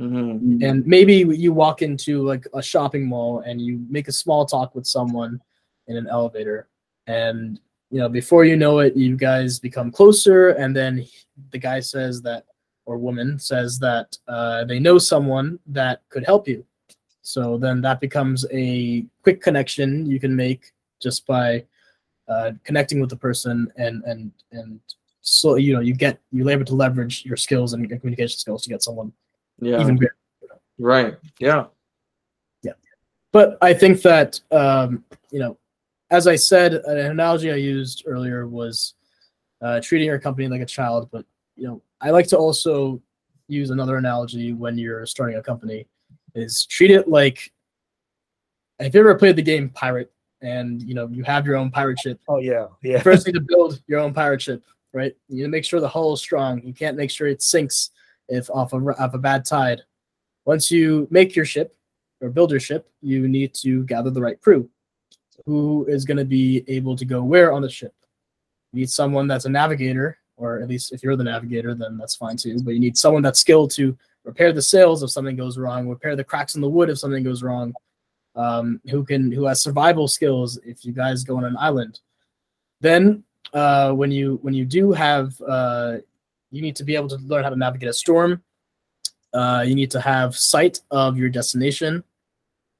Mhm. 0.00 0.62
and 0.62 0.86
maybe 0.86 1.14
you 1.16 1.52
walk 1.52 1.82
into 1.82 2.22
like 2.22 2.46
a 2.54 2.62
shopping 2.62 3.04
mall 3.04 3.40
and 3.40 3.60
you 3.60 3.84
make 3.90 4.06
a 4.06 4.12
small 4.12 4.46
talk 4.46 4.76
with 4.76 4.86
someone 4.86 5.40
in 5.88 5.96
an 5.96 6.06
elevator 6.06 6.68
and 7.08 7.58
you 7.90 7.98
know 7.98 8.08
before 8.08 8.44
you 8.44 8.56
know 8.56 8.78
it 8.78 8.94
you 8.94 9.16
guys 9.16 9.58
become 9.58 9.90
closer 9.90 10.50
and 10.50 10.76
then 10.76 11.04
the 11.50 11.58
guy 11.58 11.80
says 11.80 12.22
that 12.22 12.44
or 12.88 12.96
woman 12.96 13.38
says 13.38 13.78
that 13.78 14.16
uh, 14.28 14.64
they 14.64 14.78
know 14.78 14.96
someone 14.98 15.58
that 15.66 16.00
could 16.08 16.24
help 16.24 16.48
you 16.48 16.64
so 17.22 17.58
then 17.58 17.80
that 17.82 18.00
becomes 18.00 18.46
a 18.52 19.04
quick 19.22 19.40
connection 19.42 20.06
you 20.06 20.18
can 20.18 20.34
make 20.34 20.72
just 21.00 21.26
by 21.26 21.62
uh, 22.28 22.50
connecting 22.64 23.00
with 23.00 23.10
the 23.10 23.16
person 23.28 23.70
and 23.76 24.02
and 24.04 24.32
and 24.52 24.80
so 25.20 25.56
you 25.56 25.74
know 25.74 25.80
you 25.80 25.94
get 25.94 26.18
you're 26.32 26.50
able 26.50 26.64
to 26.64 26.74
leverage 26.74 27.24
your 27.24 27.36
skills 27.36 27.72
and 27.72 27.88
your 27.88 27.98
communication 27.98 28.38
skills 28.38 28.62
to 28.62 28.70
get 28.70 28.82
someone 28.82 29.12
Yeah. 29.60 29.80
even 29.80 29.96
greater 29.96 30.16
right. 30.78 31.16
Yeah. 31.38 31.66
Yeah. 32.62 32.72
but 33.32 33.58
I 33.60 33.74
think 33.74 34.02
that 34.02 34.40
um, 34.50 35.04
you 35.30 35.40
know, 35.40 35.58
as 36.10 36.26
I 36.26 36.36
said, 36.36 36.74
an 36.74 36.98
analogy 36.98 37.50
I 37.52 37.56
used 37.56 38.04
earlier 38.06 38.46
was 38.46 38.94
uh, 39.60 39.80
treating 39.80 40.06
your 40.06 40.18
company 40.18 40.48
like 40.48 40.60
a 40.62 40.66
child. 40.66 41.08
But 41.10 41.24
you 41.58 41.66
know, 41.66 41.82
I 42.00 42.10
like 42.10 42.26
to 42.28 42.38
also 42.38 43.02
use 43.48 43.70
another 43.70 43.96
analogy 43.96 44.52
when 44.52 44.78
you're 44.78 45.06
starting 45.06 45.36
a 45.36 45.42
company 45.42 45.86
is 46.34 46.66
treat 46.66 46.90
it 46.90 47.08
like 47.08 47.52
have 48.78 48.94
you 48.94 49.00
ever 49.00 49.14
played 49.14 49.34
the 49.34 49.42
game 49.42 49.70
Pirate 49.70 50.12
and 50.40 50.82
you 50.82 50.94
know 50.94 51.08
you 51.08 51.24
have 51.24 51.46
your 51.46 51.56
own 51.56 51.70
pirate 51.70 51.98
ship. 51.98 52.20
Oh 52.28 52.38
yeah, 52.38 52.66
yeah. 52.82 53.00
First 53.02 53.26
need 53.26 53.34
to 53.34 53.40
build 53.40 53.80
your 53.86 54.00
own 54.00 54.14
pirate 54.14 54.42
ship, 54.42 54.62
right? 54.92 55.14
You 55.28 55.36
need 55.36 55.42
to 55.42 55.48
make 55.48 55.64
sure 55.64 55.80
the 55.80 55.88
hull 55.88 56.12
is 56.12 56.20
strong. 56.20 56.62
You 56.62 56.72
can't 56.72 56.96
make 56.96 57.10
sure 57.10 57.26
it 57.26 57.42
sinks 57.42 57.90
if 58.28 58.50
off 58.50 58.72
of 58.72 58.86
off 58.86 59.14
a 59.14 59.18
bad 59.18 59.44
tide. 59.44 59.82
Once 60.44 60.70
you 60.70 61.06
make 61.10 61.34
your 61.36 61.44
ship 61.44 61.76
or 62.20 62.30
build 62.30 62.50
your 62.50 62.60
ship, 62.60 62.90
you 63.02 63.28
need 63.28 63.54
to 63.54 63.84
gather 63.84 64.10
the 64.10 64.20
right 64.20 64.40
crew. 64.40 64.68
Who 65.46 65.86
is 65.88 66.04
going 66.04 66.16
to 66.16 66.24
be 66.24 66.64
able 66.68 66.96
to 66.96 67.04
go 67.04 67.22
where 67.22 67.52
on 67.52 67.62
the 67.62 67.68
ship? 67.68 67.94
You 68.72 68.80
need 68.80 68.90
someone 68.90 69.28
that's 69.28 69.44
a 69.44 69.50
navigator, 69.50 70.18
or 70.38 70.60
at 70.60 70.68
least 70.68 70.92
if 70.92 71.02
you're 71.02 71.16
the 71.16 71.24
navigator, 71.24 71.74
then 71.74 71.98
that's 71.98 72.14
fine 72.14 72.36
too. 72.36 72.58
But 72.62 72.74
you 72.74 72.80
need 72.80 72.96
someone 72.96 73.22
that's 73.22 73.40
skilled 73.40 73.70
to 73.72 73.96
repair 74.24 74.52
the 74.52 74.62
sails 74.62 75.02
if 75.02 75.10
something 75.10 75.36
goes 75.36 75.58
wrong, 75.58 75.88
repair 75.88 76.16
the 76.16 76.24
cracks 76.24 76.54
in 76.54 76.60
the 76.60 76.68
wood 76.68 76.88
if 76.88 76.98
something 76.98 77.24
goes 77.24 77.42
wrong. 77.42 77.74
Um, 78.36 78.80
who 78.88 79.04
can 79.04 79.32
who 79.32 79.46
has 79.46 79.60
survival 79.60 80.06
skills 80.06 80.58
if 80.64 80.84
you 80.84 80.92
guys 80.92 81.24
go 81.24 81.36
on 81.36 81.44
an 81.44 81.56
island. 81.58 81.98
Then 82.80 83.24
uh, 83.52 83.92
when 83.92 84.12
you 84.12 84.38
when 84.42 84.54
you 84.54 84.64
do 84.64 84.92
have 84.92 85.34
uh, 85.40 85.96
you 86.50 86.62
need 86.62 86.76
to 86.76 86.84
be 86.84 86.94
able 86.94 87.08
to 87.08 87.16
learn 87.16 87.42
how 87.42 87.50
to 87.50 87.56
navigate 87.56 87.88
a 87.88 87.92
storm. 87.92 88.42
Uh, 89.34 89.64
you 89.66 89.74
need 89.74 89.90
to 89.90 90.00
have 90.00 90.36
sight 90.36 90.80
of 90.90 91.18
your 91.18 91.28
destination, 91.28 92.02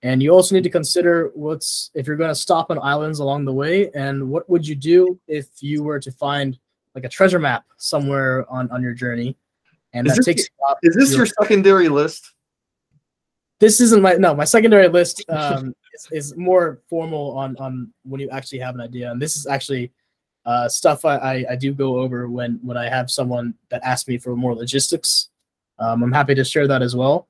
and 0.02 0.22
you 0.22 0.30
also 0.30 0.54
need 0.54 0.64
to 0.64 0.70
consider 0.70 1.30
what's 1.34 1.90
if 1.94 2.06
you're 2.06 2.16
going 2.16 2.30
to 2.30 2.34
stop 2.34 2.70
on 2.70 2.78
islands 2.78 3.18
along 3.18 3.44
the 3.44 3.52
way, 3.52 3.90
and 3.94 4.30
what 4.30 4.48
would 4.48 4.66
you 4.66 4.74
do 4.74 5.18
if 5.26 5.48
you 5.60 5.82
were 5.82 5.98
to 5.98 6.12
find 6.12 6.58
like 6.98 7.04
a 7.04 7.08
treasure 7.08 7.38
map 7.38 7.64
somewhere 7.76 8.44
on 8.50 8.70
on 8.70 8.82
your 8.82 8.92
journey, 8.94 9.36
and 9.92 10.06
Is 10.06 10.12
that 10.12 10.16
this- 10.18 10.26
takes 10.26 10.42
Is 10.82 10.94
this 10.96 11.10
your- 11.10 11.18
your 11.18 11.26
secondary 11.26 11.88
list? 11.88 12.34
this 13.60 13.80
isn't 13.80 14.02
my 14.02 14.14
no 14.14 14.34
my 14.34 14.44
secondary 14.44 14.88
list 14.88 15.24
um, 15.30 15.74
is, 15.94 16.08
is 16.12 16.36
more 16.36 16.80
formal 16.88 17.36
on 17.36 17.56
on 17.58 17.92
when 18.04 18.20
you 18.20 18.28
actually 18.30 18.58
have 18.58 18.74
an 18.74 18.80
idea, 18.80 19.10
and 19.10 19.20
this 19.20 19.36
is 19.36 19.46
actually 19.46 19.90
uh, 20.46 20.68
stuff 20.68 21.04
I, 21.04 21.16
I, 21.16 21.44
I 21.50 21.56
do 21.56 21.74
go 21.74 21.98
over 21.98 22.28
when 22.28 22.58
when 22.62 22.76
I 22.76 22.88
have 22.88 23.10
someone 23.10 23.54
that 23.70 23.82
asks 23.84 24.08
me 24.08 24.18
for 24.18 24.34
more 24.36 24.54
logistics. 24.54 25.30
Um, 25.78 26.02
I'm 26.02 26.12
happy 26.12 26.34
to 26.34 26.44
share 26.44 26.66
that 26.66 26.82
as 26.82 26.96
well. 26.96 27.28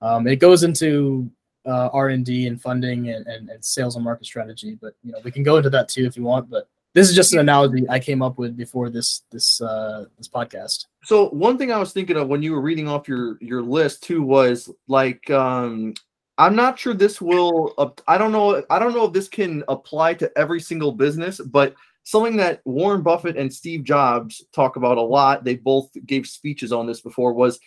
Um, 0.00 0.26
it 0.26 0.36
goes 0.36 0.62
into 0.62 1.30
uh, 1.66 1.88
R 1.92 2.08
and 2.08 2.24
D 2.24 2.46
and 2.46 2.60
funding 2.60 3.10
and, 3.10 3.26
and, 3.26 3.48
and 3.50 3.64
sales 3.64 3.96
and 3.96 4.04
market 4.04 4.26
strategy, 4.26 4.78
but 4.80 4.94
you 5.02 5.12
know 5.12 5.18
we 5.24 5.30
can 5.30 5.42
go 5.42 5.56
into 5.56 5.70
that 5.70 5.88
too 5.88 6.04
if 6.04 6.16
you 6.16 6.22
want. 6.22 6.48
But 6.50 6.68
this 6.94 7.08
is 7.08 7.16
just 7.16 7.32
an 7.32 7.38
analogy 7.38 7.88
I 7.88 7.98
came 7.98 8.22
up 8.22 8.38
with 8.38 8.56
before 8.56 8.90
this 8.90 9.22
this 9.30 9.60
uh, 9.60 10.04
this 10.18 10.28
podcast. 10.28 10.86
So 11.04 11.28
one 11.30 11.58
thing 11.58 11.72
I 11.72 11.78
was 11.78 11.92
thinking 11.92 12.16
of 12.16 12.28
when 12.28 12.42
you 12.42 12.52
were 12.52 12.60
reading 12.60 12.88
off 12.88 13.08
your 13.08 13.38
your 13.40 13.62
list 13.62 14.02
too 14.02 14.22
was 14.22 14.70
like 14.88 15.30
um 15.30 15.94
I'm 16.38 16.56
not 16.56 16.78
sure 16.78 16.94
this 16.94 17.20
will 17.20 17.74
uh, 17.78 17.90
I 18.06 18.18
don't 18.18 18.32
know 18.32 18.62
I 18.70 18.78
don't 18.78 18.94
know 18.94 19.04
if 19.04 19.12
this 19.12 19.28
can 19.28 19.64
apply 19.68 20.14
to 20.14 20.30
every 20.36 20.60
single 20.60 20.92
business, 20.92 21.40
but 21.40 21.74
something 22.04 22.36
that 22.36 22.60
Warren 22.64 23.02
Buffett 23.02 23.36
and 23.36 23.52
Steve 23.52 23.84
Jobs 23.84 24.44
talk 24.52 24.76
about 24.76 24.98
a 24.98 25.02
lot, 25.02 25.44
they 25.44 25.56
both 25.56 25.90
gave 26.04 26.26
speeches 26.26 26.72
on 26.72 26.86
this 26.86 27.00
before 27.00 27.32
was 27.32 27.60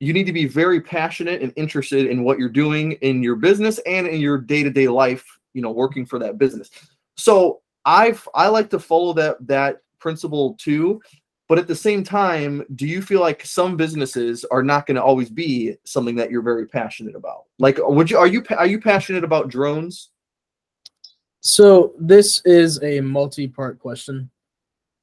you 0.00 0.12
need 0.12 0.26
to 0.26 0.32
be 0.32 0.46
very 0.46 0.80
passionate 0.80 1.42
and 1.42 1.52
interested 1.56 2.06
in 2.06 2.22
what 2.22 2.38
you're 2.38 2.48
doing 2.48 2.92
in 2.92 3.22
your 3.22 3.36
business 3.36 3.78
and 3.86 4.06
in 4.06 4.20
your 4.20 4.38
day-to-day 4.38 4.86
life, 4.86 5.24
you 5.54 5.62
know, 5.62 5.72
working 5.72 6.06
for 6.06 6.20
that 6.20 6.38
business. 6.38 6.70
So 7.16 7.60
I've 7.88 8.28
I 8.34 8.48
like 8.48 8.68
to 8.70 8.78
follow 8.78 9.14
that 9.14 9.44
that 9.46 9.80
principle 9.98 10.54
too. 10.60 11.00
But 11.48 11.58
at 11.58 11.66
the 11.66 11.74
same 11.74 12.04
time, 12.04 12.62
do 12.74 12.86
you 12.86 13.00
feel 13.00 13.22
like 13.22 13.42
some 13.46 13.74
businesses 13.74 14.44
are 14.50 14.62
not 14.62 14.86
going 14.86 14.96
to 14.96 15.02
always 15.02 15.30
be 15.30 15.76
something 15.84 16.14
that 16.16 16.30
you're 16.30 16.42
very 16.42 16.66
passionate 16.66 17.16
about? 17.16 17.44
Like, 17.58 17.78
would 17.80 18.10
you 18.10 18.18
are 18.18 18.26
you 18.26 18.44
are 18.56 18.66
you 18.66 18.78
passionate 18.78 19.24
about 19.24 19.48
drones? 19.48 20.10
So 21.40 21.94
this 21.98 22.42
is 22.44 22.82
a 22.82 23.00
multi-part 23.00 23.78
question. 23.78 24.30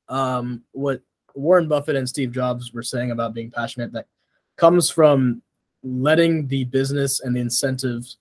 Um, 0.08 0.62
what 0.72 1.02
Warren 1.34 1.68
Buffett 1.68 1.96
and 1.96 2.08
Steve 2.08 2.32
Jobs 2.32 2.72
were 2.72 2.84
saying 2.84 3.10
about 3.10 3.34
being 3.34 3.50
passionate 3.50 3.92
that 3.94 4.06
comes 4.58 4.92
from 4.92 5.42
letting 5.84 6.48
the 6.48 6.66
business 6.66 7.22
and 7.22 7.36
the 7.36 7.40
incentives 7.40 8.18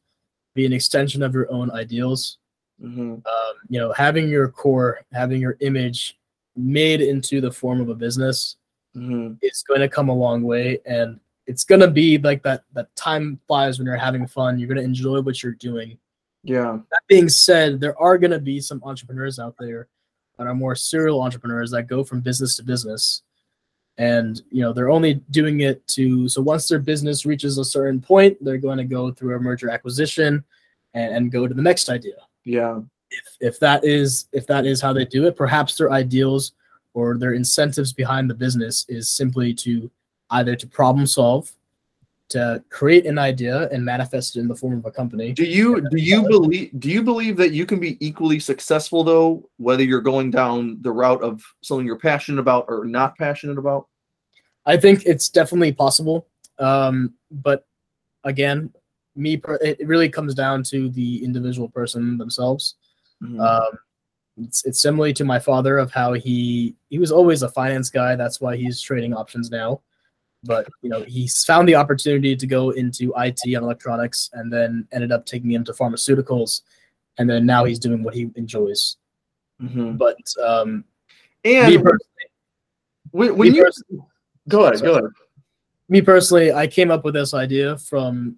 be 0.55 0.65
an 0.65 0.73
extension 0.73 1.23
of 1.23 1.35
your 1.35 1.53
own 1.53 1.71
ideals 1.73 2.39
Mm-hmm. 2.85 3.13
Um, 3.13 3.55
you 3.69 3.81
know, 3.81 3.93
having 3.93 4.29
your 4.29 4.49
core, 4.49 5.01
having 5.13 5.41
your 5.41 5.57
image 5.61 6.19
made 6.57 7.01
into 7.01 7.41
the 7.41 7.51
form 7.51 7.81
of 7.81 7.89
a 7.89 7.95
business 7.95 8.57
mm-hmm. 8.97 9.35
is 9.43 9.63
going 9.63 9.81
to 9.81 9.89
come 9.89 10.09
a 10.09 10.15
long 10.15 10.43
way, 10.43 10.79
and 10.87 11.19
it's 11.47 11.65
going 11.65 11.81
to 11.81 11.91
be 11.91 12.19
like 12.19 12.43
that. 12.43 12.65
That 12.73 12.95
time 12.97 13.41
flies 13.47 13.79
when 13.79 13.87
you're 13.87 13.97
having 13.97 14.27
fun. 14.27 14.59
You're 14.59 14.69
going 14.69 14.79
to 14.79 14.85
enjoy 14.85 15.21
what 15.21 15.43
you're 15.43 15.53
doing. 15.53 15.99
Yeah. 16.43 16.79
That 16.91 17.03
being 17.09 17.29
said, 17.29 17.81
there 17.81 17.99
are 18.01 18.19
going 18.19 18.31
to 18.31 18.39
be 18.39 18.61
some 18.61 18.83
entrepreneurs 18.85 19.39
out 19.39 19.55
there 19.59 19.89
that 20.39 20.47
are 20.47 20.55
more 20.55 20.75
serial 20.75 21.23
entrepreneurs 21.23 21.71
that 21.71 21.87
go 21.87 22.05
from 22.05 22.21
business 22.21 22.57
to 22.57 22.63
business 22.63 23.23
and 23.99 24.43
you 24.51 24.61
know 24.61 24.73
they're 24.73 24.91
only 24.91 25.15
doing 25.31 25.61
it 25.61 25.87
to 25.87 26.29
so 26.29 26.43
once 26.43 26.67
their 26.67 26.79
business 26.79 27.25
reaches 27.25 27.59
a 27.59 27.65
certain 27.65 28.01
point 28.01 28.37
they're 28.41 28.59
going 28.59 28.79
to 28.79 28.85
go 28.85 29.13
through 29.13 29.37
a 29.37 29.41
merger 29.41 29.71
acquisition 29.71 30.43
and, 30.95 31.15
and 31.15 31.33
go 31.33 31.47
to 31.47 31.55
the 31.55 31.63
next 31.63 31.89
idea 31.89 32.17
yeah. 32.45 32.81
If 33.11 33.37
if 33.41 33.61
that 33.61 33.85
is 33.85 34.27
if 34.33 34.47
that 34.47 34.67
is 34.67 34.81
how 34.81 34.93
they 34.93 35.05
do 35.05 35.27
it, 35.27 35.37
perhaps 35.37 35.77
their 35.77 35.93
ideals 35.93 36.53
or 36.95 37.17
their 37.19 37.35
incentives 37.35 37.93
behind 37.93 38.31
the 38.31 38.35
business 38.35 38.87
is 38.89 39.09
simply 39.09 39.53
to 39.55 39.91
either 40.31 40.57
to 40.57 40.67
problem 40.67 41.07
solve, 41.07 41.53
to 42.31 42.63
create 42.71 43.07
an 43.07 43.19
idea 43.19 43.69
and 43.71 43.85
manifest 43.85 44.37
it 44.37 44.41
in 44.41 44.49
the 44.49 44.55
form 44.55 44.79
of 44.79 44.87
a 44.87 44.91
company. 44.91 45.33
Do 45.33 45.45
you 45.45 45.87
do 45.91 45.99
you 45.99 46.23
believe 46.23 46.71
do 46.81 46.91
you 46.91 47.03
believe 47.03 47.37
that 47.37 47.53
you 47.53 47.67
can 47.67 47.79
be 47.79 48.05
equally 48.05 48.41
successful 48.41 49.05
though, 49.05 49.49
whether 49.59 49.83
you're 49.83 50.01
going 50.01 50.31
down 50.31 50.79
the 50.81 50.91
route 50.91 51.23
of 51.23 51.43
something 51.63 51.87
you're 51.87 51.99
passionate 51.99 52.41
about 52.41 52.65
or 52.69 52.85
not 52.85 53.17
passionate 53.17 53.59
about? 53.59 53.89
I 54.67 54.77
think 54.77 55.05
it's 55.05 55.29
definitely 55.29 55.73
possible. 55.73 56.27
Um, 56.59 57.15
but 57.31 57.67
again, 58.25 58.73
me 59.17 59.41
it 59.61 59.87
really 59.87 60.09
comes 60.09 60.35
down 60.35 60.63
to 60.65 60.89
the 60.91 61.25
individual 61.25 61.69
person 61.69 62.19
themselves. 62.19 62.75
Mm-hmm. 63.23 63.41
um, 63.41 63.79
it's, 64.43 64.65
it's 64.65 64.83
similar 64.83 65.13
to 65.13 65.25
my 65.25 65.39
father 65.39 65.79
of 65.79 65.93
how 65.93 66.13
he 66.13 66.75
he 66.91 66.99
was 66.99 67.13
always 67.13 67.43
a 67.43 67.49
finance 67.49 67.89
guy. 67.91 68.17
That's 68.17 68.41
why 68.41 68.57
he's 68.57 68.81
trading 68.81 69.15
options 69.15 69.51
now. 69.51 69.81
But 70.43 70.69
you 70.83 70.91
know 70.91 71.03
he's 71.03 71.45
found 71.45 71.69
the 71.69 71.77
opportunity 71.77 72.37
to 72.37 72.47
go 72.47 72.71
into 72.71 73.15
it 73.17 73.41
and 73.45 73.55
electronics 73.55 74.31
and 74.33 74.53
then 74.53 74.87
ended 74.93 75.13
up 75.13 75.25
taking 75.25 75.49
me 75.49 75.55
into 75.55 75.73
pharmaceuticals. 75.73 76.63
And 77.19 77.31
then 77.31 77.47
now 77.47 77.65
he's 77.65 77.79
doing 77.79 78.03
what 78.03 78.15
he 78.15 78.31
enjoys. 78.35 78.97
Mm-hmm. 79.63 79.97
but 79.97 80.19
um 80.45 80.85
and 81.45 81.69
me 81.73 81.77
personally, 81.77 82.27
when, 83.13 83.37
when 83.37 83.55
you 83.55 83.71
go 84.49 84.65
ahead 84.65 84.79
sorry, 84.79 84.91
go 84.91 84.99
ahead. 84.99 85.11
Me 85.89 86.03
personally 86.03 86.53
i 86.53 86.67
came 86.67 86.91
up 86.91 87.05
with 87.05 87.15
this 87.15 87.35
idea 87.35 87.79
from 87.79 88.37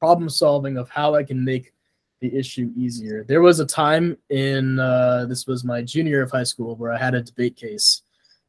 problem 0.00 0.28
solving 0.28 0.78
of 0.78 0.88
how 0.88 1.14
I 1.14 1.22
can 1.22 1.44
make 1.44 1.72
the 2.20 2.34
issue 2.34 2.72
easier. 2.76 3.22
There 3.22 3.42
was 3.42 3.60
a 3.60 3.66
time 3.66 4.16
in 4.30 4.80
uh, 4.80 5.26
this 5.28 5.46
was 5.46 5.62
my 5.62 5.82
junior 5.82 6.10
year 6.10 6.22
of 6.22 6.30
high 6.30 6.44
school 6.44 6.74
where 6.76 6.92
I 6.92 6.98
had 6.98 7.14
a 7.14 7.22
debate 7.22 7.56
case, 7.56 8.02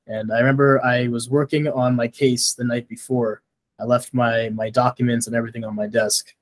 and 0.07 0.31
I 0.31 0.39
remember 0.39 0.83
I 0.83 1.07
was 1.07 1.29
working 1.29 1.67
on 1.67 1.95
my 1.95 2.07
case 2.07 2.53
the 2.53 2.63
night 2.63 2.87
before. 2.87 3.41
I 3.79 3.83
left 3.83 4.13
my 4.13 4.49
my 4.49 4.69
documents 4.69 5.27
and 5.27 5.35
everything 5.35 5.63
on 5.63 5.75
my 5.75 5.87
desk, 5.87 6.33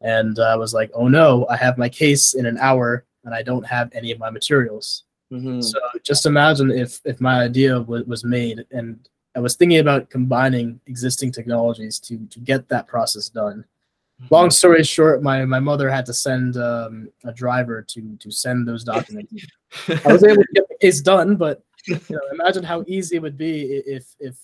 and 0.00 0.38
I 0.38 0.56
was 0.56 0.72
like, 0.72 0.90
"Oh 0.94 1.08
no, 1.08 1.46
I 1.48 1.56
have 1.56 1.78
my 1.78 1.88
case 1.88 2.34
in 2.34 2.46
an 2.46 2.58
hour, 2.58 3.04
and 3.24 3.34
I 3.34 3.42
don't 3.42 3.66
have 3.66 3.90
any 3.92 4.12
of 4.12 4.18
my 4.18 4.30
materials." 4.30 5.04
Mm-hmm. 5.32 5.60
So 5.62 5.78
just 6.04 6.26
imagine 6.26 6.70
if 6.70 7.00
if 7.04 7.20
my 7.20 7.42
idea 7.42 7.74
w- 7.74 8.04
was 8.06 8.24
made, 8.24 8.64
and 8.70 9.08
I 9.36 9.40
was 9.40 9.56
thinking 9.56 9.78
about 9.78 10.10
combining 10.10 10.80
existing 10.86 11.32
technologies 11.32 11.98
to 12.00 12.18
to 12.26 12.40
get 12.40 12.68
that 12.68 12.88
process 12.88 13.28
done 13.28 13.64
long 14.30 14.50
story 14.50 14.84
short, 14.84 15.22
my, 15.22 15.44
my 15.44 15.60
mother 15.60 15.90
had 15.90 16.06
to 16.06 16.14
send 16.14 16.56
um, 16.56 17.08
a 17.24 17.32
driver 17.32 17.82
to 17.82 18.16
to 18.18 18.30
send 18.30 18.66
those 18.66 18.84
documents. 18.84 19.32
I 19.88 20.12
was 20.12 20.24
able 20.24 20.42
to 20.42 20.48
get 20.54 20.68
the 20.68 20.76
case 20.80 21.00
done, 21.00 21.36
but 21.36 21.62
you 21.86 22.00
know, 22.10 22.20
imagine 22.32 22.64
how 22.64 22.84
easy 22.86 23.16
it 23.16 23.22
would 23.22 23.36
be 23.36 23.62
if 23.86 24.14
if 24.20 24.36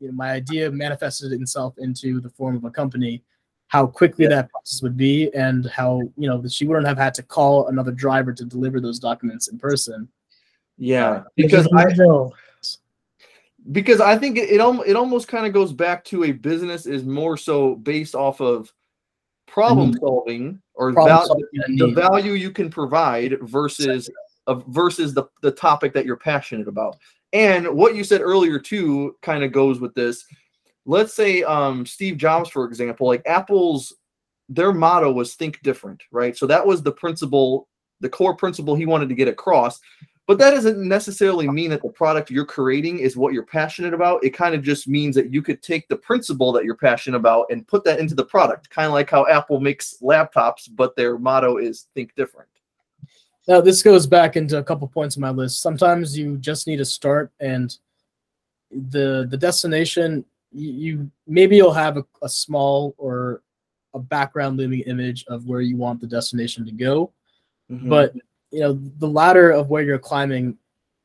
you 0.00 0.08
know, 0.08 0.14
my 0.14 0.30
idea 0.30 0.70
manifested 0.70 1.32
itself 1.32 1.74
into 1.78 2.20
the 2.20 2.30
form 2.30 2.56
of 2.56 2.64
a 2.64 2.70
company. 2.70 3.22
How 3.68 3.86
quickly 3.86 4.24
yeah. 4.24 4.30
that 4.30 4.50
process 4.50 4.80
would 4.82 4.96
be, 4.96 5.30
and 5.34 5.66
how 5.66 6.00
you 6.16 6.28
know 6.28 6.42
she 6.48 6.66
wouldn't 6.66 6.86
have 6.86 6.96
had 6.96 7.12
to 7.14 7.22
call 7.22 7.68
another 7.68 7.92
driver 7.92 8.32
to 8.32 8.44
deliver 8.44 8.80
those 8.80 8.98
documents 8.98 9.48
in 9.48 9.58
person. 9.58 10.08
Yeah, 10.78 11.10
uh, 11.10 11.24
because 11.36 11.68
I 11.74 11.84
know 11.96 12.32
because 13.72 14.00
I 14.00 14.16
think 14.16 14.38
it, 14.38 14.48
it, 14.50 14.60
it 14.86 14.96
almost 14.96 15.28
kind 15.28 15.46
of 15.46 15.52
goes 15.52 15.72
back 15.72 16.04
to 16.04 16.24
a 16.24 16.32
business 16.32 16.86
is 16.86 17.04
more 17.04 17.36
so 17.36 17.76
based 17.76 18.14
off 18.14 18.40
of 18.40 18.72
problem 19.48 19.94
solving 20.00 20.60
or 20.74 20.92
problem 20.92 21.16
val- 21.16 21.26
solving 21.26 21.76
the 21.76 21.92
value 21.94 22.32
you 22.32 22.50
can 22.50 22.70
provide 22.70 23.38
versus 23.42 24.10
uh, 24.46 24.54
versus 24.68 25.14
the, 25.14 25.24
the 25.42 25.50
topic 25.50 25.92
that 25.92 26.06
you're 26.06 26.16
passionate 26.16 26.68
about. 26.68 26.96
And 27.32 27.68
what 27.68 27.94
you 27.94 28.04
said 28.04 28.20
earlier 28.20 28.58
too 28.58 29.16
kind 29.22 29.44
of 29.44 29.52
goes 29.52 29.80
with 29.80 29.94
this. 29.94 30.24
Let's 30.86 31.12
say 31.12 31.42
um, 31.42 31.84
Steve 31.84 32.16
Jobs, 32.16 32.48
for 32.48 32.64
example, 32.64 33.06
like 33.06 33.22
Apple's 33.26 33.94
their 34.48 34.72
motto 34.72 35.12
was 35.12 35.34
think 35.34 35.60
different, 35.62 36.02
right? 36.10 36.36
So 36.36 36.46
that 36.46 36.66
was 36.66 36.82
the 36.82 36.92
principle, 36.92 37.68
the 38.00 38.08
core 38.08 38.34
principle 38.34 38.74
he 38.74 38.86
wanted 38.86 39.10
to 39.10 39.14
get 39.14 39.28
across. 39.28 39.80
But 40.28 40.36
that 40.40 40.50
doesn't 40.50 40.86
necessarily 40.86 41.48
mean 41.48 41.70
that 41.70 41.82
the 41.82 41.88
product 41.88 42.30
you're 42.30 42.44
creating 42.44 42.98
is 42.98 43.16
what 43.16 43.32
you're 43.32 43.46
passionate 43.46 43.94
about. 43.94 44.22
It 44.22 44.34
kind 44.34 44.54
of 44.54 44.62
just 44.62 44.86
means 44.86 45.16
that 45.16 45.32
you 45.32 45.40
could 45.40 45.62
take 45.62 45.88
the 45.88 45.96
principle 45.96 46.52
that 46.52 46.66
you're 46.66 46.76
passionate 46.76 47.16
about 47.16 47.46
and 47.50 47.66
put 47.66 47.82
that 47.84 47.98
into 47.98 48.14
the 48.14 48.26
product, 48.26 48.68
kind 48.68 48.86
of 48.86 48.92
like 48.92 49.08
how 49.08 49.26
Apple 49.26 49.58
makes 49.58 49.96
laptops, 50.02 50.68
but 50.70 50.94
their 50.96 51.18
motto 51.18 51.56
is 51.56 51.86
think 51.94 52.14
different. 52.14 52.50
Now, 53.48 53.62
this 53.62 53.82
goes 53.82 54.06
back 54.06 54.36
into 54.36 54.58
a 54.58 54.62
couple 54.62 54.86
points 54.86 55.16
on 55.16 55.22
my 55.22 55.30
list. 55.30 55.62
Sometimes 55.62 56.16
you 56.16 56.36
just 56.36 56.66
need 56.66 56.76
to 56.76 56.84
start, 56.84 57.32
and 57.40 57.74
the 58.70 59.26
the 59.30 59.36
destination 59.38 60.26
you, 60.52 61.10
maybe 61.26 61.56
you'll 61.56 61.72
have 61.72 61.96
a, 61.96 62.04
a 62.22 62.28
small 62.28 62.94
or 62.98 63.42
a 63.94 63.98
background 63.98 64.58
looming 64.58 64.80
image 64.80 65.24
of 65.28 65.46
where 65.46 65.62
you 65.62 65.78
want 65.78 66.02
the 66.02 66.06
destination 66.06 66.66
to 66.66 66.72
go, 66.72 67.12
mm-hmm. 67.70 67.88
but 67.88 68.12
you 68.50 68.60
know 68.60 68.78
the 68.98 69.08
ladder 69.08 69.50
of 69.50 69.68
where 69.68 69.82
you're 69.82 69.98
climbing 69.98 70.56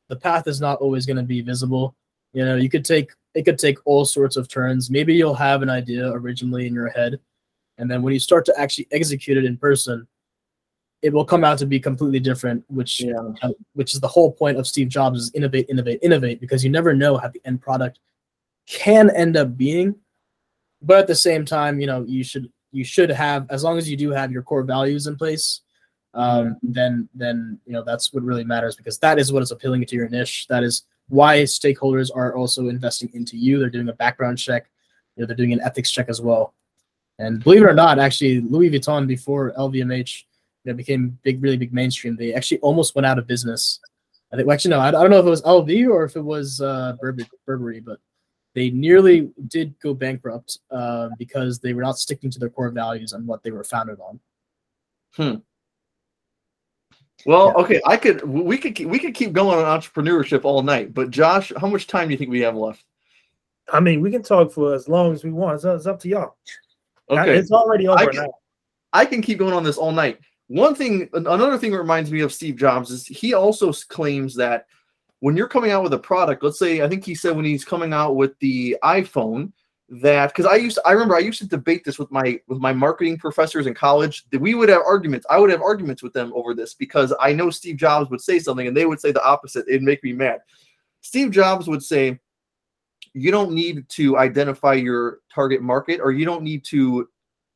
the 0.08 0.16
path 0.16 0.46
is 0.46 0.60
not 0.60 0.80
always 0.80 1.06
going 1.06 1.16
to 1.16 1.22
be 1.22 1.40
visible. 1.40 1.94
You 2.32 2.44
know 2.44 2.56
you 2.56 2.68
could 2.68 2.84
take 2.84 3.10
it 3.34 3.44
could 3.44 3.58
take 3.58 3.78
all 3.84 4.04
sorts 4.04 4.36
of 4.36 4.48
turns. 4.48 4.90
Maybe 4.90 5.14
you'll 5.14 5.34
have 5.34 5.62
an 5.62 5.70
idea 5.70 6.10
originally 6.10 6.66
in 6.66 6.74
your 6.74 6.88
head 6.88 7.18
and 7.78 7.90
then 7.90 8.02
when 8.02 8.12
you 8.12 8.20
start 8.20 8.44
to 8.46 8.60
actually 8.60 8.86
execute 8.92 9.36
it 9.36 9.44
in 9.44 9.56
person 9.56 10.06
it 11.02 11.12
will 11.12 11.24
come 11.24 11.44
out 11.44 11.58
to 11.58 11.66
be 11.66 11.78
completely 11.78 12.20
different 12.20 12.64
which 12.68 13.00
yeah. 13.00 13.14
uh, 13.42 13.50
which 13.74 13.94
is 13.94 14.00
the 14.00 14.08
whole 14.08 14.32
point 14.32 14.56
of 14.56 14.66
steve 14.66 14.88
jobs 14.88 15.20
is 15.20 15.30
innovate 15.34 15.66
innovate 15.68 15.98
innovate 16.02 16.40
because 16.40 16.64
you 16.64 16.70
never 16.70 16.94
know 16.94 17.16
how 17.16 17.28
the 17.28 17.40
end 17.44 17.60
product 17.60 17.98
can 18.66 19.10
end 19.10 19.36
up 19.36 19.58
being. 19.58 19.94
But 20.80 21.00
at 21.00 21.06
the 21.06 21.14
same 21.14 21.44
time 21.44 21.80
you 21.80 21.86
know 21.86 22.04
you 22.06 22.24
should 22.24 22.50
you 22.72 22.84
should 22.84 23.10
have 23.10 23.46
as 23.50 23.62
long 23.62 23.78
as 23.78 23.88
you 23.88 23.96
do 23.96 24.10
have 24.10 24.32
your 24.32 24.42
core 24.42 24.62
values 24.62 25.06
in 25.06 25.16
place 25.16 25.60
um, 26.14 26.56
then 26.62 27.08
then 27.14 27.58
you 27.66 27.72
know 27.72 27.82
that's 27.82 28.12
what 28.12 28.22
really 28.22 28.44
matters 28.44 28.76
because 28.76 28.98
that 28.98 29.18
is 29.18 29.32
what 29.32 29.42
is 29.42 29.50
appealing 29.50 29.84
to 29.86 29.96
your 29.96 30.08
niche. 30.08 30.46
That 30.48 30.62
is 30.62 30.84
why 31.08 31.42
stakeholders 31.42 32.10
are 32.14 32.34
also 32.34 32.68
investing 32.68 33.10
into 33.14 33.36
you. 33.36 33.58
They're 33.58 33.70
doing 33.70 33.88
a 33.88 33.94
background 33.94 34.38
check. 34.38 34.70
You 35.16 35.22
know, 35.22 35.26
they're 35.26 35.36
doing 35.36 35.52
an 35.52 35.60
ethics 35.60 35.90
check 35.90 36.08
as 36.08 36.20
well. 36.20 36.54
And 37.18 37.42
believe 37.42 37.62
it 37.62 37.66
or 37.66 37.74
not 37.74 37.98
actually 37.98 38.40
louis 38.40 38.70
vuitton 38.70 39.06
before 39.06 39.52
lvmh 39.56 40.24
you 40.64 40.72
know, 40.72 40.76
became 40.76 41.16
big 41.22 41.42
really 41.42 41.56
big 41.56 41.72
mainstream. 41.72 42.16
They 42.16 42.34
actually 42.34 42.58
almost 42.60 42.94
went 42.94 43.06
out 43.06 43.18
of 43.18 43.26
business. 43.26 43.80
I 44.32 44.36
think 44.36 44.46
well, 44.48 44.54
actually 44.54 44.70
no 44.70 44.80
I, 44.80 44.88
I 44.88 44.90
don't 44.90 45.10
know 45.10 45.20
if 45.20 45.26
it 45.26 45.30
was 45.30 45.42
lv 45.42 45.88
or 45.90 46.04
if 46.04 46.16
it 46.16 46.24
was 46.24 46.60
uh, 46.60 46.96
burberry, 47.00 47.28
burberry 47.46 47.80
but 47.80 47.98
they 48.54 48.70
nearly 48.70 49.30
did 49.48 49.74
go 49.80 49.94
bankrupt 49.94 50.58
uh, 50.70 51.08
because 51.18 51.58
they 51.58 51.72
were 51.72 51.82
not 51.82 51.98
sticking 51.98 52.30
to 52.30 52.38
their 52.38 52.48
core 52.48 52.70
values 52.70 53.12
and 53.12 53.26
what 53.26 53.42
they 53.42 53.50
were 53.50 53.64
founded 53.64 53.98
on. 54.00 54.20
Hmm. 55.16 55.34
Well, 57.26 57.48
Yeah. 57.56 57.62
okay, 57.64 57.80
I 57.86 57.96
could 57.96 58.22
we 58.28 58.58
could 58.58 58.74
keep- 58.74 58.88
we 58.88 58.98
could 58.98 59.14
keep 59.14 59.32
going 59.32 59.58
on 59.64 59.80
entrepreneurship 59.80 60.44
all 60.44 60.62
night, 60.62 60.92
but 60.92 61.10
Josh, 61.10 61.52
how 61.58 61.68
much 61.68 61.86
time 61.86 62.08
do 62.08 62.12
you 62.12 62.18
think 62.18 62.30
we 62.30 62.40
have 62.40 62.56
left? 62.56 62.84
I 63.72 63.80
mean, 63.80 64.00
we 64.00 64.10
can 64.10 64.22
talk 64.22 64.52
for 64.52 64.74
as 64.74 64.88
long 64.88 65.12
as 65.14 65.24
we 65.24 65.30
want. 65.30 65.54
It's, 65.56 65.64
it's 65.64 65.86
up 65.86 65.98
to 66.00 66.08
y'all. 66.08 66.36
Okay, 67.08 67.36
It's 67.36 67.50
already 67.50 67.88
over 67.88 68.06
can- 68.10 68.24
now. 68.24 68.34
I 68.92 69.04
can 69.06 69.22
keep 69.22 69.38
going 69.38 69.54
on 69.54 69.64
this 69.64 69.78
all 69.78 69.92
night. 69.92 70.18
One 70.48 70.74
thing, 70.74 71.08
another 71.14 71.56
thing 71.58 71.70
that 71.72 71.78
reminds 71.78 72.12
me 72.12 72.20
of 72.20 72.32
Steve 72.32 72.56
Jobs 72.56 72.90
is 72.90 73.06
he 73.06 73.32
also 73.32 73.72
claims 73.72 74.34
that 74.36 74.66
when 75.20 75.36
you're 75.36 75.48
coming 75.48 75.70
out 75.70 75.82
with 75.82 75.94
a 75.94 75.98
product, 75.98 76.42
let's 76.44 76.58
say, 76.58 76.82
I 76.82 76.88
think 76.88 77.04
he 77.04 77.14
said 77.14 77.34
when 77.34 77.46
he's 77.46 77.64
coming 77.64 77.92
out 77.94 78.14
with 78.16 78.38
the 78.40 78.76
iPhone, 78.84 79.52
that 79.88 80.28
because 80.28 80.46
I 80.46 80.56
used, 80.56 80.78
I 80.84 80.92
remember 80.92 81.14
I 81.14 81.20
used 81.20 81.40
to 81.40 81.48
debate 81.48 81.84
this 81.84 81.98
with 81.98 82.10
my 82.10 82.40
with 82.48 82.58
my 82.58 82.72
marketing 82.72 83.18
professors 83.18 83.66
in 83.66 83.74
college. 83.74 84.24
That 84.30 84.40
we 84.40 84.54
would 84.54 84.68
have 84.68 84.82
arguments. 84.86 85.26
I 85.28 85.38
would 85.38 85.50
have 85.50 85.62
arguments 85.62 86.02
with 86.02 86.12
them 86.12 86.32
over 86.34 86.54
this 86.54 86.74
because 86.74 87.12
I 87.20 87.32
know 87.32 87.50
Steve 87.50 87.76
Jobs 87.76 88.10
would 88.10 88.20
say 88.20 88.38
something 88.38 88.66
and 88.66 88.76
they 88.76 88.86
would 88.86 89.00
say 89.00 89.12
the 89.12 89.24
opposite. 89.24 89.66
It'd 89.68 89.82
make 89.82 90.02
me 90.02 90.12
mad. 90.12 90.40
Steve 91.00 91.30
Jobs 91.30 91.68
would 91.68 91.82
say, 91.82 92.18
"You 93.12 93.30
don't 93.30 93.52
need 93.52 93.88
to 93.90 94.16
identify 94.16 94.72
your 94.72 95.20
target 95.34 95.60
market, 95.60 96.00
or 96.00 96.12
you 96.12 96.24
don't 96.24 96.42
need 96.42 96.64
to 96.66 97.08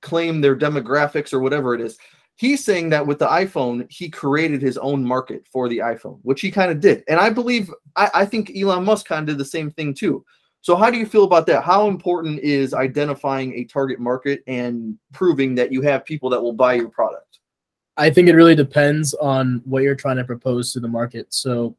claim 0.03 0.41
their 0.41 0.57
demographics 0.57 1.33
or 1.33 1.41
whatever 1.41 1.75
it 1.75 1.81
is. 1.81 1.99
He's 2.37 2.65
saying 2.65 2.91
that 2.91 3.07
with 3.07 3.19
the 3.19 3.27
iPhone, 3.27 3.91
he 3.91 4.09
created 4.09 4.63
his 4.63 4.79
own 4.79 5.05
market 5.05 5.45
for 5.51 5.69
the 5.69 5.79
iPhone, 5.79 6.21
which 6.23 6.41
he 6.41 6.53
kind 6.53 6.71
of 6.71 6.81
did. 6.81 7.03
And 7.09 7.19
I 7.19 7.31
believe, 7.31 7.73
I, 7.97 8.11
I 8.15 8.25
think 8.25 8.53
Elon 8.57 8.85
Musk 8.85 9.07
kind 9.07 9.29
of 9.29 9.35
did 9.35 9.39
the 9.39 9.49
same 9.49 9.73
thing 9.73 9.93
too. 9.93 10.25
So, 10.61 10.77
how 10.77 10.91
do 10.91 10.99
you 10.99 11.07
feel 11.07 11.25
about 11.25 11.47
that? 11.47 11.63
How 11.65 11.89
important 11.89 12.41
is 12.41 12.75
identifying 12.75 13.55
a 13.55 13.65
target 13.65 14.01
market 14.01 14.43
and 14.47 14.99
proving 15.13 15.55
that 15.55 15.73
you 15.73 15.83
have 15.83 16.05
people 16.05 16.29
that 16.31 16.43
will 16.43 16.53
buy 16.53 16.75
your 16.75 16.89
product? 16.89 17.39
I 17.97 18.11
think 18.11 18.29
it 18.29 18.35
really 18.35 18.55
depends 18.55 19.15
on 19.15 19.63
what 19.65 19.83
you're 19.83 19.95
trying 19.95 20.17
to 20.17 20.25
propose 20.25 20.73
to 20.73 20.81
the 20.81 20.89
market. 20.89 21.33
So, 21.33 21.77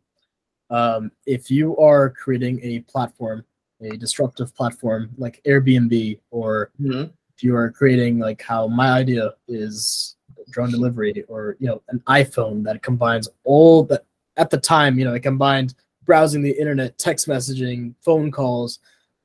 um, 0.69 1.11
if 1.25 1.49
you 1.49 1.77
are 1.77 2.09
creating 2.09 2.59
a 2.63 2.79
platform, 2.81 3.43
a 3.81 3.97
disruptive 3.97 4.53
platform 4.55 5.09
like 5.17 5.41
Airbnb, 5.45 6.19
or 6.31 6.71
Mhm. 6.79 7.11
if 7.35 7.43
you 7.43 7.55
are 7.55 7.71
creating 7.71 8.19
like 8.19 8.41
how 8.41 8.67
my 8.67 8.91
idea 8.91 9.33
is 9.47 10.15
drone 10.49 10.71
delivery, 10.71 11.23
or 11.27 11.57
you 11.59 11.67
know 11.67 11.81
an 11.89 11.99
iPhone 12.07 12.63
that 12.63 12.81
combines 12.81 13.29
all 13.43 13.83
that 13.83 14.05
at 14.37 14.49
the 14.49 14.57
time, 14.57 14.97
you 14.97 15.05
know, 15.05 15.13
it 15.13 15.21
combined 15.21 15.75
browsing 16.09 16.41
the 16.41 16.59
internet, 16.59 16.97
text 16.97 17.27
messaging, 17.27 17.93
phone 18.01 18.31
calls, 18.31 18.79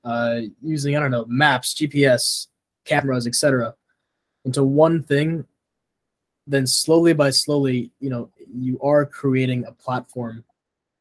uh, 0.05 0.41
using 0.61 0.95
I 0.95 1.01
don't 1.01 1.11
know 1.11 1.25
maps, 1.27 1.73
GPS, 1.73 2.49
cameras, 2.85 3.27
etc., 3.27 3.75
into 4.45 4.63
one 4.63 5.03
thing 5.03 5.47
then 6.47 6.67
slowly 6.67 7.15
by 7.15 7.31
slowly, 7.31 7.91
you 8.01 8.11
know, 8.11 8.29
you 8.55 8.79
are 8.83 9.07
creating 9.07 9.65
a 9.65 9.73
platform 9.73 10.45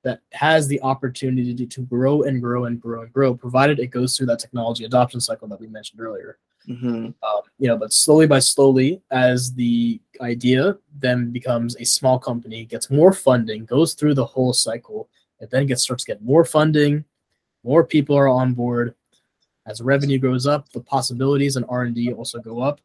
that 0.03 0.21
has 0.31 0.69
the 0.69 0.81
opportunity 0.83 1.53
to, 1.53 1.65
to 1.65 1.81
grow 1.81 2.23
and 2.23 2.41
grow 2.41 2.63
and 2.63 2.79
grow 2.79 3.01
and 3.01 3.11
grow, 3.11 3.35
provided 3.35 3.77
it 3.77 3.87
goes 3.87 4.15
through 4.15 4.27
that 4.27 4.39
technology 4.39 4.85
adoption 4.85 5.19
cycle 5.19 5.49
that 5.49 5.59
we 5.59 5.67
mentioned 5.67 5.99
earlier. 5.99 6.37
Mhm. 6.65 7.13
Um, 7.23 7.41
you 7.59 7.67
know, 7.67 7.75
but 7.75 7.91
slowly 7.91 8.25
by 8.25 8.39
slowly, 8.39 9.01
as 9.11 9.53
the 9.53 9.99
idea 10.21 10.77
then 10.97 11.29
becomes 11.31 11.75
a 11.75 11.83
small 11.83 12.17
company, 12.17 12.63
gets 12.63 12.89
more 12.89 13.11
funding, 13.11 13.65
goes 13.65 13.95
through 13.95 14.13
the 14.13 14.25
whole 14.25 14.53
cycle, 14.53 15.09
it 15.43 15.51
then 15.51 15.67
gets 15.67 15.83
starts 15.83 16.05
to 16.05 16.11
get 16.11 16.23
more 16.23 16.45
funding, 16.45 17.03
more 17.63 17.83
people 17.83 18.17
are 18.17 18.27
on 18.27 18.53
board. 18.53 18.95
As 19.67 19.81
revenue 19.81 20.17
goes 20.17 20.47
up, 20.47 20.69
the 20.69 20.81
possibilities 20.81 21.55
and 21.55 21.65
R 21.69 21.83
and 21.83 21.93
D 21.93 22.11
also 22.13 22.39
go 22.39 22.61
up, 22.61 22.81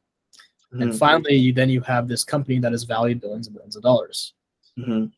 and 0.72 0.93
Mhm. 0.93 0.98
finally, 0.98 1.35
you 1.35 1.52
then 1.52 1.70
you 1.70 1.80
have 1.82 2.09
this 2.09 2.24
company 2.24 2.59
that 2.59 2.72
is 2.72 2.85
valued 2.85 3.20
billions 3.20 3.47
and 3.47 3.55
billions 3.55 3.76
of 3.76 3.82
dollars. 3.82 4.35
Mhm. 4.78 5.12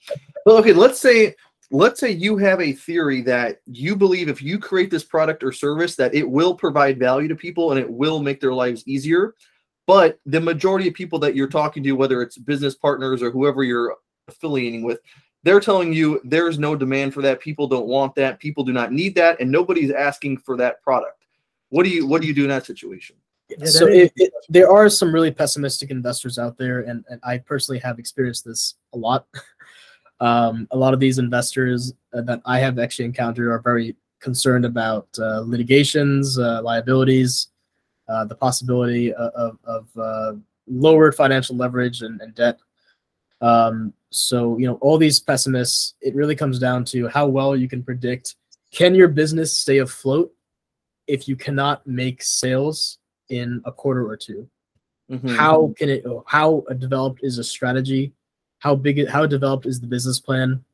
Well, 0.46 0.58
okay, 0.58 0.72
let's 0.72 1.00
say 1.00 1.34
let's 1.72 2.00
say 2.00 2.10
you 2.10 2.36
have 2.36 2.60
a 2.60 2.72
theory 2.72 3.20
that 3.22 3.60
you 3.66 3.94
believe 3.94 4.28
if 4.28 4.42
you 4.42 4.58
create 4.58 4.90
this 4.90 5.04
product 5.04 5.44
or 5.44 5.52
service 5.52 5.94
that 5.94 6.12
it 6.14 6.28
will 6.28 6.52
provide 6.52 6.98
value 6.98 7.28
to 7.28 7.36
people 7.36 7.70
and 7.70 7.78
it 7.78 7.88
will 7.88 8.20
make 8.20 8.40
their 8.40 8.52
lives 8.52 8.82
easier. 8.88 9.34
But 9.86 10.18
the 10.26 10.40
majority 10.40 10.88
of 10.88 10.94
people 10.94 11.20
that 11.20 11.36
you're 11.36 11.48
talking 11.48 11.84
to, 11.84 11.92
whether 11.92 12.22
it's 12.22 12.36
business 12.38 12.74
partners 12.74 13.22
or 13.22 13.30
whoever 13.30 13.62
you're 13.62 13.96
affiliating 14.26 14.82
with, 14.82 14.98
they're 15.42 15.60
telling 15.60 15.92
you 15.92 16.20
there's 16.24 16.58
no 16.58 16.76
demand 16.76 17.14
for 17.14 17.22
that. 17.22 17.40
People 17.40 17.66
don't 17.66 17.86
want 17.86 18.14
that. 18.16 18.38
People 18.38 18.64
do 18.64 18.72
not 18.72 18.92
need 18.92 19.14
that, 19.14 19.40
and 19.40 19.50
nobody's 19.50 19.90
asking 19.90 20.38
for 20.38 20.56
that 20.58 20.82
product. 20.82 21.24
What 21.70 21.84
do 21.84 21.90
you 21.90 22.06
what 22.06 22.20
do 22.20 22.28
you 22.28 22.34
do 22.34 22.42
in 22.42 22.48
that 22.48 22.66
situation? 22.66 23.16
Yeah, 23.48 23.66
so 23.66 23.86
that 23.86 23.94
it, 23.94 24.02
is- 24.02 24.10
it, 24.16 24.32
there 24.48 24.70
are 24.70 24.88
some 24.88 25.12
really 25.12 25.30
pessimistic 25.30 25.90
investors 25.90 26.38
out 26.38 26.56
there, 26.58 26.80
and, 26.80 27.04
and 27.08 27.20
I 27.24 27.38
personally 27.38 27.78
have 27.80 27.98
experienced 27.98 28.44
this 28.44 28.74
a 28.92 28.98
lot. 28.98 29.26
Um, 30.22 30.68
a 30.70 30.76
lot 30.76 30.92
of 30.92 31.00
these 31.00 31.18
investors 31.18 31.94
uh, 32.12 32.20
that 32.20 32.42
I 32.44 32.58
have 32.58 32.78
actually 32.78 33.06
encountered 33.06 33.50
are 33.50 33.58
very 33.58 33.96
concerned 34.20 34.66
about 34.66 35.08
uh, 35.18 35.40
litigations, 35.40 36.38
uh, 36.38 36.60
liabilities, 36.62 37.48
uh, 38.06 38.26
the 38.26 38.34
possibility 38.34 39.14
of, 39.14 39.32
of, 39.32 39.58
of 39.64 39.88
uh, 39.98 40.32
lowered 40.66 41.14
financial 41.14 41.56
leverage 41.56 42.02
and, 42.02 42.20
and 42.20 42.34
debt. 42.34 42.58
Um, 43.40 43.92
so, 44.10 44.58
you 44.58 44.66
know, 44.66 44.74
all 44.80 44.98
these 44.98 45.20
pessimists, 45.20 45.94
it 46.00 46.14
really 46.14 46.34
comes 46.36 46.58
down 46.58 46.84
to 46.86 47.08
how 47.08 47.26
well 47.26 47.56
you 47.56 47.68
can 47.68 47.82
predict 47.82 48.36
can 48.72 48.94
your 48.94 49.08
business 49.08 49.56
stay 49.56 49.78
afloat 49.78 50.32
if 51.08 51.26
you 51.26 51.34
cannot 51.34 51.84
make 51.86 52.22
sales 52.22 52.98
in 53.28 53.60
a 53.64 53.72
quarter 53.72 54.06
or 54.06 54.16
two? 54.16 54.48
Mhm. 55.10 55.34
How 55.36 55.74
can 55.76 55.88
it? 55.88 56.04
How 56.26 56.60
developed 56.78 57.20
is 57.24 57.38
a 57.38 57.44
strategy? 57.44 58.12
How 58.60 58.76
big? 58.76 59.08
How 59.08 59.26
developed 59.26 59.66
is 59.66 59.80
the 59.80 59.88
business 59.88 60.20
plan? 60.20 60.64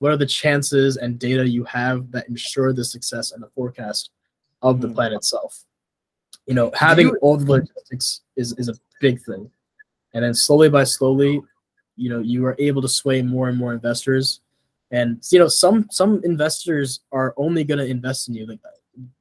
What 0.00 0.12
are 0.12 0.18
the 0.18 0.26
chances 0.26 0.98
and 0.98 1.18
data 1.18 1.48
you 1.48 1.64
have 1.64 2.10
that 2.10 2.28
ensure 2.28 2.74
the 2.74 2.84
success 2.84 3.32
and 3.32 3.42
the 3.42 3.48
forecast 3.54 4.10
of 4.60 4.82
the 4.82 4.88
Mhm. 4.88 4.94
plan 4.94 5.12
itself? 5.14 5.64
You 6.46 6.52
know, 6.54 6.70
having 6.74 7.06
you- 7.08 7.18
all 7.22 7.38
the 7.38 7.46
logistics 7.50 8.20
is 8.36 8.52
is 8.58 8.68
a 8.68 8.74
big 9.00 9.22
thing, 9.22 9.50
and 10.12 10.22
then 10.22 10.34
slowly 10.34 10.68
by 10.68 10.84
slowly, 10.84 11.40
you 11.96 12.10
know, 12.10 12.20
you 12.20 12.44
are 12.46 12.56
able 12.58 12.82
to 12.82 12.88
sway 12.88 13.22
more 13.22 13.48
and 13.48 13.58
more 13.58 13.72
investors. 13.72 14.40
And 14.90 15.18
you 15.30 15.38
know, 15.38 15.48
some 15.48 15.88
some 15.90 16.20
investors 16.24 17.00
are 17.10 17.34
only 17.36 17.64
going 17.64 17.78
to 17.78 17.86
invest 17.86 18.28
in 18.28 18.34
you. 18.34 18.46
Like 18.46 18.60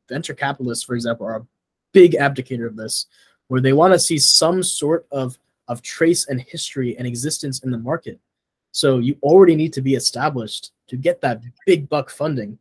venture 0.08 0.34
capitalists, 0.34 0.84
for 0.84 0.96
example, 0.96 1.26
are 1.26 1.38
a 1.38 1.48
big 1.92 2.14
abdicator 2.14 2.68
of 2.68 2.76
this 2.76 3.08
where 3.48 3.62
they 3.62 3.74
want 3.74 3.94
to 3.94 4.00
see 4.00 4.18
some 4.18 4.62
sort 4.62 5.08
of 5.12 5.38
of 5.68 5.82
trace 5.82 6.28
and 6.28 6.40
history 6.42 6.96
and 6.98 7.08
existence 7.08 7.64
in 7.64 7.72
the 7.72 7.78
market. 7.78 8.20
So 8.72 9.00
you 9.00 9.18
already 9.24 9.56
need 9.56 9.74
to 9.74 9.82
be 9.82 9.96
established 9.96 10.72
to 10.88 10.98
get 10.98 11.22
that 11.22 11.42
big 11.66 11.90
buck 11.90 12.10
funding. 12.10 12.60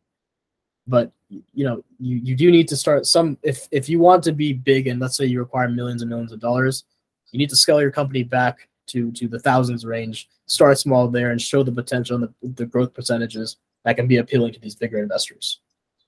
But 0.87 1.11
you 1.29 1.65
know, 1.65 1.83
you, 1.99 2.17
you 2.17 2.35
do 2.35 2.51
need 2.51 2.67
to 2.69 2.77
start 2.77 3.05
some 3.05 3.37
if 3.43 3.67
if 3.71 3.89
you 3.89 3.99
want 3.99 4.23
to 4.23 4.31
be 4.31 4.53
big 4.53 4.87
and 4.87 4.99
let's 4.99 5.17
say 5.17 5.25
you 5.25 5.39
require 5.39 5.67
millions 5.67 6.01
and 6.01 6.09
millions 6.09 6.31
of 6.31 6.39
dollars, 6.39 6.85
you 7.31 7.37
need 7.37 7.49
to 7.49 7.55
scale 7.55 7.81
your 7.81 7.91
company 7.91 8.23
back 8.23 8.67
to 8.87 9.11
to 9.13 9.27
the 9.27 9.39
thousands 9.39 9.85
range. 9.85 10.29
Start 10.47 10.77
small 10.77 11.07
there 11.07 11.31
and 11.31 11.41
show 11.41 11.63
the 11.63 11.71
potential 11.71 12.15
and 12.15 12.25
the, 12.25 12.33
the 12.55 12.65
growth 12.65 12.93
percentages 12.93 13.57
that 13.83 13.95
can 13.95 14.07
be 14.07 14.17
appealing 14.17 14.53
to 14.53 14.59
these 14.59 14.75
bigger 14.75 14.99
investors. 14.99 15.61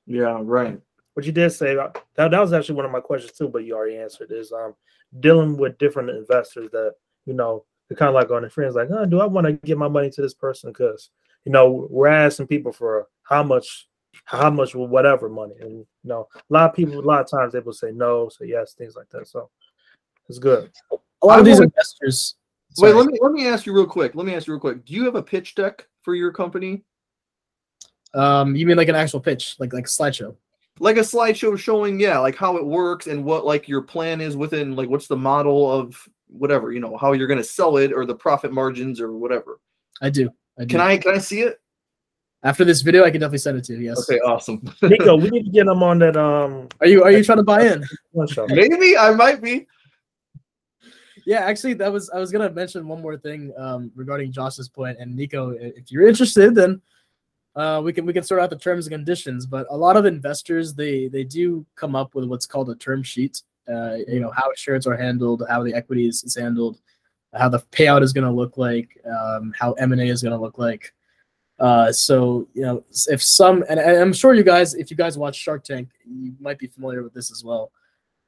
Yeah, 0.05 0.39
right. 0.41 0.79
what 1.15 1.25
you 1.25 1.31
did 1.31 1.49
say 1.51 1.75
that, 1.75 2.01
that 2.15 2.31
was 2.31 2.53
actually 2.53 2.75
one 2.75 2.85
of 2.85 2.91
my 2.91 2.99
questions 2.99 3.33
too, 3.33 3.49
but 3.49 3.65
you 3.65 3.75
already 3.75 3.97
answered 3.97 4.31
is 4.31 4.51
um 4.51 4.73
dealing 5.19 5.57
with 5.57 5.77
different 5.77 6.09
investors 6.09 6.69
that 6.71 6.93
you 7.25 7.33
know 7.33 7.65
they're 7.87 7.97
kind 7.97 8.09
of 8.09 8.15
like 8.15 8.29
on 8.31 8.41
the 8.43 8.49
friends 8.49 8.75
like, 8.75 8.89
oh, 8.91 9.05
do 9.05 9.19
I 9.21 9.25
want 9.25 9.47
to 9.47 9.53
give 9.53 9.77
my 9.77 9.87
money 9.87 10.09
to 10.11 10.21
this 10.21 10.33
person? 10.33 10.71
Because 10.71 11.09
you 11.45 11.51
know 11.51 11.87
we're 11.89 12.07
asking 12.07 12.47
people 12.47 12.71
for 12.71 13.07
how 13.23 13.43
much, 13.43 13.87
how 14.25 14.49
much, 14.49 14.75
whatever 14.75 15.27
money, 15.29 15.55
and 15.61 15.71
you 15.79 15.85
know 16.03 16.27
a 16.35 16.41
lot 16.53 16.69
of 16.69 16.75
people, 16.75 16.99
a 16.99 17.01
lot 17.01 17.21
of 17.21 17.29
times 17.29 17.53
they 17.53 17.59
will 17.59 17.73
say 17.73 17.91
no, 17.91 18.29
say 18.29 18.45
yes, 18.47 18.73
things 18.73 18.95
like 18.95 19.09
that. 19.09 19.27
So 19.27 19.49
it's 20.29 20.39
good. 20.39 20.71
A 21.21 21.25
lot 21.25 21.37
I 21.37 21.39
of 21.39 21.45
these 21.45 21.59
wanna- 21.59 21.71
investors. 22.77 22.83
Wait, 22.83 22.95
let 22.95 23.07
me 23.11 23.19
let 23.21 23.31
me 23.31 23.47
ask 23.47 23.65
you 23.65 23.73
real 23.73 23.85
quick. 23.85 24.15
Let 24.15 24.25
me 24.25 24.35
ask 24.35 24.47
you 24.47 24.53
real 24.53 24.61
quick. 24.61 24.85
Do 24.85 24.93
you 24.93 25.05
have 25.05 25.15
a 25.15 25.23
pitch 25.23 25.55
deck 25.55 25.87
for 26.01 26.15
your 26.15 26.31
company? 26.31 26.83
Um, 28.13 28.55
you 28.55 28.65
mean 28.65 28.77
like 28.77 28.87
an 28.87 28.95
actual 28.95 29.19
pitch, 29.19 29.55
like 29.59 29.73
like 29.73 29.85
a 29.85 29.89
slideshow? 29.89 30.35
like 30.79 30.97
a 30.97 31.01
slideshow 31.01 31.57
showing 31.57 31.99
yeah 31.99 32.17
like 32.19 32.35
how 32.35 32.57
it 32.57 32.65
works 32.65 33.07
and 33.07 33.23
what 33.23 33.45
like 33.45 33.67
your 33.67 33.81
plan 33.81 34.21
is 34.21 34.37
within 34.37 34.75
like 34.75 34.89
what's 34.89 35.07
the 35.07 35.15
model 35.15 35.71
of 35.71 36.07
whatever 36.27 36.71
you 36.71 36.79
know 36.79 36.97
how 36.97 37.13
you're 37.13 37.27
going 37.27 37.39
to 37.39 37.43
sell 37.43 37.77
it 37.77 37.91
or 37.93 38.05
the 38.05 38.15
profit 38.15 38.51
margins 38.51 38.99
or 38.99 39.13
whatever 39.13 39.59
I 40.01 40.09
do. 40.09 40.29
I 40.59 40.63
do. 40.63 40.67
can 40.67 40.81
i 40.81 40.97
can 40.97 41.15
i 41.15 41.17
see 41.17 41.41
it 41.41 41.59
After 42.43 42.63
this 42.63 42.81
video, 42.81 43.03
I 43.03 43.09
can 43.09 43.19
definitely 43.19 43.39
send 43.39 43.57
it 43.57 43.63
to 43.65 43.73
you. 43.73 43.79
Yes. 43.79 44.07
okay 44.07 44.19
awesome 44.19 44.59
Niko, 44.83 45.21
we 45.21 45.29
need 45.29 45.45
to 45.45 45.51
get 45.51 45.67
him 45.67 45.81
on 45.81 45.99
that 45.99 46.15
um 46.17 46.67
Are 46.81 46.87
you 46.87 47.03
Are 47.03 47.11
you 47.11 47.23
trying 47.23 47.39
to 47.39 47.43
buy 47.43 47.65
in? 47.65 47.83
maybe 48.13 48.97
i 48.97 49.11
might 49.11 49.41
be 49.41 49.67
Yeah, 51.27 51.39
actually, 51.39 51.73
that 51.73 51.91
was 51.91 52.09
I 52.09 52.19
was 52.19 52.31
gonna 52.31 52.49
mention 52.49 52.87
one 52.87 53.01
more 53.01 53.17
thing 53.17 53.51
um, 53.57 53.91
regarding 53.95 54.31
Josh's 54.31 54.69
point 54.69 54.97
and 54.97 55.13
Niko. 55.13 55.57
If 55.59 55.91
you're 55.91 56.07
interested, 56.07 56.55
then 56.55 56.81
uh, 57.53 57.81
we 57.83 57.91
can 57.91 58.05
we 58.05 58.13
can 58.13 58.23
sort 58.23 58.39
out 58.39 58.49
the 58.49 58.57
terms 58.57 58.87
and 58.87 58.93
conditions. 58.93 59.45
But 59.45 59.67
a 59.69 59.75
lot 59.75 59.97
of 59.97 60.05
investors 60.05 60.73
they 60.73 61.09
they 61.09 61.25
do 61.25 61.65
come 61.75 61.97
up 61.97 62.15
with 62.15 62.29
what's 62.29 62.45
called 62.45 62.69
a 62.69 62.75
term 62.75 63.03
sheet. 63.03 63.41
Uh, 63.67 63.97
you 64.07 64.21
know 64.21 64.31
how 64.31 64.49
shares 64.55 64.87
are 64.87 64.95
handled, 64.95 65.43
how 65.49 65.63
the 65.63 65.73
equity 65.73 66.07
is, 66.07 66.23
is 66.23 66.37
handled, 66.37 66.79
how 67.33 67.49
the 67.49 67.59
payout 67.73 68.03
is 68.03 68.13
going 68.13 68.23
to 68.23 68.31
look 68.31 68.57
like, 68.57 68.97
um, 69.05 69.53
how 69.59 69.73
M 69.73 69.91
and 69.91 69.99
A 69.99 70.05
is 70.05 70.23
going 70.23 70.33
to 70.33 70.41
look 70.41 70.57
like. 70.57 70.93
Uh, 71.59 71.91
so 71.91 72.47
you 72.53 72.61
know 72.61 72.85
if 73.09 73.21
some 73.21 73.65
and, 73.69 73.81
and 73.81 73.97
I'm 73.97 74.13
sure 74.13 74.33
you 74.33 74.43
guys, 74.43 74.75
if 74.75 74.89
you 74.89 74.95
guys 74.95 75.17
watch 75.17 75.35
Shark 75.35 75.65
Tank, 75.65 75.89
you 76.05 76.35
might 76.39 76.57
be 76.57 76.67
familiar 76.67 77.03
with 77.03 77.13
this 77.13 77.31
as 77.33 77.43
well 77.43 77.69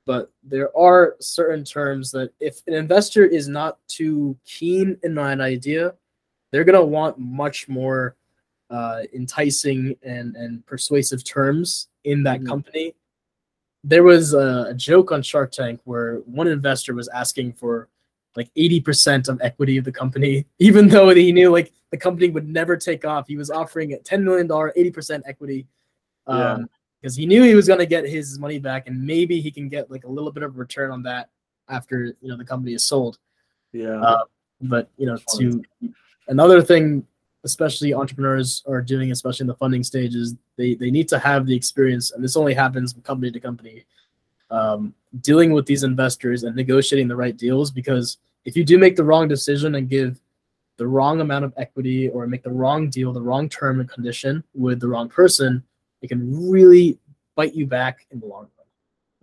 but 0.09 0.31
there 0.41 0.75
are 0.75 1.15
certain 1.19 1.63
terms 1.63 2.09
that 2.09 2.31
if 2.39 2.63
an 2.65 2.73
investor 2.73 3.25
is 3.25 3.47
not 3.47 3.77
too 3.87 4.35
keen 4.43 4.97
in 5.03 5.15
an 5.19 5.39
idea, 5.39 5.93
they're 6.49 6.63
going 6.63 6.79
to 6.79 6.83
want 6.83 7.19
much 7.19 7.69
more 7.69 8.15
uh, 8.71 9.03
enticing 9.13 9.95
and, 10.01 10.35
and 10.35 10.65
persuasive 10.65 11.23
terms 11.23 11.89
in 12.05 12.23
that 12.23 12.39
Mhm. 12.41 12.47
company. 12.47 12.95
There 13.83 14.01
was 14.01 14.33
a, 14.33 14.65
a 14.69 14.73
joke 14.73 15.11
on 15.11 15.21
Shark 15.21 15.51
Tank 15.51 15.79
where 15.83 16.15
one 16.25 16.47
investor 16.47 16.95
was 16.95 17.07
asking 17.09 17.53
for 17.53 17.87
like 18.35 18.51
80% 18.55 19.29
of 19.29 19.39
equity 19.43 19.77
of 19.77 19.85
the 19.85 19.91
company, 19.91 20.47
even 20.57 20.87
though 20.87 21.09
he 21.09 21.31
knew 21.31 21.51
like 21.51 21.71
the 21.91 21.97
company 21.97 22.31
would 22.31 22.49
never 22.49 22.75
take 22.75 23.05
off. 23.05 23.27
He 23.27 23.37
was 23.37 23.51
offering 23.51 23.93
a 23.93 23.97
$10 23.97 24.23
million, 24.23 24.47
80% 24.47 25.21
equity. 25.27 25.67
Yeah. 26.27 26.63
Because 27.01 27.15
he 27.15 27.25
knew 27.25 27.43
he 27.43 27.55
was 27.55 27.67
going 27.67 27.79
to 27.79 27.85
get 27.85 28.05
his 28.05 28.37
money 28.37 28.59
back 28.59 28.87
and 28.87 29.01
maybe 29.01 29.39
he 29.39 29.51
can 29.51 29.69
get 29.69 29.89
like 29.89 30.03
a 30.03 30.09
little 30.09 30.31
bit 30.31 30.43
of 30.43 30.57
return 30.57 30.91
on 30.91 31.03
that 31.03 31.29
after 31.69 32.13
you 32.21 32.29
know 32.29 32.37
the 32.37 32.45
company 32.45 32.73
is 32.73 32.85
sold. 32.85 33.17
Yeah. 33.71 34.01
Uh, 34.01 34.23
but 34.61 34.89
you 34.97 35.05
know 35.05 35.17
to 35.37 35.63
another 36.27 36.61
thing 36.61 37.05
especially 37.43 37.93
entrepreneurs 37.93 38.63
are 38.67 38.81
doing 38.81 39.11
especially 39.11 39.43
in 39.43 39.47
the 39.47 39.55
funding 39.55 39.83
stages 39.83 40.35
they 40.57 40.75
they 40.75 40.91
need 40.91 41.07
to 41.07 41.17
have 41.17 41.45
the 41.45 41.55
experience 41.55 42.11
and 42.11 42.23
this 42.23 42.35
only 42.35 42.53
happens 42.53 42.93
from 42.93 43.01
company 43.01 43.31
to 43.31 43.39
company 43.39 43.85
um, 44.51 44.93
dealing 45.21 45.51
with 45.51 45.65
these 45.65 45.83
investors 45.83 46.43
and 46.43 46.55
negotiating 46.55 47.07
the 47.07 47.15
right 47.15 47.37
deals 47.37 47.71
because 47.71 48.17
if 48.45 48.55
you 48.57 48.63
do 48.63 48.77
make 48.77 48.95
the 48.95 49.03
wrong 49.03 49.27
decision 49.27 49.75
and 49.75 49.89
give 49.89 50.19
the 50.77 50.87
wrong 50.87 51.21
amount 51.21 51.45
of 51.45 51.53
equity 51.55 52.09
or 52.09 52.25
make 52.25 52.43
the 52.43 52.51
wrong 52.51 52.89
deal 52.89 53.13
the 53.13 53.21
wrong 53.21 53.47
term 53.47 53.79
and 53.79 53.89
condition 53.89 54.43
with 54.53 54.79
the 54.79 54.87
wrong 54.87 55.07
person 55.07 55.63
it 56.01 56.07
can 56.07 56.49
really 56.49 56.97
bite 57.35 57.53
you 57.53 57.65
back 57.65 58.05
in 58.11 58.19
the 58.19 58.25
long 58.25 58.47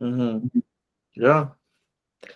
run 0.01 0.13
Mhm. 0.13 0.63
yeah 1.15 1.49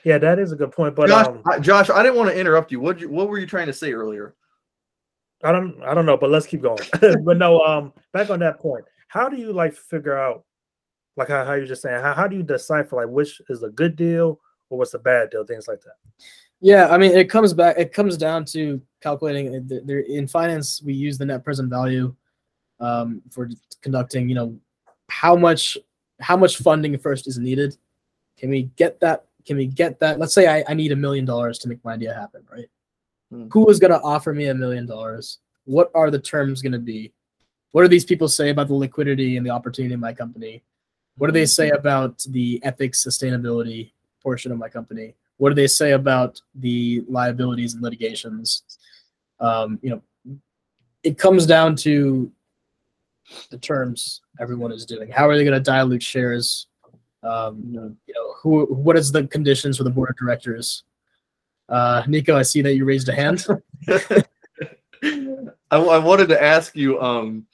Yeah, 0.04 0.18
that 0.18 0.38
is 0.38 0.52
a 0.52 0.56
good 0.56 0.72
point. 0.72 0.94
But 0.94 1.08
josh, 1.08 1.26
um 1.26 1.42
I, 1.46 1.58
josh 1.58 1.90
i 1.90 2.02
didn't 2.02 2.16
want 2.16 2.30
to 2.30 2.38
interrupt 2.38 2.70
you 2.72 2.80
what 2.80 3.00
you 3.00 3.08
what 3.08 3.28
were 3.28 3.38
you 3.38 3.46
trying 3.46 3.66
to 3.66 3.72
say 3.72 3.92
earlier 3.92 4.34
I 5.42 5.52
don't 5.52 5.82
I 5.82 5.94
don't 5.94 6.04
know, 6.04 6.18
but 6.18 6.28
let's 6.30 6.46
keep 6.46 6.60
going. 6.60 6.82
but 7.24 7.38
no, 7.38 7.60
um 7.60 7.94
back 8.12 8.28
on 8.28 8.38
that 8.40 8.60
point, 8.60 8.84
how 9.08 9.26
do 9.28 9.38
you 9.38 9.52
like 9.54 9.72
figure 9.74 10.16
out 10.18 10.44
like 11.16 11.28
how, 11.28 11.44
how 11.46 11.54
you're 11.54 11.64
just 11.66 11.80
saying, 11.82 12.02
how, 12.02 12.12
how 12.12 12.26
do 12.26 12.36
you 12.36 12.42
decipher 12.42 12.96
like 12.96 13.08
which 13.08 13.40
is 13.48 13.62
a 13.62 13.70
good 13.70 13.96
deal 13.96 14.38
or 14.68 14.78
what's 14.78 14.92
a 14.94 14.98
bad 14.98 15.30
deal, 15.30 15.44
things 15.46 15.66
like 15.66 15.80
that? 15.80 15.94
Yeah, 16.60 16.88
I 16.88 16.98
mean, 16.98 17.12
it 17.16 17.30
comes 17.30 17.54
back. 17.54 17.78
It 17.78 17.90
comes 17.94 18.18
down 18.18 18.44
to 18.52 18.80
calculating. 19.00 19.54
it- 19.54 19.68
th- 19.68 19.82
There 19.86 20.00
in 20.00 20.26
finance, 20.28 20.82
we 20.84 20.92
use 20.92 21.16
the 21.16 21.24
net 21.24 21.42
present 21.42 21.70
value 21.70 22.14
um, 22.80 23.22
for 23.30 23.48
conducting. 23.82 24.28
You 24.28 24.34
know, 24.34 24.58
how 25.08 25.36
much 25.36 25.78
how 26.20 26.36
much 26.36 26.58
funding 26.58 26.96
first 26.98 27.26
is 27.26 27.38
needed. 27.38 27.76
Can 28.36 28.50
we 28.50 28.64
get 28.76 29.00
that? 29.00 29.24
Can 29.46 29.56
we 29.56 29.66
get 29.66 29.98
that? 30.00 30.18
Let's 30.18 30.34
say 30.34 30.46
I, 30.46 30.64
I 30.68 30.74
need 30.74 30.92
a 30.92 30.96
million 30.96 31.24
dollars 31.24 31.58
to 31.60 31.68
make 31.68 31.82
my 31.84 31.94
idea 31.94 32.14
happen, 32.14 32.42
right? 32.50 32.68
Hmm. 33.30 33.48
Who 33.50 33.68
is 33.68 33.78
going 33.78 33.92
to 33.92 34.00
offer 34.00 34.32
me 34.32 34.46
a 34.46 34.54
million 34.54 34.86
dollars? 34.86 35.38
What 35.64 35.90
are 35.94 36.10
the 36.10 36.18
terms 36.18 36.62
going 36.62 36.72
to 36.72 36.78
be? 36.78 37.12
What 37.72 37.82
do 37.82 37.88
these 37.88 38.04
people 38.04 38.28
say 38.28 38.50
about 38.50 38.68
the 38.68 38.74
liquidity 38.74 39.36
and 39.36 39.46
the 39.46 39.50
opportunity 39.50 39.94
in 39.94 40.00
my 40.00 40.12
company? 40.12 40.62
What 41.16 41.28
do 41.28 41.32
they 41.32 41.46
say 41.46 41.70
about 41.70 42.24
the 42.28 42.60
ethics, 42.64 43.04
sustainability 43.04 43.92
portion 44.22 44.52
of 44.52 44.58
my 44.58 44.68
company? 44.68 45.14
What 45.36 45.50
do 45.50 45.54
they 45.54 45.66
say 45.66 45.92
about 45.92 46.40
the 46.54 47.04
liabilities 47.08 47.74
and 47.74 47.82
litigations? 47.82 48.62
Um, 49.38 49.78
you 49.82 49.90
know, 49.90 50.38
it 51.02 51.16
comes 51.16 51.46
down 51.46 51.76
to 51.76 52.30
the 53.50 53.58
terms 53.58 54.20
everyone 54.40 54.72
is 54.72 54.84
doing. 54.84 55.10
How 55.10 55.28
are 55.28 55.36
they 55.36 55.44
going 55.44 55.54
to 55.54 55.60
dilute 55.60 56.02
shares? 56.02 56.66
Um, 57.22 57.62
you 57.66 58.14
know, 58.14 58.34
who? 58.38 58.64
What 58.66 58.96
is 58.96 59.12
the 59.12 59.26
conditions 59.26 59.76
for 59.76 59.84
the 59.84 59.90
board 59.90 60.10
of 60.10 60.16
directors? 60.16 60.84
Uh, 61.68 62.02
Niko, 62.02 62.34
I 62.34 62.42
see 62.42 62.62
that 62.62 62.74
you 62.74 62.84
raised 62.84 63.08
a 63.08 63.14
hand. 63.14 63.46
I, 65.02 65.78
I 65.78 65.98
wanted 65.98 66.28
to 66.28 66.42
ask 66.42 66.76
you. 66.76 67.00
Um, 67.00 67.46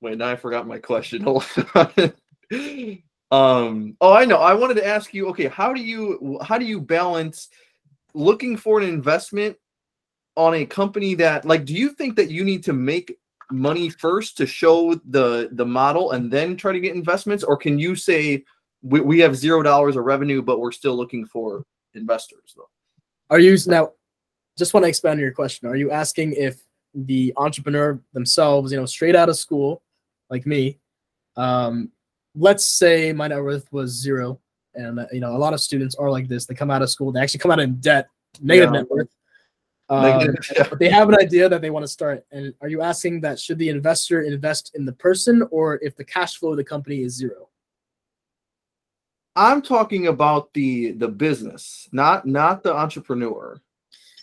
wait, 0.00 0.18
now 0.18 0.28
I 0.28 0.36
forgot 0.36 0.66
my 0.66 0.78
question. 0.78 1.22
Hold 1.24 1.44
on. 1.74 2.12
um. 3.30 3.96
Oh, 4.00 4.12
I 4.12 4.24
know. 4.24 4.38
I 4.38 4.54
wanted 4.54 4.74
to 4.74 4.86
ask 4.86 5.14
you. 5.14 5.28
Okay, 5.28 5.46
how 5.46 5.72
do 5.72 5.80
you 5.80 6.38
how 6.42 6.58
do 6.58 6.64
you 6.64 6.80
balance 6.80 7.48
looking 8.14 8.56
for 8.56 8.80
an 8.80 8.88
investment 8.88 9.56
on 10.36 10.54
a 10.54 10.66
company 10.66 11.14
that 11.14 11.44
like? 11.44 11.64
Do 11.64 11.74
you 11.74 11.90
think 11.90 12.16
that 12.16 12.30
you 12.30 12.44
need 12.44 12.64
to 12.64 12.72
make 12.72 13.18
money 13.50 13.88
first 13.88 14.36
to 14.38 14.46
show 14.46 14.94
the 15.10 15.48
the 15.52 15.64
model 15.64 16.12
and 16.12 16.30
then 16.30 16.56
try 16.56 16.72
to 16.72 16.80
get 16.80 16.94
investments, 16.94 17.44
or 17.44 17.56
can 17.56 17.78
you 17.78 17.94
say 17.94 18.44
we, 18.82 19.00
we 19.00 19.18
have 19.20 19.36
zero 19.36 19.62
dollars 19.62 19.96
of 19.96 20.04
revenue, 20.04 20.42
but 20.42 20.60
we're 20.60 20.72
still 20.72 20.96
looking 20.96 21.26
for 21.26 21.64
investors 21.94 22.54
though? 22.56 22.68
Are 23.28 23.38
you 23.38 23.56
now? 23.66 23.92
Just 24.58 24.74
want 24.74 24.84
to 24.84 24.88
expand 24.88 25.14
on 25.14 25.20
your 25.20 25.32
question. 25.32 25.68
Are 25.68 25.76
you 25.76 25.90
asking 25.90 26.34
if 26.34 26.60
the 26.94 27.32
entrepreneur 27.36 28.00
themselves, 28.12 28.72
you 28.72 28.78
know, 28.78 28.86
straight 28.86 29.14
out 29.14 29.28
of 29.28 29.36
school, 29.36 29.82
like 30.28 30.44
me, 30.46 30.78
um, 31.36 31.90
let's 32.34 32.66
say 32.66 33.12
my 33.12 33.28
net 33.28 33.42
worth 33.42 33.72
was 33.72 33.90
zero, 33.90 34.40
and 34.74 35.00
uh, 35.00 35.06
you 35.12 35.20
know, 35.20 35.36
a 35.36 35.38
lot 35.38 35.54
of 35.54 35.60
students 35.60 35.94
are 35.94 36.10
like 36.10 36.28
this. 36.28 36.46
They 36.46 36.54
come 36.54 36.70
out 36.70 36.82
of 36.82 36.90
school, 36.90 37.12
they 37.12 37.20
actually 37.20 37.40
come 37.40 37.50
out 37.52 37.60
in 37.60 37.76
debt, 37.76 38.08
negative 38.40 38.74
Yeah. 38.74 38.80
net 38.80 38.90
worth. 38.90 39.08
Um, 39.90 40.36
yeah. 40.56 40.68
they 40.78 40.88
have 40.88 41.08
an 41.08 41.16
idea 41.20 41.48
that 41.48 41.60
they 41.60 41.70
want 41.70 41.82
to 41.82 41.88
start. 41.88 42.24
And 42.30 42.54
are 42.60 42.68
you 42.68 42.80
asking 42.80 43.20
that 43.22 43.40
should 43.40 43.58
the 43.58 43.68
investor 43.68 44.22
invest 44.22 44.70
in 44.76 44.84
the 44.84 44.92
person 44.92 45.46
or 45.50 45.80
if 45.82 45.96
the 45.96 46.04
cash 46.04 46.38
flow 46.38 46.52
of 46.52 46.58
the 46.58 46.64
company 46.64 47.02
is 47.02 47.14
zero? 47.16 47.48
I'm 49.34 49.62
talking 49.62 50.06
about 50.06 50.52
the 50.54 50.92
the 50.92 51.08
business, 51.08 51.88
not 51.92 52.24
not 52.24 52.62
the 52.62 52.72
entrepreneur. 52.74 53.60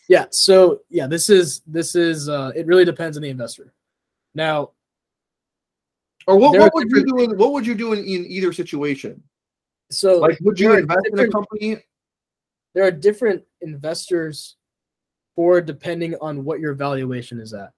Yeah. 0.07 0.25
So 0.31 0.81
yeah, 0.89 1.07
this 1.07 1.29
is 1.29 1.61
this 1.67 1.95
is 1.95 2.29
uh, 2.29 2.51
it 2.55 2.65
really 2.65 2.85
depends 2.85 3.17
on 3.17 3.23
the 3.23 3.29
investor. 3.29 3.73
Now, 4.33 4.71
Or 6.27 6.37
what, 6.37 6.57
what 6.57 6.73
would 6.73 6.89
you 6.89 7.05
do? 7.05 7.19
In, 7.19 7.37
what 7.37 7.51
would 7.51 7.65
you 7.67 7.75
do 7.75 7.93
in, 7.93 7.99
in 7.99 8.25
either 8.27 8.53
situation? 8.53 9.21
so 9.89 10.19
Like, 10.19 10.37
would 10.41 10.59
you 10.59 10.77
invest 10.77 11.07
in 11.11 11.19
a 11.19 11.27
company? 11.29 11.83
there 12.73 12.85
are 12.85 12.91
different 12.91 13.43
investors 13.61 14.57
for 15.37 15.61
depending 15.61 16.15
on 16.19 16.43
what 16.43 16.59
your 16.59 16.73
valuation 16.73 17.39
is 17.39 17.53
at. 17.53 17.71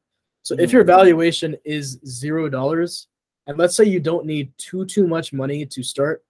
So 0.44 0.56
if 0.58 0.72
your 0.72 0.86
valuation 0.86 1.58
is 1.66 2.00
zero 2.08 2.48
dollars, 2.50 3.08
and 3.46 3.58
let's 3.58 3.76
say 3.76 3.84
you 3.84 4.00
don't 4.00 4.26
need 4.26 4.52
too 4.58 4.86
too 4.86 5.06
much 5.06 5.34
money 5.34 5.66
to 5.66 5.84
start, 5.84 6.24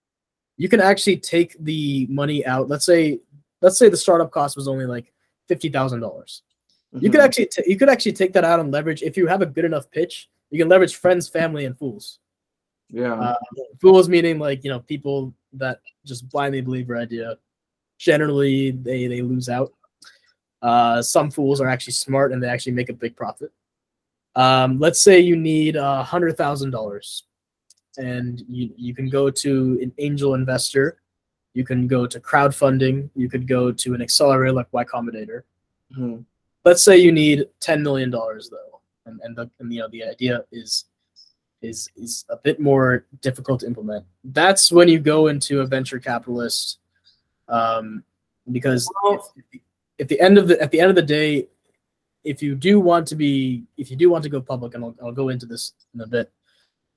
you 0.58 0.68
can 0.68 0.82
actually 0.82 1.18
take 1.18 1.56
the 1.64 2.08
money 2.10 2.44
out. 2.48 2.68
Let's 2.68 2.86
say 2.86 3.20
let's 3.62 3.78
say 3.78 3.88
the 3.90 3.96
startup 3.96 4.32
cost 4.32 4.58
was 4.58 4.68
only 4.68 4.86
like 4.88 5.14
fifty 5.48 5.70
thousand 5.70 6.00
dollars. 6.02 6.42
You 7.00 7.12
could 7.12 7.22
Mhm. 7.22 7.26
actually 7.26 7.46
ta- 7.46 7.62
you 7.68 7.78
could 7.78 7.90
actually 7.90 8.14
take 8.14 8.34
that 8.34 8.44
out 8.44 8.60
and 8.60 8.72
leverage 8.72 9.04
if 9.04 9.16
you 9.16 9.28
have 9.28 9.44
a 9.44 9.46
good 9.46 9.64
enough 9.66 9.90
pitch. 9.92 10.28
You 10.50 10.58
can 10.58 10.68
leverage 10.68 10.96
friends, 10.96 11.30
family, 11.30 11.66
and 11.66 11.78
fools. 11.78 12.18
yeah. 12.90 13.14
Uh, 13.14 13.36
fools 13.80 14.10
meaning 14.10 14.40
like 14.40 14.64
you 14.64 14.72
know 14.72 14.80
people 14.80 15.32
that 15.54 15.80
just 16.04 16.28
blindly 16.30 16.62
believe 16.62 16.88
your 16.88 16.98
idea. 16.98 17.38
Generally, 18.00 18.72
they 18.72 19.06
they 19.06 19.22
lose 19.22 19.48
out. 19.50 19.72
Uh, 20.62 21.02
some 21.02 21.32
fools 21.32 21.62
are 21.62 21.68
actually 21.68 21.94
smart 21.94 22.32
and 22.32 22.44
they 22.44 22.48
actually 22.48 22.74
make 22.74 22.90
a 22.90 22.94
big 22.94 23.16
profit. 23.16 23.52
Um, 24.36 24.80
let's 24.80 25.02
say 25.02 25.20
you 25.20 25.36
need 25.36 25.76
a 25.76 26.04
hundred 26.04 26.38
thousand 26.38 26.72
dollars, 26.72 27.24
and 27.98 28.44
you 28.48 28.72
you 28.78 28.94
can 28.94 29.10
go 29.10 29.30
to 29.30 29.80
an 29.82 29.92
angel 29.98 30.34
investor, 30.36 31.02
you 31.54 31.64
can 31.66 31.88
go 31.88 32.06
to 32.06 32.20
crowdfunding, 32.20 33.10
you 33.16 33.30
could 33.30 33.48
go 33.48 33.72
to 33.72 33.94
an 33.94 34.02
accelerator 34.02 34.54
like 34.54 34.68
Y 34.72 34.84
Combinator. 34.86 35.44
Mhm. 35.98 36.24
Let's 36.66 36.84
say 36.84 36.98
you 36.98 37.12
need 37.12 37.48
ten 37.60 37.82
million 37.82 38.10
dollars 38.12 38.50
though, 38.50 38.82
and 39.06 39.20
and 39.24 39.36
the 39.36 39.50
and 39.60 39.74
you 39.74 39.80
know 39.80 39.88
the 39.90 40.04
idea 40.04 40.44
is 40.52 40.86
is 41.62 41.90
is 41.96 42.26
a 42.30 42.38
bit 42.38 42.60
more 42.60 43.06
difficult 43.22 43.62
to 43.62 43.66
implement. 43.68 44.06
That's 44.24 44.72
when 44.72 44.88
you 44.88 45.00
go 45.00 45.28
into 45.28 45.62
a 45.62 45.66
venture 45.66 46.00
capitalist, 46.00 46.80
um, 47.48 48.04
because 48.52 48.88
Well- 49.04 49.34
if, 49.36 49.62
at 50.00 50.08
the 50.08 50.20
end 50.20 50.38
of 50.38 50.48
the 50.48 50.60
at 50.62 50.72
the 50.72 50.80
end 50.80 50.90
of 50.90 50.96
the 50.96 51.02
day, 51.02 51.48
if 52.24 52.42
you 52.42 52.56
do 52.56 52.80
want 52.80 53.08
to 53.08 53.16
be 53.16 53.64
if 53.78 53.92
you 53.92 53.98
do 53.98 54.10
want 54.10 54.24
to 54.24 54.30
go 54.30 54.42
public, 54.42 54.74
and 54.74 54.84
I'll, 54.84 54.96
I'll 55.04 55.12
go 55.12 55.30
into 55.30 55.46
this 55.46 55.74
in 55.94 56.02
a 56.02 56.08
bit, 56.08 56.32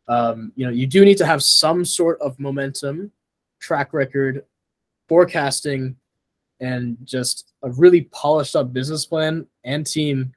um, 0.08 0.52
you 0.54 0.64
know, 0.64 0.72
you 0.72 0.86
do 0.86 1.04
need 1.04 1.18
to 1.18 1.26
have 1.26 1.42
some 1.42 1.84
sort 1.84 2.20
of 2.20 2.38
momentum, 2.38 3.10
track 3.60 3.92
record, 3.92 4.44
forecasting, 5.08 5.96
and 6.60 6.96
just 7.04 7.52
a 7.62 7.70
really 7.70 8.02
polished 8.02 8.56
up 8.56 8.72
business 8.72 9.04
plan 9.04 9.46
and 9.64 9.86
team 9.86 10.32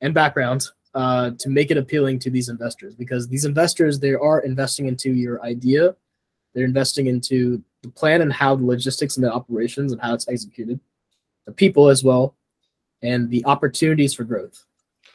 and 0.00 0.14
background 0.14 0.66
uh, 0.94 1.30
to 1.38 1.48
make 1.48 1.70
it 1.70 1.76
appealing 1.76 2.18
to 2.20 2.30
these 2.30 2.48
investors. 2.48 2.94
Because 2.94 3.28
these 3.28 3.44
investors 3.44 3.98
they 3.98 4.14
are 4.14 4.40
investing 4.40 4.86
into 4.86 5.10
your 5.12 5.42
idea. 5.42 5.96
They're 6.54 6.64
investing 6.64 7.06
into 7.08 7.62
the 7.82 7.90
plan 7.90 8.22
and 8.22 8.32
how 8.32 8.56
the 8.56 8.64
logistics 8.64 9.16
and 9.16 9.24
the 9.24 9.30
operations 9.30 9.92
and 9.92 10.00
how 10.00 10.14
it's 10.14 10.26
executed 10.26 10.80
the 11.46 11.52
people 11.52 11.88
as 11.88 12.04
well 12.04 12.34
and 13.02 13.30
the 13.30 13.44
opportunities 13.46 14.12
for 14.14 14.24
growth 14.24 14.64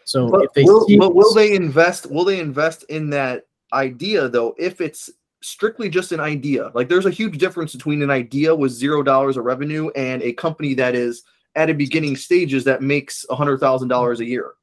so 0.06 0.30
But 0.30 0.46
if 0.46 0.54
they 0.54 0.64
will, 0.64 0.86
see 0.86 0.98
but 0.98 1.16
will 1.16 1.34
they 1.34 1.56
invest? 1.56 2.10
Will 2.10 2.26
they 2.26 2.40
invest 2.40 2.84
in 2.90 3.10
that 3.12 3.46
idea 3.74 4.28
though? 4.28 4.56
If 4.58 4.82
it's 4.82 5.10
strictly 5.42 5.90
just 5.90 6.12
an 6.12 6.20
idea, 6.20 6.72
like 6.74 6.90
there's 6.90 7.06
a 7.06 7.12
huge 7.12 7.38
difference 7.38 7.74
between 7.74 8.02
an 8.02 8.10
idea 8.10 8.54
with 8.54 8.72
zero 8.72 9.04
dollars 9.04 9.38
of 9.38 9.46
revenue 9.46 9.90
and 9.96 10.22
a 10.22 10.34
company 10.34 10.74
that 10.76 10.96
is 10.96 11.24
at 11.56 11.70
a 11.70 11.74
beginning 11.74 12.16
stages 12.16 12.64
that 12.64 12.82
makes 12.82 13.26
a 13.30 13.36
hundred 13.36 13.60
thousand 13.60 13.88
dollars 13.88 14.20
a 14.20 14.26
year. 14.26 14.54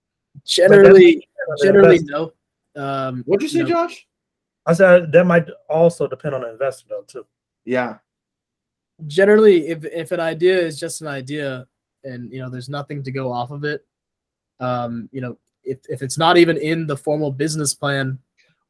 generally 0.45 1.27
generally 1.63 2.01
no 2.05 2.33
um, 2.77 3.25
What'd 3.27 3.43
you 3.43 3.49
say, 3.49 3.61
know, 3.61 3.69
Josh? 3.69 4.07
I 4.67 4.73
said 4.73 5.11
that 5.13 5.25
might 5.25 5.49
also 5.69 6.07
depend 6.07 6.35
on 6.35 6.43
the 6.43 6.51
investor 6.51 6.87
though 6.89 7.03
too. 7.07 7.27
Yeah. 7.65 7.99
Generally 9.07 9.69
if 9.69 9.85
if 9.85 10.13
an 10.13 10.21
idea 10.21 10.59
is 10.59 10.79
just 10.79 11.01
an 11.03 11.07
idea 11.07 11.67
and 12.05 12.33
you 12.33 12.41
know 12.41 12.51
there's 12.51 12.69
nothing 12.69 13.03
to 13.03 13.11
go 13.13 13.31
off 13.33 13.51
of 13.51 13.65
it 13.65 13.87
um 14.61 15.09
you 15.13 15.21
know 15.21 15.37
if, 15.65 15.79
if 15.89 16.03
it's 16.03 16.19
not 16.19 16.37
even 16.37 16.57
in 16.57 16.87
the 16.87 16.97
formal 16.97 17.31
business 17.31 17.75
plan 17.75 18.19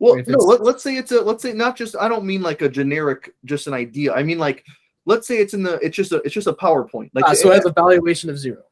Well, 0.00 0.22
no. 0.26 0.38
Let, 0.38 0.62
let's 0.62 0.82
say 0.82 0.96
it's 0.96 1.10
a. 1.12 1.20
Let's 1.20 1.42
say 1.42 1.52
not 1.52 1.76
just. 1.76 1.96
I 1.98 2.08
don't 2.08 2.24
mean 2.24 2.40
like 2.42 2.62
a 2.62 2.68
generic, 2.68 3.34
just 3.44 3.66
an 3.66 3.74
idea. 3.74 4.12
I 4.14 4.22
mean 4.22 4.38
like, 4.38 4.64
let's 5.06 5.26
say 5.26 5.38
it's 5.38 5.54
in 5.54 5.62
the. 5.64 5.74
It's 5.82 5.96
just 5.96 6.12
a. 6.12 6.16
It's 6.22 6.34
just 6.34 6.46
a 6.46 6.52
PowerPoint. 6.52 7.10
Like 7.14 7.24
uh, 7.26 7.34
so 7.34 7.48
it- 7.48 7.52
it 7.52 7.56
has 7.56 7.66
a 7.66 7.72
valuation 7.72 8.30
of 8.30 8.38
zero 8.38 8.62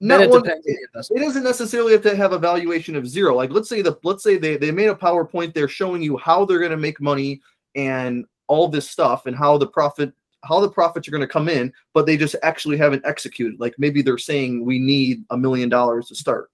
not 0.00 0.20
it 0.20 0.30
one- 0.30 0.42
depends 0.42 0.66
on 0.66 0.72
the 0.72 0.78
investment 0.88 1.22
it 1.22 1.26
doesn't 1.26 1.44
necessarily 1.44 1.92
have 1.92 2.02
to 2.02 2.16
have 2.16 2.32
a 2.32 2.38
valuation 2.38 2.96
of 2.96 3.06
zero. 3.06 3.34
Like 3.34 3.50
let's 3.50 3.68
say 3.68 3.82
the 3.82 3.98
let's 4.02 4.22
say 4.22 4.38
they, 4.38 4.56
they 4.56 4.70
made 4.70 4.88
a 4.88 4.94
PowerPoint, 4.94 5.52
they're 5.54 5.68
showing 5.68 6.02
you 6.02 6.16
how 6.16 6.44
they're 6.44 6.58
gonna 6.60 6.76
make 6.76 7.00
money 7.00 7.40
and 7.76 8.24
all 8.48 8.66
this 8.68 8.88
stuff 8.90 9.26
and 9.26 9.36
how 9.36 9.58
the 9.58 9.66
profit 9.66 10.12
how 10.44 10.60
the 10.60 10.70
profits 10.70 11.06
are 11.06 11.10
gonna 11.10 11.26
come 11.26 11.48
in, 11.48 11.72
but 11.94 12.06
they 12.06 12.16
just 12.16 12.36
actually 12.42 12.76
haven't 12.76 13.04
executed. 13.04 13.60
Like 13.60 13.74
maybe 13.78 14.02
they're 14.02 14.18
saying 14.18 14.64
we 14.64 14.78
need 14.78 15.24
a 15.30 15.36
million 15.36 15.68
dollars 15.68 16.08
to 16.08 16.14
start. 16.14 16.50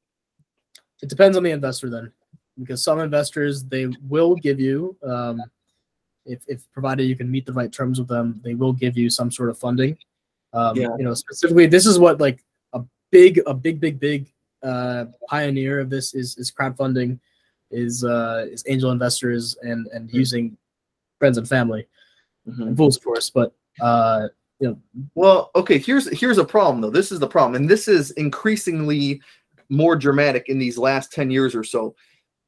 it 1.02 1.08
depends 1.08 1.36
on 1.36 1.42
the 1.42 1.50
investor 1.50 1.90
then 1.90 2.10
because 2.58 2.82
some 2.82 2.98
investors 3.00 3.62
they 3.64 3.86
will 4.08 4.34
give 4.34 4.58
you 4.58 4.96
um 5.04 5.42
if, 6.24 6.40
if 6.48 6.64
provided 6.72 7.04
you 7.04 7.14
can 7.14 7.30
meet 7.30 7.44
the 7.46 7.52
right 7.52 7.70
terms 7.70 7.98
with 7.98 8.08
them 8.08 8.40
they 8.42 8.54
will 8.54 8.72
give 8.72 8.96
you 8.96 9.10
some 9.10 9.30
sort 9.30 9.50
of 9.50 9.58
funding 9.58 9.94
um 10.54 10.74
Yeah. 10.74 10.88
you 10.98 11.04
know 11.04 11.12
specifically 11.14 11.66
this 11.66 11.84
is 11.84 11.98
what 11.98 12.18
like 12.18 12.42
a 12.72 12.80
big 13.12 13.40
a 13.46 13.52
big 13.52 13.78
big 13.78 14.00
big 14.00 14.32
uh 14.62 15.04
pioneer 15.28 15.80
of 15.80 15.90
this 15.90 16.14
is 16.14 16.36
is 16.38 16.50
crowdfunding 16.50 17.20
is 17.70 18.02
uh 18.02 18.46
is 18.50 18.64
angel 18.66 18.90
investors 18.90 19.54
and 19.62 19.86
and 19.92 20.10
using 20.10 20.56
friends 21.18 21.36
and 21.36 21.46
family 21.46 21.86
and 22.46 22.74
fools 22.76 22.96
of 22.96 23.04
course 23.04 23.28
but 23.28 23.52
uh 23.80 24.28
you 24.60 24.68
know 24.68 24.78
Well, 25.14 25.50
okay, 25.54 25.78
here's 25.78 26.08
here's 26.18 26.38
a 26.38 26.44
problem 26.44 26.80
though. 26.80 26.90
This 26.90 27.12
is 27.12 27.18
the 27.18 27.26
problem, 27.26 27.60
and 27.60 27.68
this 27.68 27.88
is 27.88 28.10
increasingly 28.12 29.20
more 29.68 29.96
dramatic 29.96 30.48
in 30.48 30.58
these 30.58 30.78
last 30.78 31.12
10 31.12 31.30
years 31.30 31.54
or 31.54 31.64
so. 31.64 31.94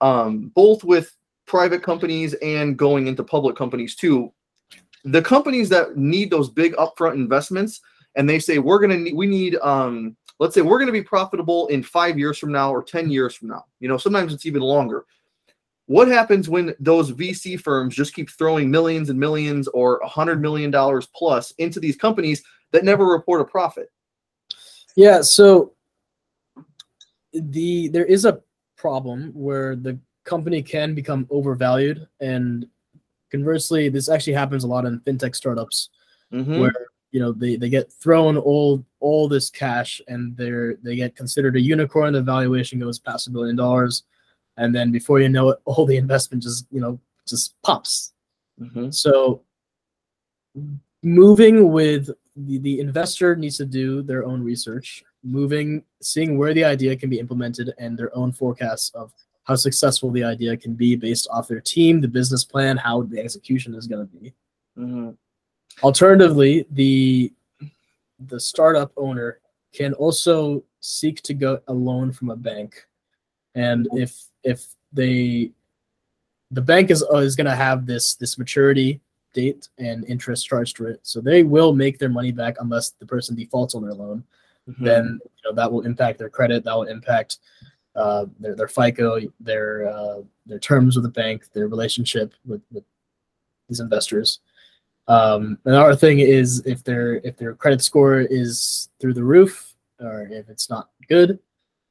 Um, 0.00 0.52
both 0.54 0.84
with 0.84 1.12
private 1.46 1.82
companies 1.82 2.34
and 2.34 2.76
going 2.76 3.08
into 3.08 3.24
public 3.24 3.56
companies 3.56 3.96
too. 3.96 4.32
The 5.04 5.22
companies 5.22 5.68
that 5.70 5.96
need 5.96 6.30
those 6.30 6.48
big 6.48 6.74
upfront 6.76 7.14
investments 7.14 7.80
and 8.16 8.28
they 8.28 8.38
say 8.38 8.58
we're 8.58 8.78
gonna 8.78 8.96
need 8.96 9.14
we 9.14 9.26
need 9.26 9.56
um 9.56 10.16
let's 10.38 10.54
say 10.54 10.60
we're 10.60 10.78
gonna 10.78 10.92
be 10.92 11.02
profitable 11.02 11.66
in 11.68 11.82
five 11.82 12.18
years 12.18 12.38
from 12.38 12.52
now 12.52 12.70
or 12.70 12.82
10 12.82 13.10
years 13.10 13.34
from 13.34 13.48
now. 13.48 13.64
You 13.80 13.88
know, 13.88 13.96
sometimes 13.96 14.32
it's 14.32 14.46
even 14.46 14.62
longer. 14.62 15.04
What 15.88 16.06
happens 16.06 16.50
when 16.50 16.74
those 16.78 17.12
VC 17.12 17.58
firms 17.58 17.96
just 17.96 18.14
keep 18.14 18.28
throwing 18.28 18.70
millions 18.70 19.08
and 19.08 19.18
millions 19.18 19.68
or 19.68 19.96
a 20.00 20.06
hundred 20.06 20.42
million 20.42 20.70
dollars 20.70 21.08
plus 21.14 21.52
into 21.52 21.80
these 21.80 21.96
companies 21.96 22.42
that 22.72 22.84
never 22.84 23.06
report 23.06 23.40
a 23.40 23.44
profit? 23.46 23.90
Yeah, 24.96 25.22
so 25.22 25.72
the 27.32 27.88
there 27.88 28.04
is 28.04 28.26
a 28.26 28.40
problem 28.76 29.30
where 29.32 29.76
the 29.76 29.98
company 30.24 30.62
can 30.62 30.94
become 30.94 31.26
overvalued 31.30 32.06
and 32.20 32.66
conversely 33.30 33.88
this 33.88 34.10
actually 34.10 34.34
happens 34.34 34.64
a 34.64 34.66
lot 34.66 34.84
in 34.84 35.00
fintech 35.00 35.34
startups 35.34 35.88
Mhm. 36.32 36.58
where 36.60 36.86
you 37.12 37.20
know 37.20 37.32
they, 37.32 37.56
they 37.56 37.70
get 37.70 37.90
thrown 37.90 38.36
all 38.36 38.84
all 39.00 39.26
this 39.26 39.48
cash 39.48 40.02
and 40.08 40.36
they're 40.36 40.76
they 40.82 40.96
get 40.96 41.16
considered 41.16 41.56
a 41.56 41.60
unicorn 41.60 42.12
the 42.12 42.20
valuation 42.22 42.78
goes 42.78 42.98
past 42.98 43.26
a 43.26 43.30
billion 43.30 43.56
dollars 43.56 44.02
and 44.58 44.74
then 44.74 44.90
before 44.92 45.18
you 45.20 45.28
know 45.30 45.48
it 45.50 45.58
all 45.64 45.86
the 45.86 45.96
investment 45.96 46.42
just 46.42 46.66
you 46.70 46.80
know 46.80 46.98
just 47.26 47.54
pops 47.62 48.12
Mhm. 48.60 48.92
so 48.92 49.42
moving 51.02 51.70
with 51.70 52.10
the, 52.36 52.58
the 52.58 52.80
investor 52.80 53.36
needs 53.36 53.56
to 53.58 53.64
do 53.66 54.02
their 54.02 54.24
own 54.24 54.42
research, 54.42 55.04
moving, 55.22 55.82
seeing 56.02 56.38
where 56.38 56.54
the 56.54 56.64
idea 56.64 56.96
can 56.96 57.10
be 57.10 57.18
implemented 57.18 57.72
and 57.78 57.96
their 57.98 58.14
own 58.16 58.32
forecasts 58.32 58.90
of 58.94 59.12
how 59.44 59.54
successful 59.54 60.10
the 60.10 60.22
idea 60.24 60.56
can 60.56 60.74
be 60.74 60.94
based 60.96 61.28
off 61.30 61.48
their 61.48 61.60
team, 61.60 62.00
the 62.00 62.08
business 62.08 62.44
plan, 62.44 62.76
how 62.76 63.02
the 63.02 63.18
execution 63.20 63.74
is 63.74 63.86
going 63.86 64.06
to 64.06 64.16
be. 64.16 64.34
Mhm. 64.76 65.16
Alternatively, 65.82 66.66
the 66.70 67.32
the 68.26 68.40
startup 68.40 68.90
owner 68.96 69.38
can 69.72 69.94
also 69.94 70.64
seek 70.80 71.22
to 71.22 71.32
get 71.34 71.62
a 71.68 71.72
loan 71.72 72.10
from 72.12 72.30
a 72.30 72.36
bank, 72.36 72.86
and 73.54 73.86
if 73.92 74.24
if 74.48 74.66
they 74.92 75.50
the 76.50 76.62
bank 76.62 76.90
is 76.90 77.04
uh, 77.12 77.18
is 77.18 77.36
going 77.36 77.46
to 77.46 77.54
have 77.54 77.86
this 77.86 78.14
this 78.14 78.38
maturity 78.38 79.00
date 79.34 79.68
and 79.78 80.04
interest 80.06 80.46
charged 80.48 80.76
to 80.76 80.86
it, 80.86 81.00
so 81.02 81.20
they 81.20 81.42
will 81.42 81.74
make 81.74 81.98
their 81.98 82.08
money 82.08 82.32
back 82.32 82.56
unless 82.60 82.90
the 82.90 83.06
person 83.06 83.36
defaults 83.36 83.74
on 83.74 83.82
their 83.82 83.94
loan. 83.94 84.24
Mhm. 84.68 84.84
Then 84.84 85.20
you 85.22 85.42
know 85.44 85.54
that 85.54 85.70
will 85.70 85.82
impact 85.82 86.18
their 86.18 86.30
credit, 86.30 86.64
that 86.64 86.74
will 86.74 86.84
impact 86.84 87.38
uh, 87.94 88.26
their 88.40 88.54
their 88.54 88.68
FICO, 88.68 89.20
their 89.40 89.88
uh, 89.88 90.20
their 90.46 90.58
terms 90.58 90.96
with 90.96 91.04
the 91.04 91.20
bank, 91.22 91.44
their 91.52 91.68
relationship 91.68 92.32
with, 92.46 92.62
with 92.72 92.84
these 93.68 93.80
investors. 93.80 94.40
Um, 95.08 95.58
another 95.64 95.96
thing 95.96 96.18
is 96.20 96.62
if 96.66 96.84
their 96.84 97.16
if 97.16 97.36
their 97.36 97.54
credit 97.54 97.82
score 97.82 98.20
is 98.20 98.88
through 99.00 99.14
the 99.14 99.24
roof 99.24 99.74
or 100.00 100.28
if 100.30 100.48
it's 100.48 100.70
not 100.70 100.90
good, 101.08 101.38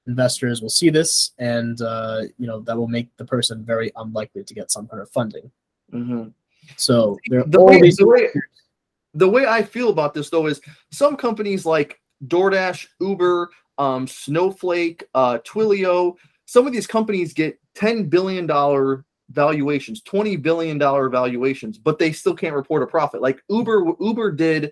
investors 0.08 0.62
will 0.62 0.70
see 0.70 0.90
this 0.90 1.32
and 1.38 1.82
uh, 1.82 2.22
you 2.38 2.48
know 2.48 2.60
that 2.62 2.76
will 2.78 2.88
make 2.88 3.10
the 3.18 3.26
person 3.26 3.64
very 3.64 3.92
unlikely 3.98 4.44
to 4.44 4.54
get 4.54 4.72
some 4.72 4.88
kind 4.88 5.02
of 5.02 5.10
funding. 5.10 5.52
Mhm. 5.94 6.34
So 6.78 7.18
there 7.30 7.42
are 7.42 7.44
The 7.48 7.58
all 7.60 7.68
way- 7.68 7.82
these 7.82 7.98
the 7.98 8.08
way- 8.08 8.32
the 9.14 9.28
way 9.30 9.46
I 9.46 9.62
feel 9.64 9.90
about 9.90 10.14
this 10.14 10.30
though 10.30 10.48
is 10.48 10.62
some 10.92 11.16
companies 11.18 11.66
like 11.66 12.00
DoorDash, 12.28 12.88
Uber, 13.00 13.50
um, 13.78 14.08
Snowflake, 14.08 15.04
uh, 15.14 15.38
Twilio, 15.40 16.16
some 16.46 16.66
of 16.68 16.74
these 16.74 16.88
companies 16.88 17.34
get 17.34 17.60
ten 17.76 18.06
billion 18.06 18.48
dollar 18.48 19.06
valuations, 19.32 20.02
twenty 20.02 20.36
billion 20.38 20.78
dollar 20.78 21.10
valuations, 21.10 21.78
but 21.78 22.00
they 22.00 22.12
still 22.12 22.34
can't 22.34 22.56
report 22.56 22.82
a 22.84 22.88
profit. 22.88 23.22
Like 23.22 23.42
Uber, 23.50 23.94
Uber 24.00 24.32
did, 24.32 24.72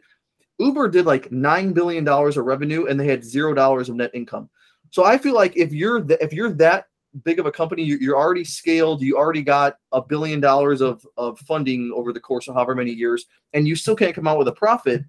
Uber 0.60 0.88
did 0.90 1.06
like 1.06 1.32
nine 1.32 1.74
billion 1.74 2.04
dollars 2.06 2.38
of 2.38 2.46
revenue, 2.46 2.86
and 2.88 2.98
they 3.00 3.08
had 3.08 3.24
zero 3.24 3.54
dollars 3.54 3.90
of 3.90 3.96
net 3.96 4.12
income. 4.14 4.50
So 4.92 5.06
I 5.06 5.18
feel 5.18 5.34
like 5.34 5.56
if 5.58 5.74
you're 5.74 6.02
th- 6.02 6.20
if 6.22 6.34
you're 6.34 6.52
that 6.54 6.88
big 7.24 7.40
of 7.40 7.46
a 7.46 7.52
company, 7.52 7.84
you- 7.84 7.98
you're 8.00 8.18
already 8.18 8.44
scaled, 8.44 9.02
you 9.02 9.18
already 9.18 9.42
got 9.42 9.78
a 9.92 10.02
billion 10.02 10.40
dollars 10.40 10.82
of 10.82 11.06
of 11.18 11.40
funding 11.40 11.92
over 11.94 12.12
the 12.14 12.20
course 12.20 12.48
of 12.48 12.56
however 12.56 12.76
many 12.76 12.92
years, 12.92 13.26
and 13.54 13.68
you 13.68 13.76
still 13.76 13.96
can't 13.96 14.16
come 14.16 14.28
out 14.28 14.38
with 14.38 14.48
a 14.48 14.54
profit, 14.54 15.04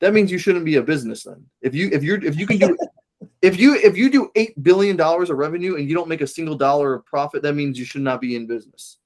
that 0.00 0.12
means 0.12 0.30
you 0.30 0.38
shouldn't 0.38 0.64
be 0.64 0.76
a 0.76 0.82
business 0.82 1.22
then. 1.22 1.44
If 1.60 1.74
you 1.74 1.88
if 1.92 2.02
you're 2.02 2.22
if 2.24 2.38
you 2.38 2.46
can 2.46 2.58
do 2.58 2.76
if 3.42 3.58
you 3.58 3.74
if 3.76 3.96
you 3.96 4.10
do 4.10 4.30
eight 4.34 4.60
billion 4.62 4.96
dollars 4.96 5.30
of 5.30 5.38
revenue 5.38 5.76
and 5.76 5.88
you 5.88 5.94
don't 5.94 6.08
make 6.08 6.20
a 6.22 6.26
single 6.26 6.56
dollar 6.56 6.94
of 6.94 7.06
profit, 7.06 7.42
that 7.42 7.54
means 7.54 7.78
you 7.78 7.84
should 7.84 8.02
not 8.02 8.20
be 8.20 8.34
in 8.36 8.46
business. 8.46 8.98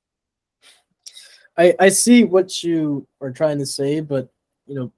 I, 1.59 1.75
I 1.81 1.89
see 1.89 2.25
what 2.25 2.63
you 2.63 3.07
are 3.21 3.31
trying 3.31 3.59
to 3.59 3.67
say, 3.67 4.01
but 4.01 4.29
you 4.67 4.75
know, 4.75 4.93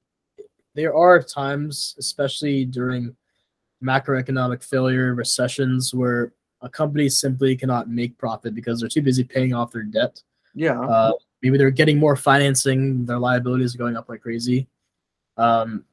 there 0.75 0.95
are 0.95 1.23
times, 1.23 1.95
especially 1.99 2.65
during 2.65 3.17
macroeconomic 3.83 4.63
failure, 4.63 5.15
recessions, 5.15 5.95
where 5.95 6.33
a 6.61 6.69
company 6.69 7.09
simply 7.09 7.57
cannot 7.57 7.89
make 7.89 8.19
profit 8.19 8.55
because 8.55 8.81
they're 8.81 8.89
too 8.89 9.03
busy 9.03 9.25
paying 9.25 9.55
off 9.55 9.73
their 9.73 9.83
debt. 9.83 10.21
Yeah. 10.55 10.81
Uh, 10.81 11.13
maybe 11.43 11.59
they're 11.59 11.71
getting 11.71 11.99
more 11.99 12.17
financing, 12.17 13.05
their 13.07 13.19
liabilities 13.19 13.75
are 13.75 13.79
going 13.79 13.97
up 13.97 14.09
like 14.09 14.23
crazy. 14.23 14.67
Um, 15.37 15.85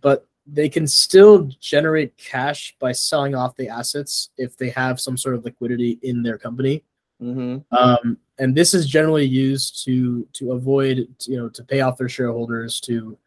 but 0.00 0.26
they 0.50 0.68
can 0.68 0.86
still 0.86 1.50
generate 1.60 2.16
cash 2.16 2.74
by 2.80 2.92
selling 2.92 3.34
off 3.34 3.56
the 3.56 3.68
assets 3.68 4.30
if 4.38 4.56
they 4.56 4.70
have 4.70 4.98
some 4.98 5.16
sort 5.16 5.34
of 5.34 5.44
liquidity 5.44 5.98
in 6.02 6.22
their 6.22 6.38
company. 6.38 6.82
hmm 7.20 7.58
Um, 7.70 8.18
and 8.38 8.54
this 8.54 8.72
is 8.72 8.88
generally 8.88 9.26
used 9.26 9.84
to 9.84 10.26
to 10.32 10.52
avoid 10.52 11.08
you 11.26 11.36
know 11.36 11.48
to 11.48 11.64
pay 11.64 11.80
off 11.80 11.98
their 11.98 12.08
shareholders 12.08 12.80
to 12.80 13.18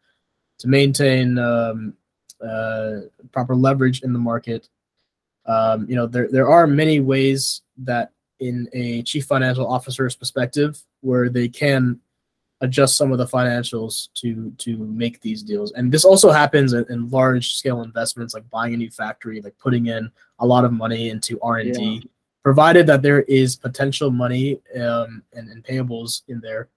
to 0.58 0.68
maintain 0.68 1.38
um, 1.38 1.94
uh, 2.42 3.00
proper 3.32 3.54
leverage 3.54 4.02
in 4.02 4.12
the 4.12 4.18
market. 4.18 4.68
Um, 5.46 5.86
you 5.88 5.96
know 5.96 6.06
there 6.06 6.28
there 6.30 6.48
are 6.48 6.66
many 6.66 7.00
ways 7.00 7.62
that 7.78 8.12
in 8.40 8.68
a 8.72 9.02
chief 9.02 9.26
financial 9.26 9.66
officer's 9.66 10.14
perspective 10.14 10.82
where 11.00 11.28
they 11.28 11.48
can 11.48 12.00
adjust 12.60 12.96
some 12.96 13.10
of 13.10 13.18
the 13.18 13.26
financials 13.26 14.08
to 14.14 14.52
to 14.58 14.76
make 14.76 15.20
these 15.20 15.42
deals. 15.42 15.72
And 15.72 15.90
this 15.90 16.04
also 16.04 16.30
happens 16.30 16.72
in, 16.72 16.86
in 16.90 17.10
large 17.10 17.54
scale 17.54 17.82
investments 17.82 18.34
like 18.34 18.48
buying 18.50 18.74
a 18.74 18.76
new 18.76 18.90
factory 18.90 19.40
like 19.40 19.58
putting 19.58 19.86
in 19.86 20.10
a 20.38 20.46
lot 20.46 20.64
of 20.64 20.72
money 20.72 21.10
into 21.10 21.40
r&d 21.40 22.08
provided 22.42 22.86
that 22.86 23.02
there 23.02 23.22
is 23.22 23.56
potential 23.56 24.10
money 24.10 24.60
um, 24.80 25.22
and, 25.32 25.48
and 25.48 25.64
payables 25.64 26.22
in 26.28 26.40
there 26.40 26.68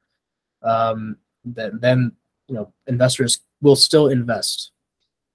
um, 0.64 1.18
that 1.44 1.80
then 1.82 2.12
you 2.48 2.56
know 2.56 2.72
investors 2.88 3.42
will 3.62 3.76
still 3.76 4.10
invest 4.10 4.72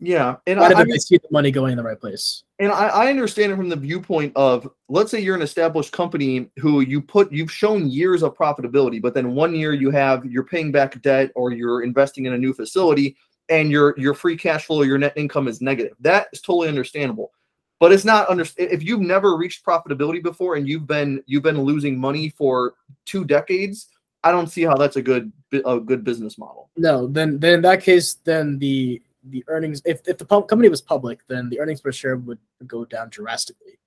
Yeah. 0.00 0.36
And 0.46 0.58
I, 0.58 0.66
I 0.66 0.84
that 0.84 1.02
see 1.02 1.18
the 1.18 1.28
money 1.30 1.50
going 1.50 1.72
in 1.72 1.76
the 1.76 1.84
right 1.84 2.00
place? 2.00 2.42
And 2.58 2.72
I, 2.72 2.88
I 2.88 3.10
understand 3.10 3.52
it 3.52 3.56
from 3.56 3.68
the 3.68 3.76
viewpoint 3.76 4.32
of 4.34 4.68
let's 4.88 5.10
say 5.10 5.20
you're 5.20 5.36
an 5.36 5.42
established 5.42 5.92
company 5.92 6.50
who 6.58 6.80
you 6.80 7.02
put 7.02 7.30
you've 7.30 7.52
shown 7.52 7.90
years 7.90 8.22
of 8.22 8.36
profitability 8.36 9.00
but 9.00 9.14
then 9.14 9.34
one 9.34 9.54
year 9.54 9.74
you 9.74 9.90
have 9.90 10.24
you're 10.24 10.44
paying 10.44 10.72
back 10.72 11.00
debt 11.02 11.30
or 11.34 11.52
you're 11.52 11.82
investing 11.82 12.24
in 12.24 12.32
a 12.32 12.38
new 12.38 12.54
facility 12.54 13.16
and 13.50 13.70
your 13.70 13.94
your 13.98 14.14
free 14.14 14.36
cash 14.36 14.66
flow 14.66 14.82
your 14.82 14.98
net 14.98 15.12
income 15.16 15.48
is 15.48 15.60
negative. 15.60 15.96
That 16.00 16.28
is 16.32 16.40
totally 16.40 16.68
understandable. 16.68 17.32
But 17.78 17.92
it's 17.92 18.04
not 18.04 18.28
under 18.28 18.46
if 18.56 18.82
you've 18.82 19.00
never 19.00 19.36
reached 19.36 19.64
profitability 19.64 20.22
before 20.22 20.56
and 20.56 20.66
you've 20.66 20.86
been 20.86 21.22
you've 21.26 21.42
been 21.42 21.60
losing 21.60 21.98
money 21.98 22.30
for 22.30 22.74
two 23.04 23.24
decades 23.24 23.88
i 24.22 24.30
don't 24.30 24.48
see 24.48 24.62
how 24.62 24.76
that's 24.76 24.96
a 24.96 25.02
good 25.02 25.32
a 25.64 25.80
good 25.80 26.04
business 26.04 26.38
model. 26.38 26.70
No 26.76 27.06
then 27.06 27.38
then 27.38 27.54
in 27.54 27.62
that 27.62 27.82
case 27.82 28.14
then 28.24 28.58
the 28.58 29.00
the 29.28 29.44
earnings 29.48 29.82
if, 29.84 30.00
if 30.06 30.18
the 30.18 30.24
company 30.24 30.68
was 30.68 30.80
public 30.80 31.20
then 31.28 31.48
the 31.50 31.60
earnings 31.60 31.80
per 31.80 31.92
share 31.92 32.16
would 32.16 32.38
go 32.66 32.84
down 32.84 33.08
drastically. 33.10 33.78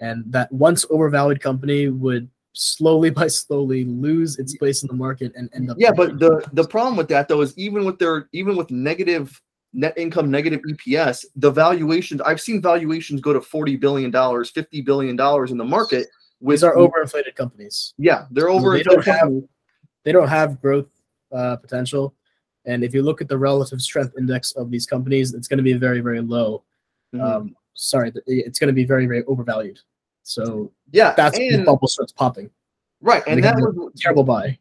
And 0.00 0.24
that 0.32 0.50
once 0.52 0.86
overvalued 0.90 1.40
company 1.40 1.88
would 1.88 2.28
slowly 2.52 3.10
by 3.18 3.28
slowly 3.28 3.84
lose 3.84 4.38
its 4.38 4.56
place 4.56 4.82
in 4.82 4.88
the 4.88 4.94
market 4.94 5.32
and 5.36 5.50
end 5.54 5.70
up 5.70 5.76
yeah 5.78 5.92
but 5.92 6.18
the 6.18 6.44
the 6.54 6.66
problem 6.66 6.96
with 6.96 7.08
that 7.08 7.28
though 7.28 7.40
is 7.40 7.56
even 7.58 7.84
with 7.84 7.98
their 7.98 8.28
even 8.32 8.56
with 8.56 8.70
negative 8.70 9.40
net 9.74 9.92
income 9.96 10.30
negative 10.30 10.60
eps 10.68 11.24
the 11.36 11.50
valuations 11.50 12.20
i've 12.22 12.40
seen 12.40 12.60
valuations 12.60 13.20
go 13.20 13.32
to 13.32 13.40
40 13.40 13.76
billion 13.76 14.10
dollars 14.10 14.50
50 14.50 14.80
billion 14.80 15.14
dollars 15.14 15.52
in 15.52 15.58
the 15.58 15.64
market 15.64 16.08
with 16.40 16.56
these 16.56 16.64
are 16.64 16.74
overinflated 16.74 17.34
companies. 17.34 17.94
Yeah 17.98 18.26
they're 18.30 18.48
over 18.48 18.76
They 18.76 18.82
don't 18.82 19.04
have 19.04 19.32
they 20.04 20.12
don't 20.12 20.28
have 20.28 20.60
growth 20.60 20.86
uh, 21.32 21.56
potential. 21.56 22.14
And 22.68 22.84
if 22.84 22.92
you 22.94 23.02
look 23.02 23.20
at 23.20 23.28
the 23.28 23.38
relative 23.38 23.80
strength 23.80 24.14
index 24.18 24.52
of 24.52 24.70
these 24.70 24.86
companies, 24.86 25.34
it's 25.34 25.48
going 25.48 25.56
to 25.58 25.64
be 25.64 25.72
very, 25.72 26.00
very 26.00 26.20
low. 26.20 26.62
Mhm. 27.14 27.20
Um, 27.22 27.56
sorry, 27.74 28.12
it's 28.26 28.58
going 28.60 28.68
to 28.68 28.74
be 28.74 28.84
very, 28.84 29.06
very 29.06 29.24
overvalued. 29.24 29.80
So 30.22 30.70
yeah 30.92 31.14
that's 31.16 31.38
when 31.38 31.60
the 31.60 31.64
bubble 31.64 31.88
starts 31.88 32.12
popping. 32.12 32.50
right 33.00 33.22
and 33.26 33.36
Because 33.40 33.56
that 33.62 33.74
was 33.74 33.92
Terrible 33.96 34.24
buy. 34.24 34.58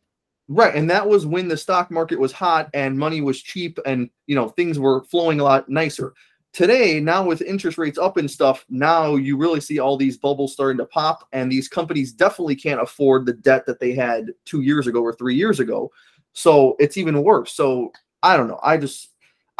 Right, 0.47 0.73
and 0.73 0.89
that 0.89 1.05
was 1.05 1.25
when 1.25 1.49
the 1.49 1.57
stock 1.57 1.91
market 1.91 2.17
was 2.17 2.31
hot 2.31 2.69
and 2.73 2.97
money 2.97 3.19
was 3.19 3.41
cheap 3.41 3.77
and 3.85 4.09
you 4.27 4.35
know 4.35 4.47
things 4.47 4.79
were 4.79 5.03
flowing 5.03 5.41
a 5.41 5.43
lot 5.43 5.67
nicer. 5.67 6.13
Today, 6.53 7.01
now 7.01 7.25
with 7.25 7.41
interest 7.41 7.77
rates 7.77 7.97
up 7.97 8.15
and 8.15 8.31
stuff, 8.31 8.65
now 8.69 9.15
you 9.17 9.35
really 9.35 9.59
see 9.59 9.77
all 9.79 9.97
these 9.97 10.17
bubbles 10.17 10.53
starting 10.53 10.77
to 10.77 10.85
pop 10.85 11.27
and 11.33 11.51
these 11.51 11.67
companies 11.67 12.13
definitely 12.13 12.55
can't 12.55 12.81
afford 12.81 13.25
the 13.25 13.33
debt 13.33 13.65
that 13.65 13.81
they 13.81 13.91
had 13.93 14.31
2 14.45 14.61
years 14.61 14.87
ago 14.87 15.01
or 15.01 15.11
3 15.13 15.35
years 15.35 15.59
ago. 15.59 15.91
So, 16.37 16.75
it's 16.77 16.97
even 16.97 17.23
worse. 17.23 17.53
So, 17.53 17.91
I 18.21 18.37
don't 18.37 18.47
know. 18.47 18.59
I 18.61 18.77
just 18.77 19.09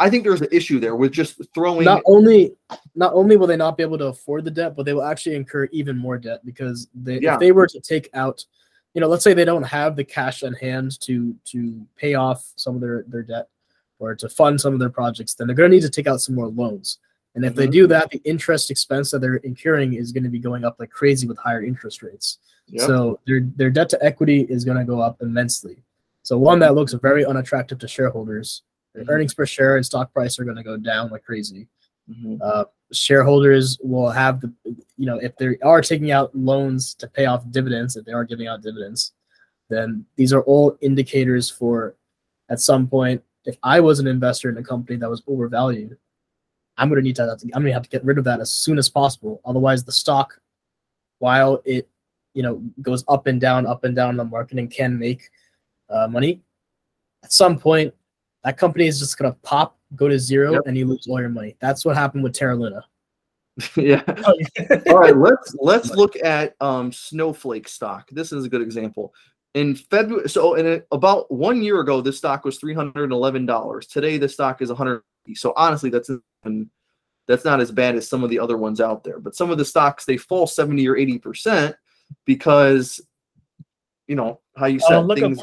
I 0.00 0.08
think 0.08 0.22
there's 0.22 0.42
an 0.42 0.48
issue 0.52 0.78
there 0.78 0.94
with 0.94 1.10
just 1.10 1.40
throwing 1.52 1.84
Not 1.84 2.02
only 2.06 2.54
not 2.94 3.12
only 3.14 3.36
will 3.36 3.48
they 3.48 3.56
not 3.56 3.76
be 3.76 3.82
able 3.82 3.98
to 3.98 4.06
afford 4.06 4.44
the 4.44 4.50
debt, 4.52 4.76
but 4.76 4.86
they 4.86 4.94
will 4.94 5.02
actually 5.02 5.34
incur 5.34 5.64
even 5.72 5.98
more 5.98 6.18
debt 6.18 6.40
because 6.44 6.86
they, 6.94 7.18
Yeah. 7.18 7.34
if 7.34 7.40
they 7.40 7.50
were 7.50 7.66
to 7.66 7.80
take 7.80 8.08
out, 8.14 8.44
you 8.94 9.00
know, 9.00 9.08
let's 9.08 9.24
say 9.24 9.34
they 9.34 9.44
don't 9.44 9.64
have 9.64 9.96
the 9.96 10.04
cash 10.04 10.44
on 10.44 10.52
hand 10.54 11.00
to 11.00 11.34
to 11.46 11.84
pay 11.96 12.14
off 12.14 12.40
some 12.54 12.76
of 12.76 12.80
their 12.80 13.04
their 13.08 13.24
debt 13.24 13.48
or 13.98 14.14
to 14.14 14.28
fund 14.28 14.60
some 14.60 14.72
of 14.72 14.78
their 14.78 14.88
projects, 15.00 15.34
then 15.34 15.48
they're 15.48 15.56
going 15.56 15.70
to 15.70 15.76
need 15.76 15.82
to 15.82 15.90
take 15.90 16.06
out 16.06 16.20
some 16.20 16.36
more 16.36 16.46
loans. 16.46 16.98
And 17.34 17.44
if 17.44 17.56
they 17.56 17.66
Mhm. 17.66 17.72
do 17.72 17.86
that, 17.88 18.10
the 18.10 18.22
interest 18.24 18.70
expense 18.70 19.10
that 19.10 19.20
they're 19.20 19.36
incurring 19.36 19.94
is 19.94 20.12
going 20.12 20.24
to 20.24 20.30
be 20.30 20.38
going 20.38 20.64
up 20.64 20.76
like 20.78 20.90
crazy 20.90 21.26
with 21.26 21.38
higher 21.38 21.62
interest 21.62 22.02
rates. 22.02 22.38
Yep. 22.68 22.86
So 22.86 23.18
their 23.26 23.40
their 23.56 23.70
debt 23.70 23.88
to 23.90 24.04
equity 24.04 24.42
is 24.42 24.64
going 24.64 24.78
to 24.78 24.84
go 24.84 25.00
up 25.00 25.20
immensely. 25.22 25.82
So 26.28 26.36
one 26.36 26.58
that 26.58 26.74
looks 26.74 26.92
very 26.92 27.24
unattractive 27.24 27.78
to 27.78 27.88
shareholders. 27.88 28.62
Their 28.94 29.04
Mhm. 29.04 29.08
earnings 29.08 29.32
per 29.32 29.46
share 29.46 29.76
and 29.76 29.86
stock 29.86 30.12
price 30.12 30.38
are 30.38 30.44
going 30.44 30.58
to 30.58 30.62
go 30.62 30.76
down 30.76 31.08
like 31.08 31.24
crazy 31.24 31.68
Mhm. 32.10 32.38
uh, 32.42 32.66
shareholders 32.92 33.78
will 33.82 34.10
have 34.10 34.42
the 34.42 34.52
you 34.98 35.06
know 35.06 35.16
if 35.18 35.34
they 35.38 35.56
are 35.60 35.80
taking 35.80 36.10
out 36.10 36.34
loans 36.36 36.94
to 36.96 37.06
pay 37.08 37.24
off 37.24 37.50
dividends 37.50 37.96
if 37.96 38.04
they 38.04 38.12
are 38.12 38.24
giving 38.24 38.46
out 38.46 38.60
dividends 38.62 39.12
then 39.70 40.04
these 40.16 40.32
are 40.34 40.42
all 40.42 40.76
indicators 40.82 41.48
for 41.50 41.94
at 42.48 42.60
some 42.60 42.86
point 42.88 43.22
if 43.44 43.56
i 43.62 43.78
was 43.78 44.00
an 44.00 44.06
investor 44.06 44.48
in 44.48 44.56
a 44.56 44.62
company 44.62 44.96
that 44.98 45.08
was 45.10 45.22
overvalued 45.26 45.98
i'm 46.78 46.88
going 46.88 46.98
to 47.00 47.04
need 47.04 47.16
to 47.16 47.22
i'm 47.54 47.62
going 47.62 47.64
to 47.66 47.72
have 47.72 47.82
to 47.82 47.90
get 47.96 48.04
rid 48.06 48.16
of 48.18 48.24
that 48.24 48.40
as 48.40 48.50
soon 48.50 48.78
as 48.78 48.88
possible 48.88 49.40
otherwise 49.44 49.84
the 49.84 49.92
stock 49.92 50.40
while 51.18 51.60
it 51.66 51.86
you 52.32 52.42
know 52.42 52.54
goes 52.80 53.04
up 53.08 53.26
and 53.26 53.38
down 53.40 53.66
up 53.66 53.84
and 53.84 53.94
down 53.94 54.10
in 54.10 54.16
the 54.16 54.24
market 54.24 54.58
and 54.58 54.70
can 54.70 54.98
make 54.98 55.28
uh, 55.90 56.08
money 56.08 56.40
at 57.24 57.32
some 57.32 57.58
point 57.58 57.92
that 58.44 58.56
company 58.56 58.86
is 58.86 58.98
just 58.98 59.18
going 59.18 59.30
to 59.32 59.38
pop 59.40 59.76
go 59.96 60.08
to 60.08 60.18
zero 60.18 60.52
Yep. 60.52 60.62
and 60.66 60.76
you 60.76 60.86
lose 60.86 61.06
all 61.08 61.20
your 61.20 61.28
money 61.30 61.56
that's 61.60 61.84
what 61.84 61.96
happened 61.96 62.22
with 62.22 62.32
terra 62.34 62.54
luna 62.56 62.84
yeah. 63.76 64.02
All 64.86 64.98
right, 65.00 65.16
let's 65.16 65.56
let's 65.58 65.90
look 65.90 66.14
at 66.22 66.54
um 66.60 66.92
Snowflake 66.92 67.66
stock. 67.68 68.08
This 68.12 68.30
is 68.30 68.44
a 68.44 68.48
good 68.48 68.62
example. 68.62 69.12
In 69.54 69.74
February, 69.74 70.28
so 70.28 70.54
in 70.54 70.64
a, 70.64 70.82
about 70.92 71.28
one 71.28 71.60
year 71.60 71.80
ago, 71.80 72.00
this 72.00 72.18
stock 72.18 72.44
was 72.44 72.58
three 72.58 72.72
hundred 72.72 73.02
and 73.02 73.12
eleven 73.12 73.46
dollars. 73.46 73.88
Today, 73.88 74.16
the 74.16 74.28
stock 74.28 74.62
is 74.62 74.68
one 74.68 74.76
hundred. 74.78 75.02
So 75.34 75.52
honestly, 75.56 75.90
that's 75.90 76.08
that's 77.26 77.44
not 77.44 77.60
as 77.60 77.72
bad 77.72 77.96
as 77.96 78.08
some 78.08 78.22
of 78.22 78.30
the 78.30 78.38
other 78.38 78.56
ones 78.56 78.80
out 78.80 79.02
there. 79.02 79.18
But 79.18 79.34
some 79.34 79.50
of 79.50 79.58
the 79.58 79.64
stocks 79.64 80.04
they 80.04 80.18
fall 80.18 80.46
seventy 80.46 80.86
or 80.88 80.96
eighty 80.96 81.18
percent 81.18 81.74
because 82.26 83.00
you 84.08 84.16
know 84.16 84.40
how 84.56 84.66
you 84.66 84.80
said 84.80 84.98
look 84.98 85.18
things. 85.18 85.40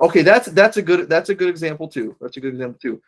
Okay, 0.00 0.22
that's 0.22 0.48
that's 0.48 0.76
a 0.76 0.82
good 0.82 1.08
that's 1.08 1.30
a 1.30 1.34
good 1.34 1.48
example 1.48 1.88
too. 1.88 2.14
That's 2.20 2.36
a 2.36 2.40
good 2.40 2.52
example 2.52 2.78
too. 2.80 3.00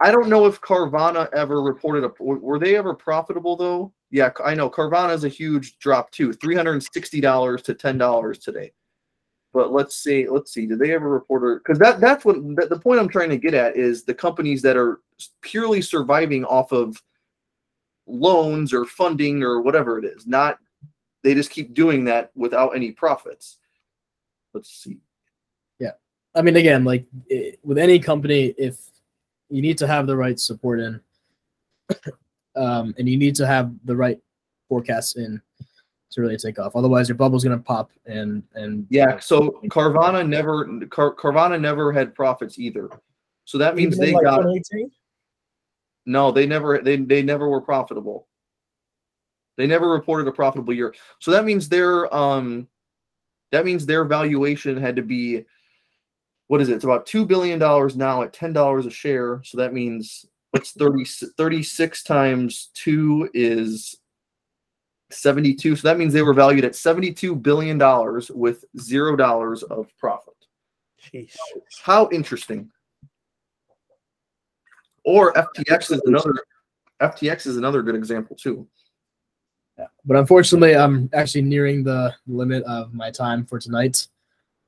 I 0.00 0.10
don't 0.10 0.28
know 0.28 0.46
if 0.46 0.60
Carvana 0.60 1.28
ever 1.32 1.62
reported 1.62 2.04
a 2.04 2.12
were 2.22 2.58
they 2.58 2.76
ever 2.76 2.94
profitable 2.94 3.56
though? 3.56 3.92
Yeah, 4.10 4.30
I 4.44 4.54
know 4.54 4.70
Carvana 4.70 5.14
is 5.14 5.24
a 5.24 5.28
huge 5.28 5.78
drop 5.78 6.10
too, 6.10 6.32
three 6.32 6.54
hundred 6.54 6.72
and 6.72 6.82
sixty 6.82 7.20
dollars 7.20 7.62
to 7.62 7.74
ten 7.74 7.98
dollars 7.98 8.38
today. 8.38 8.72
But 9.52 9.72
let's 9.72 9.96
see, 9.96 10.26
let's 10.28 10.52
see, 10.52 10.66
did 10.66 10.78
they 10.78 10.94
ever 10.94 11.10
report? 11.10 11.62
Because 11.62 11.78
that 11.78 12.00
that's 12.00 12.24
what 12.24 12.36
the 12.36 12.80
point 12.82 13.00
I'm 13.00 13.08
trying 13.08 13.28
to 13.30 13.36
get 13.36 13.52
at 13.52 13.76
is 13.76 14.04
the 14.04 14.14
companies 14.14 14.62
that 14.62 14.76
are 14.76 15.00
purely 15.42 15.82
surviving 15.82 16.44
off 16.46 16.72
of 16.72 17.00
loans 18.06 18.72
or 18.72 18.86
funding 18.86 19.42
or 19.42 19.60
whatever 19.60 19.98
it 19.98 20.04
is. 20.06 20.26
Not 20.26 20.58
they 21.22 21.34
just 21.34 21.50
keep 21.50 21.74
doing 21.74 22.04
that 22.04 22.30
without 22.34 22.70
any 22.76 22.90
profits. 22.90 23.58
Let's 24.54 24.70
see. 24.70 24.98
Yeah. 25.78 25.92
I 26.34 26.42
mean, 26.42 26.56
again, 26.56 26.84
like 26.84 27.06
i 27.30 27.54
with 27.62 27.78
any 27.78 27.98
company, 27.98 28.54
if 28.58 28.78
you 29.48 29.62
need 29.62 29.78
to 29.78 29.86
have 29.86 30.06
the 30.06 30.16
right 30.16 30.38
support 30.38 30.80
in, 30.80 31.00
um, 32.56 32.94
and 32.98 33.08
you 33.08 33.16
need 33.16 33.34
to 33.36 33.46
have 33.46 33.72
the 33.84 33.96
right 33.96 34.18
forecasts 34.68 35.16
in 35.16 35.40
to 36.12 36.20
really 36.20 36.36
take 36.36 36.58
off. 36.58 36.76
Otherwise, 36.76 37.08
your 37.08 37.16
bubble's 37.16 37.44
gonna 37.44 37.58
pop 37.58 37.90
and 38.06 38.42
and 38.54 38.86
Yeah, 38.90 39.18
so 39.18 39.60
Carvana 39.66 40.26
never 40.26 40.66
Car, 40.88 41.14
Carvana 41.14 41.60
never 41.60 41.92
had 41.92 42.14
profits 42.14 42.58
either. 42.58 42.90
So 43.44 43.58
that 43.58 43.76
means 43.76 43.96
Even 43.96 44.06
they 44.06 44.14
like, 44.14 44.24
got 44.24 44.36
2018? 44.38 44.90
no, 46.06 46.30
they 46.30 46.46
never 46.46 46.78
they 46.78 46.96
they 46.96 47.22
never 47.22 47.48
were 47.48 47.60
profitable. 47.60 48.28
They 49.56 49.66
never 49.66 49.88
reported 49.90 50.26
a 50.28 50.32
profitable 50.32 50.72
year. 50.72 50.94
So 51.18 51.30
that 51.30 51.44
means 51.44 51.68
their 51.68 52.12
um 52.14 52.68
that 53.50 53.64
means 53.64 53.84
their 53.84 54.04
valuation 54.04 54.76
had 54.76 54.96
to 54.96 55.02
be 55.02 55.44
what 56.48 56.60
is 56.60 56.68
it? 56.68 56.74
It's 56.74 56.84
about 56.84 57.06
2 57.06 57.24
billion 57.24 57.58
dollars 57.58 57.96
now 57.96 58.22
at 58.22 58.32
$10 58.32 58.86
a 58.86 58.90
share. 58.90 59.40
So 59.44 59.58
that 59.58 59.72
means 59.72 60.26
what's 60.50 60.72
30 60.72 61.04
36 61.36 62.02
times 62.02 62.70
2 62.74 63.30
is 63.32 63.96
72. 65.10 65.76
So 65.76 65.88
that 65.88 65.98
means 65.98 66.12
they 66.12 66.22
were 66.22 66.34
valued 66.34 66.64
at 66.64 66.74
72 66.74 67.36
billion 67.36 67.78
dollars 67.78 68.30
with 68.30 68.64
zero 68.78 69.16
dollars 69.16 69.62
of 69.62 69.88
profit. 69.98 70.34
Sheesh. 71.02 71.36
How 71.82 72.08
interesting. 72.12 72.70
Or 75.04 75.32
FTX 75.32 75.92
is 75.92 76.00
another 76.06 76.34
FTX 77.00 77.46
is 77.46 77.56
another 77.56 77.82
good 77.82 77.96
example 77.96 78.36
too. 78.36 78.66
Yeah. 79.78 79.86
But 80.04 80.16
unfortunately, 80.16 80.76
I'm 80.76 81.08
actually 81.12 81.42
nearing 81.42 81.82
the 81.82 82.14
limit 82.26 82.62
of 82.64 82.92
my 82.92 83.10
time 83.10 83.44
for 83.44 83.58
tonight. 83.58 84.06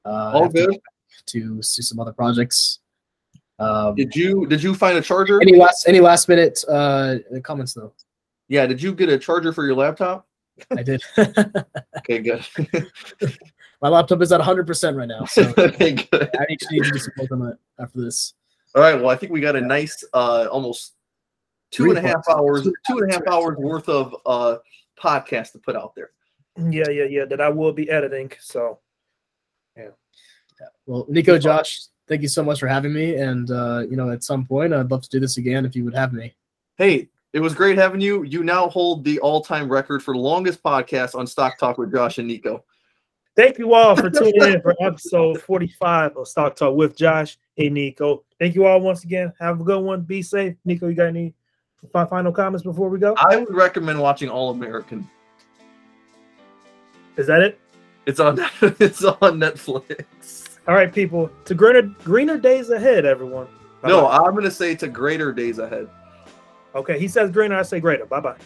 Uh, 0.05 0.33
All 0.35 0.49
to 0.49 0.67
good. 0.67 0.81
to 1.27 1.63
see 1.63 1.83
some 1.83 2.01
other 2.01 2.13
projects. 2.13 2.81
Um, 3.59 3.95
Did 3.95 4.17
you 4.17 4.47
did 4.47 4.63
you 4.63 4.75
find 4.75 4.99
a 4.99 5.01
charger? 5.01 5.41
any 5.41 5.57
last 5.57 5.87
any 5.89 6.01
last 6.01 6.29
minute 6.29 6.65
uh, 6.69 7.17
comments 7.43 7.73
though? 7.73 7.93
Yeah, 8.49 8.67
did 8.67 8.83
you 8.83 8.93
get 8.95 9.09
a 9.09 9.19
charger 9.19 9.53
for 9.53 9.65
your 9.65 9.77
laptop? 9.77 10.27
I 10.77 10.83
did. 10.83 11.03
Okay, 11.99 12.19
good. 12.19 12.45
my 13.81 13.89
laptop 13.89 14.21
is 14.21 14.31
at 14.33 14.39
100 14.41 14.67
percent 14.67 14.97
right 14.97 15.09
now, 15.09 15.25
so 15.25 15.55
okay, 15.57 15.93
good. 15.93 16.29
I 16.39 16.43
actually 16.53 16.81
need 16.81 16.85
to 16.85 16.91
do 16.91 16.99
some 16.99 17.13
work 17.19 17.31
on 17.31 17.47
it 17.49 17.57
after 17.79 18.01
this. 18.01 18.35
All 18.75 18.83
right. 18.83 18.95
Well, 18.97 19.09
I 19.09 19.17
think 19.17 19.33
we 19.33 19.41
got 19.41 19.57
a 19.57 19.61
nice, 19.61 20.05
uh, 20.13 20.47
almost 20.51 20.95
two 21.71 21.91
and 21.91 21.99
a 21.99 22.03
half 22.03 22.29
hours, 22.29 22.65
Two 22.65 22.75
two 22.87 22.99
and 22.99 23.11
a 23.11 23.15
half 23.15 23.27
hours 23.29 23.57
worth 23.57 23.89
of 23.89 24.15
uh 24.27 24.57
podcast 24.97 25.53
to 25.53 25.59
put 25.59 25.77
out 25.77 25.95
there. 25.95 26.11
Yeah, 26.57 26.89
yeah, 26.89 27.05
yeah. 27.05 27.25
That 27.25 27.41
I 27.41 27.49
will 27.49 27.73
be 27.73 27.91
editing. 27.91 28.31
So 28.41 28.79
yeah. 29.77 29.89
Well, 30.87 31.07
Niko, 31.11 31.41
Josh, 31.41 31.81
thank 32.07 32.23
you 32.23 32.29
so 32.29 32.45
much 32.45 32.61
for 32.61 32.69
having 32.69 32.93
me, 32.93 33.17
and 33.17 33.51
uh, 33.51 33.85
you 33.89 33.97
know, 33.97 34.11
at 34.11 34.23
some 34.23 34.47
point, 34.47 34.73
I'd 34.73 34.91
love 34.91 35.03
to 35.03 35.09
do 35.09 35.21
this 35.21 35.37
again 35.37 35.65
if 35.65 35.75
you 35.75 35.85
would 35.85 35.95
have 35.95 36.13
me. 36.13 36.35
Hey, 36.77 37.09
it 37.33 37.41
was 37.41 37.55
great 37.55 37.77
having 37.77 38.01
you. 38.01 38.23
You 38.23 38.45
now 38.45 38.69
hold 38.69 39.05
the 39.05 39.19
all-time 39.21 39.69
record 39.69 40.03
for 40.03 40.17
longest 40.17 40.63
podcast 40.63 41.17
on 41.17 41.27
Stock 41.27 41.59
Talk 41.59 41.79
with 41.79 41.93
Josh 41.93 42.19
and 42.19 42.31
Niko. 42.31 42.63
thank 43.37 43.59
you 43.59 43.75
all 43.75 43.97
for 43.97 44.09
tuning 44.11 44.55
in 44.55 44.63
for 44.63 44.75
episode 44.81 45.41
45 45.43 46.17
of 46.17 46.29
Stock 46.29 46.55
Talk 46.55 46.77
with 46.77 46.97
Josh 46.97 47.37
and 47.59 47.77
Niko. 47.77 48.23
Thank 48.39 48.55
you 48.55 48.67
all 48.67 48.81
once 48.81 49.03
again. 49.03 49.33
Have 49.41 49.61
a 49.61 49.65
good 49.65 49.83
one. 49.83 50.03
Be 50.03 50.23
safe. 50.23 50.55
Niko, 50.67 50.83
you 50.83 50.95
got 50.95 51.07
any 51.07 51.31
fi- 51.31 51.35
final 51.93 52.33
comments 52.33 52.65
before 52.65 52.89
we 52.89 52.99
go? 52.99 53.15
I 53.17 53.37
would 53.37 53.55
recommend 53.55 54.01
watching 54.01 54.29
All 54.29 54.51
American. 54.51 55.09
Is 57.17 57.27
that 57.27 57.41
it? 57.41 57.61
It's 58.07 58.21
on 58.21 58.39
it's 58.63 59.05
on 59.05 59.39
Netflix. 59.39 60.59
All 60.67 60.75
right, 60.75 60.93
people. 60.93 61.31
To 61.45 61.55
greener 61.55 61.83
greener 61.83 62.39
days 62.39 62.71
ahead, 62.71 63.05
everyone. 63.05 63.47
No, 63.83 64.03
Bye-bye. 64.03 64.17
I'm 64.25 64.35
gonna 64.35 64.51
say 64.51 64.75
to 64.77 64.89
greater 64.89 65.33
days 65.33 65.59
ahead. 65.59 65.89
Okay, 66.75 66.99
he 66.99 67.07
says 67.07 67.31
greener. 67.31 67.57
I 67.57 67.63
say 67.63 67.81
greater. 67.81 68.07
Bye 68.07 68.21
bye. 68.21 68.37